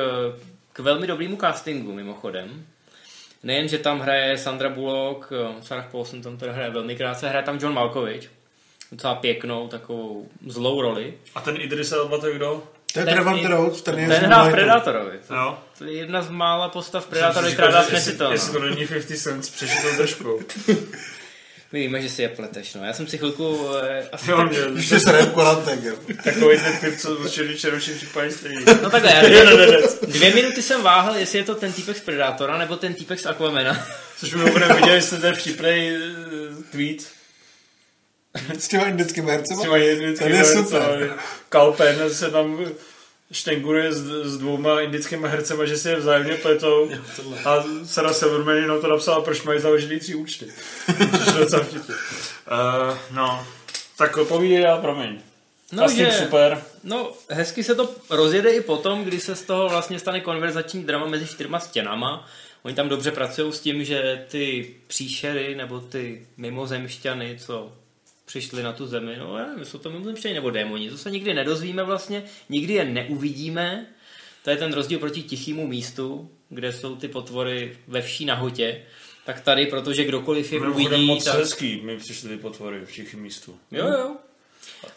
k 0.72 0.78
velmi 0.78 1.06
dobrému 1.06 1.36
castingu 1.36 1.92
mimochodem. 1.92 2.66
Nejen, 3.42 3.68
že 3.68 3.78
tam 3.78 4.00
hraje 4.00 4.38
Sandra 4.38 4.68
Bullock, 4.68 5.32
eh, 5.32 5.62
Sarah 5.62 5.90
Paulson 5.90 6.22
tam 6.22 6.36
teda 6.36 6.52
hraje 6.52 6.70
velmi 6.70 6.96
krátce, 6.96 7.28
hraje 7.28 7.44
tam 7.44 7.58
John 7.62 7.74
Malkovich, 7.74 8.30
docela 8.92 9.14
pěknou, 9.14 9.68
takovou 9.68 10.28
zlou 10.46 10.82
roli. 10.82 11.14
A 11.34 11.40
ten 11.40 11.56
Idris 11.60 11.92
Elba, 11.92 12.18
to 12.18 12.26
je 12.26 12.34
kdo? 12.36 12.62
To 12.92 13.00
je 13.00 13.04
Ten 13.04 13.14
Trevor 13.14 13.38
i- 13.38 13.46
Rhodes, 13.46 13.82
ten 13.82 13.98
je 13.98 14.08
Ten 14.08 14.24
hrá 14.24 14.44
v. 14.48 14.50
Predátorovi. 14.50 15.18
To, 15.28 15.34
Jo. 15.34 15.58
to 15.78 15.84
je 15.84 15.92
jedna 15.92 16.22
z 16.22 16.30
mála 16.30 16.68
postav 16.68 17.06
Predátorovi, 17.06 17.50
si 17.50 17.56
která 17.56 17.70
dá 17.70 17.82
že 17.88 17.94
jestli, 17.96 18.52
to 18.52 18.58
není 18.58 18.86
50 18.86 19.16
Cent 19.16 19.44
s 19.44 19.50
přešitou 19.50 19.96
držkou. 19.96 20.40
My 21.74 21.80
víme, 21.80 22.02
že 22.02 22.08
si 22.08 22.22
je 22.22 22.28
pleteš, 22.28 22.74
no. 22.74 22.84
Já 22.84 22.92
jsem 22.92 23.06
si 23.06 23.18
chvilku... 23.18 23.68
Eh, 23.82 24.08
asi 24.12 24.30
Jo, 24.30 24.36
tak, 24.36 24.50
mě, 24.50 25.42
Lantek, 25.42 25.82
jo. 25.82 25.94
takový 26.24 26.58
ten 26.58 26.76
typ, 26.76 26.98
co 27.00 27.14
určitě 27.16 27.54
čeročí 27.54 27.94
připadí 27.94 28.32
stejný. 28.32 28.64
no 28.82 28.90
takhle, 28.90 29.12
já 29.12 29.22
Ne, 29.28 29.44
ne, 29.44 29.56
ne, 29.56 29.66
ne. 29.66 29.78
dvě 30.02 30.34
minuty 30.34 30.62
jsem 30.62 30.82
váhal, 30.82 31.16
jestli 31.16 31.38
je 31.38 31.44
to 31.44 31.54
ten 31.54 31.72
týpek 31.72 31.96
z 31.96 32.00
Predátora, 32.00 32.58
nebo 32.58 32.76
ten 32.76 32.94
týpek 32.94 33.20
z 33.20 33.26
Aquamena. 33.26 33.86
Což 34.18 34.34
mi 34.34 34.50
opravdu 34.50 34.74
viděli 34.74 35.02
jste 35.02 35.16
ten 35.16 35.34
vtipnej 35.34 35.96
eh, 35.96 36.62
tweet. 36.72 37.06
S 38.58 38.68
těma 38.68 38.84
indickými 38.84 39.30
hercema. 39.30 39.60
S 39.60 39.62
těma 39.62 39.76
je 39.76 40.16
hercema. 40.20 40.86
Kalpen 41.48 42.14
se 42.14 42.30
tam 42.30 42.66
štenguruje 43.34 43.92
s, 43.92 44.00
s 44.22 44.38
dvouma 44.38 44.80
indickými 44.80 45.28
hercema, 45.28 45.64
že 45.64 45.76
si 45.76 45.88
je 45.88 45.96
vzájemně 45.96 46.34
pletou 46.34 46.90
a 47.44 47.64
Sarah 47.84 48.14
Silverman 48.14 48.56
jenom 48.56 48.80
to 48.80 48.88
napsala, 48.88 49.20
proč 49.20 49.42
mají 49.42 49.60
založený 49.60 50.00
tři 50.00 50.14
účty. 50.14 50.46
Je 50.98 51.38
docela 51.38 51.64
vtipný. 51.64 51.94
Uh, 51.94 52.98
no, 53.10 53.46
tak 53.98 54.18
povídej 54.28 54.62
dál, 54.62 54.80
promiň. 54.80 55.20
No, 55.72 55.82
Casting 55.82 56.06
že- 56.06 56.18
super. 56.18 56.62
No, 56.84 57.12
hezky 57.30 57.64
se 57.64 57.74
to 57.74 57.94
rozjede 58.10 58.50
i 58.50 58.60
potom, 58.60 59.04
kdy 59.04 59.20
se 59.20 59.36
z 59.36 59.42
toho 59.42 59.68
vlastně 59.68 59.98
stane 59.98 60.20
konverzační 60.20 60.84
drama 60.84 61.06
mezi 61.06 61.26
čtyřma 61.26 61.60
stěnama. 61.60 62.28
Oni 62.62 62.74
tam 62.74 62.88
dobře 62.88 63.10
pracují 63.10 63.52
s 63.52 63.60
tím, 63.60 63.84
že 63.84 64.24
ty 64.28 64.74
příšery 64.86 65.54
nebo 65.54 65.80
ty 65.80 66.26
mimozemšťany, 66.36 67.36
co 67.40 67.72
přišli 68.24 68.62
na 68.62 68.72
tu 68.72 68.86
zemi, 68.86 69.16
no 69.18 69.38
já 69.38 69.46
nevím, 69.46 69.64
jsou 69.64 69.78
to 69.78 69.90
mimozemšťani 69.90 70.34
nebo 70.34 70.50
démoni, 70.50 70.90
to 70.90 70.98
se 70.98 71.10
nikdy 71.10 71.34
nedozvíme 71.34 71.84
vlastně, 71.84 72.22
nikdy 72.48 72.72
je 72.72 72.84
neuvidíme. 72.84 73.86
To 74.44 74.50
je 74.50 74.56
ten 74.56 74.72
rozdíl 74.72 74.98
proti 74.98 75.22
tichému 75.22 75.66
místu, 75.66 76.30
kde 76.48 76.72
jsou 76.72 76.96
ty 76.96 77.08
potvory 77.08 77.78
ve 77.88 78.02
vší 78.02 78.24
nahotě. 78.24 78.82
Tak 79.24 79.40
tady, 79.40 79.66
protože 79.66 80.04
kdokoliv 80.04 80.52
je 80.52 80.60
Mimochodem 80.60 80.86
uvidí, 80.86 81.06
moc 81.06 81.24
tak... 81.24 81.34
hezký, 81.34 81.80
mi 81.80 81.96
přišly 81.96 82.28
ty 82.28 82.36
potvory 82.36 82.80
v 82.84 82.92
těch 82.92 83.14
místu. 83.14 83.56
Jo, 83.70 83.86
jo. 83.86 84.16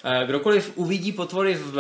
Eh, 0.03 0.25
Kdokoliv 0.25 0.71
uvidí 0.75 1.11
potvory 1.11 1.55
v, 1.55 1.73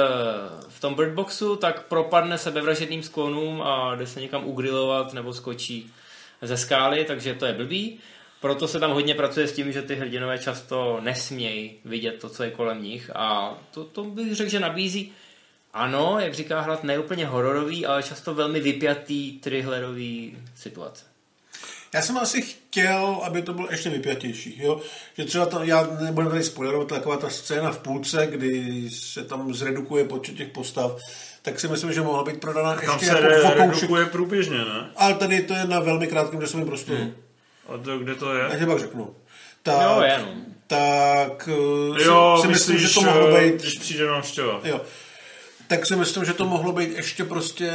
v 0.69 0.79
tom 0.79 0.95
birdboxu, 0.95 1.55
tak 1.55 1.85
propadne 1.85 2.37
sebevražedným 2.37 3.03
sklonům 3.03 3.61
a 3.61 3.95
jde 3.95 4.07
se 4.07 4.21
někam 4.21 4.45
ugrilovat 4.45 5.13
nebo 5.13 5.33
skočí 5.33 5.91
ze 6.41 6.57
skály, 6.57 7.05
takže 7.05 7.33
to 7.33 7.45
je 7.45 7.53
blbý. 7.53 7.99
Proto 8.41 8.67
se 8.67 8.79
tam 8.79 8.91
hodně 8.91 9.15
pracuje 9.15 9.47
s 9.47 9.53
tím, 9.53 9.71
že 9.71 9.81
ty 9.81 9.95
hrdinové 9.95 10.39
často 10.39 10.99
nesmějí 11.01 11.75
vidět 11.85 12.11
to, 12.11 12.29
co 12.29 12.43
je 12.43 12.51
kolem 12.51 12.83
nich 12.83 13.11
a 13.15 13.57
to, 13.71 13.83
to 13.83 14.03
bych 14.03 14.35
řekl, 14.35 14.49
že 14.49 14.59
nabízí 14.59 15.11
ano, 15.73 16.17
jak 16.19 16.33
říká 16.33 16.61
Hlad, 16.61 16.83
neúplně 16.83 17.25
hororový, 17.25 17.85
ale 17.85 18.03
často 18.03 18.33
velmi 18.33 18.59
vypjatý, 18.59 19.39
thrillerový 19.39 20.37
situace. 20.55 21.05
Já 21.93 22.01
jsem 22.01 22.17
asi 22.17 22.41
chtěl, 22.41 23.19
aby 23.23 23.41
to 23.41 23.53
bylo 23.53 23.67
ještě 23.71 23.89
vypjatější. 23.89 24.59
Jo? 24.63 24.81
Že 25.17 25.25
třeba 25.25 25.45
tam, 25.45 25.63
já 25.63 25.87
nebudu 26.01 26.29
tady 26.29 26.43
spoilerovat, 26.43 26.87
taková 26.87 27.17
ta 27.17 27.29
scéna 27.29 27.71
v 27.71 27.79
půlce, 27.79 28.27
kdy 28.27 28.89
se 28.89 29.23
tam 29.23 29.53
zredukuje 29.53 30.03
počet 30.03 30.35
těch 30.35 30.47
postav, 30.47 30.97
tak 31.41 31.59
si 31.59 31.67
myslím, 31.67 31.93
že 31.93 32.01
mohla 32.01 32.23
být 32.23 32.39
prodaná 32.41 32.75
Tam 32.75 32.93
ještě 32.93 33.05
se 33.05 33.11
jako 33.11 33.27
re- 33.27 33.53
redukuje 33.53 34.05
průběžně, 34.05 34.57
ne? 34.57 34.91
Ale 34.95 35.13
tady 35.13 35.41
to 35.41 35.53
je 35.53 35.65
na 35.65 35.79
velmi 35.79 36.07
krátkém 36.07 36.41
časovém 36.41 36.65
prostoru. 36.65 36.97
Hmm. 36.97 37.13
A 37.73 37.77
to, 37.83 37.97
kde 37.99 38.15
to 38.15 38.33
je? 38.35 38.43
Já 38.51 38.59
ti 38.59 38.65
pak 38.65 38.79
řeknu. 38.79 39.15
Tak, 39.63 39.81
Jo, 39.81 40.25
no. 40.25 40.35
tak 40.67 41.49
eh, 41.51 42.03
Jo, 42.03 42.35
si, 42.37 42.41
si 42.41 42.47
myslím, 42.47 42.75
myslíš, 42.75 42.81
že 42.81 42.93
to 42.93 43.01
mohlo 43.01 43.37
eh, 43.37 43.41
být... 43.51 43.61
když 43.61 43.77
přijde 43.77 44.07
návštěva. 44.07 44.59
Jo. 44.63 44.81
Tak 45.67 45.85
si 45.85 45.95
myslím, 45.95 46.25
že 46.25 46.33
to 46.33 46.45
mohlo 46.45 46.71
být 46.71 46.89
ještě 46.89 47.23
prostě 47.23 47.71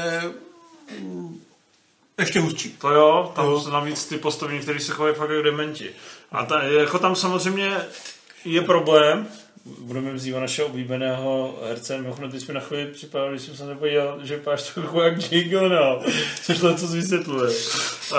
mm, 0.99 1.41
ještě 2.19 2.41
hustší. 2.41 2.71
To 2.81 2.91
jo, 2.91 3.33
tam 3.37 3.45
Jo. 3.45 3.61
jsou 3.61 3.71
navíc 3.71 4.07
ty 4.07 4.17
postavy, 4.19 4.59
kteří 4.59 4.81
se 4.81 4.93
chovají 4.93 5.15
fakt 5.15 5.31
jako 5.31 5.43
dementi. 5.43 5.91
A 6.33 6.45
ta, 6.45 6.63
jako 6.63 6.99
tam 6.99 7.17
samozřejmě 7.17 7.77
je 8.45 8.63
problém, 8.63 9.29
budeme 9.65 10.13
vzývat 10.13 10.41
našeho 10.41 10.69
oblíbeného 10.69 11.59
herce, 11.69 11.99
mimochodem 11.99 12.41
jsi 12.41 12.47
mi 12.47 12.55
na 12.55 12.61
chvíli 12.61 12.87
připadal, 12.87 13.31
když 13.31 13.43
jsem 13.43 13.57
se 13.57 13.67
nepodíval, 13.67 14.19
že 14.23 14.37
vypadáš 14.37 14.63
trochu 14.63 15.01
jak 15.01 15.23
Jake 15.23 15.49
Gyllenhaal, 15.49 16.05
což 16.43 16.59
to 16.59 16.75
co 16.75 16.87
vysvětluje. 16.87 17.51
Uh, 18.13 18.19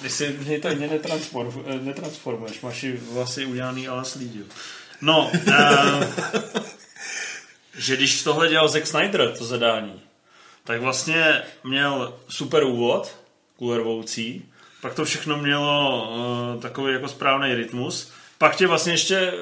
když 0.00 0.12
si 0.12 0.38
něj 0.46 0.60
to 0.60 0.68
ani 0.68 0.88
netransform, 0.88 1.64
eh, 1.66 1.78
netransformuješ, 1.78 2.60
máš 2.60 2.86
vlasy 3.12 3.46
udělaný 3.46 3.88
ale 3.88 4.04
slídil. 4.04 4.44
No, 5.00 5.30
uh, 5.34 6.04
že 7.78 7.96
když 7.96 8.22
tohle 8.22 8.48
dělal 8.48 8.68
Zack 8.68 8.86
Snyder, 8.86 9.32
to 9.38 9.44
zadání, 9.44 10.00
tak 10.64 10.80
vlastně 10.80 11.42
měl 11.64 12.14
super 12.28 12.64
úvod, 12.64 13.16
kulervoucí, 13.56 14.44
pak 14.82 14.94
to 14.94 15.04
všechno 15.04 15.36
mělo 15.36 16.08
uh, 16.54 16.62
takový 16.62 16.92
jako 16.92 17.08
správný 17.08 17.54
rytmus, 17.54 18.12
pak 18.38 18.56
tě 18.56 18.66
vlastně 18.66 18.92
ještě 18.92 19.32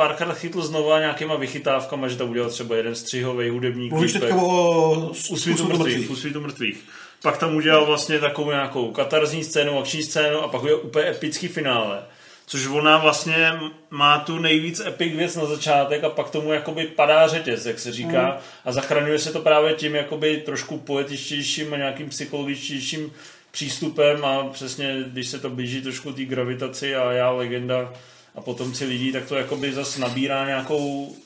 párkrát 0.00 0.34
chytl 0.34 0.62
znova 0.62 0.98
nějakýma 0.98 1.36
vychytávkama, 1.36 2.08
že 2.08 2.16
to 2.16 2.26
udělal 2.26 2.50
třeba 2.50 2.76
jeden 2.76 2.94
střihový 2.94 3.48
hudebník. 3.48 3.92
Mluvíš 3.92 4.12
teďka 4.12 4.34
o 4.36 5.10
U 5.10 5.14
svítu 5.14 5.34
Úsvitu 5.34 5.64
mrtvých. 5.64 5.78
mrtvých. 5.78 6.10
U 6.10 6.16
svítu 6.16 6.40
mrtvých. 6.40 6.84
Pak 7.22 7.38
tam 7.38 7.56
udělal 7.56 7.86
vlastně 7.86 8.18
takovou 8.18 8.50
nějakou 8.50 8.90
katarzní 8.90 9.44
scénu, 9.44 9.78
akční 9.78 10.02
scénu 10.02 10.38
a 10.38 10.48
pak 10.48 10.62
udělal 10.62 10.80
úplně 10.84 11.06
epický 11.06 11.48
finále. 11.48 12.02
Což 12.46 12.66
ona 12.66 12.98
vlastně 12.98 13.52
má 13.90 14.18
tu 14.18 14.38
nejvíc 14.38 14.80
epic 14.80 15.16
věc 15.16 15.36
na 15.36 15.44
začátek 15.44 16.04
a 16.04 16.10
pak 16.10 16.30
tomu 16.30 16.52
jakoby 16.52 16.86
padá 16.86 17.28
řetěz, 17.28 17.66
jak 17.66 17.78
se 17.78 17.92
říká. 17.92 18.22
Mm. 18.22 18.38
A 18.64 18.72
zachraňuje 18.72 19.18
se 19.18 19.32
to 19.32 19.40
právě 19.40 19.74
tím 19.74 19.94
jakoby 19.94 20.36
trošku 20.36 20.78
poetičtějším 20.78 21.74
a 21.74 21.76
nějakým 21.76 22.08
psychologičtějším 22.08 23.12
přístupem 23.50 24.24
a 24.24 24.44
přesně, 24.44 25.04
když 25.06 25.28
se 25.28 25.38
to 25.38 25.50
blíží 25.50 25.82
trošku 25.82 26.12
té 26.12 26.24
gravitaci 26.24 26.96
a 26.96 27.12
já 27.12 27.30
legenda 27.30 27.92
a 28.34 28.40
potomci 28.40 28.84
lidí, 28.84 29.12
tak 29.12 29.26
to 29.28 29.36
jakoby 29.36 29.72
zas 29.72 29.98
nabírá 29.98 30.46
nějakou 30.46 31.16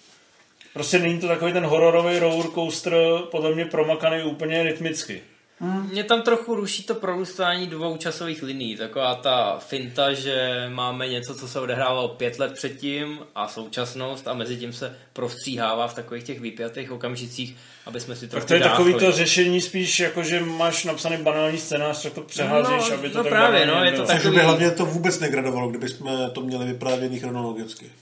Prostě 0.75 0.99
není 0.99 1.21
to 1.21 1.29
takový 1.29 1.53
ten 1.53 1.65
hororový 1.65 2.19
roller 2.19 2.47
coaster, 2.47 2.95
podle 3.31 3.55
mě 3.55 3.65
promakaný 3.65 4.23
úplně 4.23 4.63
rytmicky. 4.63 5.23
Mě 5.61 6.05
tam 6.05 6.23
trochu 6.23 6.55
ruší 6.55 6.83
to 6.83 6.95
prorůstání 6.95 7.67
dvou 7.67 7.97
časových 7.97 8.43
liní. 8.43 8.77
Taková 8.77 9.15
ta 9.15 9.59
finta, 9.59 10.13
že 10.13 10.67
máme 10.73 11.09
něco, 11.09 11.35
co 11.35 11.49
se 11.49 11.61
odehrávalo 11.61 12.09
pět 12.09 12.39
let 12.39 12.53
předtím 12.53 13.19
a 13.35 13.49
současnost 13.49 14.29
a 14.29 14.35
mezi 14.35 14.57
tím 14.57 14.73
se 14.73 14.97
prostříhává 15.13 15.89
v 15.89 15.95
takových 15.95 16.25
těch 16.25 16.41
vypjatých 16.41 16.93
okamžicích, 16.93 17.57
aby 17.87 18.01
jsme 18.01 18.17
si 18.17 18.29
trochu 18.29 18.41
Tak 18.47 18.49
to 18.49 18.55
je 18.55 18.71
takový 18.71 18.95
to 18.95 19.13
řešení 19.13 19.61
spíš, 19.61 20.01
jako 20.01 20.23
že 20.23 20.41
máš 20.41 20.85
napsaný 20.85 21.17
banální 21.17 21.59
scénář, 21.59 22.03
tak 22.03 22.13
to 22.13 22.21
přeházíš, 22.21 22.91
No, 22.91 22.95
aby 22.95 23.11
to 23.11 23.19
no 23.19 23.25
tak 23.25 23.33
právě, 23.33 23.67
no, 23.67 23.73
je 23.73 23.79
to 23.79 23.85
nebylo. 23.85 24.07
tak- 24.07 24.17
Takže 24.17 24.31
by 24.31 24.41
hlavně 24.41 24.71
to 24.71 24.87
vůbec 24.87 25.19
negradovalo, 25.21 25.69
kdybychom 25.69 26.31
to 26.33 26.41
měli 26.41 26.65
vyprávěný 26.67 27.19
chronologicky. 27.19 27.93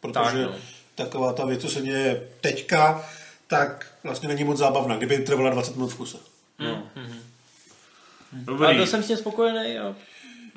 Protože 0.00 0.24
Tak, 0.24 0.34
no. 0.34 0.54
taková 0.94 1.32
ta 1.32 1.44
věc, 1.44 1.60
co 1.60 1.68
se 1.68 1.80
děje 1.82 2.22
teďka, 2.40 3.04
tak 3.46 3.86
vlastně 4.04 4.28
není 4.28 4.44
moc 4.44 4.58
zábavná, 4.58 4.96
kdyby 4.96 5.18
trvala 5.18 5.50
20 5.50 5.76
minut 5.76 5.88
v 5.88 5.96
kuse. 5.96 6.16
No. 6.62 6.88
Dobrý. 8.32 8.66
Ale 8.66 8.74
to 8.76 8.86
jsem 8.86 9.02
s 9.02 9.06
tím 9.06 9.16
spokojený 9.16 9.78
a 9.78 9.94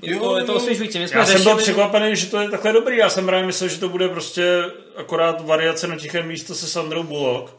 jako, 0.01 0.26
Jo, 0.26 0.38
je 0.38 0.43
to 0.43 0.51
jo. 0.51 0.58
osvěžující. 0.58 0.99
My 0.99 1.08
jsme 1.08 1.20
Já 1.20 1.26
jsem 1.26 1.34
byl 1.34 1.43
řešili- 1.43 1.64
překvapený, 1.64 2.16
že 2.16 2.26
to 2.28 2.39
je 2.39 2.49
takhle 2.49 2.74
dobrý. 2.74 2.97
Já 2.97 3.10
jsem 3.10 3.26
právě 3.26 3.45
myslel, 3.45 3.70
že 3.70 3.80
to 3.80 3.89
bude 3.89 4.10
prostě 4.10 4.64
akorát 4.95 5.45
variace 5.45 5.88
na 5.88 5.95
tiché 5.97 6.24
místo 6.24 6.56
se 6.56 6.68
Sandrou 6.68 7.03
Bullock 7.03 7.53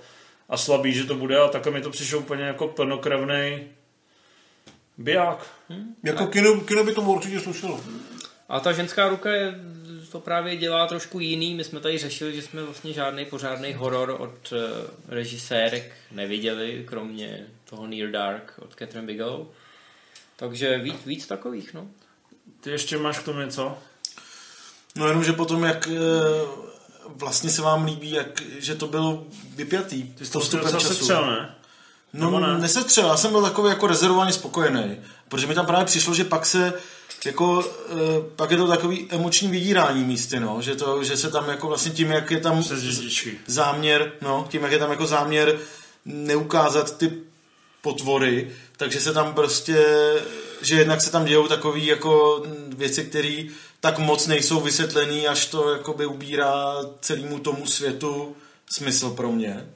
a 0.48 0.56
slabý, 0.56 0.92
že 0.92 1.04
to 1.04 1.14
bude, 1.14 1.38
a 1.38 1.48
takhle 1.48 1.72
mi 1.72 1.80
to 1.80 1.90
přišlo 1.90 2.18
úplně 2.18 2.44
jako 2.44 2.68
plnokrevný 2.68 3.58
biják. 4.98 5.46
Jako 6.04 6.26
kino, 6.26 6.60
kino 6.60 6.84
by 6.84 6.92
tomu 6.94 7.12
určitě 7.12 7.40
slušelo. 7.40 7.80
A 8.48 8.60
ta 8.60 8.72
ženská 8.72 9.08
ruka 9.08 9.30
je, 9.30 9.54
to 10.12 10.20
právě 10.20 10.56
dělá 10.56 10.86
trošku 10.86 11.20
jiný. 11.20 11.54
My 11.54 11.64
jsme 11.64 11.80
tady 11.80 11.98
řešili, 11.98 12.34
že 12.34 12.42
jsme 12.42 12.62
vlastně 12.62 12.92
žádný 12.92 13.24
pořádný 13.24 13.72
horor 13.72 14.10
od 14.18 14.52
uh, 14.52 14.58
režisérek 15.08 15.92
neviděli, 16.12 16.84
kromě 16.88 17.46
toho 17.70 17.86
Near 17.86 18.10
Dark 18.10 18.52
od 18.58 18.74
Catherine 18.74 19.06
Bigelow. 19.06 19.46
Takže 20.36 20.78
víc, 20.78 20.96
víc 21.06 21.26
takových, 21.26 21.74
no. 21.74 21.86
Ty 22.60 22.70
ještě 22.70 22.98
máš 22.98 23.18
k 23.18 23.22
tomu 23.22 23.40
něco? 23.40 23.78
No 24.96 25.08
jenom, 25.08 25.24
že 25.24 25.32
potom, 25.32 25.64
jak 25.64 25.88
eh, 25.88 26.00
vlastně 27.06 27.50
se 27.50 27.62
vám 27.62 27.84
líbí, 27.84 28.10
jak, 28.10 28.42
že 28.58 28.74
to 28.74 28.86
bylo 28.86 29.24
vypjatý. 29.54 30.02
Ty 30.02 30.26
jsi 30.26 30.32
to 30.32 30.38
docela 30.38 30.80
setřel, 30.80 31.26
ne? 31.26 31.54
No, 32.12 32.24
Nebo 32.24 32.40
ne? 32.40 32.58
nesetřel, 32.58 33.08
já 33.08 33.16
jsem 33.16 33.30
byl 33.30 33.42
takový 33.42 33.68
jako 33.68 33.86
rezervovaně 33.86 34.32
spokojený, 34.32 34.96
protože 35.28 35.46
mi 35.46 35.54
tam 35.54 35.66
právě 35.66 35.86
přišlo, 35.86 36.14
že 36.14 36.24
pak 36.24 36.46
se 36.46 36.72
jako, 37.24 37.64
eh, 37.88 37.94
pak 38.36 38.50
je 38.50 38.56
to 38.56 38.66
takový 38.66 39.06
emoční 39.10 39.48
vydírání 39.48 40.04
místy, 40.04 40.40
no, 40.40 40.62
že, 40.62 40.74
to, 40.74 41.04
že 41.04 41.16
se 41.16 41.30
tam 41.30 41.48
jako 41.48 41.68
vlastně 41.68 41.92
tím, 41.92 42.10
jak 42.10 42.30
je 42.30 42.40
tam 42.40 42.64
záměr, 43.46 44.12
no, 44.20 44.46
tím, 44.50 44.62
jak 44.62 44.72
je 44.72 44.78
tam 44.78 44.90
jako 44.90 45.06
záměr 45.06 45.58
neukázat 46.04 46.98
ty 46.98 47.12
potvory, 47.82 48.50
takže 48.76 49.00
se 49.00 49.12
tam 49.12 49.34
prostě, 49.34 49.84
že 50.62 50.74
jednak 50.74 51.00
se 51.00 51.10
tam 51.12 51.24
dějou 51.24 51.48
takové 51.48 51.78
jako 51.80 52.42
věci, 52.68 53.04
které 53.04 53.44
tak 53.80 53.98
moc 53.98 54.26
nejsou 54.26 54.60
vysvětlený, 54.60 55.28
až 55.28 55.46
to 55.46 55.70
jakoby 55.70 56.06
ubírá 56.06 56.74
celému 57.00 57.38
tomu 57.38 57.66
světu 57.66 58.36
smysl 58.70 59.10
pro 59.10 59.32
mě. 59.32 59.66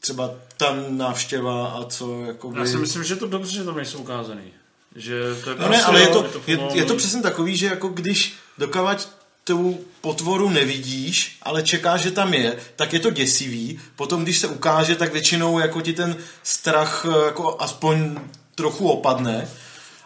Třeba 0.00 0.34
ta 0.56 0.76
návštěva 0.88 1.66
a 1.66 1.84
co 1.84 2.24
jakoby... 2.24 2.58
Já 2.58 2.66
si 2.66 2.76
myslím, 2.76 3.04
že 3.04 3.14
je 3.14 3.18
to 3.18 3.26
dobře, 3.26 3.52
že 3.52 3.64
tam 3.64 3.76
nejsou 3.76 3.98
ukázaný. 3.98 4.52
Že 4.96 5.20
to 5.44 5.50
je 5.50 5.56
No 5.56 5.62
ne, 5.62 5.68
prostě, 5.68 5.84
ale 5.84 6.00
je 6.00 6.06
to, 6.06 6.24
je, 6.24 6.30
fungovalo. 6.30 6.76
je 6.76 6.84
to 6.84 6.94
přesně 6.94 7.22
takový, 7.22 7.56
že 7.56 7.66
jako 7.66 7.88
když 7.88 8.34
dokavať 8.58 9.08
tu 9.46 9.84
potvoru 10.00 10.50
nevidíš, 10.50 11.38
ale 11.42 11.62
čekáš, 11.62 12.00
že 12.00 12.10
tam 12.10 12.34
je, 12.34 12.56
tak 12.76 12.92
je 12.92 13.00
to 13.00 13.10
děsivý. 13.10 13.80
Potom, 13.96 14.22
když 14.22 14.38
se 14.38 14.46
ukáže, 14.46 14.94
tak 14.94 15.12
většinou 15.12 15.58
jako 15.58 15.80
ti 15.80 15.92
ten 15.92 16.16
strach 16.42 17.06
eh, 17.08 17.26
jako 17.26 17.56
aspoň 17.58 18.18
trochu 18.54 18.88
opadne. 18.88 19.48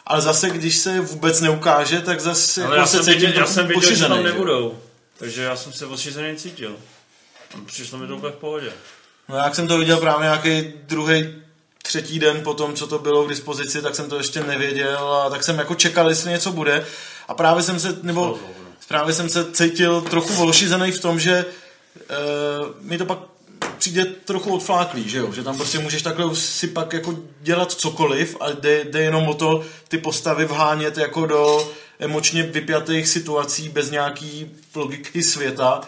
Ale 0.06 0.20
zase, 0.20 0.50
když 0.50 0.76
se 0.76 1.00
vůbec 1.00 1.40
neukáže, 1.40 2.00
tak 2.00 2.20
zase 2.20 2.64
Ale 2.64 2.76
jako 2.76 2.80
já 2.80 2.86
se 2.86 2.96
jsem 2.96 3.04
cítím 3.04 3.20
věděl, 3.20 3.40
já 3.40 3.46
jsem 3.46 3.66
věděl, 3.66 3.94
že 3.94 4.08
tam 4.08 4.22
nebudou. 4.22 4.78
Takže 5.18 5.42
já 5.42 5.56
jsem 5.56 5.72
se 5.72 5.86
ošizený 5.86 6.36
cítil. 6.36 6.76
Přišlo 7.66 7.98
mi 7.98 8.06
to 8.06 8.16
úplně 8.16 8.32
v 8.32 8.36
pohodě. 8.36 8.72
No 9.28 9.36
jak 9.36 9.54
jsem 9.54 9.68
to 9.68 9.78
viděl 9.78 9.96
právě 9.96 10.24
nějaký 10.24 10.72
druhý, 10.82 11.34
třetí 11.82 12.18
den 12.18 12.42
po 12.42 12.54
tom, 12.54 12.74
co 12.74 12.86
to 12.86 12.98
bylo 12.98 13.24
k 13.24 13.28
dispozici, 13.28 13.82
tak 13.82 13.94
jsem 13.94 14.10
to 14.10 14.16
ještě 14.16 14.40
nevěděl 14.40 14.98
a 14.98 15.30
tak 15.30 15.44
jsem 15.44 15.58
jako 15.58 15.74
čekal, 15.74 16.08
jestli 16.08 16.30
něco 16.30 16.52
bude. 16.52 16.86
A 17.28 17.34
právě 17.34 17.62
jsem 17.62 17.80
se, 17.80 17.98
nebo 18.02 18.38
právě 18.90 19.14
jsem 19.14 19.28
se 19.28 19.52
cítil 19.52 20.00
trochu 20.00 20.32
volšizený 20.32 20.92
v 20.92 21.00
tom, 21.00 21.20
že 21.20 21.44
uh, 21.44 22.66
mi 22.80 22.98
to 22.98 23.06
pak 23.06 23.18
přijde 23.78 24.04
trochu 24.04 24.54
odfláklý, 24.54 25.08
že 25.08 25.18
jo? 25.18 25.32
Že 25.32 25.42
tam 25.42 25.56
prostě 25.56 25.78
můžeš 25.78 26.02
takhle 26.02 26.36
si 26.36 26.68
pak 26.68 26.92
jako 26.92 27.14
dělat 27.40 27.72
cokoliv 27.72 28.36
a 28.40 28.50
jde, 28.50 28.84
jde 28.84 29.00
jenom 29.00 29.28
o 29.28 29.34
to 29.34 29.64
ty 29.88 29.98
postavy 29.98 30.44
vhánět 30.44 30.98
jako 30.98 31.26
do 31.26 31.72
emočně 31.98 32.42
vypjatých 32.42 33.08
situací 33.08 33.68
bez 33.68 33.90
nějaký 33.90 34.50
logiky 34.74 35.22
světa 35.22 35.80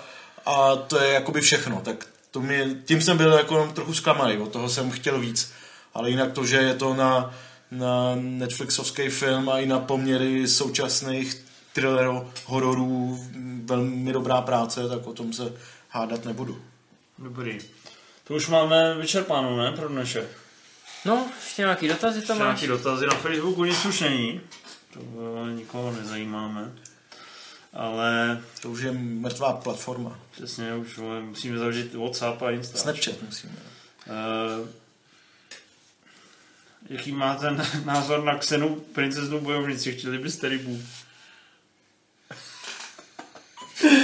a 0.47 0.77
to 0.77 0.99
je 1.01 1.13
jakoby 1.13 1.41
všechno. 1.41 1.81
Tak 1.85 2.07
to 2.31 2.41
mě, 2.41 2.69
tím 2.85 3.01
jsem 3.01 3.17
byl 3.17 3.33
jako 3.33 3.71
trochu 3.75 3.95
zklamaný, 3.95 4.39
od 4.39 4.53
toho 4.53 4.69
jsem 4.69 4.91
chtěl 4.91 5.21
víc. 5.21 5.53
Ale 5.95 6.11
jinak 6.11 6.33
to, 6.33 6.47
že 6.47 6.57
je 6.57 6.75
to 6.75 6.95
na, 6.95 7.35
na 7.71 8.13
Netflixovský 8.15 9.09
film 9.09 9.49
a 9.49 9.59
i 9.59 9.67
na 9.67 9.79
poměry 9.79 10.49
současných 10.49 11.52
thrillerů, 11.73 12.31
hororů 12.45 13.21
velmi 13.65 14.13
dobrá 14.13 14.41
práce, 14.41 14.89
tak 14.89 15.07
o 15.07 15.13
tom 15.13 15.33
se 15.33 15.53
hádat 15.89 16.25
nebudu. 16.25 16.63
Dobrý. 17.19 17.59
To 18.25 18.35
už 18.35 18.49
máme 18.49 18.95
vyčerpáno, 18.95 19.57
ne, 19.57 19.73
pro 19.73 19.89
dnešek? 19.89 20.29
No, 21.05 21.27
ještě 21.45 21.63
nějaký 21.63 21.89
dotazy 21.89 22.23
tam 22.23 22.37
Ještě 22.37 22.45
máš? 22.45 22.61
nějaký 22.61 22.67
dotazy 22.67 23.07
na 23.07 23.15
Facebooku, 23.15 23.65
nic 23.65 23.85
už 23.85 24.01
není. 24.01 24.41
To 24.95 25.01
eh, 25.01 25.53
nikoho 25.55 25.93
nezajímáme. 25.93 26.73
Ale... 27.73 28.41
To 28.63 28.71
už 28.71 28.81
je 28.81 28.93
mrtvá 28.93 29.53
platforma. 29.53 30.19
Přesně, 30.31 30.75
už 30.75 30.99
vole, 30.99 31.21
musíme 31.21 31.59
zavřít 31.59 31.95
WhatsApp 31.95 32.43
a 32.43 32.51
Insta. 32.51 32.79
Snapchat 32.79 33.23
musíme. 33.23 33.53
Uh, 34.07 34.69
jaký 36.89 37.13
máte 37.13 37.51
názor 37.85 38.25
na 38.25 38.39
Xenu 38.39 38.75
princeznu 38.75 39.41
bojovnici? 39.41 39.93
Chtěli 39.93 40.19
byste 40.19 40.49
rybu? 40.49 40.83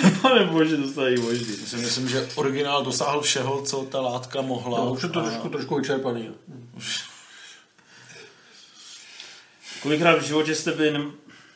Pane 0.22 0.44
bože, 0.44 0.76
to 0.76 0.88
se 0.88 1.10
možný. 1.20 1.44
Si 1.66 1.76
myslím, 1.76 2.08
že 2.08 2.28
originál 2.34 2.84
dosáhl 2.84 3.20
všeho, 3.20 3.62
co 3.62 3.76
ta 3.82 4.00
látka 4.00 4.40
mohla. 4.42 4.78
No, 4.84 4.92
už 4.92 5.02
je 5.02 5.08
to 5.08 5.20
A- 5.20 5.22
trošku, 5.22 5.48
trošku 5.48 5.76
vyčerpaný. 5.76 6.30
Kolikrát 9.82 10.18
v 10.18 10.22
životě 10.24 10.54
jste 10.54 10.72
byli 10.72 10.90
nem- 10.92 11.12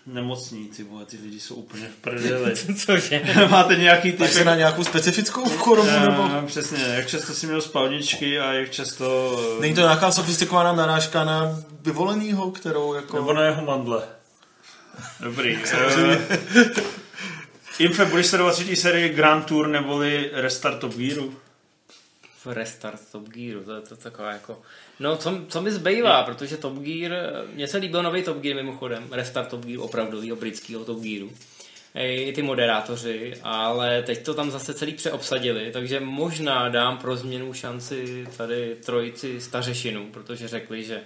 nemocní, 0.07 0.69
ty 0.69 0.83
vole, 0.83 1.05
ty 1.05 1.17
lidi 1.23 1.41
jsou 1.41 1.55
úplně 1.55 1.87
v 1.89 2.01
prdeli. 2.01 2.55
Cože? 2.87 3.23
Máte 3.51 3.77
nějaký 3.77 4.13
typ? 4.13 4.19
Tak 4.19 4.45
na 4.45 4.55
nějakou 4.55 4.85
specifickou 4.85 5.49
chorobu, 5.49 5.91
nebo? 6.01 6.23
Uh, 6.23 6.45
přesně, 6.47 6.83
jak 6.85 7.07
často 7.07 7.35
jsi 7.35 7.47
měl 7.47 7.61
spalničky 7.61 8.41
a 8.41 8.53
jak 8.53 8.71
často... 8.71 9.39
eh, 9.57 9.61
Není 9.61 9.75
to 9.75 9.81
nějaká 9.81 10.13
sofistikovaná 10.13 10.73
narážka 10.73 11.25
na 11.25 11.63
vyvolenýho, 11.81 12.51
kterou 12.51 12.95
jako... 12.95 13.17
Nebo 13.17 13.33
na 13.33 13.43
jeho 13.45 13.65
mandle. 13.65 14.03
Dobrý. 15.21 15.59
Infe, 17.79 18.05
budeš 18.05 18.27
sledovat 18.27 18.53
třetí 18.53 18.77
sérii 18.77 19.09
Grand 19.09 19.47
Tour 19.47 19.69
neboli 19.69 20.31
Restart 20.33 20.79
Top 20.79 20.95
Gearu? 20.95 21.35
V 22.45 22.47
Restart 22.47 23.01
Top 23.13 23.29
Gearu, 23.29 23.65
to 23.65 23.75
je 23.75 23.81
to 23.81 23.97
taková 23.97 24.33
jako... 24.33 24.63
No, 25.01 25.17
co, 25.17 25.41
co 25.49 25.63
mi 25.63 25.71
zbývá, 25.71 26.23
protože 26.23 26.57
Top 26.57 26.79
Gear, 26.79 27.13
mně 27.55 27.69
se 27.69 27.79
líbil 27.79 28.03
nový 28.03 28.23
Top 28.23 28.39
Gear 28.39 28.57
mimochodem, 28.57 29.09
Restart 29.11 29.49
Top 29.49 29.65
Gear 29.65 29.81
opravdovýho 29.81 30.37
britského 30.37 30.85
Top 30.85 31.01
Gearu. 31.01 31.33
I 31.95 32.33
ty 32.33 32.43
moderátoři, 32.43 33.35
ale 33.43 34.03
teď 34.03 34.25
to 34.25 34.35
tam 34.35 34.51
zase 34.51 34.75
celý 34.75 34.93
přeobsadili, 34.93 35.71
takže 35.73 36.01
možná 36.01 36.69
dám 36.69 36.99
pro 36.99 37.17
změnu 37.17 37.53
šanci 37.53 38.27
tady 38.37 38.77
trojici 38.85 39.41
stařešinu, 39.41 40.07
protože 40.07 40.49
řekli, 40.49 40.85
že 40.85 41.01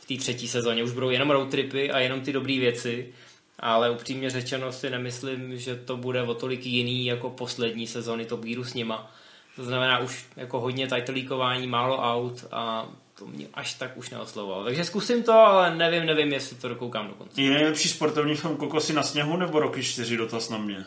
v 0.00 0.06
té 0.06 0.14
třetí 0.22 0.48
sezóně 0.48 0.84
už 0.84 0.92
budou 0.92 1.10
jenom 1.10 1.30
roadtripy 1.30 1.90
a 1.90 1.98
jenom 1.98 2.20
ty 2.20 2.32
dobré 2.32 2.58
věci, 2.58 3.12
ale 3.60 3.90
upřímně 3.90 4.30
řečeno 4.30 4.72
si 4.72 4.90
nemyslím, 4.90 5.58
že 5.58 5.76
to 5.76 5.96
bude 5.96 6.22
o 6.22 6.34
tolik 6.34 6.66
jiný 6.66 7.06
jako 7.06 7.30
poslední 7.30 7.86
sezóny 7.86 8.24
Top 8.24 8.40
Gearu 8.40 8.64
s 8.64 8.74
nima. 8.74 9.12
To 9.56 9.64
znamená 9.64 9.98
už 9.98 10.26
jako 10.36 10.60
hodně 10.60 10.88
titlíkování, 10.88 11.66
málo 11.66 11.98
aut 11.98 12.44
a 12.52 12.88
to 13.18 13.26
mě 13.26 13.46
až 13.54 13.74
tak 13.74 13.96
už 13.96 14.10
neoslovalo. 14.10 14.64
Takže 14.64 14.84
zkusím 14.84 15.22
to, 15.22 15.32
ale 15.32 15.76
nevím, 15.76 16.06
nevím, 16.06 16.32
jestli 16.32 16.56
to 16.56 16.68
dokoukám 16.68 17.08
do 17.08 17.14
konce. 17.14 17.42
Je 17.42 17.50
nejlepší 17.50 17.88
sportovní 17.88 18.34
film 18.34 18.56
Kokosy 18.56 18.92
na 18.92 19.02
sněhu 19.02 19.36
nebo 19.36 19.60
Roky 19.60 19.82
4 19.82 20.16
dotaz 20.16 20.48
na 20.48 20.58
mě? 20.58 20.84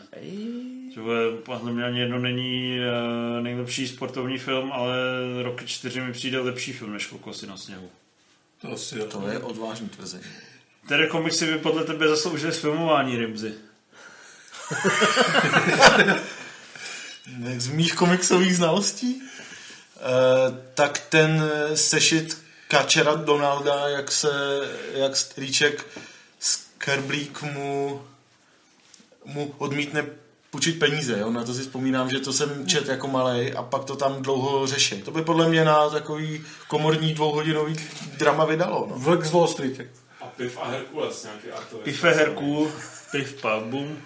Podle 1.44 1.72
mě 1.72 1.84
ani 1.84 2.00
jedno 2.00 2.18
není 2.18 2.78
uh, 2.78 3.42
nejlepší 3.42 3.88
sportovní 3.88 4.38
film, 4.38 4.72
ale 4.72 4.96
Roky 5.42 5.66
4 5.66 6.00
mi 6.00 6.12
přijde 6.12 6.40
lepší 6.40 6.72
film 6.72 6.92
než 6.92 7.06
Kokosy 7.06 7.46
na 7.46 7.56
sněhu. 7.56 7.90
To. 8.60 8.68
To 9.06 9.28
je 9.28 9.38
odvážný 9.38 9.88
tvrzení. 9.88 10.24
Které 10.84 11.06
komiksy 11.06 11.46
by 11.46 11.58
podle 11.58 11.84
tebe 11.84 12.08
zasloužily 12.08 12.52
filmování 12.52 13.16
Rybzy? 13.16 13.54
Z 17.56 17.68
mých 17.68 17.94
komiksových 17.94 18.56
znalostí? 18.56 19.22
Eh, 19.96 20.00
tak 20.74 20.98
ten 20.98 21.50
sešit 21.74 22.44
Kačera 22.68 23.14
Donalda, 23.14 23.88
jak 23.88 24.12
se, 24.12 24.60
jak 24.94 25.16
strýček 25.16 25.86
Skerblík 26.38 27.42
mu, 27.42 28.02
mu 29.24 29.54
odmítne 29.58 30.06
půjčit 30.50 30.78
peníze, 30.78 31.18
jo? 31.18 31.30
na 31.30 31.44
to 31.44 31.54
si 31.54 31.62
vzpomínám, 31.62 32.10
že 32.10 32.20
to 32.20 32.32
jsem 32.32 32.66
čet 32.66 32.88
jako 32.88 33.08
malej 33.08 33.54
a 33.56 33.62
pak 33.62 33.84
to 33.84 33.96
tam 33.96 34.22
dlouho 34.22 34.66
řeší. 34.66 35.02
To 35.02 35.10
by 35.10 35.22
podle 35.22 35.48
mě 35.48 35.64
na 35.64 35.90
takový 35.90 36.44
komorní 36.68 37.14
dvouhodinový 37.14 37.76
drama 38.18 38.44
vydalo. 38.44 38.86
No. 38.90 38.98
Vlk 38.98 39.24
z 39.24 39.30
Wall 39.30 39.48
Street. 39.48 40.03
A 40.34 40.36
Piv 40.36 40.58
a 40.62 40.68
Herkules, 40.68 41.22
nějaký 41.22 41.50
aktor. 41.50 41.80
Pife 41.80 42.10
Herkul, 42.10 42.72
Piv 43.10 43.40
pa, 43.40 43.60
bum. 43.60 43.98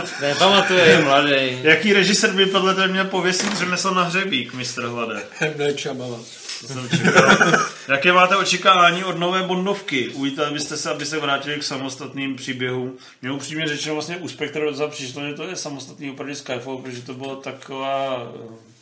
Nepamatuje, 0.20 0.84
je 0.84 1.00
mladý. 1.00 1.62
Jaký 1.62 1.92
režisér 1.92 2.32
by 2.32 2.46
podle 2.46 2.74
tebe 2.74 2.88
měl 2.88 3.04
pověsit 3.04 3.56
řemeslo 3.56 3.94
na 3.94 4.02
hřebík, 4.02 4.54
mistr 4.54 4.84
Hlade? 4.84 5.22
Hemne 5.38 5.74
Čamala. 5.74 6.18
To 6.60 6.66
jsem 6.66 6.88
čekal. 6.88 7.36
Jaké 7.88 8.12
máte 8.12 8.36
očekávání 8.36 9.04
od 9.04 9.18
nové 9.18 9.42
Bondovky? 9.42 10.08
Uvítali 10.08 10.52
byste 10.52 10.76
se, 10.76 10.90
aby 10.90 11.06
se 11.06 11.18
vrátili 11.18 11.58
k 11.58 11.62
samostatným 11.62 12.36
příběhům? 12.36 12.98
Mě 13.22 13.32
upřímně 13.32 13.68
řečeno 13.68 13.94
vlastně 13.94 14.16
u 14.16 14.28
Spectra 14.28 14.64
docela 14.64 14.88
přišlo, 14.88 15.28
že 15.28 15.34
to 15.34 15.48
je 15.48 15.56
samostatný 15.56 16.10
opravdu 16.10 16.34
Skyfall, 16.34 16.78
protože 16.78 17.02
to 17.02 17.14
bylo 17.14 17.36
taková 17.36 18.32
eh, 18.34 18.75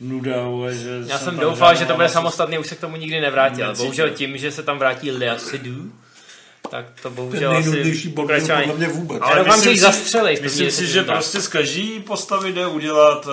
nuda, 0.00 0.42
vole, 0.42 0.74
že 0.74 0.90
Já 1.06 1.18
jsem 1.18 1.38
doufal, 1.38 1.74
že 1.76 1.86
to 1.86 1.94
bude 1.94 2.08
samostatný, 2.08 2.58
už 2.58 2.66
se 2.66 2.74
k 2.74 2.80
tomu 2.80 2.96
nikdy 2.96 3.20
nevrátil. 3.20 3.68
Necítil. 3.68 3.84
Bohužel 3.84 4.10
tím, 4.10 4.38
že 4.38 4.52
se 4.52 4.62
tam 4.62 4.78
vrátí 4.78 5.10
Lea 5.10 5.38
Seydoux, 5.38 5.92
tak 6.70 6.86
to 7.02 7.10
bohužel 7.10 7.62
Ten 7.62 7.90
asi 7.90 8.08
pokračování. 8.08 8.66
podle 8.66 8.86
mě 8.86 8.88
vůbec. 8.88 9.18
Ale 9.22 9.38
doufám, 9.38 9.62
že 9.62 9.70
jich 9.70 9.80
zastřelej. 9.80 10.38
Myslím 10.42 10.70
si, 10.70 10.86
že 10.86 11.02
prostě 11.02 11.40
z 11.40 11.48
každý 11.48 12.00
postavy 12.00 12.52
jde 12.52 12.66
udělat 12.66 13.26
uh, 13.26 13.32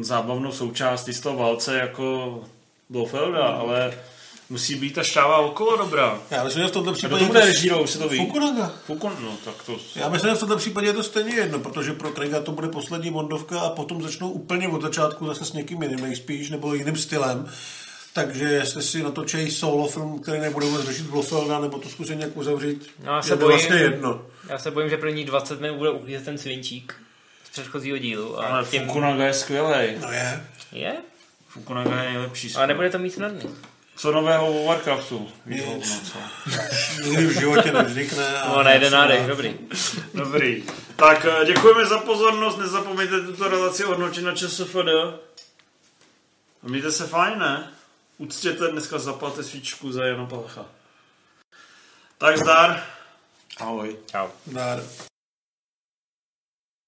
zábavnou 0.00 0.52
součást 0.52 1.08
z 1.08 1.20
toho 1.20 1.36
válce 1.36 1.76
jako 1.76 2.40
Blofelda, 2.88 3.42
ale 3.44 3.92
musí 4.50 4.74
být 4.74 4.94
ta 4.94 5.02
šťáva 5.02 5.38
okolo 5.38 5.76
dobrá. 5.76 6.18
Já 6.30 6.44
myslím, 6.44 6.62
že 6.62 6.68
v 6.68 6.72
tomto 6.72 6.92
případě... 6.92 7.16
kdo 7.16 7.26
to 7.26 7.32
bude 7.32 7.46
režírou, 7.46 7.86
se 7.86 7.98
to 7.98 8.08
ví? 8.08 8.18
Fukunaga. 8.18 8.72
Fukun, 8.86 9.12
no 9.22 9.36
tak 9.44 9.54
to... 9.66 9.76
Já 9.96 10.08
myslím, 10.08 10.30
že 10.30 10.36
v 10.36 10.40
tomto 10.40 10.56
případě 10.56 10.86
je 10.86 10.92
to 10.92 11.02
stejně 11.02 11.34
jedno, 11.34 11.58
protože 11.58 11.92
pro 11.92 12.10
Craiga 12.12 12.40
to 12.40 12.52
bude 12.52 12.68
poslední 12.68 13.10
Bondovka 13.10 13.60
a 13.60 13.70
potom 13.70 14.02
začnou 14.02 14.30
úplně 14.30 14.68
od 14.68 14.82
začátku 14.82 15.26
zase 15.26 15.44
s 15.44 15.52
někým 15.52 15.82
jiným 15.82 16.00
nejspíš, 16.00 16.50
nebo 16.50 16.74
jiným 16.74 16.96
stylem. 16.96 17.50
Takže 18.12 18.44
jestli 18.44 18.82
si 18.82 19.02
natočí 19.02 19.50
solo 19.50 19.88
film, 19.88 20.18
který 20.18 20.40
nebude 20.40 20.66
vůbec 20.66 20.84
řešit 20.86 21.06
Blofelda, 21.06 21.58
nebo 21.58 21.78
to 21.78 21.88
zkusí 21.88 22.16
nějak 22.16 22.36
uzavřít, 22.36 22.90
No, 23.04 23.12
já 23.12 23.16
je 23.16 23.22
se 23.22 23.28
to 23.28 23.36
bojím, 23.36 23.50
vlastně 23.58 23.76
jedno. 23.76 24.22
Já 24.48 24.58
se 24.58 24.70
bojím, 24.70 24.90
že 24.90 24.96
první 24.96 25.24
20 25.24 25.60
minut 25.60 25.76
bude 25.76 25.90
uklízet 25.90 26.24
ten 26.24 26.38
svinčík 26.38 26.94
z 27.44 27.50
předchozího 27.50 27.98
dílu. 27.98 28.40
A 28.40 28.46
Ale 28.46 28.64
tím... 28.64 28.86
Fukunaga 28.86 29.24
je 29.24 29.34
skvělej. 29.34 29.96
No 30.00 30.12
je. 30.12 30.44
Je? 30.72 30.92
Fukunaga 31.48 32.02
je 32.02 32.10
nejlepší. 32.10 32.54
Ale 32.54 32.66
nebude 32.66 32.90
to 32.90 32.98
mít 32.98 33.10
snadný. 33.10 33.50
Co 34.00 34.12
nového 34.12 34.46
o 34.46 34.66
Warcraftu? 34.66 35.28
Víš, 35.46 35.62
no, 35.66 35.80
co? 35.80 36.18
Nikdy 37.04 37.26
v 37.26 37.38
životě 37.40 37.72
nevznikne. 37.72 38.42
No, 38.48 38.62
na 38.62 38.70
jeden 38.70 38.92
nádech, 38.92 39.26
dobrý. 39.26 39.58
Dobrý. 40.14 40.64
Tak 40.96 41.24
eh, 41.24 41.46
děkujeme 41.46 41.86
za 41.86 41.98
pozornost, 41.98 42.56
nezapomeňte 42.58 43.20
tuto 43.20 43.48
relaci 43.48 43.82
hodnotit 43.82 44.24
na 44.24 44.34
ČSFD. 44.34 44.76
A 46.62 46.68
mějte 46.68 46.92
se 46.92 47.06
fajn, 47.06 47.38
ne? 47.38 47.72
Uctěte 48.18 48.68
dneska 48.68 48.98
zapalte 48.98 49.42
svíčku 49.42 49.92
za 49.92 50.04
Jana 50.04 50.26
Palacha. 50.26 50.66
Tak 52.18 52.38
zdar. 52.38 52.82
Ahoj. 53.58 53.96
Čau. 54.10 54.28
Dár. 54.46 54.82